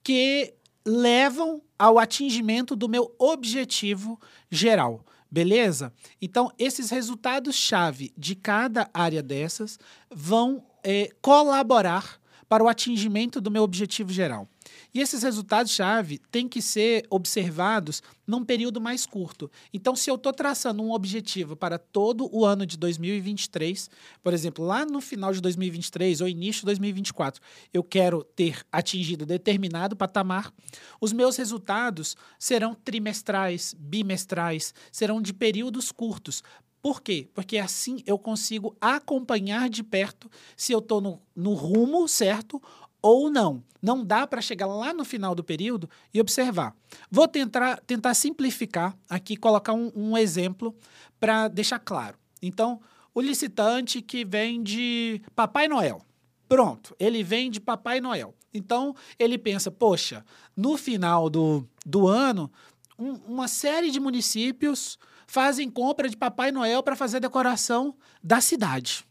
que 0.03 0.53
levam 0.86 1.61
ao 1.78 1.99
atingimento 1.99 2.76
do 2.76 2.90
meu 2.90 3.14
objetivo 3.19 4.19
geral. 4.49 5.06
Beleza? 5.30 5.94
Então, 6.22 6.52
esses 6.60 6.90
resultados-chave 6.90 8.11
de 8.18 8.36
cada 8.36 8.90
área 8.94 9.23
dessas 9.23 9.80
vão 10.14 10.61
é, 10.84 11.10
colaborar 11.22 12.20
para 12.52 12.64
o 12.64 12.68
atingimento 12.68 13.40
do 13.40 13.49
meu 13.49 13.64
objetivo 13.64 14.12
geral. 14.12 14.45
E 14.94 14.99
esses 14.99 15.24
resultados-chave 15.24 16.18
têm 16.30 16.49
que 16.49 16.62
ser 16.62 17.06
observados 17.10 18.03
num 18.28 18.44
período 18.44 18.82
mais 18.82 19.06
curto. 19.06 19.49
Então, 19.74 19.95
se 19.95 20.12
eu 20.12 20.16
estou 20.16 20.34
traçando 20.34 20.84
um 20.84 20.91
objetivo 20.91 21.56
para 21.56 21.80
todo 21.80 22.30
o 22.30 22.45
ano 22.45 22.66
de 22.66 22.78
2023, 22.78 23.90
por 24.22 24.34
exemplo, 24.34 24.66
lá 24.66 24.86
no 24.86 24.99
final 24.99 25.32
de 25.32 25.40
2023 25.40 26.20
ou 26.20 26.28
início 26.28 26.62
de 26.62 26.66
2024, 26.66 27.41
eu 27.74 27.84
quero 27.86 28.22
ter 28.22 28.66
atingido 28.70 29.26
determinado 29.26 29.95
patamar, 29.95 30.53
os 30.99 31.14
meus 31.14 31.38
resultados 31.38 32.18
serão 32.38 32.76
trimestrais, 32.76 33.74
bimestrais, 33.80 34.74
serão 34.91 35.22
de 35.22 35.34
períodos 35.34 35.90
curtos, 35.90 36.44
por 36.82 37.02
quê? 37.02 37.30
Porque 37.34 37.58
assim 37.58 38.02
eu 38.06 38.18
consigo 38.18 38.76
acompanhar 38.82 39.70
de 39.70 39.84
perto 39.84 40.30
se 40.56 40.72
eu 40.74 40.80
estou 40.80 40.99
no, 40.99 41.22
no 41.36 41.53
rumo 41.53 42.08
certo 42.08 42.62
ou 43.02 43.30
não. 43.30 43.64
Não 43.82 44.06
dá 44.06 44.28
para 44.28 44.41
chegar 44.41 44.68
lá 44.68 44.94
no 44.94 45.03
final 45.03 45.34
do 45.34 45.44
período 45.44 45.90
e 46.14 46.22
observar. 46.22 46.76
Vou 47.10 47.28
tentar, 47.28 47.82
tentar 47.82 48.14
simplificar 48.14 48.95
aqui, 49.10 49.36
colocar 49.36 49.74
um, 49.74 49.91
um 49.95 50.18
exemplo 50.18 50.76
para 51.20 51.48
deixar 51.48 51.80
claro. 51.80 52.18
Então, 52.41 52.80
o 53.14 53.22
licitante 53.22 54.02
que 54.02 54.24
vende 54.24 55.22
Papai 55.36 55.68
Noel. 55.68 56.02
Pronto, 56.48 56.95
ele 56.99 57.24
vende 57.24 57.60
Papai 57.60 57.99
Noel. 57.99 58.36
Então, 58.53 58.95
ele 59.18 59.38
pensa, 59.38 59.72
poxa, 59.72 60.26
no 60.56 60.78
final 60.78 61.30
do, 61.30 61.68
do 61.86 62.08
ano, 62.08 62.52
um, 62.99 63.14
uma 63.28 63.48
série 63.48 63.90
de 63.90 63.99
municípios 63.99 64.99
fazem 65.32 65.70
compra 65.70 66.10
de 66.10 66.18
Papai 66.18 66.52
Noel 66.52 66.84
para 66.84 66.94
fazer 66.94 67.18
a 67.18 67.22
decoração 67.22 67.95
da 68.22 68.41
cidade. 68.41 69.06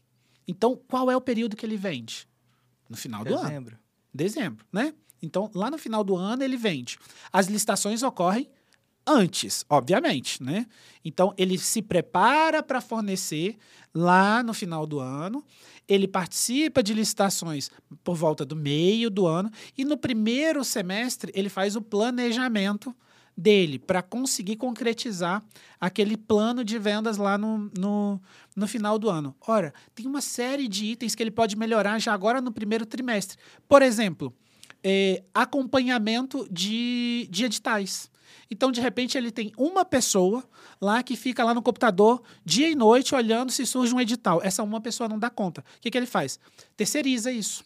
Então, 0.47 0.79
qual 0.87 1.09
é 1.09 1.17
o 1.17 1.21
período 1.21 1.55
que 1.55 1.65
ele 1.65 1.75
vende? 1.75 2.27
No 2.87 2.95
final 2.95 3.23
Dezembro. 3.23 3.41
do 3.41 3.47
ano. 3.47 3.49
Dezembro. 3.49 3.79
Dezembro, 4.13 4.65
né? 4.71 4.93
Então, 5.19 5.49
lá 5.55 5.71
no 5.71 5.79
final 5.79 6.03
do 6.03 6.15
ano 6.15 6.43
ele 6.43 6.57
vende. 6.57 6.99
As 7.33 7.47
licitações 7.47 8.03
ocorrem 8.03 8.47
antes, 9.05 9.65
obviamente, 9.67 10.43
né? 10.43 10.67
Então 11.03 11.33
ele 11.35 11.57
se 11.57 11.81
prepara 11.81 12.61
para 12.61 12.81
fornecer 12.81 13.57
lá 13.91 14.43
no 14.43 14.53
final 14.53 14.85
do 14.85 14.99
ano, 14.99 15.43
ele 15.87 16.07
participa 16.07 16.83
de 16.83 16.93
licitações 16.93 17.71
por 18.03 18.15
volta 18.15 18.45
do 18.45 18.55
meio 18.55 19.09
do 19.09 19.25
ano 19.25 19.49
e 19.75 19.83
no 19.83 19.97
primeiro 19.97 20.63
semestre 20.63 21.31
ele 21.33 21.49
faz 21.49 21.75
o 21.75 21.81
planejamento 21.81 22.95
dele 23.41 23.79
para 23.79 24.01
conseguir 24.01 24.55
concretizar 24.55 25.43
aquele 25.79 26.15
plano 26.15 26.63
de 26.63 26.77
vendas 26.77 27.17
lá 27.17 27.37
no, 27.37 27.71
no, 27.77 28.21
no 28.55 28.67
final 28.67 28.99
do 28.99 29.09
ano. 29.09 29.35
Ora, 29.47 29.73
tem 29.95 30.05
uma 30.05 30.21
série 30.21 30.67
de 30.67 30.85
itens 30.85 31.15
que 31.15 31.23
ele 31.23 31.31
pode 31.31 31.55
melhorar 31.55 31.97
já 31.99 32.13
agora 32.13 32.39
no 32.39 32.51
primeiro 32.51 32.85
trimestre. 32.85 33.37
Por 33.67 33.81
exemplo, 33.81 34.33
é, 34.83 35.23
acompanhamento 35.33 36.47
de, 36.51 37.27
de 37.31 37.45
editais. 37.45 38.11
Então, 38.49 38.71
de 38.71 38.81
repente, 38.81 39.17
ele 39.17 39.31
tem 39.31 39.51
uma 39.57 39.83
pessoa 39.83 40.43
lá 40.79 41.01
que 41.01 41.15
fica 41.15 41.43
lá 41.43 41.53
no 41.53 41.61
computador 41.61 42.21
dia 42.45 42.69
e 42.69 42.75
noite 42.75 43.15
olhando 43.15 43.51
se 43.51 43.65
surge 43.65 43.95
um 43.95 43.99
edital. 43.99 44.41
Essa 44.43 44.61
uma 44.61 44.81
pessoa 44.81 45.07
não 45.07 45.17
dá 45.17 45.29
conta. 45.29 45.61
O 45.61 45.81
que, 45.81 45.89
que 45.89 45.97
ele 45.97 46.05
faz? 46.05 46.39
Terceiriza 46.75 47.31
isso. 47.31 47.63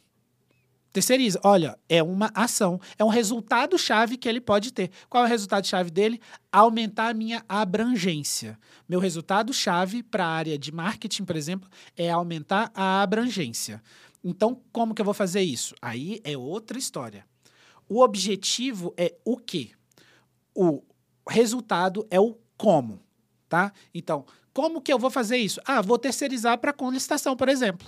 Terceiriza. 0.95 1.41
Olha, 1.43 1.77
é 1.89 2.01
uma 2.01 2.31
ação, 2.33 2.79
é 2.97 3.03
um 3.03 3.09
resultado-chave 3.09 4.15
que 4.15 4.29
ele 4.29 4.39
pode 4.39 4.71
ter. 4.71 4.89
Qual 5.09 5.25
é 5.25 5.27
o 5.27 5.29
resultado-chave 5.29 5.91
dele? 5.91 6.21
Aumentar 6.49 7.09
a 7.09 7.13
minha 7.13 7.43
abrangência. 7.49 8.57
Meu 8.87 9.01
resultado-chave 9.01 10.01
para 10.03 10.25
a 10.25 10.29
área 10.29 10.57
de 10.57 10.71
marketing, 10.71 11.25
por 11.25 11.35
exemplo, 11.35 11.69
é 11.97 12.09
aumentar 12.09 12.71
a 12.73 13.01
abrangência. 13.01 13.83
Então, 14.23 14.61
como 14.71 14.95
que 14.95 15.01
eu 15.01 15.05
vou 15.05 15.13
fazer 15.13 15.41
isso? 15.41 15.75
Aí 15.81 16.21
é 16.23 16.37
outra 16.37 16.77
história. 16.77 17.25
O 17.89 18.01
objetivo 18.01 18.93
é 18.95 19.13
o 19.25 19.35
quê? 19.35 19.71
O 20.55 20.81
resultado 21.27 22.07
é 22.09 22.21
o 22.21 22.37
como, 22.55 23.01
tá? 23.49 23.73
Então, 23.93 24.25
como 24.53 24.81
que 24.81 24.93
eu 24.93 24.97
vou 24.97 25.11
fazer 25.11 25.35
isso? 25.35 25.59
Ah, 25.65 25.81
vou 25.81 25.99
terceirizar 25.99 26.57
para 26.57 26.71
com 26.71 26.89
licitação, 26.89 27.35
por 27.35 27.49
exemplo. 27.49 27.85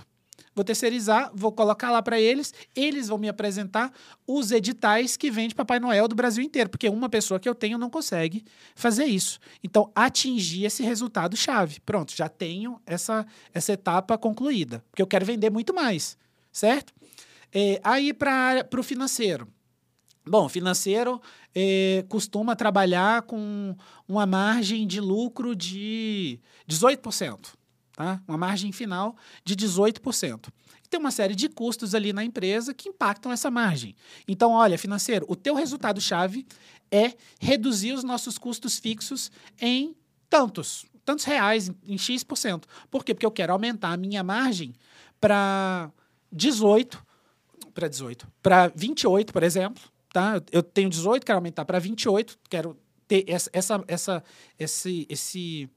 Vou 0.58 0.64
terceirizar, 0.64 1.30
vou 1.36 1.52
colocar 1.52 1.92
lá 1.92 2.02
para 2.02 2.20
eles, 2.20 2.52
eles 2.76 3.10
vão 3.10 3.20
me 3.20 3.30
apresentar 3.30 3.94
os 4.26 4.52
editais 4.52 5.16
que 5.16 5.30
vem 5.30 5.48
de 5.48 5.54
Papai 5.54 5.80
Noel 5.80 6.08
do 6.08 6.16
Brasil 6.16 6.44
inteiro, 6.44 6.68
porque 6.68 6.90
uma 6.90 7.08
pessoa 7.08 7.40
que 7.40 7.48
eu 7.48 7.54
tenho 7.54 7.78
não 7.78 7.92
consegue 7.92 8.44
fazer 8.74 9.06
isso. 9.06 9.40
Então, 9.64 9.92
atingir 9.94 10.66
esse 10.66 10.82
resultado 10.82 11.38
chave. 11.38 11.80
Pronto, 11.82 12.12
já 12.16 12.28
tenho 12.28 12.82
essa, 12.88 13.24
essa 13.54 13.74
etapa 13.74 14.18
concluída, 14.18 14.84
porque 14.90 15.04
eu 15.04 15.06
quero 15.06 15.28
vender 15.28 15.52
muito 15.52 15.76
mais, 15.76 16.18
certo? 16.52 16.92
É, 17.54 17.80
aí, 17.84 18.12
para 18.12 18.68
o 18.80 18.82
financeiro. 18.82 19.48
Bom, 20.26 20.50
financeiro 20.50 21.22
é, 21.54 22.04
costuma 22.10 22.56
trabalhar 22.56 23.22
com 23.22 23.76
uma 24.08 24.26
margem 24.26 24.88
de 24.88 25.00
lucro 25.00 25.56
de 25.56 26.40
18%, 26.68 27.54
tá? 27.98 28.22
Uma 28.28 28.38
margem 28.38 28.72
final 28.72 29.18
de 29.44 29.56
18%. 29.56 30.50
Tem 30.90 31.00
uma 31.00 31.12
série 31.12 31.36
de 31.36 31.50
custos 31.50 31.94
ali 31.94 32.14
na 32.14 32.24
empresa 32.24 32.74
que 32.74 32.88
impactam 32.88 33.32
essa 33.32 33.52
margem. 33.52 33.94
Então, 34.26 34.52
olha, 34.52 34.78
financeiro, 34.78 35.26
o 35.28 35.36
teu 35.36 35.56
resultado-chave 35.56 36.48
é 36.90 37.14
reduzir 37.42 37.92
os 37.92 38.04
nossos 38.04 38.38
custos 38.38 38.78
fixos 38.80 39.30
em 39.60 39.96
tantos, 40.30 40.86
tantos 41.04 41.26
reais, 41.26 41.70
em 41.86 41.98
X%. 41.98 42.64
Por 42.90 43.04
quê? 43.04 43.14
Porque 43.14 43.26
eu 43.26 43.32
quero 43.32 43.52
aumentar 43.52 43.92
a 43.92 43.98
minha 43.98 44.24
margem 44.24 44.74
para 45.20 45.92
18, 46.32 47.04
para 47.74 47.88
18, 47.88 48.28
para 48.42 48.72
28, 48.76 49.34
por 49.34 49.44
exemplo, 49.44 49.84
tá? 50.14 50.42
Eu 50.52 50.62
tenho 50.62 50.90
18, 50.90 51.26
quero 51.26 51.40
aumentar 51.40 51.66
para 51.66 51.80
28, 51.80 52.38
quero 52.48 52.78
ter 53.08 53.24
essa, 53.28 53.50
essa, 53.54 53.84
essa, 53.88 54.24
esse, 54.60 55.08
esse, 55.10 55.70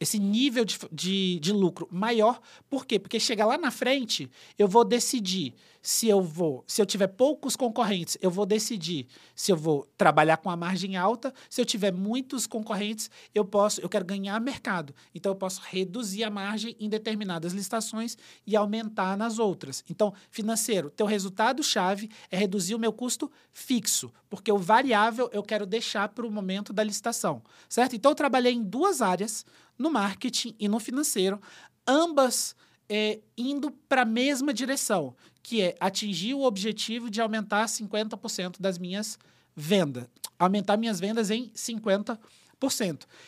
esse 0.00 0.18
nível 0.18 0.64
de, 0.64 0.78
de, 0.92 1.38
de 1.40 1.52
lucro 1.52 1.88
maior. 1.90 2.40
Por 2.68 2.86
quê? 2.86 2.98
Porque 2.98 3.18
chegar 3.18 3.46
lá 3.46 3.56
na 3.56 3.70
frente, 3.70 4.30
eu 4.58 4.68
vou 4.68 4.84
decidir 4.84 5.54
se 5.86 6.08
eu 6.08 6.20
vou, 6.20 6.64
se 6.66 6.82
eu 6.82 6.86
tiver 6.86 7.06
poucos 7.06 7.54
concorrentes, 7.54 8.18
eu 8.20 8.28
vou 8.28 8.44
decidir 8.44 9.06
se 9.36 9.52
eu 9.52 9.56
vou 9.56 9.88
trabalhar 9.96 10.36
com 10.38 10.50
a 10.50 10.56
margem 10.56 10.96
alta. 10.96 11.32
Se 11.48 11.60
eu 11.60 11.64
tiver 11.64 11.92
muitos 11.92 12.44
concorrentes, 12.44 13.08
eu 13.32 13.44
posso, 13.44 13.80
eu 13.80 13.88
quero 13.88 14.04
ganhar 14.04 14.40
mercado. 14.40 14.92
Então 15.14 15.30
eu 15.30 15.36
posso 15.36 15.60
reduzir 15.64 16.24
a 16.24 16.30
margem 16.30 16.74
em 16.80 16.88
determinadas 16.88 17.52
licitações 17.52 18.18
e 18.44 18.56
aumentar 18.56 19.16
nas 19.16 19.38
outras. 19.38 19.84
Então, 19.88 20.12
financeiro, 20.28 20.90
teu 20.90 21.06
resultado 21.06 21.62
chave 21.62 22.10
é 22.32 22.36
reduzir 22.36 22.74
o 22.74 22.80
meu 22.80 22.92
custo 22.92 23.30
fixo, 23.52 24.12
porque 24.28 24.50
o 24.50 24.58
variável 24.58 25.30
eu 25.32 25.42
quero 25.44 25.64
deixar 25.64 26.08
para 26.08 26.26
o 26.26 26.32
momento 26.32 26.72
da 26.72 26.82
licitação, 26.82 27.40
certo? 27.68 27.94
Então 27.94 28.10
eu 28.10 28.16
trabalhei 28.16 28.52
em 28.52 28.64
duas 28.64 29.00
áreas, 29.00 29.46
no 29.78 29.88
marketing 29.88 30.52
e 30.58 30.66
no 30.66 30.80
financeiro, 30.80 31.40
ambas 31.86 32.56
é, 32.88 33.20
indo 33.36 33.70
para 33.70 34.02
a 34.02 34.06
mesma 34.06 34.52
direção, 34.52 35.14
que 35.42 35.62
é 35.62 35.76
atingir 35.80 36.34
o 36.34 36.42
objetivo 36.42 37.10
de 37.10 37.20
aumentar 37.20 37.66
50% 37.66 38.56
das 38.60 38.78
minhas 38.78 39.18
vendas. 39.54 40.06
Aumentar 40.38 40.76
minhas 40.76 41.00
vendas 41.00 41.30
em 41.30 41.50
50%. 41.50 42.18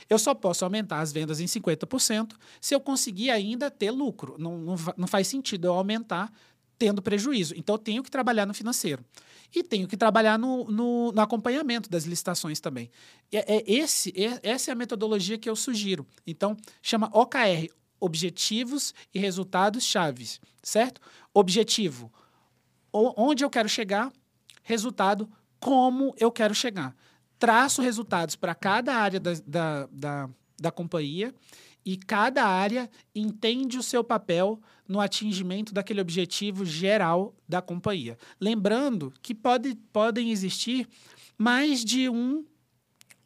Eu 0.09 0.19
só 0.19 0.35
posso 0.35 0.65
aumentar 0.65 1.01
as 1.01 1.13
vendas 1.13 1.41
em 1.41 1.47
50% 1.47 2.35
se 2.61 2.75
eu 2.75 2.81
conseguir 2.81 3.31
ainda 3.31 3.71
ter 3.71 3.91
lucro. 3.91 4.37
Não, 4.39 4.59
não, 4.59 4.77
não 4.97 5.07
faz 5.07 5.29
sentido 5.29 5.67
eu 5.67 5.75
aumentar 5.75 6.33
tendo 6.79 7.03
prejuízo. 7.03 7.55
Então, 7.57 7.75
eu 7.75 7.79
tenho 7.79 8.03
que 8.03 8.11
trabalhar 8.11 8.47
no 8.47 8.55
financeiro. 8.55 9.05
E 9.55 9.63
tenho 9.63 9.89
que 9.89 9.97
trabalhar 9.97 10.39
no, 10.39 10.65
no, 10.65 11.13
no 11.13 11.21
acompanhamento 11.21 11.91
das 11.91 12.05
licitações 12.05 12.61
também. 12.61 12.91
É, 13.33 13.57
é 13.57 13.65
esse, 13.67 14.13
é, 14.17 14.39
essa 14.43 14.71
é 14.71 14.73
a 14.73 14.77
metodologia 14.77 15.39
que 15.39 15.49
eu 15.49 15.57
sugiro. 15.57 16.07
Então, 16.27 16.57
chama 16.83 17.11
OKR, 17.13 17.69
objetivos 18.01 18.95
e 19.15 19.19
resultados 19.19 19.85
chaves, 19.85 20.41
certo? 20.63 21.01
Objetivo, 21.33 22.13
onde 22.93 23.45
eu 23.45 23.51
quero 23.51 23.69
chegar, 23.69 24.13
resultado, 24.63 25.29
como 25.61 26.15
eu 26.19 26.31
quero 26.31 26.55
chegar. 26.55 26.95
Traço 27.39 27.83
resultados 27.83 28.37
para 28.37 28.55
cada 28.55 28.95
área 28.95 29.21
da, 29.21 29.33
da, 29.47 29.89
da, 29.91 30.31
da 30.59 30.71
companhia 30.71 31.35
e 31.85 31.97
cada 31.97 32.45
área 32.45 32.91
entende 33.15 33.79
o 33.79 33.83
seu 33.83 34.03
papel 34.03 34.61
no 34.87 35.01
atingimento 35.01 35.73
daquele 35.73 36.01
objetivo 36.01 36.65
geral 36.65 37.35
da 37.49 37.63
companhia. 37.63 38.19
Lembrando 38.41 39.13
que 39.23 39.35
pode, 39.35 39.75
podem 39.93 40.31
existir 40.31 40.89
mais 41.37 41.85
de 41.85 42.09
um 42.09 42.45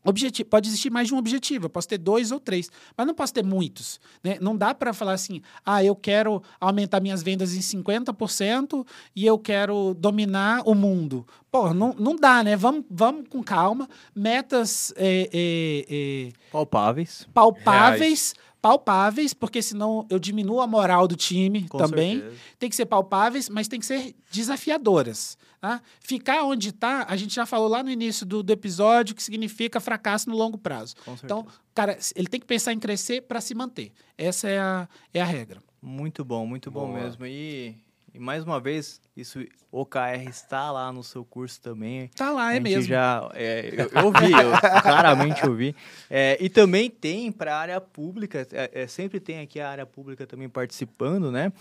objetivo. 0.04 0.48
Pode 0.48 0.68
existir 0.68 0.90
mais 0.90 1.08
de 1.08 1.14
um 1.14 1.18
objetivo. 1.18 1.66
Eu 1.66 1.70
posso 1.70 1.88
ter 1.88 1.98
dois 1.98 2.30
ou 2.32 2.40
três, 2.40 2.70
mas 2.96 3.06
não 3.06 3.14
posso 3.14 3.32
ter 3.32 3.44
muitos. 3.44 4.00
Né? 4.22 4.38
Não 4.40 4.56
dá 4.56 4.74
para 4.74 4.92
falar 4.92 5.12
assim, 5.12 5.40
ah, 5.64 5.82
eu 5.82 5.94
quero 5.94 6.42
aumentar 6.60 7.00
minhas 7.00 7.22
vendas 7.22 7.54
em 7.54 7.60
50% 7.60 8.86
e 9.14 9.26
eu 9.26 9.38
quero 9.38 9.94
dominar 9.94 10.62
o 10.66 10.74
mundo. 10.74 11.26
Pô, 11.50 11.72
não, 11.74 11.94
não 11.98 12.16
dá, 12.16 12.42
né? 12.42 12.56
Vamos, 12.56 12.84
vamos 12.90 13.28
com 13.28 13.42
calma. 13.42 13.88
Metas 14.14 14.92
é, 14.96 15.28
é, 15.32 15.86
é, 15.88 16.32
palpáveis. 16.50 17.26
Palpáveis. 17.32 18.00
Reais 18.00 18.52
palpáveis, 18.62 19.34
porque 19.34 19.60
senão 19.60 20.06
eu 20.08 20.20
diminuo 20.20 20.60
a 20.60 20.66
moral 20.68 21.08
do 21.08 21.16
time 21.16 21.66
Com 21.68 21.78
também. 21.78 22.20
certeza. 22.20 22.36
Tem 22.60 22.70
que 22.70 22.76
ser 22.76 22.86
palpáveis, 22.86 23.48
mas 23.48 23.66
tem 23.66 23.80
que 23.80 23.84
ser 23.84 24.14
desafiadoras. 24.30 25.36
Tá? 25.62 25.80
Ficar 26.00 26.42
onde 26.42 26.70
está, 26.70 27.06
a 27.08 27.14
gente 27.14 27.36
já 27.36 27.46
falou 27.46 27.68
lá 27.68 27.84
no 27.84 27.88
início 27.88 28.26
do, 28.26 28.42
do 28.42 28.52
episódio, 28.52 29.14
que 29.14 29.22
significa 29.22 29.78
fracasso 29.78 30.28
no 30.28 30.36
longo 30.36 30.58
prazo. 30.58 30.96
Então, 31.22 31.46
cara, 31.72 31.96
ele 32.16 32.26
tem 32.26 32.40
que 32.40 32.46
pensar 32.46 32.72
em 32.72 32.80
crescer 32.80 33.22
para 33.22 33.40
se 33.40 33.54
manter. 33.54 33.92
Essa 34.18 34.48
é 34.48 34.58
a, 34.58 34.88
é 35.14 35.22
a 35.22 35.24
regra. 35.24 35.62
Muito 35.80 36.24
bom, 36.24 36.44
muito 36.44 36.68
bom 36.68 36.88
Boa. 36.88 36.98
mesmo. 36.98 37.24
E, 37.26 37.76
e 38.12 38.18
mais 38.18 38.42
uma 38.42 38.58
vez, 38.58 39.00
isso 39.16 39.38
OKR 39.70 40.28
está 40.28 40.72
lá 40.72 40.92
no 40.92 41.04
seu 41.04 41.24
curso 41.24 41.60
também. 41.60 42.08
Tá 42.08 42.32
lá, 42.32 42.48
a 42.48 42.50
é 42.50 42.54
gente 42.54 42.64
mesmo. 42.64 42.82
Já, 42.82 43.30
é, 43.32 43.70
eu, 43.72 44.00
eu 44.00 44.06
ouvi, 44.06 44.32
eu 44.32 44.50
claramente 44.82 45.46
ouvi. 45.46 45.76
É, 46.10 46.36
e 46.40 46.48
também 46.48 46.90
tem 46.90 47.30
para 47.30 47.54
a 47.54 47.60
área 47.60 47.80
pública, 47.80 48.44
é, 48.50 48.82
é, 48.82 48.86
sempre 48.88 49.20
tem 49.20 49.38
aqui 49.38 49.60
a 49.60 49.70
área 49.70 49.86
pública 49.86 50.26
também 50.26 50.48
participando, 50.48 51.30
né? 51.30 51.52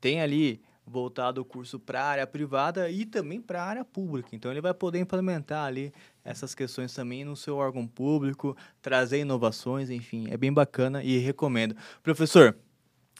Tem 0.00 0.22
ali 0.22 0.62
voltado 0.90 1.40
o 1.40 1.44
curso 1.44 1.78
para 1.78 2.02
a 2.02 2.06
área 2.06 2.26
privada 2.26 2.90
e 2.90 3.06
também 3.06 3.40
para 3.40 3.62
a 3.62 3.66
área 3.66 3.84
pública. 3.84 4.30
Então 4.32 4.50
ele 4.50 4.60
vai 4.60 4.74
poder 4.74 4.98
implementar 4.98 5.64
ali 5.66 5.92
essas 6.24 6.54
questões 6.54 6.92
também 6.92 7.24
no 7.24 7.36
seu 7.36 7.56
órgão 7.56 7.86
público, 7.86 8.56
trazer 8.82 9.20
inovações, 9.20 9.88
enfim, 9.88 10.28
é 10.30 10.36
bem 10.36 10.52
bacana 10.52 11.02
e 11.02 11.18
recomendo. 11.18 11.76
Professor, 12.02 12.56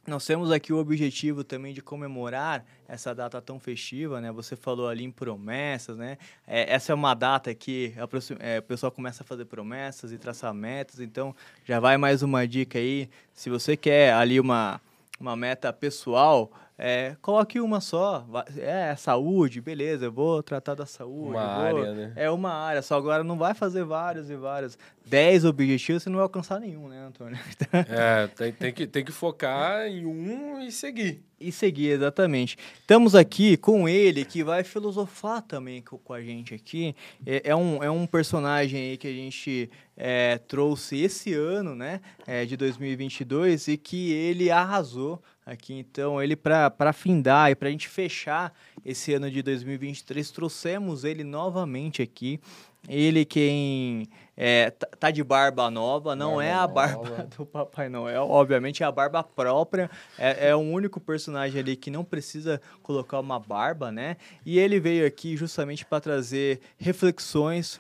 nós 0.07 0.25
temos 0.25 0.51
aqui 0.51 0.73
o 0.73 0.79
objetivo 0.79 1.45
também 1.45 1.75
de 1.75 1.83
comemorar 1.83 2.65
essa 2.89 3.15
data 3.15 3.41
tão 3.41 3.61
festiva, 3.61 4.21
né? 4.21 4.33
Você 4.33 4.57
falou 4.57 4.89
ali 4.89 5.05
em 5.05 5.11
promessas, 5.11 5.97
né? 5.97 6.17
É, 6.47 6.73
essa 6.73 6.93
é 6.93 6.95
uma 6.95 7.15
data 7.15 7.55
que 7.55 7.95
a, 7.97 8.09
é, 8.41 8.59
o 8.59 8.63
pessoal 8.63 8.91
começa 8.91 9.23
a 9.23 9.27
fazer 9.27 9.45
promessas 9.45 10.11
e 10.11 10.19
traçar 10.19 10.53
metas, 10.55 11.01
então 11.01 11.37
já 11.65 11.79
vai 11.79 11.99
mais 11.99 12.23
uma 12.23 12.49
dica 12.49 12.79
aí. 12.79 13.11
Se 13.35 13.51
você 13.51 13.77
quer 13.77 14.15
ali 14.15 14.41
uma, 14.41 14.81
uma 15.21 15.37
meta 15.37 15.71
pessoal, 15.71 16.51
é, 16.83 17.15
coloque 17.21 17.61
uma 17.61 17.79
só. 17.81 18.27
É, 18.57 18.97
saúde, 18.97 19.61
beleza, 19.61 20.07
eu 20.07 20.13
vou 20.13 20.43
tratar 20.43 20.75
da 20.75 20.87
saúde. 20.87 21.31
Uma 21.37 21.55
vou- 21.71 21.79
área, 21.83 21.93
né? 21.95 22.13
É 22.17 22.31
uma 22.31 22.51
área, 22.53 22.81
só 22.81 22.97
agora 22.97 23.23
não 23.23 23.37
vai 23.37 23.53
fazer 23.55 23.85
vários 23.85 24.31
e 24.31 24.37
vários. 24.37 24.79
Dez 25.05 25.45
objetivos, 25.45 26.03
você 26.05 26.09
não 26.09 26.17
vai 26.17 26.23
alcançar 26.25 26.59
nenhum, 26.61 26.89
né, 26.89 27.05
Antônio? 27.07 27.39
É, 27.89 28.27
tem, 28.29 28.53
tem, 28.53 28.73
que, 28.73 28.87
tem 28.87 29.05
que 29.05 29.13
focar 29.13 29.87
em 29.87 30.07
um 30.07 30.61
e 30.61 30.71
seguir. 30.73 31.23
E 31.41 31.51
seguir, 31.51 31.89
exatamente. 31.89 32.57
Estamos 32.81 33.15
aqui 33.15 33.57
com 33.57 33.89
ele, 33.89 34.25
que 34.25 34.45
vai 34.45 34.63
filosofar 34.63 35.41
também 35.43 35.81
co- 35.83 35.99
com 35.99 36.13
a 36.13 36.21
gente 36.23 36.55
aqui. 36.55 36.95
É, 37.27 37.43
é 37.51 37.57
um, 37.57 37.83
é 37.83 37.91
um 37.91 38.07
personagem 38.07 38.91
aí 38.91 38.97
que 38.99 39.07
a 39.09 39.13
gente 39.13 39.71
é, 39.97 40.39
trouxe 40.39 40.99
esse 41.01 41.33
ano, 41.35 41.75
né, 41.75 42.01
é, 42.27 42.45
de 42.45 42.57
2022, 42.59 43.69
e 43.69 43.77
que 43.79 44.13
ele 44.13 44.51
arrasou 44.51 45.21
aqui. 45.51 45.75
Então, 45.75 46.23
ele, 46.23 46.37
para 46.37 46.93
findar 46.93 47.51
e 47.51 47.55
para 47.55 47.69
a 47.69 47.71
gente 47.71 47.89
fechar 47.89 48.53
esse 48.85 49.13
ano 49.13 49.31
de 49.31 49.43
2023, 49.43 50.31
trouxemos 50.31 51.05
ele 51.05 51.25
novamente 51.25 52.01
aqui. 52.03 52.41
Ele 52.89 53.27
quem 53.27 54.09
é, 54.35 54.71
tá- 54.71 54.89
tá 54.99 55.11
de 55.11 55.23
barba 55.23 55.71
nova, 55.71 56.17
não 56.17 56.37
Barba 56.37 56.45
é 56.45 56.53
a 56.55 56.67
barba 56.67 57.09
nova. 57.11 57.29
do 57.37 57.45
Papai 57.45 57.91
Noel, 57.91 58.23
obviamente 58.23 58.83
é 58.83 58.87
a 58.87 58.93
barba 58.93 59.23
própria. 59.23 59.91
É, 60.19 60.49
é 60.49 60.57
o 60.57 60.61
único 60.61 60.99
personagem 60.99 61.61
ali 61.61 61.77
que 61.77 61.91
não 61.91 62.03
precisa 62.03 62.61
colocar 62.83 63.21
uma 63.21 63.39
barba, 63.39 63.93
né? 63.93 64.17
E 64.47 64.59
ele 64.59 64.81
veio 64.81 65.07
aqui 65.07 65.37
justamente 65.37 65.85
para 65.85 66.01
trazer 66.01 66.59
reflexões, 66.79 67.79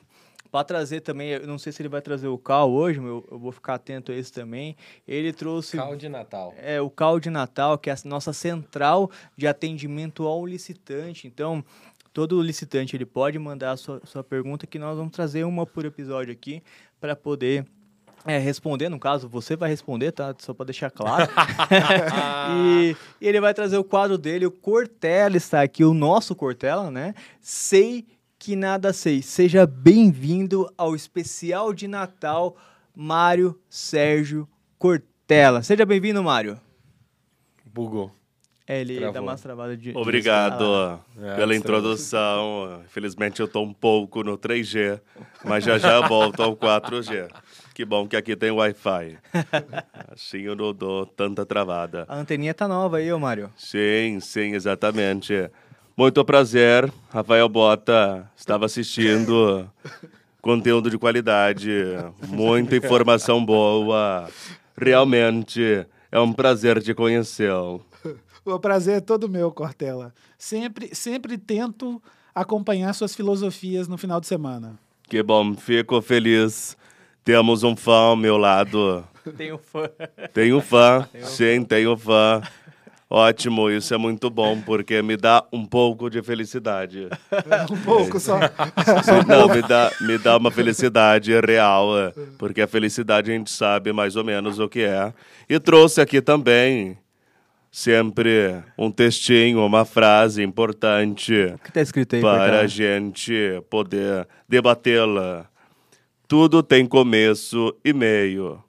para 0.50 0.64
trazer 0.64 1.00
também, 1.00 1.30
eu 1.30 1.46
não 1.46 1.58
sei 1.58 1.72
se 1.72 1.80
ele 1.80 1.88
vai 1.88 2.02
trazer 2.02 2.28
o 2.28 2.36
Cal 2.36 2.70
hoje, 2.72 2.98
eu, 2.98 3.26
eu 3.30 3.38
vou 3.38 3.52
ficar 3.52 3.74
atento 3.74 4.10
a 4.10 4.14
isso 4.14 4.32
também. 4.32 4.76
Ele 5.06 5.32
trouxe 5.32 5.76
Cal 5.76 5.96
de 5.96 6.08
Natal. 6.08 6.54
é 6.58 6.80
o 6.80 6.90
Cal 6.90 7.20
de 7.20 7.30
Natal, 7.30 7.78
que 7.78 7.88
é 7.88 7.92
a 7.92 7.96
nossa 8.04 8.32
central 8.32 9.10
de 9.36 9.46
atendimento 9.46 10.26
ao 10.26 10.44
licitante. 10.44 11.26
Então, 11.26 11.64
todo 12.12 12.42
licitante 12.42 12.96
ele 12.96 13.06
pode 13.06 13.38
mandar 13.38 13.72
a 13.72 13.76
sua, 13.76 14.00
sua 14.04 14.24
pergunta, 14.24 14.66
que 14.66 14.78
nós 14.78 14.96
vamos 14.96 15.12
trazer 15.12 15.44
uma 15.44 15.64
por 15.64 15.84
episódio 15.84 16.32
aqui 16.32 16.62
para 17.00 17.14
poder 17.14 17.64
é, 18.26 18.36
responder. 18.38 18.88
No 18.88 18.98
caso, 18.98 19.28
você 19.28 19.56
vai 19.56 19.70
responder, 19.70 20.12
tá? 20.12 20.34
Só 20.38 20.52
para 20.52 20.66
deixar 20.66 20.90
claro. 20.90 21.30
e, 22.58 22.96
e 23.20 23.28
ele 23.28 23.40
vai 23.40 23.54
trazer 23.54 23.78
o 23.78 23.84
quadro 23.84 24.18
dele. 24.18 24.46
O 24.46 24.50
Cortella 24.50 25.36
está 25.36 25.62
aqui, 25.62 25.84
o 25.84 25.94
nosso 25.94 26.34
Cortella, 26.34 26.90
né? 26.90 27.14
Sei 27.40 28.04
que 28.40 28.56
nada 28.56 28.90
sei. 28.94 29.20
Seja 29.20 29.66
bem-vindo 29.66 30.72
ao 30.78 30.96
especial 30.96 31.74
de 31.74 31.86
Natal, 31.86 32.56
Mário 32.96 33.60
Sérgio 33.68 34.48
Cortella. 34.78 35.62
Seja 35.62 35.84
bem-vindo, 35.84 36.22
Mário. 36.24 36.58
Bugou. 37.66 38.10
É, 38.66 38.80
ele 38.80 38.94
dá 38.94 39.10
Travou. 39.10 39.22
umas 39.28 39.40
travadas 39.42 39.76
de. 39.78 39.92
de- 39.92 39.98
Obrigado 39.98 40.64
Ah, 40.64 41.00
É, 41.20 41.36
pela 41.36 41.54
introdução. 41.54 42.80
Infelizmente 42.86 43.40
eu 43.40 43.48
tô 43.48 43.60
um 43.62 43.74
pouco 43.74 44.22
no 44.22 44.38
3G, 44.38 45.00
mas 45.44 45.62
já 45.62 45.76
já 45.76 46.00
volto 46.08 46.40
ao 46.42 46.56
4G. 46.56 47.28
Que 47.74 47.84
bom 47.84 48.06
que 48.08 48.16
aqui 48.16 48.34
tem 48.36 48.50
Wi-Fi. 48.52 49.18
Assim 50.14 50.38
eu 50.38 50.56
não 50.56 50.72
dou 50.72 51.04
tanta 51.04 51.44
travada. 51.44 52.06
A 52.08 52.16
anteninha 52.16 52.54
tá 52.54 52.66
nova 52.66 52.96
aí, 52.98 53.12
ô 53.12 53.18
Mário. 53.18 53.50
Sim, 53.56 54.18
sim, 54.20 54.54
exatamente. 54.54 55.50
Muito 56.00 56.24
prazer, 56.24 56.90
Rafael 57.10 57.46
Bota. 57.46 58.26
Estava 58.34 58.64
assistindo 58.64 59.70
conteúdo 60.40 60.88
de 60.88 60.96
qualidade, 60.96 61.70
muita 62.26 62.74
informação 62.74 63.44
boa. 63.44 64.26
Realmente 64.74 65.86
é 66.10 66.18
um 66.18 66.32
prazer 66.32 66.82
te 66.82 66.94
conhecê-lo. 66.94 67.84
O 68.46 68.58
prazer 68.58 68.96
é 68.96 69.00
todo 69.00 69.28
meu, 69.28 69.52
Cortella. 69.52 70.14
Sempre, 70.38 70.94
sempre 70.94 71.36
tento 71.36 72.02
acompanhar 72.34 72.94
suas 72.94 73.14
filosofias 73.14 73.86
no 73.86 73.98
final 73.98 74.22
de 74.22 74.26
semana. 74.26 74.78
Que 75.06 75.22
bom, 75.22 75.54
fico 75.54 76.00
feliz. 76.00 76.78
Temos 77.22 77.62
um 77.62 77.76
fã 77.76 77.92
ao 77.92 78.16
meu 78.16 78.38
lado. 78.38 79.04
Tem 79.36 79.52
um 79.52 79.58
fã. 79.58 79.90
Tenho 80.32 80.56
um 80.56 80.60
fã, 80.62 81.06
sim, 81.24 81.62
tenho 81.62 81.94
fã. 81.94 82.40
Ótimo, 83.12 83.68
isso 83.68 83.92
é 83.92 83.98
muito 83.98 84.30
bom, 84.30 84.60
porque 84.60 85.02
me 85.02 85.16
dá 85.16 85.44
um 85.52 85.66
pouco 85.66 86.08
de 86.08 86.22
felicidade. 86.22 87.08
Um 87.68 87.76
pouco 87.82 88.20
só. 88.20 88.38
Não, 89.26 89.48
me 89.48 89.62
dá, 89.62 89.90
me 90.00 90.16
dá 90.16 90.36
uma 90.36 90.50
felicidade 90.50 91.32
real, 91.40 91.88
porque 92.38 92.62
a 92.62 92.68
felicidade 92.68 93.30
a 93.30 93.34
gente 93.34 93.50
sabe 93.50 93.92
mais 93.92 94.14
ou 94.14 94.22
menos 94.22 94.60
o 94.60 94.68
que 94.68 94.82
é. 94.82 95.12
E 95.48 95.58
trouxe 95.58 96.00
aqui 96.00 96.20
também, 96.22 96.96
sempre, 97.70 98.62
um 98.78 98.90
textinho, 98.90 99.64
uma 99.64 99.84
frase 99.84 100.42
importante 100.42 101.32
O 101.54 101.58
que 101.58 101.72
tá 101.72 101.80
escrito 101.80 102.16
aí, 102.16 102.22
para 102.22 102.60
a 102.60 102.66
gente 102.66 103.60
poder 103.68 104.28
debatê-la. 104.48 105.46
Tudo 106.28 106.62
tem 106.62 106.86
começo 106.86 107.74
e 107.84 107.92
meio. 107.92 108.62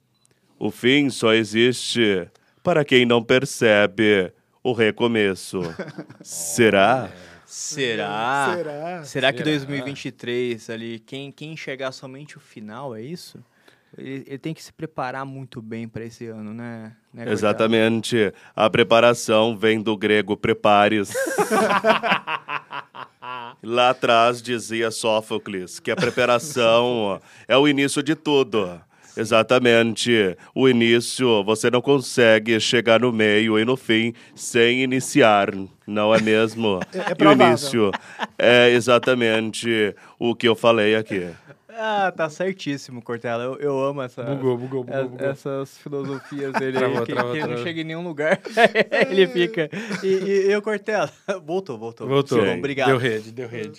O 0.58 0.70
fim 0.70 1.10
só 1.10 1.32
existe 1.32 2.28
para 2.62 2.84
quem 2.84 3.04
não 3.04 3.22
percebe 3.22 4.32
o 4.62 4.72
recomeço. 4.72 5.60
Será? 6.22 7.10
Será? 7.44 8.54
Será? 8.56 9.04
Será 9.04 9.32
que 9.32 9.38
Será? 9.38 9.50
2023 9.50 10.70
ali, 10.70 10.98
quem, 11.00 11.30
quem 11.30 11.52
enxergar 11.52 11.92
somente 11.92 12.36
o 12.36 12.40
final, 12.40 12.94
é 12.94 13.02
isso? 13.02 13.38
Ele, 13.96 14.24
ele 14.26 14.38
tem 14.38 14.54
que 14.54 14.62
se 14.62 14.72
preparar 14.72 15.26
muito 15.26 15.60
bem 15.60 15.86
para 15.86 16.04
esse 16.04 16.26
ano, 16.26 16.54
né? 16.54 16.96
né? 17.12 17.30
Exatamente. 17.30 18.32
A 18.56 18.70
preparação 18.70 19.56
vem 19.56 19.82
do 19.82 19.96
grego 19.96 20.36
prepares. 20.36 21.12
Lá 23.62 23.90
atrás 23.90 24.40
dizia 24.40 24.90
Sófocles 24.90 25.78
que 25.78 25.90
a 25.90 25.96
preparação 25.96 27.20
é 27.46 27.56
o 27.56 27.68
início 27.68 28.02
de 28.02 28.16
tudo. 28.16 28.80
Exatamente. 29.16 30.36
O 30.54 30.68
início, 30.68 31.42
você 31.44 31.70
não 31.70 31.80
consegue 31.80 32.58
chegar 32.60 33.00
no 33.00 33.12
meio 33.12 33.58
e 33.58 33.64
no 33.64 33.76
fim 33.76 34.12
sem 34.34 34.82
iniciar, 34.82 35.50
não 35.86 36.14
é 36.14 36.20
mesmo? 36.20 36.80
É- 36.94 36.98
é 36.98 37.10
e 37.10 37.12
o 37.12 37.16
provável. 37.16 37.48
início 37.48 37.90
é 38.38 38.70
exatamente 38.70 39.94
o 40.18 40.34
que 40.34 40.48
eu 40.48 40.54
falei 40.54 40.94
aqui. 40.94 41.26
Ah, 41.74 42.12
tá 42.14 42.28
certíssimo, 42.28 43.00
Cortella. 43.02 43.44
Eu, 43.44 43.56
eu 43.58 43.80
amo 43.84 44.02
essa, 44.02 44.22
Bugou, 44.22 44.56
bugou, 44.58 44.84
bugou, 44.84 45.08
bugou. 45.08 45.26
essas 45.26 45.78
filosofias 45.78 46.52
dele 46.58 46.76
Travou, 46.78 46.98
aí, 46.98 47.06
que, 47.06 47.12
travou, 47.12 47.32
que 47.32 47.38
não 47.40 47.46
travou. 47.48 47.64
chega 47.64 47.80
em 47.80 47.84
nenhum 47.84 48.02
lugar. 48.02 48.40
ele 49.10 49.26
fica. 49.26 49.70
E, 50.02 50.06
e, 50.06 50.50
e 50.50 50.56
o 50.56 50.60
Cortella? 50.62 51.10
Voltou, 51.44 51.78
voltou. 51.78 52.06
Voltou. 52.06 52.44
Bom, 52.44 52.58
obrigado. 52.58 52.88
Deu 52.88 52.98
rede, 52.98 53.32
deu 53.32 53.48
rede. 53.48 53.78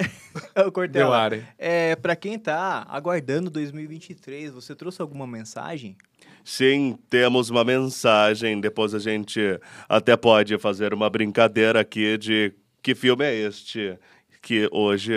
O 0.66 0.72
Cortella, 0.72 1.06
Deu 1.06 1.14
área. 1.14 1.48
É, 1.58 1.96
pra 1.96 2.16
quem 2.16 2.40
tá 2.40 2.86
aguardando 2.90 3.50
2023, 3.50 4.52
você 4.52 4.76
trouxe 4.76 5.02
alguma 5.02 5.28
mensagem? 5.28 5.96
Sim, 6.44 6.98
temos 7.10 7.50
uma 7.50 7.64
mensagem. 7.64 8.60
Depois 8.60 8.94
a 8.94 9.00
gente 9.00 9.40
até 9.88 10.18
pode 10.18 10.58
fazer 10.58 10.94
uma 10.94 11.10
brincadeira 11.10 11.80
aqui 11.80 12.18
de 12.18 12.54
que 12.82 12.94
filme 12.94 13.24
é 13.24 13.34
este. 13.34 13.98
Que 14.44 14.68
hoje, 14.74 15.14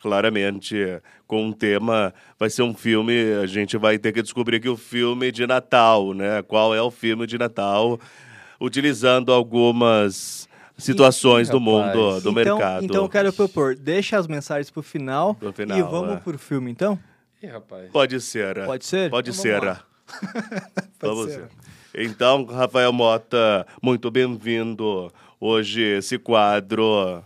claramente, 0.00 0.74
com 1.26 1.44
um 1.44 1.52
tema, 1.52 2.14
vai 2.38 2.48
ser 2.48 2.62
um 2.62 2.72
filme. 2.72 3.12
A 3.42 3.46
gente 3.46 3.76
vai 3.76 3.98
ter 3.98 4.10
que 4.10 4.22
descobrir 4.22 4.58
que 4.58 4.70
o 4.70 4.76
filme 4.76 5.30
de 5.30 5.46
Natal, 5.46 6.14
né? 6.14 6.40
Qual 6.42 6.74
é 6.74 6.80
o 6.80 6.90
filme 6.90 7.26
de 7.26 7.36
Natal, 7.36 8.00
utilizando 8.58 9.34
algumas 9.34 10.48
situações 10.78 11.48
Ih, 11.48 11.52
do 11.52 11.60
mundo, 11.60 12.20
do 12.22 12.30
então, 12.30 12.32
mercado. 12.32 12.84
Então 12.86 13.02
eu 13.02 13.08
quero 13.08 13.30
propor, 13.34 13.76
deixa 13.76 14.16
as 14.16 14.26
mensagens 14.26 14.70
pro 14.70 14.82
final, 14.82 15.34
Pro 15.34 15.52
final, 15.52 15.78
e 15.78 15.82
vamos 15.82 16.14
é. 16.14 16.16
pro 16.16 16.38
filme, 16.38 16.70
então? 16.70 16.98
Ih, 17.42 17.48
rapaz. 17.48 17.90
Pode 17.92 18.18
ser. 18.18 18.64
Pode 18.64 18.86
ser? 18.86 19.10
Pode 19.10 19.28
Então 19.28 19.42
ser. 19.42 19.60
vamos. 19.60 19.78
Vamos 20.98 21.32
ser. 21.32 21.48
ver. 21.92 22.06
Então, 22.06 22.46
Rafael 22.46 22.92
Mota, 22.94 23.66
muito 23.82 24.10
bem-vindo. 24.10 25.12
Hoje, 25.38 25.82
esse 25.82 26.18
quadro. 26.18 27.22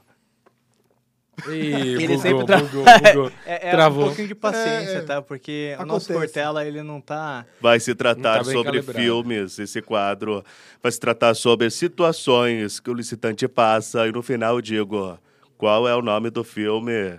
Ih, 1.49 1.51
Ele 1.53 2.07
bugou, 2.07 2.19
sempre 2.23 2.47
tra- 2.47 2.59
bugou, 2.59 2.85
bugou. 3.15 3.33
É, 3.45 3.69
é 3.69 3.71
Travou. 3.73 4.05
um 4.05 4.07
pouquinho 4.09 4.29
de 4.29 4.35
paciência, 4.35 4.91
É, 4.93 4.97
é. 4.97 5.01
tá? 5.03 5.21
Porque 5.23 5.75
o 5.79 5.85
nosso 5.85 6.13
Acontece. 6.13 6.35
Cortella, 6.35 6.65
ele 6.67 6.83
não 6.83 7.01
tá... 7.01 7.45
Vai 7.61 7.81
se 7.81 7.95
tratar 7.95 8.39
tá 8.39 8.45
sobre 8.45 8.73
calibrado. 8.73 8.99
filmes, 8.99 9.59
esse 9.59 9.83
quadro. 9.83 10.45
Vai 10.83 10.93
se 10.93 11.01
tratar 11.01 11.35
sobre 11.35 11.69
situações 11.71 12.79
que 12.81 12.91
o 12.91 12.95
licitante 12.95 13.47
passa 13.49 14.07
e 14.07 14.13
no 14.13 14.23
final 14.23 14.57
eu 14.57 14.61
digo 14.63 15.19
qual 15.59 15.89
é 15.89 15.95
o 15.97 16.03
nome 16.03 16.31
do 16.31 16.45
filme 16.45 17.19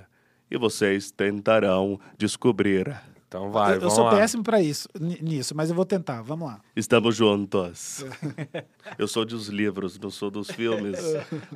e 0.50 0.58
vocês 0.58 1.12
tentarão 1.12 2.00
descobrir. 2.18 2.96
Então 3.28 3.52
vai, 3.52 3.76
eu 3.78 3.82
eu 3.82 3.90
sou 3.90 4.06
lá. 4.06 4.12
péssimo 4.16 4.44
pra 4.44 4.62
isso, 4.62 4.88
ni- 5.00 5.20
nisso, 5.22 5.54
mas 5.56 5.70
eu 5.70 5.76
vou 5.76 5.84
tentar. 5.86 6.22
Vamos 6.22 6.48
lá. 6.48 6.62
Estamos 6.76 7.16
juntos. 7.16 8.06
Eu 9.00 9.08
sou 9.08 9.26
dos 9.26 9.48
livros, 9.48 9.98
não 10.00 10.10
sou 10.12 10.30
dos 10.30 10.50
filmes. 10.50 10.98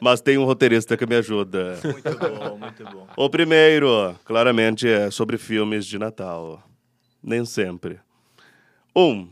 Mas 0.02 0.20
tem 0.20 0.38
um 0.38 0.44
roteirista 0.46 0.98
que 0.98 1.06
me 1.06 1.16
ajuda. 1.16 1.78
Muito 1.84 2.18
bom, 2.18 2.58
muito 2.58 2.84
bom. 2.84 3.08
O 3.16 3.30
primeiro, 3.30 4.16
claramente, 4.26 4.88
é 4.88 5.12
sobre 5.12 5.38
filmes 5.38 5.86
de 5.86 5.98
Natal. 6.00 6.62
Nem 7.24 7.46
sempre. 7.46 8.00
Um, 8.96 9.30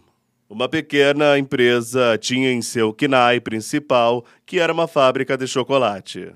Uma 0.49 0.69
pequena 0.69 1.37
empresa 1.37 2.17
tinha 2.19 2.51
em 2.51 2.61
seu 2.61 2.93
KNAI 2.93 3.41
principal 3.41 4.23
que 4.45 4.59
era 4.59 4.71
uma 4.71 4.87
fábrica 4.87 5.35
de 5.37 5.45
chocolate, 5.47 6.31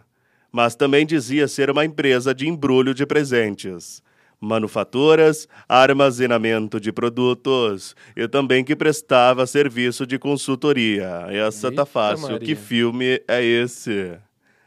mas 0.51 0.75
também 0.75 1.05
dizia 1.05 1.47
ser 1.47 1.69
uma 1.69 1.85
empresa 1.85 2.33
de 2.35 2.45
embrulho 2.47 2.93
de 2.93 3.05
presentes, 3.05 4.03
manufaturas, 4.41 5.47
armazenamento 5.69 6.79
de 6.79 6.91
produtos 6.91 7.95
e 8.15 8.27
também 8.27 8.63
que 8.63 8.75
prestava 8.75 9.45
serviço 9.45 10.07
de 10.07 10.17
consultoria. 10.17 11.27
Essa 11.29 11.67
Eita, 11.67 11.83
tá 11.83 11.85
fácil. 11.85 12.31
Maria. 12.31 12.39
Que 12.39 12.55
filme 12.55 13.21
é 13.27 13.43
esse? 13.43 14.17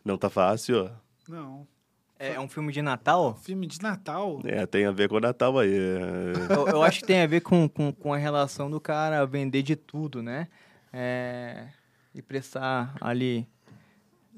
Não 0.05 0.17
tá 0.17 0.31
fácil? 0.31 0.89
Não. 1.29 1.67
É 2.17 2.39
um 2.39 2.49
filme 2.49 2.73
de 2.73 2.81
Natal? 2.81 3.37
Filme 3.43 3.67
de 3.67 3.83
Natal. 3.83 4.41
É, 4.45 4.65
tem 4.65 4.87
a 4.87 4.93
ver 4.93 5.09
com 5.09 5.17
o 5.17 5.21
Natal 5.21 5.59
aí. 5.59 5.75
Eu, 6.49 6.69
eu 6.69 6.83
acho 6.83 7.01
que 7.01 7.07
tem 7.07 7.21
a 7.21 7.27
ver 7.27 7.41
com, 7.41 7.69
com, 7.69 7.93
com 7.93 8.15
a 8.15 8.17
relação 8.17 8.71
do 8.71 8.81
cara 8.81 9.27
vender 9.27 9.63
de 9.63 9.75
tudo, 9.75 10.23
né? 10.23 10.49
É, 10.93 11.67
e 12.15 12.23
prestar 12.23 12.95
ali. 13.01 13.47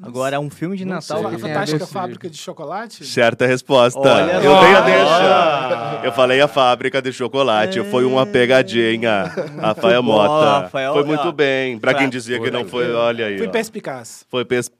Agora, 0.02 0.38
um 0.38 0.50
filme 0.50 0.76
de 0.76 0.84
Não 0.84 0.94
Natal 0.96 1.18
sei. 1.18 1.26
A 1.34 1.38
Fantástica 1.38 1.86
Fábrica 1.86 2.28
de 2.28 2.36
Chocolate? 2.36 3.04
Certa 3.06 3.46
resposta. 3.46 3.98
Olha 3.98 4.32
eu 4.34 4.40
dei 4.42 4.74
a 4.74 4.78
Ah. 4.78 4.80
deixa. 4.82 6.06
Eu 6.06 6.12
falei 6.12 6.40
a 6.40 6.46
fábrica 6.46 7.00
de 7.00 7.12
chocolate. 7.12 7.82
Foi 7.84 8.04
uma 8.04 8.26
pegadinha. 8.26 9.24
Rafael 9.58 10.02
Mota. 10.02 10.60
Rafael, 10.60 10.92
foi 10.92 11.02
ó. 11.02 11.06
muito 11.06 11.32
bem. 11.32 11.78
Pra 11.78 11.94
quem 11.94 12.08
dizia 12.10 12.38
que 12.38 12.50
não 12.50 12.66
foi, 12.66 12.92
olha 12.92 13.26
aí. 13.26 13.38
Fui 13.38 13.46
ó. 13.46 13.50
perspicaz. 13.50 14.26
Foi 14.28 14.44
pes... 14.44 14.70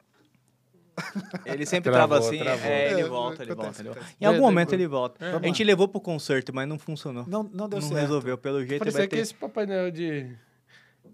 Ele 1.45 1.67
sempre 1.67 1.91
Travou, 1.93 2.17
trava 2.19 2.27
assim, 2.29 2.39
travou. 2.39 2.67
é, 2.71 2.91
ele 2.93 3.01
É, 3.03 3.05
volta, 3.05 3.43
ele 3.43 3.55
volta. 3.55 3.81
Ele 3.83 3.89
volta. 3.91 4.07
Em 4.19 4.25
algum 4.25 4.39
É, 4.39 4.41
momento 4.41 4.73
ele 4.73 4.87
volta. 4.87 5.25
Vamos 5.31 5.43
A 5.43 5.47
gente 5.47 5.63
levou 5.65 5.87
pro 5.89 6.01
concerto, 6.01 6.55
mas 6.55 6.67
não 6.67 6.79
funcionou. 6.79 7.25
Não, 7.27 7.43
não 7.53 7.69
deu 7.69 7.81
não 7.81 7.89
certo. 7.89 8.01
resolveu. 8.01 8.39
Pelo 8.39 8.59
jeito 8.61 8.73
ele 8.73 8.79
Parecia 8.79 9.01
vai 9.01 9.09
que 9.09 9.17
ter... 9.17 9.23
esse 9.23 9.35
Papai 9.35 9.67
Noel 9.67 9.91
de... 9.91 10.27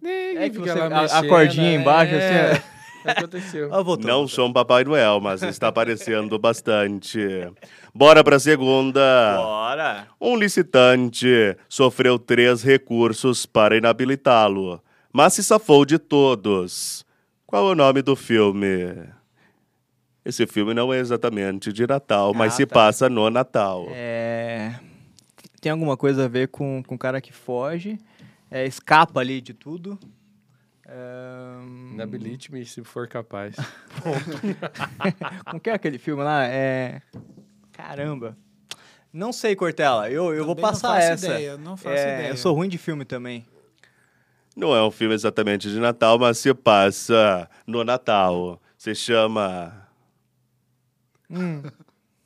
É 0.04 0.48
que 0.50 0.56
Fica 0.56 0.72
você- 0.72 0.78
lá 0.88 1.00
a- 1.00 1.18
a 1.18 1.26
cordinha 1.28 1.74
embaixo, 1.74 2.14
é. 2.14 2.52
assim, 2.52 2.62
Aconteceu. 3.04 3.72
Ah, 3.74 3.82
voltou. 3.82 4.06
Não 4.10 4.26
sou 4.28 4.48
um 4.48 4.52
Papai 4.52 4.84
Noel, 4.84 5.20
mas 5.20 5.42
está 5.42 5.68
aparecendo 5.68 6.38
bastante. 6.38 7.18
Bora 7.94 8.22
pra 8.24 8.38
segunda. 8.38 9.00
Bora! 9.36 10.06
Um 10.20 10.36
licitante 10.36 11.56
sofreu 11.68 12.18
três 12.18 12.62
recursos 12.62 13.44
para 13.46 13.76
inabilitá-lo, 13.76 14.80
mas 15.12 15.34
se 15.34 15.42
safou 15.42 15.84
de 15.84 15.98
todos. 15.98 17.04
Qual 17.46 17.68
é 17.68 17.72
o 17.72 17.74
nome 17.74 18.00
do 18.02 18.16
filme? 18.16 18.94
Esse 20.24 20.46
filme 20.46 20.72
não 20.72 20.92
é 20.92 20.98
exatamente 20.98 21.72
de 21.72 21.86
Natal, 21.86 22.32
mas 22.32 22.54
Ah, 22.54 22.56
se 22.56 22.66
tá. 22.66 22.74
passa 22.74 23.08
no 23.10 23.28
Natal. 23.28 23.86
É... 23.90 24.74
Tem 25.60 25.70
alguma 25.70 25.96
coisa 25.96 26.24
a 26.24 26.28
ver 26.28 26.48
com, 26.48 26.82
com 26.86 26.94
o 26.94 26.98
cara 26.98 27.20
que 27.20 27.32
foge, 27.32 27.98
é, 28.50 28.66
escapa 28.66 29.20
ali 29.20 29.40
de 29.40 29.52
tudo. 29.54 29.98
É... 30.94 31.62
Inabilite-me 31.94 32.64
se 32.66 32.84
for 32.84 33.08
capaz. 33.08 33.56
Como 35.46 35.58
que 35.60 35.70
é 35.70 35.72
aquele 35.72 35.96
filme 35.98 36.22
lá? 36.22 36.44
É... 36.44 37.00
Caramba. 37.72 38.36
Não 39.10 39.32
sei, 39.32 39.56
Cortella. 39.56 40.10
Eu, 40.10 40.34
eu 40.34 40.44
vou 40.44 40.54
Também 40.54 40.70
não 40.70 40.70
passar 40.80 40.88
faço 40.96 41.06
essa. 41.12 41.26
ideia, 41.26 41.56
não 41.56 41.76
faço 41.76 41.96
É, 41.96 42.14
ideia. 42.14 42.28
Eu 42.30 42.36
sou 42.36 42.54
ruim 42.54 42.68
de 42.68 42.76
filme 42.78 43.04
também. 43.06 43.46
Não 44.54 44.74
é 44.76 44.82
um 44.84 44.90
filme 44.90 45.14
exatamente 45.14 45.70
de 45.70 45.78
Natal, 45.80 46.18
mas 46.18 46.36
se 46.38 46.52
passa 46.52 47.48
no 47.66 47.82
Natal. 47.84 48.60
Se 48.76 48.94
chama 48.94 49.88
Hum. 51.30 51.62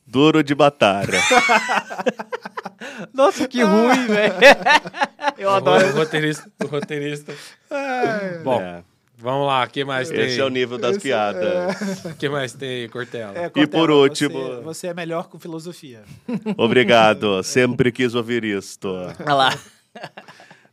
Duro 0.05 0.43
de 0.43 0.55
Batara. 0.55 1.19
Nossa, 3.13 3.47
que 3.49 3.63
ruim, 3.63 4.07
velho. 4.07 4.35
Eu 5.39 5.49
O 5.51 5.55
adoro. 5.55 5.93
roteirista. 5.93 6.51
O 6.65 6.67
roteirista. 6.67 7.35
Bom, 8.43 8.61
É. 8.61 8.83
vamos 9.19 9.47
lá. 9.47 9.65
O 9.65 9.69
que 9.69 9.85
mais 9.85 10.09
tem? 10.09 10.21
Esse 10.27 10.41
é 10.41 10.45
o 10.45 10.49
nível 10.49 10.79
das 10.79 10.99
piadas. 10.99 12.05
O 12.05 12.15
que 12.17 12.29
mais 12.29 12.53
tem, 12.53 12.89
Cortella? 12.89 13.33
É, 13.37 13.47
E 13.47 13.51
Cortella, 13.51 13.69
por 13.69 13.91
último- 13.91 14.39
Você, 14.57 14.61
você 14.63 14.87
é 14.89 14.95
melhor 14.95 15.29
com 15.29 15.39
filosofia. 15.39 16.03
Obrigado, 16.57 17.43
sempre 17.43 17.93
quis 17.93 18.15
ouvir 18.15 18.45
isto. 18.45 18.89
Olha 18.89 19.35
lá. 19.35 19.59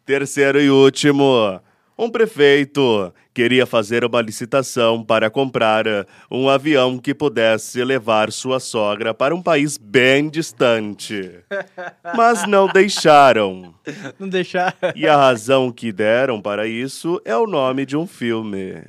Terceiro 0.06 0.61
e 0.61 0.69
último. 0.69 1.60
Um 1.97 2.09
prefeito 2.09 3.13
queria 3.33 3.65
fazer 3.65 4.03
uma 4.03 4.21
licitação 4.21 5.03
para 5.03 5.29
comprar 5.29 5.85
um 6.29 6.49
avião 6.49 6.97
que 6.97 7.13
pudesse 7.13 7.83
levar 7.83 8.31
sua 8.31 8.59
sogra 8.59 9.13
para 9.13 9.35
um 9.35 9.41
país 9.41 9.77
bem 9.77 10.29
distante. 10.29 11.31
Mas 12.15 12.47
não 12.47 12.67
deixaram. 12.67 13.75
Não 14.17 14.27
deixar. 14.27 14.75
E 14.95 15.07
a 15.07 15.15
razão 15.15 15.71
que 15.71 15.91
deram 15.91 16.41
para 16.41 16.67
isso 16.67 17.21
é 17.23 17.35
o 17.35 17.45
nome 17.45 17.85
de 17.85 17.95
um 17.95 18.07
filme. 18.07 18.81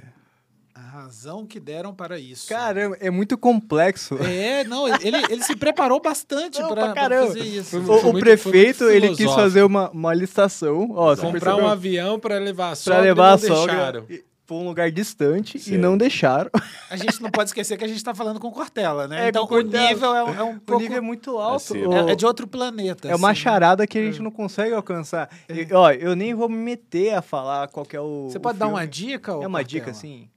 A 1.05 1.07
razão 1.07 1.47
que 1.47 1.61
deram 1.61 1.93
para 1.95 2.19
isso. 2.19 2.49
Caramba, 2.49 2.97
é 2.99 3.11
muito 3.11 3.37
complexo. 3.37 4.17
É, 4.25 4.65
não, 4.65 4.89
ele, 4.89 5.19
ele 5.29 5.43
se 5.43 5.55
preparou 5.55 6.01
bastante 6.01 6.59
para 6.63 6.75
pra 6.75 6.93
caramba. 6.95 7.27
fazer 7.27 7.41
isso. 7.41 7.79
O, 7.79 7.81
o 7.81 8.03
muito- 8.05 8.21
prefeito, 8.21 8.85
ele 8.85 9.15
quis 9.15 9.31
fazer 9.33 9.63
uma, 9.65 9.91
uma 9.91 10.15
licitação. 10.15 10.89
Ó, 10.95 11.15
Comprar 11.15 11.57
um 11.57 11.67
avião 11.67 12.19
pra 12.19 12.39
levar 12.39 12.67
a 12.67 12.69
pra 12.69 12.77
sogra 12.77 13.01
levar 13.03 13.23
e 13.25 13.29
a 13.47 13.49
não 13.51 13.57
sogra 13.57 13.75
deixaram. 13.75 14.07
pra 14.47 14.57
um 14.57 14.65
lugar 14.67 14.91
distante 14.91 15.59
Sim. 15.59 15.75
e 15.75 15.79
não 15.79 15.97
deixaram. 15.99 16.51
A 16.91 16.97
gente 16.97 17.21
não 17.23 17.31
pode 17.31 17.51
esquecer 17.51 17.77
que 17.77 17.85
a 17.85 17.89
gente 17.89 17.97
está 17.99 18.15
falando 18.15 18.41
com 18.41 18.51
Cortella, 18.51 19.07
né? 19.07 19.27
É, 19.27 19.29
então 19.29 19.47
com 19.47 19.55
o 19.57 19.63
Cortella. 19.63 19.89
nível 19.89 20.15
é, 20.15 20.25
um- 20.25 20.35
é 20.35 20.43
um 20.43 20.57
O 20.57 20.61
pouco... 20.61 20.83
nível 20.83 20.99
é 20.99 21.01
muito 21.03 21.37
alto. 21.39 21.57
Assim, 21.75 21.85
Ô, 21.85 21.93
é, 22.09 22.13
é 22.13 22.15
de 22.15 22.25
outro 22.25 22.47
planeta. 22.47 23.09
É 23.09 23.15
uma 23.15 23.31
assim. 23.33 23.41
charada 23.43 23.87
que 23.87 23.99
a 23.99 24.03
gente 24.03 24.23
não 24.23 24.31
consegue 24.31 24.75
alcançar. 24.75 25.29
E, 25.51 25.67
ó, 25.73 25.91
eu 25.91 26.17
nem 26.17 26.35
vou 26.35 26.49
me 26.49 26.57
meter 26.57 27.15
a 27.15 27.21
falar 27.23 27.69
qual 27.69 27.85
que 27.85 27.95
é 27.97 28.01
o. 28.01 28.29
Você 28.31 28.39
o 28.39 28.41
pode 28.41 28.59
dar 28.59 28.69
uma 28.69 28.87
dica? 28.87 29.33
É 29.33 29.35
uma 29.35 29.59
Cortella? 29.61 29.65
dica, 29.65 29.91
assim? 29.91 30.29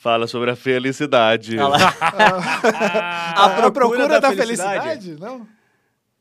Fala 0.00 0.26
sobre 0.26 0.50
a 0.50 0.56
felicidade. 0.56 1.58
Ah 1.58 1.68
lá. 1.68 1.76
A, 3.36 3.70
procura, 3.70 4.18
da, 4.18 4.32
felicidade? 4.32 5.14
Não? 5.20 5.46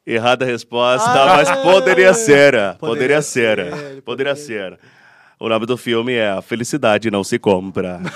Errada 0.05 0.43
resposta, 0.43 1.09
Ah, 1.09 1.37
mas 1.37 1.49
poderia 1.61 2.13
ser. 2.13 2.51
Poderia, 2.51 2.75
Poderia 2.77 3.21
ser. 3.21 3.57
ser, 3.57 3.71
Poderia, 3.71 4.01
poderia 4.01 4.35
ser. 4.35 4.79
O 5.39 5.47
nome 5.47 5.65
do 5.65 5.77
filme 5.77 6.13
é 6.13 6.29
A 6.29 6.41
Felicidade 6.41 7.09
Não 7.09 7.23
Se 7.23 7.39
Compra. 7.39 8.01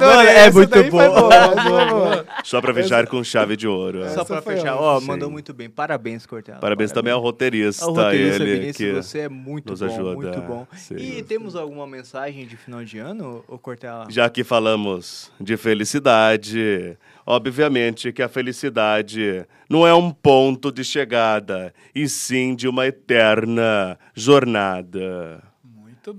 Mano, 0.00 0.28
é 0.28 0.50
muito 0.50 0.70
foi 0.72 0.90
boa. 0.90 2.26
Só 2.44 2.60
pra 2.60 2.74
fechar 2.74 3.06
com 3.06 3.22
chave 3.22 3.56
de 3.56 3.66
ouro. 3.66 4.00
Só 4.00 4.06
Essa 4.06 4.24
pra 4.24 4.42
fechar. 4.42 4.76
Ó, 4.76 5.00
mandou 5.00 5.30
muito 5.30 5.52
bem. 5.52 5.68
Parabéns, 5.70 6.26
Cortella. 6.26 6.58
Parabéns 6.58 6.92
também 6.92 7.12
ao 7.12 7.20
roteirista, 7.20 7.84
Ao 7.84 7.92
roteirista 7.92 8.42
ele 8.42 8.58
Vinícius, 8.60 8.76
que 8.76 9.02
você 9.02 9.18
é 9.20 9.28
muito 9.28 9.70
nos 9.70 9.80
bom, 9.80 9.86
ajuda. 9.86 10.14
muito 10.14 10.40
bom. 10.40 10.66
Sim. 10.76 10.96
E 10.96 11.22
temos 11.22 11.54
alguma 11.56 11.86
mensagem 11.86 12.46
de 12.46 12.56
final 12.56 12.84
de 12.84 12.98
ano, 12.98 13.44
ô 13.48 13.58
Cortella? 13.58 14.06
Já 14.08 14.28
que 14.28 14.42
falamos 14.44 15.30
de 15.40 15.56
felicidade, 15.56 16.96
obviamente 17.26 18.12
que 18.12 18.22
a 18.22 18.28
felicidade 18.28 19.46
não 19.68 19.86
é 19.86 19.94
um 19.94 20.10
ponto 20.10 20.70
de 20.72 20.84
chegada, 20.84 21.72
e 21.94 22.08
sim 22.08 22.54
de 22.54 22.68
uma 22.68 22.86
eterna 22.86 23.98
jornada. 24.14 25.42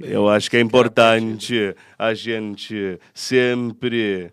Eu 0.01 0.29
acho 0.29 0.49
que 0.49 0.57
é 0.57 0.61
importante 0.61 1.75
a 1.99 2.13
gente 2.13 2.99
sempre 3.13 4.31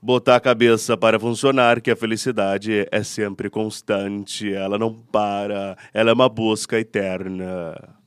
botar 0.00 0.36
a 0.36 0.40
cabeça 0.40 0.96
para 0.96 1.18
funcionar, 1.18 1.80
que 1.80 1.90
a 1.90 1.96
felicidade 1.96 2.86
é 2.90 3.02
sempre 3.02 3.50
constante, 3.50 4.52
ela 4.52 4.78
não 4.78 4.94
para, 4.94 5.76
ela 5.92 6.10
é 6.10 6.12
uma 6.12 6.28
busca 6.28 6.78
eterna. 6.78 7.97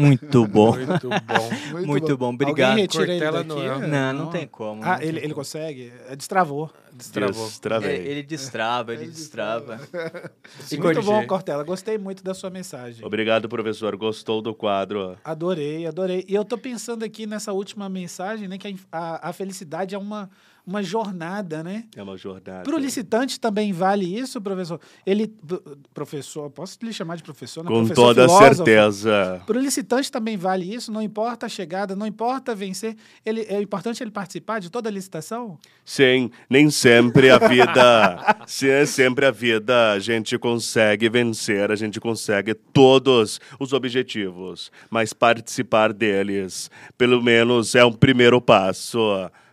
Muito 0.00 0.46
bom. 0.48 0.76
Muito 0.76 1.08
bom. 1.08 1.80
Muito 1.86 2.16
bom, 2.16 2.34
obrigado. 2.34 2.70
Alguém 2.70 2.84
retira 2.84 3.04
ele 3.04 3.20
Cortella 3.20 3.44
daqui? 3.44 3.60
Noel. 3.60 3.88
Não, 3.88 4.12
não 4.12 4.30
tem 4.30 4.46
como. 4.46 4.82
Ah, 4.82 4.90
não 4.92 4.98
tem 4.98 5.08
ele, 5.08 5.18
ele 5.18 5.26
como. 5.28 5.34
consegue? 5.36 5.92
É, 6.08 6.16
Destravou. 6.16 6.70
Destravou. 6.92 7.46
Destravei. 7.46 7.96
É, 7.96 8.02
ele 8.02 8.22
destrava, 8.22 8.92
ele 8.92 9.06
destrava. 9.06 9.78
Se 10.60 10.76
muito 10.76 11.00
corrigir. 11.00 11.04
bom, 11.04 11.26
Cortella. 11.26 11.62
Gostei 11.62 11.96
muito 11.96 12.22
da 12.22 12.34
sua 12.34 12.50
mensagem. 12.50 13.04
Obrigado, 13.04 13.48
professor. 13.48 13.96
Gostou 13.96 14.42
do 14.42 14.54
quadro? 14.54 15.16
Adorei, 15.24 15.86
adorei. 15.86 16.24
E 16.28 16.34
eu 16.34 16.44
tô 16.44 16.58
pensando 16.58 17.04
aqui 17.04 17.26
nessa 17.26 17.52
última 17.52 17.88
mensagem, 17.88 18.48
né? 18.48 18.58
Que 18.58 18.76
a, 18.92 18.98
a, 18.98 19.30
a 19.30 19.32
felicidade 19.32 19.94
é 19.94 19.98
uma, 19.98 20.28
uma 20.70 20.84
jornada, 20.84 21.64
né? 21.64 21.84
É 21.96 22.02
uma 22.02 22.16
jornada. 22.16 22.62
Para 22.62 22.76
o 22.76 22.78
licitante 22.78 23.40
também 23.40 23.72
vale 23.72 24.16
isso, 24.16 24.40
professor? 24.40 24.80
Ele, 25.04 25.34
professor, 25.92 26.48
posso 26.48 26.78
lhe 26.82 26.92
chamar 26.92 27.16
de 27.16 27.24
professor? 27.24 27.64
Né? 27.64 27.68
Com 27.68 27.78
professor 27.78 27.94
toda 27.94 28.22
filósofo. 28.22 28.54
certeza. 28.54 29.42
Para 29.44 29.58
o 29.58 29.60
licitante 29.60 30.12
também 30.12 30.36
vale 30.36 30.72
isso, 30.72 30.92
não 30.92 31.02
importa 31.02 31.46
a 31.46 31.48
chegada, 31.48 31.96
não 31.96 32.06
importa 32.06 32.54
vencer. 32.54 32.96
Ele, 33.26 33.40
é 33.42 33.60
importante 33.60 34.00
ele 34.00 34.12
participar 34.12 34.60
de 34.60 34.70
toda 34.70 34.88
a 34.88 34.92
licitação? 34.92 35.58
Sim, 35.84 36.30
nem 36.48 36.70
sempre 36.70 37.30
a 37.30 37.38
vida, 37.38 38.36
se 38.46 38.70
é 38.70 38.86
sempre 38.86 39.26
a 39.26 39.32
vida, 39.32 39.90
a 39.90 39.98
gente 39.98 40.38
consegue 40.38 41.08
vencer, 41.08 41.72
a 41.72 41.74
gente 41.74 41.98
consegue 41.98 42.54
todos 42.54 43.40
os 43.58 43.72
objetivos, 43.72 44.70
mas 44.88 45.12
participar 45.12 45.92
deles, 45.92 46.70
pelo 46.96 47.20
menos, 47.20 47.74
é 47.74 47.84
um 47.84 47.92
primeiro 47.92 48.40
passo 48.40 49.00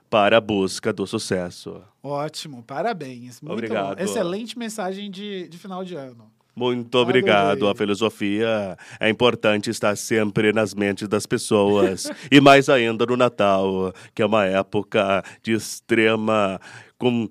para 0.10 0.38
a 0.38 0.42
busca 0.42 0.94
do 0.94 1.06
sucesso. 1.06 1.82
Ótimo, 2.02 2.64
parabéns. 2.64 3.42
Muito 3.42 3.54
Obrigado. 3.54 3.98
bom. 3.98 4.04
Excelente 4.04 4.58
mensagem 4.58 5.12
de, 5.12 5.48
de 5.48 5.58
final 5.58 5.84
de 5.84 5.96
ano. 5.96 6.32
Muito 6.58 6.96
obrigado. 6.98 7.52
Adorei. 7.52 7.72
A 7.72 7.76
filosofia 7.76 8.78
é 9.00 9.10
importante 9.10 9.70
estar 9.70 9.96
sempre 9.96 10.52
nas 10.52 10.74
mentes 10.74 11.08
das 11.08 11.28
pessoas. 11.28 12.10
e 12.32 12.42
mais 12.42 12.68
ainda 12.68 13.06
no 13.06 13.16
Natal, 13.16 13.94
que 14.16 14.24
é 14.24 14.26
uma 14.26 14.44
época 14.44 15.24
de 15.44 15.54
extrema 15.54 16.60
com, 16.98 17.30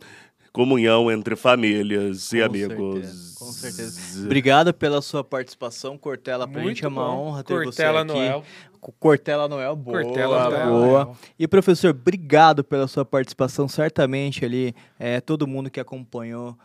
comunhão 0.57 1.11
entre 1.13 1.37
famílias 1.37 2.33
e 2.33 2.39
Com 2.39 2.45
amigos. 2.47 2.95
certeza, 3.05 3.39
com 3.39 3.53
certeza. 3.53 4.25
Obrigado 4.25 4.73
pela 4.73 5.03
sua 5.03 5.23
participação, 5.23 5.99
Cortella. 5.99 6.49
Pra 6.49 6.63
gente 6.63 6.83
é 6.83 6.89
uma 6.89 7.15
honra 7.15 7.45
ter 7.45 7.63
Cortella 7.63 7.99
você 8.05 8.11
aqui. 8.13 8.19
Noel. 8.21 8.45
Co- 8.81 8.93
Cortella 8.99 9.49
Noel, 9.49 9.77
boa, 9.77 10.03
Cortella 10.03 10.49
Noel. 10.51 10.67
boa. 10.71 11.13
E 11.39 11.47
professor, 11.47 11.91
obrigado 11.91 12.65
pela 12.65 12.89
sua 12.89 13.05
participação. 13.05 13.69
Certamente 13.69 14.45
ali, 14.47 14.75
é, 14.99 15.21
todo 15.21 15.47
mundo 15.47 15.71
que 15.71 15.79
acompanhou 15.79 16.57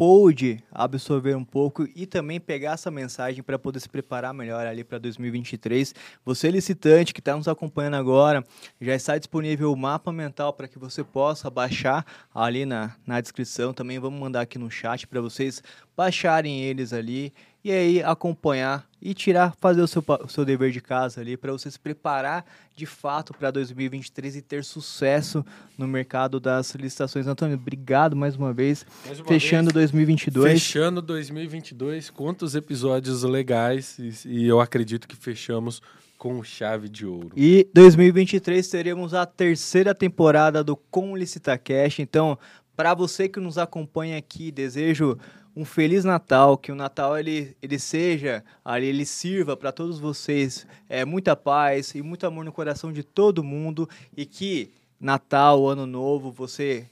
pôde 0.00 0.64
absorver 0.72 1.34
um 1.34 1.44
pouco 1.44 1.86
e 1.94 2.06
também 2.06 2.40
pegar 2.40 2.72
essa 2.72 2.90
mensagem 2.90 3.42
para 3.42 3.58
poder 3.58 3.80
se 3.80 3.88
preparar 3.90 4.32
melhor 4.32 4.66
ali 4.66 4.82
para 4.82 4.96
2023. 4.96 5.94
Você 6.24 6.50
licitante 6.50 7.12
que 7.12 7.20
está 7.20 7.36
nos 7.36 7.46
acompanhando 7.46 7.96
agora, 7.96 8.42
já 8.80 8.94
está 8.94 9.18
disponível 9.18 9.70
o 9.70 9.76
mapa 9.76 10.10
mental 10.10 10.54
para 10.54 10.66
que 10.66 10.78
você 10.78 11.04
possa 11.04 11.50
baixar 11.50 12.06
ali 12.34 12.64
na, 12.64 12.96
na 13.06 13.20
descrição. 13.20 13.74
Também 13.74 13.98
vamos 13.98 14.18
mandar 14.18 14.40
aqui 14.40 14.58
no 14.58 14.70
chat 14.70 15.06
para 15.06 15.20
vocês 15.20 15.62
baixarem 15.96 16.62
eles 16.62 16.92
ali 16.92 17.32
e 17.62 17.70
aí 17.70 18.02
acompanhar 18.02 18.88
e 19.02 19.12
tirar, 19.12 19.54
fazer 19.60 19.82
o 19.82 19.86
seu, 19.86 20.02
o 20.24 20.28
seu 20.28 20.44
dever 20.44 20.70
de 20.70 20.80
casa 20.80 21.20
ali 21.20 21.36
para 21.36 21.52
você 21.52 21.70
se 21.70 21.78
preparar 21.78 22.44
de 22.74 22.86
fato 22.86 23.34
para 23.34 23.50
2023 23.50 24.36
e 24.36 24.42
ter 24.42 24.64
sucesso 24.64 25.44
no 25.76 25.86
mercado 25.86 26.40
das 26.40 26.74
licitações. 26.74 27.26
Antônio, 27.26 27.56
obrigado 27.56 28.16
mais 28.16 28.36
uma 28.36 28.52
vez. 28.52 28.86
Mais 29.04 29.20
uma 29.20 29.28
Fechando 29.28 29.72
vez, 29.72 29.90
2022. 29.90 30.52
Fechando 30.52 31.02
2022, 31.02 32.10
quantos 32.10 32.54
episódios 32.54 33.22
legais 33.22 33.98
e, 33.98 34.28
e 34.28 34.48
eu 34.48 34.60
acredito 34.60 35.06
que 35.06 35.16
fechamos 35.16 35.82
com 36.16 36.42
chave 36.42 36.88
de 36.88 37.06
ouro. 37.06 37.32
E 37.34 37.66
2023 37.72 38.68
teremos 38.68 39.14
a 39.14 39.24
terceira 39.24 39.94
temporada 39.94 40.62
do 40.62 40.76
Com 40.76 41.16
Licita 41.16 41.56
Cash. 41.56 41.98
Então, 41.98 42.38
para 42.76 42.92
você 42.92 43.26
que 43.26 43.40
nos 43.40 43.56
acompanha 43.56 44.18
aqui, 44.18 44.50
desejo 44.50 45.18
um 45.60 45.64
feliz 45.66 46.06
Natal, 46.06 46.56
que 46.56 46.72
o 46.72 46.74
Natal 46.74 47.18
ele, 47.18 47.54
ele 47.60 47.78
seja, 47.78 48.42
ali, 48.64 48.86
ele 48.86 49.04
sirva 49.04 49.54
para 49.54 49.70
todos 49.70 50.00
vocês 50.00 50.66
é, 50.88 51.04
muita 51.04 51.36
paz 51.36 51.94
e 51.94 52.00
muito 52.00 52.26
amor 52.26 52.46
no 52.46 52.52
coração 52.52 52.90
de 52.90 53.02
todo 53.02 53.44
mundo. 53.44 53.86
E 54.16 54.24
que 54.24 54.72
Natal, 54.98 55.68
Ano 55.68 55.84
Novo, 55.84 56.32
você 56.32 56.88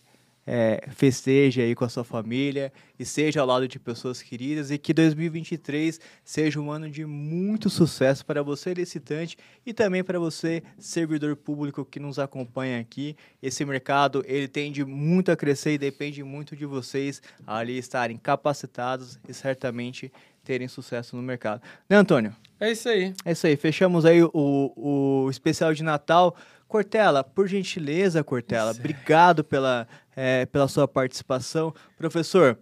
é, 0.51 0.81
festeje 0.89 1.61
aí 1.61 1.75
com 1.75 1.85
a 1.85 1.91
sua 1.91 2.05
família 2.05 2.73
e 2.99 3.05
seja 3.05 3.43
ao 3.43 3.47
lado 3.47 3.69
de 3.69 3.79
pessoas 3.79 4.23
queridas 4.23 4.71
e 4.71 4.79
que 4.79 4.95
2023 4.95 6.01
seja 6.25 6.59
um 6.59 6.71
ano 6.71 6.89
de 6.89 7.05
muito 7.05 7.69
sucesso 7.69 8.25
para 8.25 8.43
você 8.43 8.73
licitante 8.73 9.37
e 9.67 9.75
também 9.75 10.03
para 10.03 10.19
você 10.19 10.63
servidor 10.79 11.37
público 11.37 11.85
que 11.85 12.01
nos 12.01 12.19
acompanha 12.19 12.81
aqui. 12.81 13.15
Esse 13.43 13.63
mercado 13.63 14.25
ele 14.27 14.49
tende 14.49 14.87
muito 14.87 15.31
a 15.31 15.37
crescer 15.37 15.75
e 15.75 15.79
depende 15.79 16.25
muito 16.25 16.57
de 16.57 16.65
vocês 16.65 17.21
ali 17.47 17.77
estarem 17.77 18.17
capacitados 18.17 19.21
e 19.29 19.35
certamente 19.35 20.11
terem 20.43 20.67
sucesso 20.67 21.15
no 21.15 21.21
mercado. 21.21 21.61
Né, 21.91 21.97
Antônio? 21.99 22.35
É 22.59 22.73
isso 22.73 22.89
aí. 22.89 23.13
É 23.23 23.33
isso 23.33 23.47
aí, 23.47 23.55
fechamos 23.55 24.07
aí 24.07 24.23
o, 24.23 24.33
o 24.33 25.29
especial 25.29 25.75
de 25.75 25.83
Natal. 25.83 26.35
Cortella, 26.69 27.25
por 27.25 27.49
gentileza, 27.49 28.23
Cortella, 28.23 28.73
obrigado 28.73 29.43
pela, 29.43 29.89
é, 30.15 30.45
pela 30.45 30.69
sua 30.69 30.87
participação. 30.87 31.75
Professor, 31.97 32.59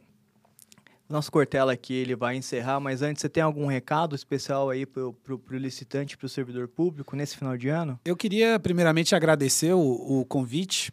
nosso 1.09 1.31
Cortella 1.31 1.73
aqui 1.73 1.93
ele 1.95 2.15
vai 2.15 2.37
encerrar, 2.37 2.79
mas 2.79 3.03
antes 3.03 3.21
você 3.21 3.29
tem 3.29 3.43
algum 3.43 3.67
recado 3.67 4.15
especial 4.15 4.71
aí 4.71 4.87
para 4.87 5.03
o 5.05 5.13
licitante, 5.51 6.17
para 6.17 6.27
o 6.27 6.29
servidor 6.29 6.69
público 6.69 7.17
nesse 7.17 7.37
final 7.37 7.57
de 7.57 7.69
ano? 7.69 7.99
Eu 8.05 8.17
queria 8.17 8.61
primeiramente 8.61 9.15
agradecer 9.15 9.73
o, 9.73 9.81
o 9.81 10.25
convite. 10.25 10.93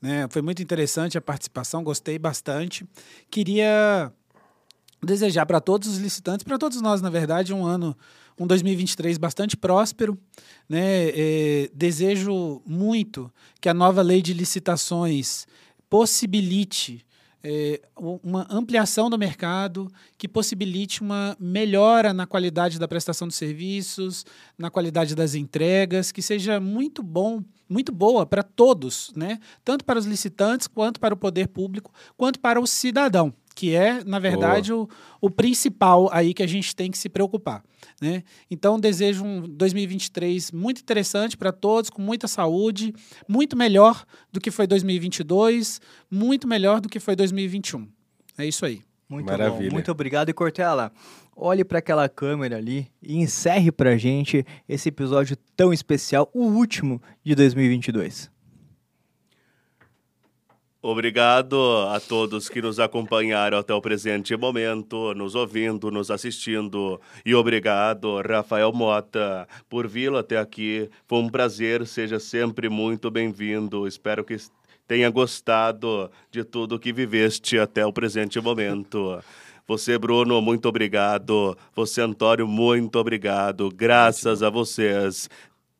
Né? 0.00 0.26
Foi 0.30 0.42
muito 0.42 0.62
interessante 0.62 1.16
a 1.16 1.20
participação, 1.20 1.84
gostei 1.84 2.18
bastante. 2.18 2.86
Queria 3.30 4.12
desejar 5.04 5.46
para 5.46 5.60
todos 5.60 5.88
os 5.88 5.98
licitantes, 5.98 6.44
para 6.44 6.58
todos 6.58 6.80
nós, 6.80 7.00
na 7.02 7.10
verdade, 7.10 7.52
um 7.52 7.64
ano, 7.64 7.96
um 8.38 8.46
2023 8.46 9.18
bastante 9.18 9.56
próspero. 9.56 10.16
Né? 10.68 11.08
Eh, 11.08 11.70
desejo 11.74 12.62
muito 12.64 13.32
que 13.60 13.68
a 13.68 13.74
nova 13.74 14.00
lei 14.02 14.22
de 14.22 14.32
licitações 14.32 15.46
possibilite 15.90 17.04
u- 17.98 18.20
uma 18.22 18.46
ampliação 18.48 19.10
do 19.10 19.18
mercado, 19.18 19.90
que 20.16 20.28
possibilite 20.28 21.00
uma 21.00 21.36
melhora 21.40 22.12
na 22.12 22.24
qualidade 22.26 22.78
da 22.78 22.86
prestação 22.86 23.26
de 23.26 23.34
serviços, 23.34 24.24
na 24.56 24.70
qualidade 24.70 25.14
das 25.16 25.34
entregas, 25.34 26.12
que 26.12 26.22
seja 26.22 26.60
muito 26.60 27.02
bom, 27.02 27.42
muito 27.68 27.90
boa 27.90 28.24
para 28.24 28.42
todos, 28.44 29.12
né? 29.16 29.40
Tanto 29.64 29.84
para 29.84 29.98
os 29.98 30.06
licitantes, 30.06 30.66
quanto 30.68 31.00
para 31.00 31.14
o 31.14 31.16
poder 31.16 31.48
público, 31.48 31.92
quanto 32.16 32.38
para 32.38 32.60
o 32.60 32.66
cidadão, 32.66 33.32
que 33.52 33.74
é, 33.74 34.02
na 34.04 34.18
verdade, 34.18 34.72
o, 34.72 34.88
o 35.20 35.30
principal 35.30 36.08
aí 36.12 36.34
que 36.34 36.42
a 36.42 36.46
gente 36.46 36.74
tem 36.74 36.90
que 36.90 36.98
se 36.98 37.08
preocupar. 37.08 37.62
Né? 38.00 38.22
Então, 38.50 38.80
desejo 38.80 39.24
um 39.24 39.48
2023 39.48 40.50
muito 40.50 40.80
interessante 40.80 41.36
para 41.36 41.52
todos, 41.52 41.90
com 41.90 42.02
muita 42.02 42.26
saúde, 42.26 42.92
muito 43.28 43.56
melhor 43.56 44.04
do 44.32 44.40
que 44.40 44.50
foi 44.50 44.66
2022, 44.66 45.80
muito 46.10 46.48
melhor 46.48 46.80
do 46.80 46.88
que 46.88 46.98
foi 46.98 47.14
2021. 47.14 47.86
É 48.38 48.46
isso 48.46 48.64
aí. 48.64 48.82
Muito 49.08 49.26
Maravilha. 49.26 49.68
bom, 49.68 49.74
muito 49.74 49.90
obrigado. 49.90 50.30
E 50.30 50.32
Cortella, 50.32 50.90
olhe 51.36 51.64
para 51.64 51.80
aquela 51.80 52.08
câmera 52.08 52.56
ali 52.56 52.88
e 53.02 53.16
encerre 53.18 53.70
para 53.70 53.96
gente 53.96 54.44
esse 54.66 54.88
episódio 54.88 55.36
tão 55.54 55.72
especial, 55.72 56.30
o 56.32 56.44
último 56.44 57.00
de 57.22 57.34
2022. 57.34 58.30
Obrigado 60.84 61.56
a 61.90 62.00
todos 62.00 62.48
que 62.48 62.60
nos 62.60 62.80
acompanharam 62.80 63.56
até 63.56 63.72
o 63.72 63.80
presente 63.80 64.36
momento, 64.36 65.14
nos 65.14 65.36
ouvindo, 65.36 65.92
nos 65.92 66.10
assistindo. 66.10 67.00
E 67.24 67.36
obrigado, 67.36 68.20
Rafael 68.20 68.72
Mota, 68.72 69.46
por 69.70 69.86
vir 69.86 70.12
até 70.12 70.38
aqui. 70.38 70.90
Foi 71.06 71.20
um 71.20 71.28
prazer, 71.28 71.86
seja 71.86 72.18
sempre 72.18 72.68
muito 72.68 73.12
bem-vindo. 73.12 73.86
Espero 73.86 74.24
que 74.24 74.36
tenha 74.88 75.08
gostado 75.08 76.10
de 76.32 76.42
tudo 76.42 76.80
que 76.80 76.92
viveste 76.92 77.60
até 77.60 77.86
o 77.86 77.92
presente 77.92 78.40
momento. 78.40 79.22
Você, 79.68 79.96
Bruno, 79.96 80.42
muito 80.42 80.68
obrigado. 80.68 81.56
Você, 81.76 82.00
Antônio, 82.00 82.48
muito 82.48 82.98
obrigado. 82.98 83.70
Graças 83.70 84.42
a 84.42 84.50
vocês. 84.50 85.30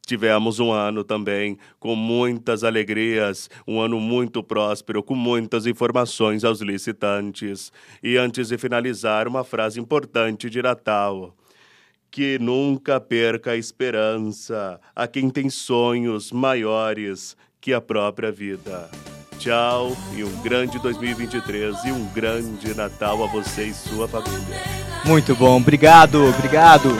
Tivemos 0.04 0.58
um 0.58 0.72
ano 0.72 1.04
também 1.04 1.56
com 1.78 1.94
muitas 1.94 2.64
alegrias, 2.64 3.48
um 3.66 3.80
ano 3.80 4.00
muito 4.00 4.42
próspero, 4.42 5.02
com 5.02 5.14
muitas 5.14 5.64
informações 5.64 6.44
aos 6.44 6.60
licitantes. 6.60 7.72
E 8.02 8.16
antes 8.16 8.48
de 8.48 8.58
finalizar, 8.58 9.28
uma 9.28 9.44
frase 9.44 9.78
importante 9.78 10.50
de 10.50 10.60
Natal. 10.60 11.34
Que 12.10 12.38
nunca 12.38 13.00
perca 13.00 13.52
a 13.52 13.56
esperança 13.56 14.78
a 14.94 15.06
quem 15.06 15.30
tem 15.30 15.48
sonhos 15.48 16.30
maiores 16.30 17.36
que 17.60 17.72
a 17.72 17.80
própria 17.80 18.30
vida. 18.30 18.90
Tchau 19.38 19.96
e 20.14 20.22
um 20.22 20.42
grande 20.42 20.78
2023 20.78 21.84
e 21.84 21.92
um 21.92 22.04
grande 22.12 22.74
Natal 22.74 23.24
a 23.24 23.26
você 23.26 23.64
e 23.64 23.74
sua 23.74 24.06
família. 24.06 24.60
Muito 25.04 25.34
bom, 25.34 25.56
obrigado, 25.56 26.24
obrigado. 26.26 26.90